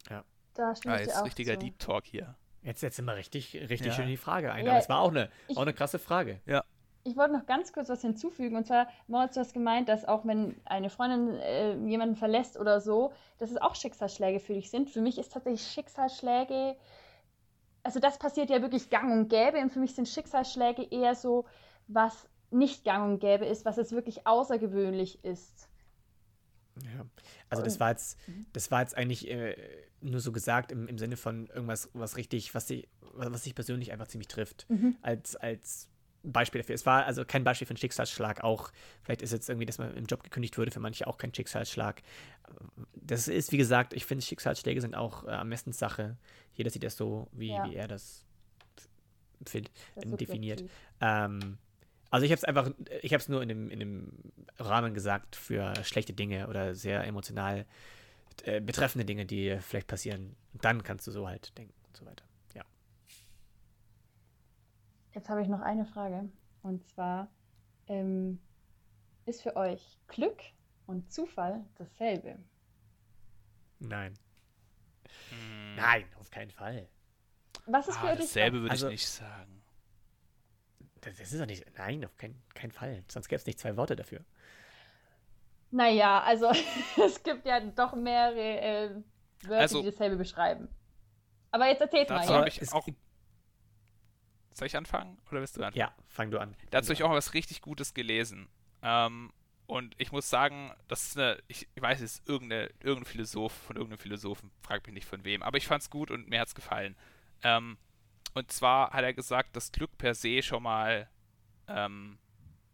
Ja. 0.09 0.25
Da 0.55 0.73
ah, 0.85 0.99
jetzt 0.99 1.23
richtiger 1.23 1.53
zu. 1.53 1.59
Deep 1.59 1.77
Talk 1.77 2.05
hier. 2.05 2.35
Jetzt 2.63 2.79
setzen 2.79 3.05
wir 3.05 3.15
richtig, 3.15 3.53
richtig 3.53 3.87
ja. 3.87 3.93
schön 3.93 4.07
die 4.07 4.17
Frage 4.17 4.51
ein. 4.51 4.65
Ja, 4.65 4.71
aber 4.71 4.79
es 4.79 4.89
war 4.89 4.99
auch 5.01 5.11
eine, 5.11 5.29
ich, 5.47 5.55
auch 5.55 5.61
eine 5.61 5.73
krasse 5.73 5.99
Frage. 5.99 6.41
Ja. 6.47 6.63
Ich 7.07 7.15
wollte 7.15 7.33
noch 7.33 7.45
ganz 7.45 7.71
kurz 7.71 7.87
was 7.87 8.01
hinzufügen. 8.01 8.55
Und 8.55 8.65
zwar, 8.65 8.87
Moritz, 9.07 9.35
du 9.35 9.39
hast 9.39 9.53
gemeint, 9.53 9.87
dass 9.89 10.05
auch 10.05 10.25
wenn 10.25 10.55
eine 10.65 10.89
Freundin 10.89 11.35
äh, 11.37 11.75
jemanden 11.87 12.15
verlässt 12.15 12.57
oder 12.57 12.81
so, 12.81 13.13
dass 13.37 13.51
es 13.51 13.57
auch 13.57 13.75
Schicksalsschläge 13.75 14.39
für 14.39 14.53
dich 14.53 14.71
sind. 14.71 14.89
Für 14.89 15.01
mich 15.01 15.19
ist 15.19 15.31
tatsächlich 15.31 15.61
Schicksalsschläge, 15.67 16.75
also 17.83 17.99
das 17.99 18.17
passiert 18.17 18.49
ja 18.49 18.59
wirklich 18.63 18.89
gang 18.89 19.11
und 19.11 19.29
gäbe. 19.29 19.59
Und 19.59 19.71
für 19.71 19.79
mich 19.79 19.93
sind 19.93 20.09
Schicksalsschläge 20.09 20.83
eher 20.89 21.13
so, 21.13 21.45
was 21.87 22.27
nicht 22.49 22.83
gang 22.83 23.05
und 23.05 23.19
gäbe 23.19 23.45
ist, 23.45 23.65
was 23.65 23.77
es 23.77 23.91
wirklich 23.91 24.25
außergewöhnlich 24.25 25.23
ist. 25.23 25.69
Ja, 26.83 27.05
also 27.49 27.63
das 27.63 27.79
war 27.79 27.91
jetzt, 27.91 28.17
mhm. 28.27 28.47
das 28.51 28.71
war 28.71 28.81
jetzt 28.81 28.97
eigentlich 28.97 29.29
äh, 29.29 29.55
nur 30.01 30.19
so 30.19 30.31
gesagt 30.31 30.71
im, 30.71 30.87
im 30.87 30.97
Sinne 30.97 31.17
von 31.17 31.47
irgendwas, 31.47 31.89
was 31.93 32.17
richtig, 32.17 32.55
was 32.55 32.67
sich, 32.67 32.89
was 33.13 33.43
sich 33.43 33.53
persönlich 33.53 33.91
einfach 33.91 34.07
ziemlich 34.07 34.27
trifft. 34.27 34.65
Mhm. 34.69 34.97
Als, 35.01 35.35
als 35.35 35.87
Beispiel 36.31 36.61
dafür. 36.61 36.75
Es 36.75 36.85
war 36.85 37.05
also 37.05 37.25
kein 37.25 37.43
Beispiel 37.43 37.67
für 37.67 37.71
einen 37.71 37.77
Schicksalsschlag, 37.77 38.43
auch 38.43 38.71
vielleicht 39.03 39.21
ist 39.21 39.31
jetzt 39.31 39.49
irgendwie, 39.49 39.65
dass 39.65 39.77
man 39.77 39.95
im 39.95 40.05
Job 40.05 40.23
gekündigt 40.23 40.57
wurde, 40.57 40.71
für 40.71 40.79
manche 40.79 41.07
auch 41.07 41.17
kein 41.17 41.33
Schicksalsschlag. 41.33 42.01
Das 42.95 43.27
ist, 43.27 43.51
wie 43.51 43.57
gesagt, 43.57 43.93
ich 43.93 44.05
finde, 44.05 44.23
Schicksalsschläge 44.23 44.81
sind 44.81 44.95
auch 44.95 45.25
äh, 45.25 45.71
Sache. 45.71 46.17
Jeder 46.53 46.69
sieht 46.69 46.83
das 46.83 46.97
so, 46.97 47.27
wie, 47.31 47.49
ja. 47.49 47.65
wie 47.65 47.75
er 47.75 47.87
das, 47.87 48.25
find, 49.45 49.71
das 49.95 50.05
definiert. 50.17 50.63
Ähm, 51.01 51.57
also 52.09 52.25
ich 52.25 52.31
habe 52.31 52.37
es 52.37 52.43
einfach, 52.43 52.71
ich 53.01 53.13
habe 53.13 53.21
es 53.21 53.29
nur 53.29 53.41
in 53.41 53.49
dem, 53.49 53.69
in 53.69 53.79
dem 53.79 54.11
Rahmen 54.57 54.93
gesagt 54.93 55.35
für 55.35 55.73
schlechte 55.83 56.13
Dinge 56.13 56.47
oder 56.47 56.75
sehr 56.75 57.03
emotional 57.03 57.65
äh, 58.43 58.61
betreffende 58.61 59.05
Dinge, 59.05 59.25
die 59.25 59.57
vielleicht 59.59 59.87
passieren. 59.87 60.35
dann 60.53 60.83
kannst 60.83 61.07
du 61.07 61.11
so 61.11 61.27
halt 61.27 61.57
denken 61.57 61.73
und 61.87 61.97
so 61.97 62.05
weiter. 62.05 62.23
Jetzt 65.15 65.29
habe 65.29 65.41
ich 65.41 65.47
noch 65.47 65.61
eine 65.61 65.85
Frage. 65.85 66.29
Und 66.61 66.85
zwar, 66.85 67.29
ähm, 67.87 68.39
ist 69.25 69.41
für 69.41 69.55
euch 69.55 69.97
Glück 70.07 70.39
und 70.87 71.11
Zufall 71.11 71.63
dasselbe? 71.75 72.37
Nein. 73.79 74.13
Hm. 75.29 75.75
Nein, 75.77 76.05
auf 76.19 76.29
keinen 76.29 76.51
Fall. 76.51 76.89
Was 77.65 77.87
ist 77.87 77.97
ah, 77.97 78.01
für 78.01 78.07
euch 78.07 78.17
dasselbe 78.17 78.59
würde 78.59 78.71
also, 78.71 78.87
ich 78.87 78.93
nicht 78.93 79.07
sagen. 79.07 79.63
Das, 80.99 81.19
ist 81.19 81.39
doch 81.39 81.45
nicht. 81.45 81.65
Nein, 81.77 82.03
auf 82.03 82.17
keinen, 82.17 82.41
keinen 82.53 82.71
Fall. 82.71 83.03
Sonst 83.07 83.29
gäbe 83.29 83.39
es 83.39 83.45
nicht 83.45 83.59
zwei 83.59 83.77
Worte 83.77 83.95
dafür. 83.95 84.19
Naja, 85.71 86.21
also 86.23 86.51
es 87.05 87.23
gibt 87.23 87.45
ja 87.45 87.61
doch 87.61 87.95
mehrere 87.95 88.39
äh, 88.39 88.89
Wörter, 89.43 89.61
also, 89.61 89.81
die 89.81 89.91
dasselbe 89.91 90.17
beschreiben. 90.17 90.67
Aber 91.51 91.67
jetzt 91.67 91.81
erzähl's 91.81 92.09
mal. 92.09 92.25
Ja. 92.25 92.45
Ich 92.47 92.73
auch, 92.73 92.87
soll 94.57 94.67
ich 94.67 94.77
anfangen 94.77 95.17
oder 95.29 95.41
willst 95.41 95.57
du 95.57 95.61
anfangen? 95.61 95.77
Ja, 95.77 95.93
fang 96.07 96.31
du 96.31 96.39
an. 96.39 96.55
Dazu 96.71 96.87
habe 96.87 96.93
ich 96.93 97.03
auch 97.03 97.11
was 97.11 97.33
richtig 97.33 97.61
Gutes 97.61 97.93
gelesen. 97.93 98.47
Ähm, 98.81 99.31
und 99.67 99.95
ich 99.97 100.11
muss 100.11 100.29
sagen, 100.29 100.71
das 100.87 101.07
ist 101.07 101.17
eine, 101.17 101.41
ich, 101.47 101.67
ich 101.73 101.81
weiß, 101.81 101.99
es 102.01 102.19
ist 102.19 102.29
irgendeine, 102.29 102.69
irgendein 102.81 103.05
Philosoph 103.05 103.51
von 103.51 103.75
irgendeinem 103.75 103.99
Philosophen, 103.99 104.51
frag 104.61 104.85
mich 104.85 104.93
nicht 104.93 105.07
von 105.07 105.23
wem, 105.23 105.41
aber 105.41 105.57
ich 105.57 105.67
fand 105.67 105.81
es 105.81 105.89
gut 105.89 106.11
und 106.11 106.29
mir 106.29 106.39
hat 106.39 106.47
es 106.47 106.55
gefallen. 106.55 106.95
Ähm, 107.41 107.77
und 108.33 108.51
zwar 108.51 108.91
hat 108.91 109.03
er 109.03 109.13
gesagt, 109.13 109.55
dass 109.55 109.71
Glück 109.71 109.97
per 109.97 110.13
se 110.13 110.43
schon 110.43 110.63
mal 110.63 111.09
ähm, 111.67 112.19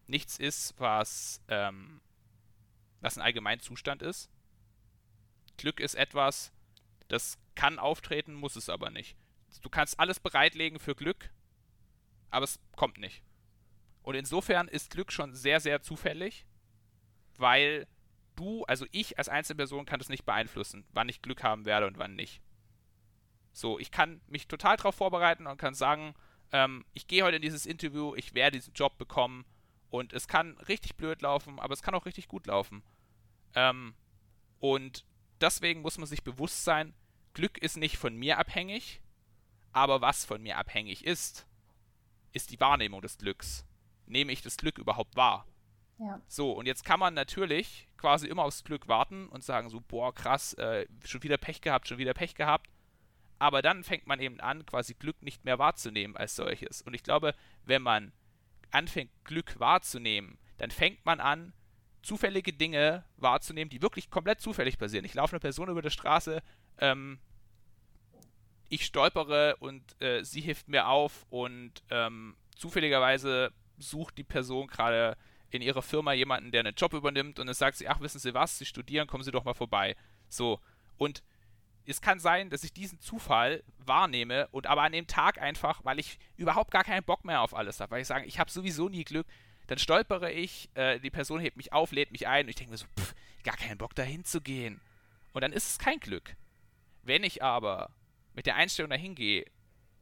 nichts 0.07 0.37
ist, 0.37 0.75
was, 0.79 1.41
ähm, 1.47 2.01
was 2.99 3.17
ein 3.17 3.23
Allgemeinzustand 3.23 4.01
ist. 4.01 4.29
Glück 5.57 5.79
ist 5.79 5.95
etwas, 5.95 6.51
das 7.07 7.39
kann 7.55 7.79
auftreten, 7.79 8.33
muss 8.33 8.55
es 8.55 8.69
aber 8.69 8.89
nicht. 8.89 9.15
Du 9.61 9.69
kannst 9.69 9.99
alles 9.99 10.19
bereitlegen 10.19 10.79
für 10.79 10.95
Glück, 10.95 11.29
aber 12.31 12.45
es 12.45 12.59
kommt 12.75 12.97
nicht. 12.97 13.23
Und 14.01 14.15
insofern 14.15 14.67
ist 14.67 14.89
Glück 14.91 15.11
schon 15.11 15.35
sehr, 15.35 15.59
sehr 15.59 15.81
zufällig, 15.81 16.45
weil 17.37 17.87
du, 18.35 18.63
also 18.65 18.85
ich 18.91 19.17
als 19.17 19.29
Einzelperson 19.29 19.85
kann 19.85 19.99
das 19.99 20.09
nicht 20.09 20.25
beeinflussen, 20.25 20.85
wann 20.91 21.09
ich 21.09 21.21
Glück 21.21 21.43
haben 21.43 21.65
werde 21.65 21.87
und 21.87 21.97
wann 21.97 22.15
nicht. 22.15 22.41
So, 23.53 23.77
ich 23.77 23.91
kann 23.91 24.21
mich 24.27 24.47
total 24.47 24.77
darauf 24.77 24.95
vorbereiten 24.95 25.45
und 25.45 25.57
kann 25.57 25.73
sagen, 25.73 26.15
ähm, 26.51 26.85
ich 26.93 27.07
gehe 27.07 27.23
heute 27.23 27.35
in 27.35 27.41
dieses 27.41 27.65
Interview, 27.65 28.15
ich 28.15 28.33
werde 28.33 28.57
diesen 28.57 28.73
Job 28.73 28.97
bekommen 28.97 29.45
und 29.89 30.13
es 30.13 30.27
kann 30.27 30.57
richtig 30.59 30.95
blöd 30.95 31.21
laufen, 31.21 31.59
aber 31.59 31.73
es 31.73 31.83
kann 31.83 31.93
auch 31.93 32.05
richtig 32.05 32.27
gut 32.27 32.47
laufen. 32.47 32.81
Ähm, 33.53 33.93
und 34.59 35.05
deswegen 35.41 35.81
muss 35.81 35.97
man 35.97 36.07
sich 36.07 36.23
bewusst 36.23 36.63
sein, 36.63 36.93
Glück 37.33 37.57
ist 37.57 37.77
nicht 37.77 37.97
von 37.97 38.15
mir 38.15 38.37
abhängig, 38.37 39.01
aber 39.73 40.01
was 40.01 40.25
von 40.25 40.41
mir 40.41 40.57
abhängig 40.57 41.05
ist, 41.05 41.45
ist 42.33 42.51
die 42.51 42.59
Wahrnehmung 42.59 43.01
des 43.01 43.17
Glücks. 43.17 43.65
Nehme 44.05 44.31
ich 44.31 44.41
das 44.41 44.57
Glück 44.57 44.77
überhaupt 44.77 45.15
wahr? 45.15 45.45
Ja. 45.97 46.19
So, 46.27 46.51
und 46.51 46.65
jetzt 46.65 46.83
kann 46.83 46.99
man 46.99 47.13
natürlich 47.13 47.87
quasi 47.97 48.27
immer 48.27 48.43
aufs 48.43 48.63
Glück 48.63 48.87
warten 48.87 49.27
und 49.27 49.43
sagen 49.43 49.69
so, 49.69 49.79
boah, 49.79 50.13
krass, 50.13 50.53
äh, 50.55 50.87
schon 51.05 51.23
wieder 51.23 51.37
Pech 51.37 51.61
gehabt, 51.61 51.87
schon 51.87 51.99
wieder 51.99 52.13
Pech 52.13 52.35
gehabt 52.35 52.67
aber 53.41 53.63
dann 53.63 53.83
fängt 53.83 54.05
man 54.05 54.19
eben 54.19 54.39
an, 54.39 54.67
quasi 54.67 54.93
Glück 54.93 55.23
nicht 55.23 55.45
mehr 55.45 55.57
wahrzunehmen 55.57 56.15
als 56.15 56.35
solches. 56.35 56.83
Und 56.83 56.93
ich 56.93 57.01
glaube, 57.01 57.33
wenn 57.65 57.81
man 57.81 58.11
anfängt, 58.69 59.09
Glück 59.23 59.59
wahrzunehmen, 59.59 60.37
dann 60.59 60.69
fängt 60.69 61.03
man 61.07 61.19
an, 61.19 61.51
zufällige 62.03 62.53
Dinge 62.53 63.03
wahrzunehmen, 63.17 63.71
die 63.71 63.81
wirklich 63.81 64.11
komplett 64.11 64.41
zufällig 64.41 64.77
passieren. 64.77 65.05
Ich 65.05 65.15
laufe 65.15 65.33
eine 65.33 65.39
Person 65.39 65.69
über 65.69 65.81
der 65.81 65.89
Straße, 65.89 66.43
ähm, 66.77 67.17
ich 68.71 68.85
stolpere 68.85 69.57
und 69.57 70.01
äh, 70.01 70.23
sie 70.23 70.39
hilft 70.39 70.69
mir 70.69 70.87
auf 70.87 71.25
und 71.29 71.83
ähm, 71.89 72.37
zufälligerweise 72.55 73.51
sucht 73.77 74.17
die 74.17 74.23
Person 74.23 74.67
gerade 74.67 75.17
in 75.49 75.61
ihrer 75.61 75.81
Firma 75.81 76.13
jemanden, 76.13 76.51
der 76.51 76.61
einen 76.61 76.75
Job 76.75 76.93
übernimmt 76.93 77.37
und 77.37 77.47
dann 77.47 77.53
sagt 77.53 77.77
sie, 77.77 77.89
ach, 77.89 77.99
wissen 77.99 78.19
Sie 78.19 78.33
was, 78.33 78.57
Sie 78.57 78.65
studieren, 78.65 79.07
kommen 79.07 79.25
Sie 79.25 79.31
doch 79.31 79.43
mal 79.43 79.53
vorbei. 79.53 79.97
So. 80.29 80.61
Und 80.97 81.21
es 81.85 81.99
kann 81.99 82.19
sein, 82.19 82.49
dass 82.49 82.63
ich 82.63 82.71
diesen 82.71 83.01
Zufall 83.01 83.61
wahrnehme 83.79 84.47
und 84.51 84.67
aber 84.67 84.83
an 84.83 84.93
dem 84.93 85.05
Tag 85.05 85.41
einfach, 85.41 85.83
weil 85.83 85.99
ich 85.99 86.17
überhaupt 86.37 86.71
gar 86.71 86.85
keinen 86.85 87.03
Bock 87.03 87.25
mehr 87.25 87.41
auf 87.41 87.53
alles 87.53 87.81
habe, 87.81 87.91
weil 87.91 88.01
ich 88.01 88.07
sage, 88.07 88.25
ich 88.25 88.39
habe 88.39 88.49
sowieso 88.49 88.87
nie 88.87 89.03
Glück, 89.03 89.27
dann 89.67 89.79
stolpere 89.79 90.31
ich, 90.31 90.69
äh, 90.75 90.99
die 91.01 91.09
Person 91.09 91.41
hebt 91.41 91.57
mich 91.57 91.73
auf, 91.73 91.91
lädt 91.91 92.11
mich 92.11 92.25
ein 92.25 92.45
und 92.45 92.49
ich 92.49 92.55
denke 92.55 92.71
mir 92.71 92.77
so, 92.77 92.85
pff, 92.97 93.13
gar 93.43 93.57
keinen 93.57 93.77
Bock 93.77 93.95
dahin 93.95 94.23
zu 94.23 94.39
gehen. 94.39 94.79
Und 95.33 95.41
dann 95.41 95.51
ist 95.51 95.67
es 95.67 95.77
kein 95.77 95.99
Glück. 95.99 96.37
Wenn 97.03 97.25
ich 97.25 97.43
aber 97.43 97.89
mit 98.33 98.45
der 98.45 98.55
Einstellung 98.55 98.89
dahin 98.89 99.15
gehe, 99.15 99.45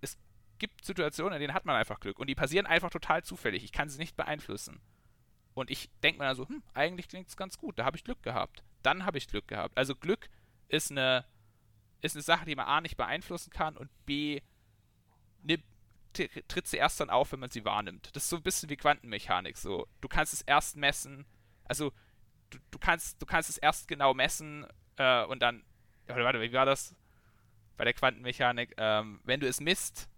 es 0.02 0.18
gibt 0.58 0.86
Situationen, 0.86 1.34
in 1.34 1.42
denen 1.42 1.54
hat 1.54 1.66
man 1.66 1.76
einfach 1.76 2.00
Glück 2.00 2.20
und 2.20 2.28
die 2.28 2.36
passieren 2.36 2.66
einfach 2.66 2.90
total 2.90 3.24
zufällig. 3.24 3.64
Ich 3.64 3.72
kann 3.72 3.90
sie 3.90 4.00
nicht 4.00 4.16
beeinflussen. 4.16 4.80
Und 5.54 5.72
ich 5.72 5.90
denke 6.04 6.20
mir 6.20 6.26
dann 6.26 6.36
so, 6.36 6.48
hm, 6.48 6.64
eigentlich 6.74 7.08
klingt 7.08 7.28
es 7.28 7.36
ganz 7.36 7.58
gut, 7.58 7.80
da 7.80 7.86
habe 7.86 7.98
ich 7.98 8.04
Glück 8.04 8.22
gehabt. 8.24 8.64
Dann 8.84 9.06
habe 9.06 9.18
ich 9.18 9.28
Glück 9.28 9.48
gehabt. 9.48 9.78
Also 9.78 9.96
Glück 9.96 10.30
ist 10.70 10.92
eine 10.92 11.26
ist 12.02 12.16
eine 12.16 12.24
Sache, 12.24 12.46
die 12.46 12.56
man 12.56 12.66
A 12.66 12.82
nicht 12.82 12.98
beeinflussen 12.98 13.52
kann 13.52 13.78
und 13.78 13.90
B 14.06 14.42
ne, 15.44 15.62
tritt 16.14 16.68
sie 16.68 16.78
erst 16.78 17.00
dann 17.00 17.10
auf, 17.10 17.32
wenn 17.32 17.40
man 17.40 17.50
sie 17.50 17.66
wahrnimmt. 17.66 18.16
Das 18.16 18.24
ist 18.24 18.30
so 18.30 18.38
ein 18.38 18.44
bisschen 18.44 18.70
wie 18.70 18.78
Quantenmechanik. 18.78 19.58
So, 19.58 19.88
du 20.02 20.08
kannst 20.08 20.34
es 20.34 20.42
erst 20.42 20.76
messen, 20.76 21.26
also 21.66 21.92
du, 22.50 22.58
du 22.72 22.80
kannst, 22.80 23.22
du 23.22 23.26
kannst 23.26 23.50
es 23.50 23.58
erst 23.58 23.88
genau 23.88 24.14
messen 24.14 24.66
äh, 24.98 25.24
und 25.26 25.42
dann, 25.42 25.64
warte, 26.08 26.24
warte, 26.24 26.42
wie 26.42 26.54
war 26.54 26.66
das 26.66 26.96
bei 27.80 27.86
der 27.86 27.94
Quantenmechanik? 27.94 28.74
Ähm, 28.78 29.22
wenn 29.24 29.40
du 29.40 29.48
es 29.48 29.62
misst, 29.62 30.10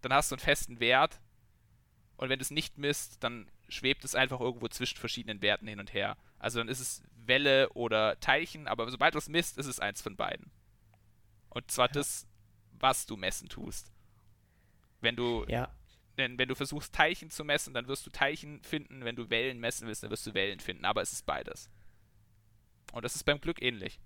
dann 0.00 0.14
hast 0.14 0.30
du 0.30 0.36
einen 0.36 0.40
festen 0.40 0.80
Wert 0.80 1.20
und 2.16 2.30
wenn 2.30 2.38
du 2.38 2.42
es 2.42 2.50
nicht 2.50 2.78
misst, 2.78 3.22
dann 3.22 3.46
schwebt 3.68 4.04
es 4.04 4.14
einfach 4.14 4.40
irgendwo 4.40 4.68
zwischen 4.68 4.96
verschiedenen 4.96 5.42
Werten 5.42 5.68
hin 5.68 5.80
und 5.80 5.92
her. 5.92 6.16
Also 6.38 6.60
dann 6.60 6.68
ist 6.68 6.80
es 6.80 7.02
Welle 7.26 7.68
oder 7.74 8.18
Teilchen, 8.20 8.66
aber 8.66 8.90
sobald 8.90 9.14
du 9.14 9.18
es 9.18 9.28
misst, 9.28 9.58
ist 9.58 9.66
es 9.66 9.80
eins 9.80 10.00
von 10.00 10.16
beiden. 10.16 10.50
Und 11.50 11.70
zwar 11.70 11.88
ja. 11.88 11.92
das, 11.92 12.26
was 12.72 13.04
du 13.04 13.18
messen 13.18 13.50
tust. 13.50 13.92
Wenn 15.02 15.14
du, 15.14 15.44
Ja, 15.46 15.74
denn 16.16 16.38
wenn 16.38 16.48
du 16.48 16.54
versuchst, 16.54 16.94
Teilchen 16.94 17.28
zu 17.28 17.44
messen, 17.44 17.74
dann 17.74 17.86
wirst 17.86 18.06
du 18.06 18.10
Teilchen 18.10 18.62
finden. 18.62 19.04
Wenn 19.04 19.16
du 19.16 19.28
Wellen 19.28 19.60
messen 19.60 19.86
willst, 19.86 20.02
dann 20.02 20.10
wirst 20.10 20.26
du 20.26 20.32
Wellen 20.32 20.60
finden. 20.60 20.86
Aber 20.86 21.02
es 21.02 21.12
ist 21.12 21.26
beides. 21.26 21.68
Und 22.92 23.04
das 23.04 23.14
ist 23.14 23.24
beim 23.24 23.42
Glück 23.42 23.60
ähnlich. 23.60 24.00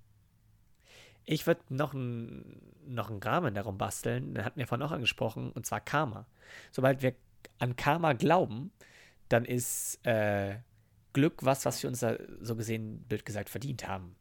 Ich 1.31 1.47
würde 1.47 1.61
noch 1.69 1.93
einen 1.95 2.61
noch 2.87 3.11
einen 3.11 3.23
Rahmen 3.23 3.55
darum 3.55 3.77
basteln, 3.77 4.35
den 4.35 4.45
hatten 4.45 4.59
wir 4.59 4.67
vorhin 4.67 4.87
auch 4.87 4.93
angesprochen, 4.93 5.53
und 5.53 5.67
zwar 5.67 5.81
Karma. 5.81 6.27
Sobald 6.73 7.03
wir 7.03 7.15
an 7.59 7.77
Karma 7.77 8.15
glauben, 8.15 8.73
dann 9.29 9.45
ist 9.45 9.99
äh, 10.07 10.57
Glück 11.13 11.45
was, 11.45 11.67
was 11.67 11.83
wir 11.83 11.91
uns 11.91 12.01
da 12.01 12.17
so 12.41 12.57
gesehen, 12.57 13.03
blöd 13.09 13.27
gesagt, 13.27 13.51
verdient 13.51 13.87
haben. 13.87 14.17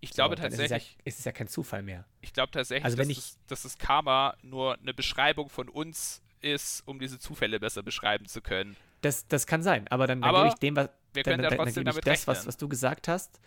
Ich 0.00 0.10
glaube 0.12 0.36
so, 0.36 0.42
dann 0.42 0.50
tatsächlich, 0.50 0.82
Ist 0.82 0.90
es, 0.92 0.96
ja, 0.96 1.02
ist 1.04 1.18
es 1.18 1.24
ja 1.26 1.32
kein 1.32 1.48
Zufall 1.48 1.82
mehr. 1.82 2.06
ich 2.22 2.32
glaube 2.32 2.50
tatsächlich, 2.52 2.84
Also 2.86 2.96
wenn 2.96 3.08
dass, 3.08 3.18
ich- 3.18 3.24
es, 3.24 3.38
dass 3.48 3.62
das 3.64 3.76
Karma 3.78 4.34
nur 4.42 4.78
eine 4.78 4.94
Beschreibung 4.94 5.50
von 5.50 5.68
uns 5.68 6.22
ist, 6.40 6.86
um 6.86 6.98
diese 6.98 7.18
Zufälle 7.18 7.60
besser 7.60 7.82
beschreiben 7.82 8.26
zu 8.26 8.40
können. 8.40 8.76
Das, 9.02 9.26
das 9.28 9.46
kann 9.46 9.62
sein, 9.62 9.88
aber 9.88 10.06
dann, 10.06 10.22
dann 10.22 10.28
Aber 10.30 10.38
gebe 10.44 10.48
ich 10.54 10.60
dem, 10.60 10.76
was, 10.76 10.88
Wir 11.12 11.22
dann, 11.22 11.32
können 11.32 11.42
dann, 11.42 11.50
dann 11.50 11.58
trotzdem 11.66 11.84
gebe 11.84 11.98
ich 11.98 12.04
das, 12.04 12.26
was, 12.26 12.46
was 12.46 12.56
du 12.56 12.68
gesagt 12.68 13.08
hast. 13.08 13.40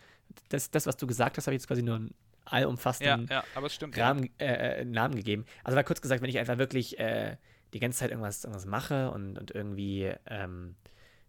Das, 0.50 0.70
das, 0.70 0.86
was 0.86 0.98
du 0.98 1.08
gesagt 1.08 1.38
hast, 1.38 1.48
habe 1.48 1.56
ich 1.56 1.62
jetzt 1.62 1.68
quasi 1.68 1.82
nur 1.82 2.08
allumfassenden 2.52 3.28
Ja, 3.30 3.44
ja. 3.56 4.04
Rahmen, 4.04 4.30
äh, 4.40 4.82
äh, 4.82 4.86
Namen 4.86 5.16
gegeben. 5.16 5.46
Also 5.64 5.76
war 5.76 5.84
kurz 5.84 6.02
gesagt, 6.02 6.22
wenn 6.22 6.30
ich 6.30 6.40
einfach 6.40 6.58
wirklich 6.58 7.00
äh, 7.00 7.38
die 7.74 7.80
ganze 7.80 8.00
Zeit 8.00 8.12
irgendwas, 8.12 8.44
irgendwas 8.44 8.66
mache 8.66 9.12
und, 9.12 9.38
und 9.38 9.52
irgendwie, 9.52 10.12
ähm, 10.26 10.76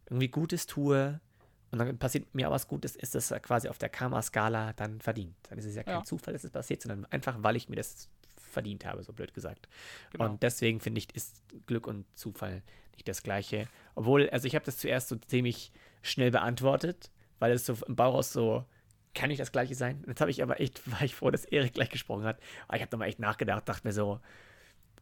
irgendwie 0.06 0.28
Gutes 0.28 0.66
tue 0.66 1.20
und 1.70 1.78
dann 1.78 1.98
passiert 1.98 2.34
mir 2.34 2.48
auch 2.48 2.52
was 2.52 2.68
Gutes, 2.68 2.96
ist 2.96 3.14
das 3.14 3.28
quasi 3.42 3.68
auf 3.68 3.78
der 3.78 3.88
Karma-Skala 3.88 4.72
dann 4.74 5.00
verdient. 5.00 5.36
Dann 5.50 5.58
ist 5.58 5.66
es 5.66 5.74
ja 5.74 5.82
kein 5.82 5.98
Ja. 5.98 6.04
Zufall, 6.04 6.32
dass 6.32 6.44
es 6.44 6.50
passiert, 6.50 6.82
sondern 6.82 7.04
einfach, 7.06 7.36
weil 7.40 7.56
ich 7.56 7.68
mir 7.68 7.76
das 7.76 8.08
verdient 8.36 8.86
habe, 8.86 9.02
so 9.02 9.12
blöd 9.12 9.34
gesagt. 9.34 9.68
Genau. 10.12 10.24
Und 10.24 10.42
deswegen 10.42 10.80
finde 10.80 10.98
ich, 11.00 11.14
ist 11.14 11.42
Glück 11.66 11.86
und 11.86 12.06
Zufall 12.16 12.62
nicht 12.94 13.06
das 13.06 13.22
Gleiche. 13.22 13.68
Obwohl, 13.94 14.30
also 14.30 14.46
ich 14.46 14.54
habe 14.54 14.64
das 14.64 14.78
zuerst 14.78 15.08
so 15.08 15.16
ziemlich 15.16 15.70
schnell 16.02 16.30
beantwortet, 16.30 17.10
weil 17.38 17.52
es 17.52 17.66
so 17.66 17.76
im 17.86 17.94
Bauch 17.96 18.14
aus 18.14 18.32
so, 18.32 18.64
kann 19.14 19.28
nicht 19.28 19.40
das 19.40 19.52
Gleiche 19.52 19.74
sein? 19.74 20.04
Jetzt 20.06 20.20
habe 20.20 20.30
ich 20.30 20.42
aber 20.42 20.60
echt, 20.60 20.80
war 20.90 21.02
ich 21.02 21.14
froh, 21.14 21.30
dass 21.30 21.44
Erik 21.44 21.74
gleich 21.74 21.90
gesprochen 21.90 22.24
hat. 22.24 22.38
Aber 22.66 22.76
ich 22.76 22.82
habe 22.82 22.90
nochmal 22.92 23.08
echt 23.08 23.18
nachgedacht, 23.18 23.68
dachte 23.68 23.86
mir 23.86 23.92
so, 23.92 24.20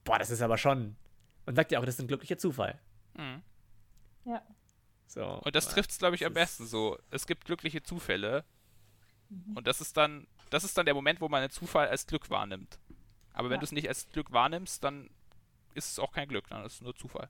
boah, 0.04 0.18
das 0.18 0.30
ist 0.30 0.42
aber 0.42 0.58
schon. 0.58 0.96
Und 1.46 1.54
sagt 1.56 1.70
ja 1.72 1.78
auch, 1.80 1.84
das 1.84 1.94
ist 1.96 2.00
ein 2.00 2.08
glücklicher 2.08 2.38
Zufall. 2.38 2.78
Mhm. 3.14 3.42
Ja. 4.24 4.42
So. 5.06 5.24
Und 5.44 5.54
das 5.54 5.68
trifft 5.68 5.90
es, 5.90 5.98
glaube 5.98 6.16
ich, 6.16 6.26
am 6.26 6.32
besten 6.34 6.66
so. 6.66 6.98
Es 7.10 7.26
gibt 7.26 7.44
glückliche 7.44 7.82
Zufälle. 7.82 8.44
Mhm. 9.28 9.56
Und 9.56 9.66
das 9.66 9.80
ist 9.80 9.96
dann, 9.96 10.26
das 10.50 10.64
ist 10.64 10.76
dann 10.76 10.86
der 10.86 10.94
Moment, 10.94 11.20
wo 11.20 11.28
man 11.28 11.40
einen 11.42 11.50
Zufall 11.50 11.88
als 11.88 12.06
Glück 12.06 12.28
wahrnimmt. 12.30 12.78
Aber 13.32 13.48
wenn 13.50 13.56
Ja. 13.56 13.60
du 13.60 13.64
es 13.64 13.72
nicht 13.72 13.88
als 13.88 14.08
Glück 14.08 14.32
wahrnimmst, 14.32 14.82
dann 14.82 15.10
ist 15.74 15.90
es 15.90 15.98
auch 15.98 16.10
kein 16.12 16.26
Glück, 16.28 16.48
dann 16.48 16.64
ist 16.64 16.74
es 16.74 16.80
nur 16.80 16.96
Zufall. 16.96 17.28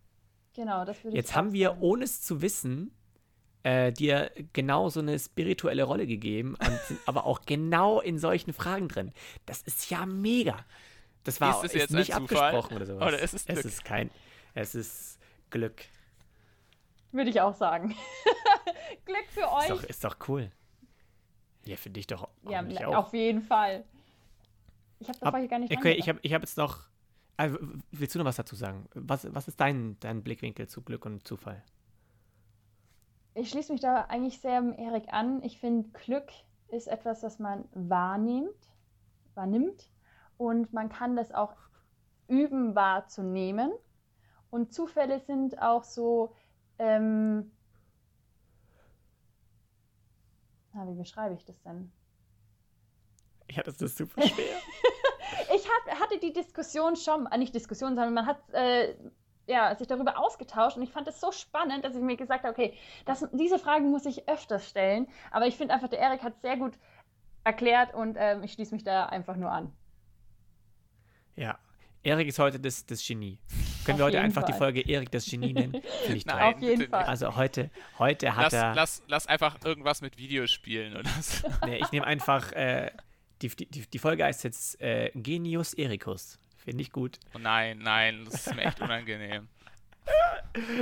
Genau, 0.55 0.85
das 0.85 0.99
würde 1.05 1.11
ich 1.11 1.15
Jetzt 1.17 1.35
haben 1.35 1.53
wir, 1.53 1.79
ohne 1.83 2.05
es 2.05 2.23
zu 2.23 2.41
wissen, 2.41 2.95
äh, 3.67 3.93
dir 3.93 4.31
genau 4.53 4.89
so 4.91 5.01
eine 5.01 5.19
spirituelle 5.19 5.83
Rolle 5.83 6.07
gegeben 6.07 6.55
und 6.55 6.81
sind 6.87 7.01
aber 7.07 7.27
auch 7.27 7.41
genau 7.47 8.01
in 8.01 8.19
solchen 8.19 8.53
Fragen 8.53 8.87
drin. 8.89 9.13
Das 9.45 9.63
ist 9.63 9.91
ja 9.91 10.07
mega. 10.07 10.65
Das 11.25 11.41
war 11.41 11.51
Ist 11.51 11.65
es 11.71 11.75
ist 11.75 11.81
jetzt 11.81 11.91
nicht 11.93 12.15
abgesprochen 12.15 12.77
oder 12.77 12.87
sowas. 12.87 13.09
oder 13.09 13.19
ist 13.19 13.35
es 13.35 13.43
Es 13.47 13.55
Glück? 13.55 13.65
ist 13.65 13.85
kein, 13.85 14.11
es 14.55 14.75
ist 14.77 15.19
Glück. 15.51 15.83
Würde 17.11 17.31
ich 17.31 17.41
auch 17.41 17.55
sagen. 17.57 17.97
Glück 19.05 19.27
für 19.31 19.41
Ist 19.41 19.49
euch. 19.53 19.69
doch, 19.69 19.83
ist 19.83 20.05
doch 20.05 20.17
cool. 20.29 20.51
Ja, 21.65 21.77
für 21.77 21.91
dich 21.91 22.07
doch 22.07 22.29
ja, 22.49 22.63
auch. 22.87 23.07
auf 23.07 23.15
jeden 23.15 23.43
Fall. 23.43 23.85
Ich 25.01 25.09
habe 25.09 25.19
das 25.19 25.27
Ab- 25.27 25.33
vorher 25.33 25.49
gar 25.49 25.59
nicht 25.59 25.73
Okay, 25.73 25.93
ich 25.95 26.03
angedacht. 26.03 26.09
habe 26.09 26.19
ich 26.23 26.35
hab 26.35 26.43
jetzt 26.43 26.57
noch. 26.57 26.81
Also, 27.37 27.59
willst 27.91 28.15
du 28.15 28.19
noch 28.21 28.25
was 28.27 28.37
dazu 28.37 28.55
sagen? 28.55 28.87
Was, 28.95 29.27
was 29.35 29.49
ist 29.49 29.61
dein, 29.61 29.99
dein 30.01 30.23
Blickwinkel 30.23 30.69
zu 30.69 30.81
Glück 30.83 31.05
und 31.05 31.27
Zufall? 31.27 31.63
Ich 33.39 33.51
schließe 33.51 33.71
mich 33.71 33.83
da 33.83 34.07
eigentlich 34.09 34.41
sehr 34.41 34.63
Erik 34.79 35.13
an. 35.13 35.43
Ich 35.43 35.61
finde, 35.61 35.91
Glück 35.91 36.33
ist 36.69 36.89
etwas, 36.89 37.21
das 37.21 37.39
man 37.39 37.69
wahrnimmt, 37.75 38.57
wahrnimmt 39.35 39.91
und 40.39 40.73
man 40.73 40.89
kann 40.89 41.17
das 41.17 41.33
auch 41.33 41.55
üben 42.29 42.75
wahrzunehmen. 42.75 43.73
Und 44.49 44.73
Zufälle 44.73 45.21
sind 45.21 45.61
auch 45.61 45.85
so, 45.85 46.35
ähm, 46.79 47.53
na, 50.73 50.89
wie 50.89 50.95
beschreibe 50.95 51.35
ich 51.35 51.45
das 51.45 51.61
denn? 51.61 51.93
Ja, 53.51 53.63
das 53.63 53.83
ist 53.83 53.99
super 53.99 54.23
schwer. 54.23 54.57
Ich 55.55 55.69
hat, 55.69 56.01
hatte 56.01 56.19
die 56.19 56.33
Diskussion 56.33 56.97
schon, 56.97 57.27
äh, 57.27 57.39
nicht 57.39 57.55
Diskussion, 57.55 57.91
sondern 57.91 58.15
man 58.15 58.27
hat 58.27 58.39
äh, 58.53 58.95
ja, 59.47 59.75
sich 59.75 59.87
darüber 59.87 60.19
ausgetauscht 60.19 60.77
und 60.77 60.83
ich 60.83 60.91
fand 60.91 61.07
es 61.09 61.21
so 61.21 61.33
spannend, 61.33 61.85
dass 61.85 61.95
ich 61.95 62.03
mir 62.03 62.17
gesagt 62.17 62.45
habe, 62.45 62.53
okay, 62.53 62.75
das, 63.05 63.27
diese 63.33 63.59
Fragen 63.59 63.91
muss 63.91 64.07
ich 64.07 64.29
öfters 64.29 64.69
stellen, 64.69 65.07
aber 65.31 65.47
ich 65.47 65.57
finde 65.57 65.75
einfach, 65.75 65.89
der 65.89 66.01
Erik 66.01 66.23
hat 66.23 66.35
es 66.35 66.41
sehr 66.43 66.57
gut 66.57 66.75
erklärt 67.45 67.95
und 67.95 68.17
ähm, 68.19 68.43
ich 68.43 68.53
schließe 68.53 68.75
mich 68.75 68.83
da 68.85 69.07
einfach 69.07 69.37
nur 69.37 69.51
an. 69.51 69.73
ja. 71.37 71.59
Erik 72.03 72.29
ist 72.29 72.39
heute 72.39 72.61
das, 72.61 72.87
das 72.87 73.05
Genie. 73.05 73.41
Können 73.85 73.95
Auf 73.95 73.99
wir 73.99 74.05
heute 74.05 74.21
einfach 74.21 74.45
die 74.45 74.53
Fall. 74.53 74.59
Folge 74.73 74.89
Erik 74.89 75.11
das 75.11 75.27
Genie 75.27 75.53
nennen? 75.53 75.73
Nein, 76.25 76.55
Auf 76.55 76.63
jeden 76.63 76.79
bitte 76.79 76.91
Fall. 76.91 77.03
Also 77.03 77.35
heute, 77.35 77.69
heute 77.99 78.37
hat 78.37 78.45
Lass, 78.45 78.53
er. 78.53 78.75
lass, 78.77 79.03
lass 79.09 79.27
einfach 79.27 79.57
irgendwas 79.65 80.03
mit 80.03 80.17
Videospielen 80.17 80.97
oder 80.97 81.11
so. 81.21 81.49
Nee, 81.65 81.79
ich 81.79 81.91
nehme 81.91 82.07
einfach. 82.07 82.53
Äh, 82.53 82.93
die, 83.43 83.49
die, 83.49 83.67
die 83.89 83.99
Folge 83.99 84.25
heißt 84.25 84.45
jetzt 84.45 84.81
äh, 84.81 85.11
Genius 85.15 85.75
Ericus. 85.75 86.39
Finde 86.67 86.83
ich 86.83 86.93
gut. 86.93 87.19
Oh 87.35 87.39
nein, 87.39 87.79
nein, 87.79 88.25
das 88.27 88.47
ist 88.47 88.55
mir 88.55 88.63
echt 88.67 88.81
unangenehm. 88.83 89.49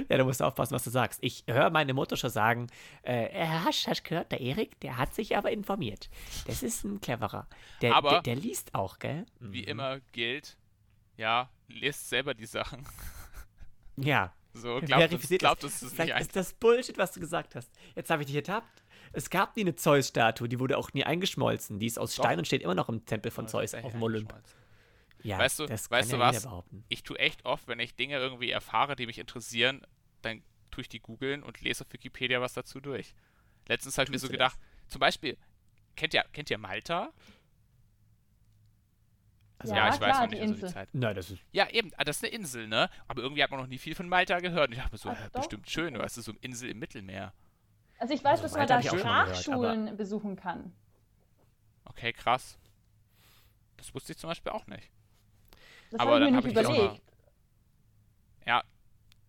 Ja, 0.08 0.18
du 0.18 0.24
musst 0.24 0.42
aufpassen, 0.42 0.74
was 0.74 0.84
du 0.84 0.90
sagst. 0.90 1.18
Ich 1.22 1.44
höre 1.48 1.70
meine 1.70 1.94
Mutter 1.94 2.16
schon 2.16 2.28
sagen, 2.30 2.66
äh, 3.02 3.46
hast, 3.46 3.88
hast 3.88 4.04
gehört, 4.04 4.30
der 4.30 4.40
Erik, 4.40 4.78
der 4.80 4.98
hat 4.98 5.14
sich 5.14 5.34
aber 5.36 5.50
informiert. 5.50 6.10
Das 6.46 6.62
ist 6.62 6.84
ein 6.84 7.00
cleverer. 7.00 7.46
Der, 7.80 7.96
Aber- 7.96 8.10
der, 8.10 8.20
der 8.22 8.36
liest 8.36 8.74
auch, 8.74 8.98
gell? 8.98 9.24
Wie 9.40 9.62
Mhm. 9.62 9.68
immer 9.68 10.00
gilt, 10.12 10.58
ja, 11.16 11.48
lest 11.68 12.08
selber 12.10 12.34
die 12.34 12.46
Sachen. 12.46 12.84
Ja. 13.96 14.32
So, 14.52 14.80
glaubt 14.80 15.02
Verifiziert 15.04 15.40
glaubt 15.40 15.62
das. 15.64 15.80
das 15.80 15.92
Vielleicht 15.92 16.12
nicht 16.14 16.20
ist 16.28 16.36
das 16.36 16.52
Bullshit, 16.52 16.98
was 16.98 17.12
du 17.12 17.20
gesagt 17.20 17.54
hast. 17.56 17.70
Jetzt 17.96 18.10
habe 18.10 18.22
ich 18.22 18.26
dich 18.26 18.36
ertappt. 18.36 18.82
Es 19.12 19.30
gab 19.30 19.56
nie 19.56 19.62
eine 19.62 19.74
Zeus-Statue, 19.76 20.48
die 20.48 20.58
wurde 20.60 20.76
auch 20.78 20.92
nie 20.92 21.04
eingeschmolzen. 21.04 21.78
Die 21.78 21.86
ist 21.86 21.98
aus 21.98 22.14
Doch. 22.14 22.24
Stein 22.24 22.38
und 22.38 22.46
steht 22.46 22.62
immer 22.62 22.74
noch 22.74 22.88
im 22.88 23.04
Tempel 23.06 23.30
von 23.30 23.44
Oh, 23.46 23.48
Zeus 23.48 23.72
ist 23.72 23.84
auf 23.84 23.92
dem 23.92 24.02
Olymp. 24.02 24.32
Ja, 25.24 25.38
Weißt 25.38 25.58
du- 25.58 25.66
das 25.66 25.90
weißt 25.90 26.10
kann 26.10 26.18
du 26.20 26.24
ja 26.24 26.44
was? 26.44 26.64
Ich 26.88 27.02
tue 27.02 27.18
echt 27.18 27.44
oft, 27.46 27.66
wenn 27.66 27.80
ich 27.80 27.94
Dinge 27.96 28.18
irgendwie 28.18 28.50
erfahre, 28.50 28.94
die 28.94 29.06
mich 29.06 29.18
interessieren, 29.18 29.80
dann 30.22 30.42
tue 30.70 30.82
ich 30.82 30.88
die 30.88 31.00
googeln 31.00 31.42
und 31.42 31.60
lese 31.62 31.84
auf 31.84 31.92
Wikipedia 31.92 32.40
was 32.40 32.52
dazu 32.52 32.78
durch. 32.80 33.14
Letztens 33.66 33.96
habe 33.96 34.04
ich 34.04 34.10
mir 34.10 34.18
so 34.18 34.28
gedacht, 34.28 34.58
zum 34.86 35.00
Beispiel, 35.00 35.38
kennt 35.96 36.12
ihr, 36.14 36.22
kennt 36.32 36.50
ihr 36.50 36.58
Malta? 36.58 37.10
Also, 39.58 39.74
Ja, 39.74 39.86
ich 39.88 39.92
weiß 39.94 39.98
klar, 40.00 40.22
noch 40.26 40.30
nicht 40.30 40.32
die 40.32 40.36
mehr 40.36 40.48
so 40.48 40.54
die 40.54 40.60
Insel. 40.60 40.72
Zeit. 40.74 40.88
Nein, 40.92 41.14
das 41.14 41.30
ist. 41.30 41.42
Ja, 41.52 41.70
eben, 41.70 41.90
ah, 41.96 42.04
das 42.04 42.16
ist 42.16 42.24
eine 42.24 42.32
Insel, 42.34 42.68
ne? 42.68 42.90
Aber 43.08 43.22
irgendwie 43.22 43.42
hat 43.42 43.50
man 43.50 43.60
noch 43.60 43.66
nie 43.66 43.78
viel 43.78 43.94
von 43.94 44.08
Malta 44.08 44.40
gehört. 44.40 44.68
Und 44.68 44.72
ich 44.74 44.78
dachte 44.78 44.92
mir 44.92 44.98
so, 44.98 45.08
Ach, 45.08 45.18
hä, 45.18 45.24
doch? 45.32 45.40
bestimmt 45.40 45.70
schön, 45.70 45.98
weißt 45.98 46.18
du, 46.18 46.20
so 46.22 46.32
eine 46.32 46.40
Insel 46.40 46.68
im 46.70 46.78
Mittelmeer. 46.80 47.32
Also 47.98 48.12
ich 48.12 48.22
weiß, 48.22 48.42
Also 48.42 48.42
dass 48.42 48.52
man 48.52 48.66
da 48.66 48.80
ich 48.80 48.86
mal 48.86 48.96
gehört, 48.98 49.36
Sprachschulen 49.38 49.96
besuchen 49.96 50.36
kann. 50.36 50.74
Okay, 51.86 52.12
krass. 52.12 52.58
Das 53.78 53.94
wusste 53.94 54.12
ich 54.12 54.18
zum 54.18 54.28
Beispiel 54.28 54.52
auch 54.52 54.66
nicht. 54.66 54.90
Das 55.94 56.00
Aber 56.00 56.14
habe 56.14 56.24
ich 56.24 56.24
dann 56.24 56.32
mir 56.32 56.36
hab 56.38 56.44
mich 56.44 56.66
auch 56.66 56.74
überlegt. 56.74 57.02
Ja, 58.46 58.64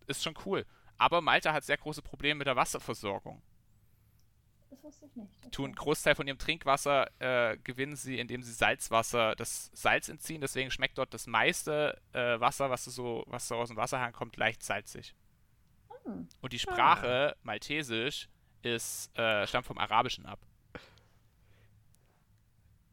ist 0.08 0.24
schon 0.24 0.34
cool. 0.44 0.66
Aber 0.98 1.20
Malta 1.20 1.52
hat 1.52 1.62
sehr 1.62 1.76
große 1.76 2.02
Probleme 2.02 2.38
mit 2.38 2.48
der 2.48 2.56
Wasserversorgung. 2.56 3.40
Das 4.70 4.82
wusste 4.82 5.06
ich 5.06 5.14
nicht. 5.14 5.30
Okay. 5.38 5.50
tun 5.52 5.66
einen 5.66 5.74
Großteil 5.76 6.16
von 6.16 6.26
ihrem 6.26 6.38
Trinkwasser 6.38 7.08
äh, 7.20 7.56
gewinnen 7.58 7.94
sie, 7.94 8.18
indem 8.18 8.42
sie 8.42 8.52
Salzwasser, 8.52 9.36
das 9.36 9.70
Salz 9.74 10.08
entziehen. 10.08 10.40
Deswegen 10.40 10.72
schmeckt 10.72 10.98
dort 10.98 11.14
das 11.14 11.28
meiste 11.28 12.00
äh, 12.12 12.40
Wasser, 12.40 12.68
was 12.68 12.84
so, 12.84 13.22
was 13.28 13.46
so 13.46 13.54
aus 13.54 13.68
dem 13.68 13.76
Wasserhahn 13.76 14.12
kommt, 14.12 14.36
leicht 14.36 14.64
salzig. 14.64 15.14
Hm. 16.02 16.28
Und 16.40 16.52
die 16.52 16.58
Sprache 16.58 17.36
Maltesisch 17.44 18.28
ist 18.62 19.16
äh, 19.16 19.46
stammt 19.46 19.66
vom 19.66 19.78
Arabischen 19.78 20.26
ab. 20.26 20.40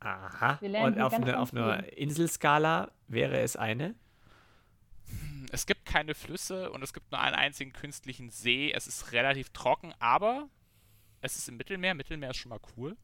Aha. 0.04 0.60
Und 0.62 0.99
auf, 0.99 1.14
eine, 1.14 1.39
auf 1.39 1.54
einer. 1.54 1.91
Inselskala 1.97 2.91
wäre 3.08 3.39
es 3.39 3.56
eine. 3.56 3.95
Es 5.51 5.66
gibt 5.66 5.86
keine 5.86 6.16
Flüsse 6.16 6.72
und 6.72 6.84
es 6.84 6.93
gibt 6.93 7.12
nur 7.12 7.22
einen 7.22 7.36
einzigen 7.36 7.74
künstlichen 7.74 8.30
See. 8.32 8.72
Es 8.72 8.88
ist 8.88 9.12
relativ 9.12 9.51
trocken, 9.51 9.93
aber 9.99 10.49
es 11.22 11.36
ist 11.38 11.47
im 11.47 11.58
Mittelmeer. 11.58 11.93
Mittelmeer 11.93 12.32
ist 12.32 12.38
schon 12.38 12.49
mal 12.49 12.60
cool. 12.76 12.97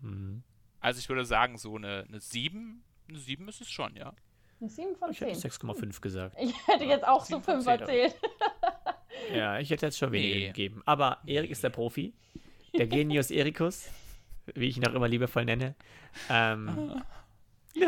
Mhm. 0.00 0.42
Also 0.80 0.98
ich 0.98 1.08
würde 1.08 1.24
sagen, 1.24 1.56
so 1.58 1.76
eine, 1.76 2.04
eine 2.08 2.20
7. 2.20 2.82
Eine 3.08 3.18
7 3.18 3.48
ist 3.48 3.60
es 3.60 3.70
schon, 3.70 3.94
ja. 3.96 4.12
Eine 4.60 4.70
7 4.70 4.96
von 4.96 5.10
Ich 5.10 5.20
hätte 5.20 5.38
10. 5.38 5.50
6,5 5.50 6.00
gesagt. 6.00 6.36
Ich 6.40 6.54
hätte 6.66 6.84
jetzt 6.84 7.06
auch 7.06 7.24
so 7.24 7.36
Sieben 7.36 7.42
von 7.42 7.54
5 7.62 7.64
zehn, 7.64 7.80
erzählt. 7.80 8.16
Ja, 9.34 9.58
ich 9.58 9.70
hätte 9.70 9.86
jetzt 9.86 9.98
schon 9.98 10.10
weniger 10.12 10.34
Nee. 10.36 10.46
gegeben. 10.48 10.82
Aber 10.86 11.18
Erik 11.26 11.50
ist 11.50 11.62
der 11.62 11.70
Profi. 11.70 12.14
Der 12.76 12.86
Genius 12.86 13.30
Ericus, 13.30 13.88
wie 14.54 14.66
ich 14.68 14.76
ihn 14.76 14.86
auch 14.86 14.94
immer 14.94 15.08
liebevoll 15.08 15.44
nenne. 15.44 15.74
Ähm, 16.28 17.02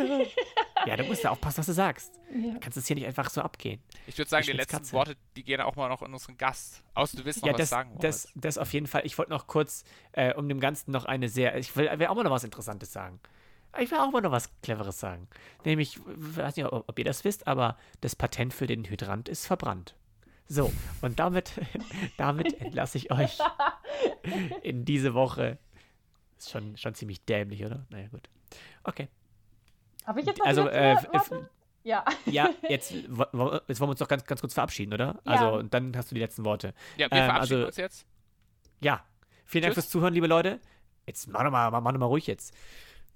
Ja, 0.86 0.96
du 0.96 1.04
musst 1.04 1.22
ja 1.24 1.30
aufpassen, 1.30 1.58
was 1.58 1.66
du 1.66 1.72
sagst. 1.72 2.12
Ja. 2.32 2.54
Du 2.54 2.60
kannst 2.60 2.76
es 2.76 2.86
hier 2.86 2.96
nicht 2.96 3.06
einfach 3.06 3.30
so 3.30 3.40
abgehen. 3.40 3.80
Ich 4.06 4.18
würde 4.18 4.28
sagen, 4.28 4.42
Ich 4.42 4.50
die 4.50 4.56
letzten 4.56 4.76
Katze. 4.76 4.92
Worte, 4.92 5.16
die 5.36 5.42
gehen 5.42 5.60
auch 5.60 5.74
mal 5.76 5.88
noch 5.88 6.02
in 6.02 6.12
unseren 6.12 6.36
Gast. 6.36 6.82
Außer 6.94 7.16
du 7.16 7.24
willst 7.24 7.40
noch 7.42 7.46
Ja, 7.48 7.52
was 7.54 7.58
das, 7.60 7.70
sagen 7.70 7.90
das, 8.00 8.24
Moritz. 8.26 8.32
das 8.36 8.58
auf 8.58 8.72
jeden 8.72 8.86
Fall. 8.86 9.02
Ich 9.04 9.16
wollte 9.18 9.30
noch 9.30 9.46
kurz, 9.46 9.84
äh, 10.12 10.34
um 10.34 10.48
dem 10.48 10.60
Ganzen 10.60 10.90
noch 10.90 11.04
eine 11.04 11.28
sehr, 11.28 11.56
ich 11.56 11.74
will, 11.76 11.88
will 11.98 12.06
auch 12.08 12.14
mal 12.14 12.24
noch 12.24 12.30
was 12.30 12.44
Interessantes 12.44 12.92
sagen. 12.92 13.20
Ich 13.78 13.90
will 13.90 13.98
auch 13.98 14.10
mal 14.10 14.20
noch 14.22 14.30
was 14.32 14.50
Cleveres 14.62 14.98
sagen. 14.98 15.28
Nämlich, 15.64 15.96
ich 15.96 16.02
weiß 16.36 16.56
nicht, 16.56 16.66
ob, 16.66 16.88
ob 16.88 16.98
ihr 16.98 17.04
das 17.04 17.24
wisst, 17.24 17.46
aber 17.46 17.76
das 18.00 18.16
Patent 18.16 18.54
für 18.54 18.66
den 18.66 18.84
Hydrant 18.84 19.28
ist 19.28 19.46
verbrannt. 19.46 19.94
So, 20.48 20.72
und 21.02 21.18
damit, 21.18 21.52
damit 22.16 22.60
entlasse 22.60 22.98
ich 22.98 23.10
euch 23.10 23.38
in 24.62 24.84
diese 24.84 25.14
Woche. 25.14 25.58
Ist 26.38 26.50
schon, 26.50 26.76
schon 26.76 26.94
ziemlich 26.94 27.24
dämlich, 27.24 27.64
oder? 27.64 27.86
Naja, 27.90 28.08
gut. 28.08 28.28
Okay. 28.84 29.08
Habe 30.04 30.20
ich 30.20 30.26
jetzt 30.26 30.38
noch 30.38 30.46
Also, 30.46 30.68
äh? 30.68 30.96
Ja. 31.82 32.04
ja, 32.26 32.50
jetzt, 32.68 32.90
jetzt 32.92 33.08
wollen 33.16 33.68
wir 33.68 33.88
uns 33.88 33.98
doch 34.00 34.08
ganz, 34.08 34.24
ganz 34.24 34.40
kurz 34.40 34.54
verabschieden, 34.54 34.92
oder? 34.92 35.20
Ja. 35.24 35.32
Also, 35.32 35.54
und 35.58 35.72
dann 35.72 35.96
hast 35.96 36.10
du 36.10 36.14
die 36.14 36.20
letzten 36.20 36.44
Worte. 36.44 36.74
Ja, 36.96 37.10
wir 37.10 37.18
ähm, 37.18 37.24
verabschieden 37.26 37.56
also- 37.58 37.66
uns 37.66 37.76
jetzt. 37.76 38.06
Ja, 38.80 39.04
vielen 39.44 39.62
Dank 39.62 39.74
Tschüss. 39.74 39.84
fürs 39.84 39.90
Zuhören, 39.92 40.12
liebe 40.12 40.26
Leute. 40.26 40.60
Jetzt 41.06 41.28
mach 41.28 41.42
doch 41.44 41.50
mal, 41.50 41.70
mach 41.70 41.92
doch 41.92 41.98
mal 42.00 42.06
ruhig 42.06 42.26
jetzt. 42.26 42.54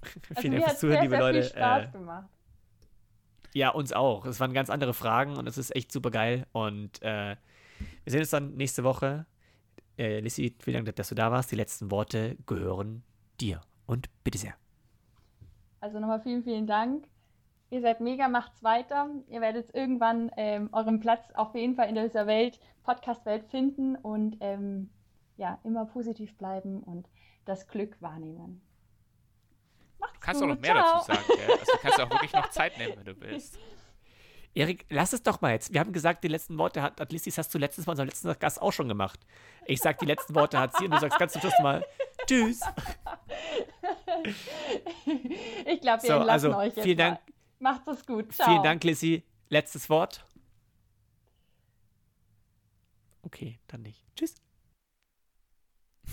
Also 0.31 0.41
vielen 0.41 0.53
Dank 0.55 0.65
fürs 0.65 0.79
Zuhören, 0.81 0.95
sehr, 0.97 1.03
liebe 1.03 1.17
sehr 1.17 1.21
Leute. 1.21 1.43
viel 1.43 1.51
Spaß 1.51 1.85
Äh, 1.85 1.91
gemacht. 1.93 2.29
ja, 3.53 3.69
uns 3.71 3.93
auch. 3.93 4.25
Es 4.25 4.41
waren 4.41 4.55
ganz 4.55 4.71
andere 4.71 4.95
Fragen 4.95 5.37
und 5.37 5.47
es 5.47 5.59
ist 5.59 5.75
echt 5.77 5.93
super 5.93 6.11
geil. 6.11 6.47
Und 6.53 7.03
äh, 7.03 7.37
wir 8.05 8.11
sehen 8.11 8.21
uns 8.21 8.31
dann 8.31 8.55
nächste 8.55 8.83
Woche. 8.85 9.27
Äh, 9.99 10.21
Lissy, 10.21 10.57
vielen 10.63 10.85
Dank, 10.85 10.97
dass 10.97 11.09
du 11.11 11.15
da 11.15 11.31
warst. 11.31 11.51
Die 11.51 11.57
letzten 11.57 11.91
Worte 11.91 12.37
gehören 12.47 13.03
dir. 13.41 13.61
Und 13.87 14.09
bitte 14.25 14.39
sehr. 14.39 14.55
Also 15.81 15.99
nochmal 15.99 16.21
vielen, 16.21 16.43
vielen 16.45 16.67
Dank. 16.67 17.07
Ihr 17.71 17.81
seid 17.81 18.01
mega, 18.01 18.29
macht's 18.29 18.63
weiter. 18.63 19.09
Ihr 19.29 19.41
werdet 19.41 19.75
irgendwann 19.75 20.31
ähm, 20.37 20.69
euren 20.73 21.01
Platz 21.01 21.31
auf 21.35 21.55
jeden 21.55 21.75
Fall 21.77 21.89
in 21.89 21.95
dieser 21.95 22.27
Welt, 22.27 22.61
Podcast-Welt 22.83 23.45
finden 23.45 23.97
und 23.97 24.37
ähm, 24.41 24.91
ja, 25.37 25.59
immer 25.65 25.87
positiv 25.87 26.37
bleiben 26.37 26.83
und 26.83 27.09
das 27.45 27.67
Glück 27.69 28.01
wahrnehmen. 28.03 28.61
Macht's 29.99 30.15
Du 30.15 30.21
kannst 30.21 30.41
gut. 30.41 30.51
auch 30.51 30.55
noch 30.55 30.61
mehr 30.61 30.75
Ciao. 30.75 30.99
dazu 30.99 31.13
sagen, 31.13 31.25
gell? 31.29 31.51
Also 31.59 31.73
du 31.73 31.79
kannst 31.81 32.01
auch 32.01 32.11
wirklich 32.11 32.33
noch 32.33 32.51
Zeit 32.51 32.79
nehmen, 32.79 32.95
wenn 32.97 33.05
du 33.07 33.21
willst. 33.21 33.59
Erik, 34.55 34.85
lass 34.91 35.13
es 35.13 35.23
doch 35.23 35.41
mal 35.41 35.53
jetzt. 35.53 35.73
Wir 35.73 35.81
haben 35.81 35.93
gesagt, 35.93 36.25
die 36.25 36.29
letzten 36.29 36.59
Worte 36.59 36.83
hat, 36.83 37.13
Lissy, 37.13 37.31
das 37.31 37.39
hast 37.39 37.55
du 37.55 37.59
letztens 37.59 37.87
bei 37.87 37.93
unserem 37.93 38.09
letzten 38.09 38.37
Gast 38.39 38.61
auch 38.61 38.73
schon 38.73 38.89
gemacht. 38.89 39.21
Ich 39.67 39.81
sag, 39.81 39.99
die 39.99 40.07
letzten 40.07 40.35
Worte 40.35 40.59
hat 40.59 40.77
sie 40.77 40.85
und 40.87 40.91
du 40.93 40.99
sagst 40.99 41.19
ganz 41.19 41.33
zum 41.33 41.41
Schluss 41.41 41.55
mal 41.63 41.87
Tschüss. 42.27 42.61
Ich 45.67 45.81
glaube, 45.81 46.03
wir 46.03 46.09
So, 46.09 46.15
entlassen 46.15 46.53
also, 46.53 46.57
euch 46.57 46.77
jetzt 46.77 46.83
vielen 46.85 46.99
Dank. 46.99 47.21
mal. 47.61 47.73
Macht 47.75 47.87
es 47.89 48.05
gut. 48.07 48.33
Ciao. 48.33 48.49
Vielen 48.49 48.63
Dank, 48.63 48.83
Lissy. 48.85 49.23
Letztes 49.51 49.89
Wort. 49.89 50.25
Okay, 53.23 53.59
dann 53.69 53.83
nicht. 53.83 54.03
Tschüss. 54.17 54.35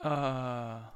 Ah. 0.00 0.92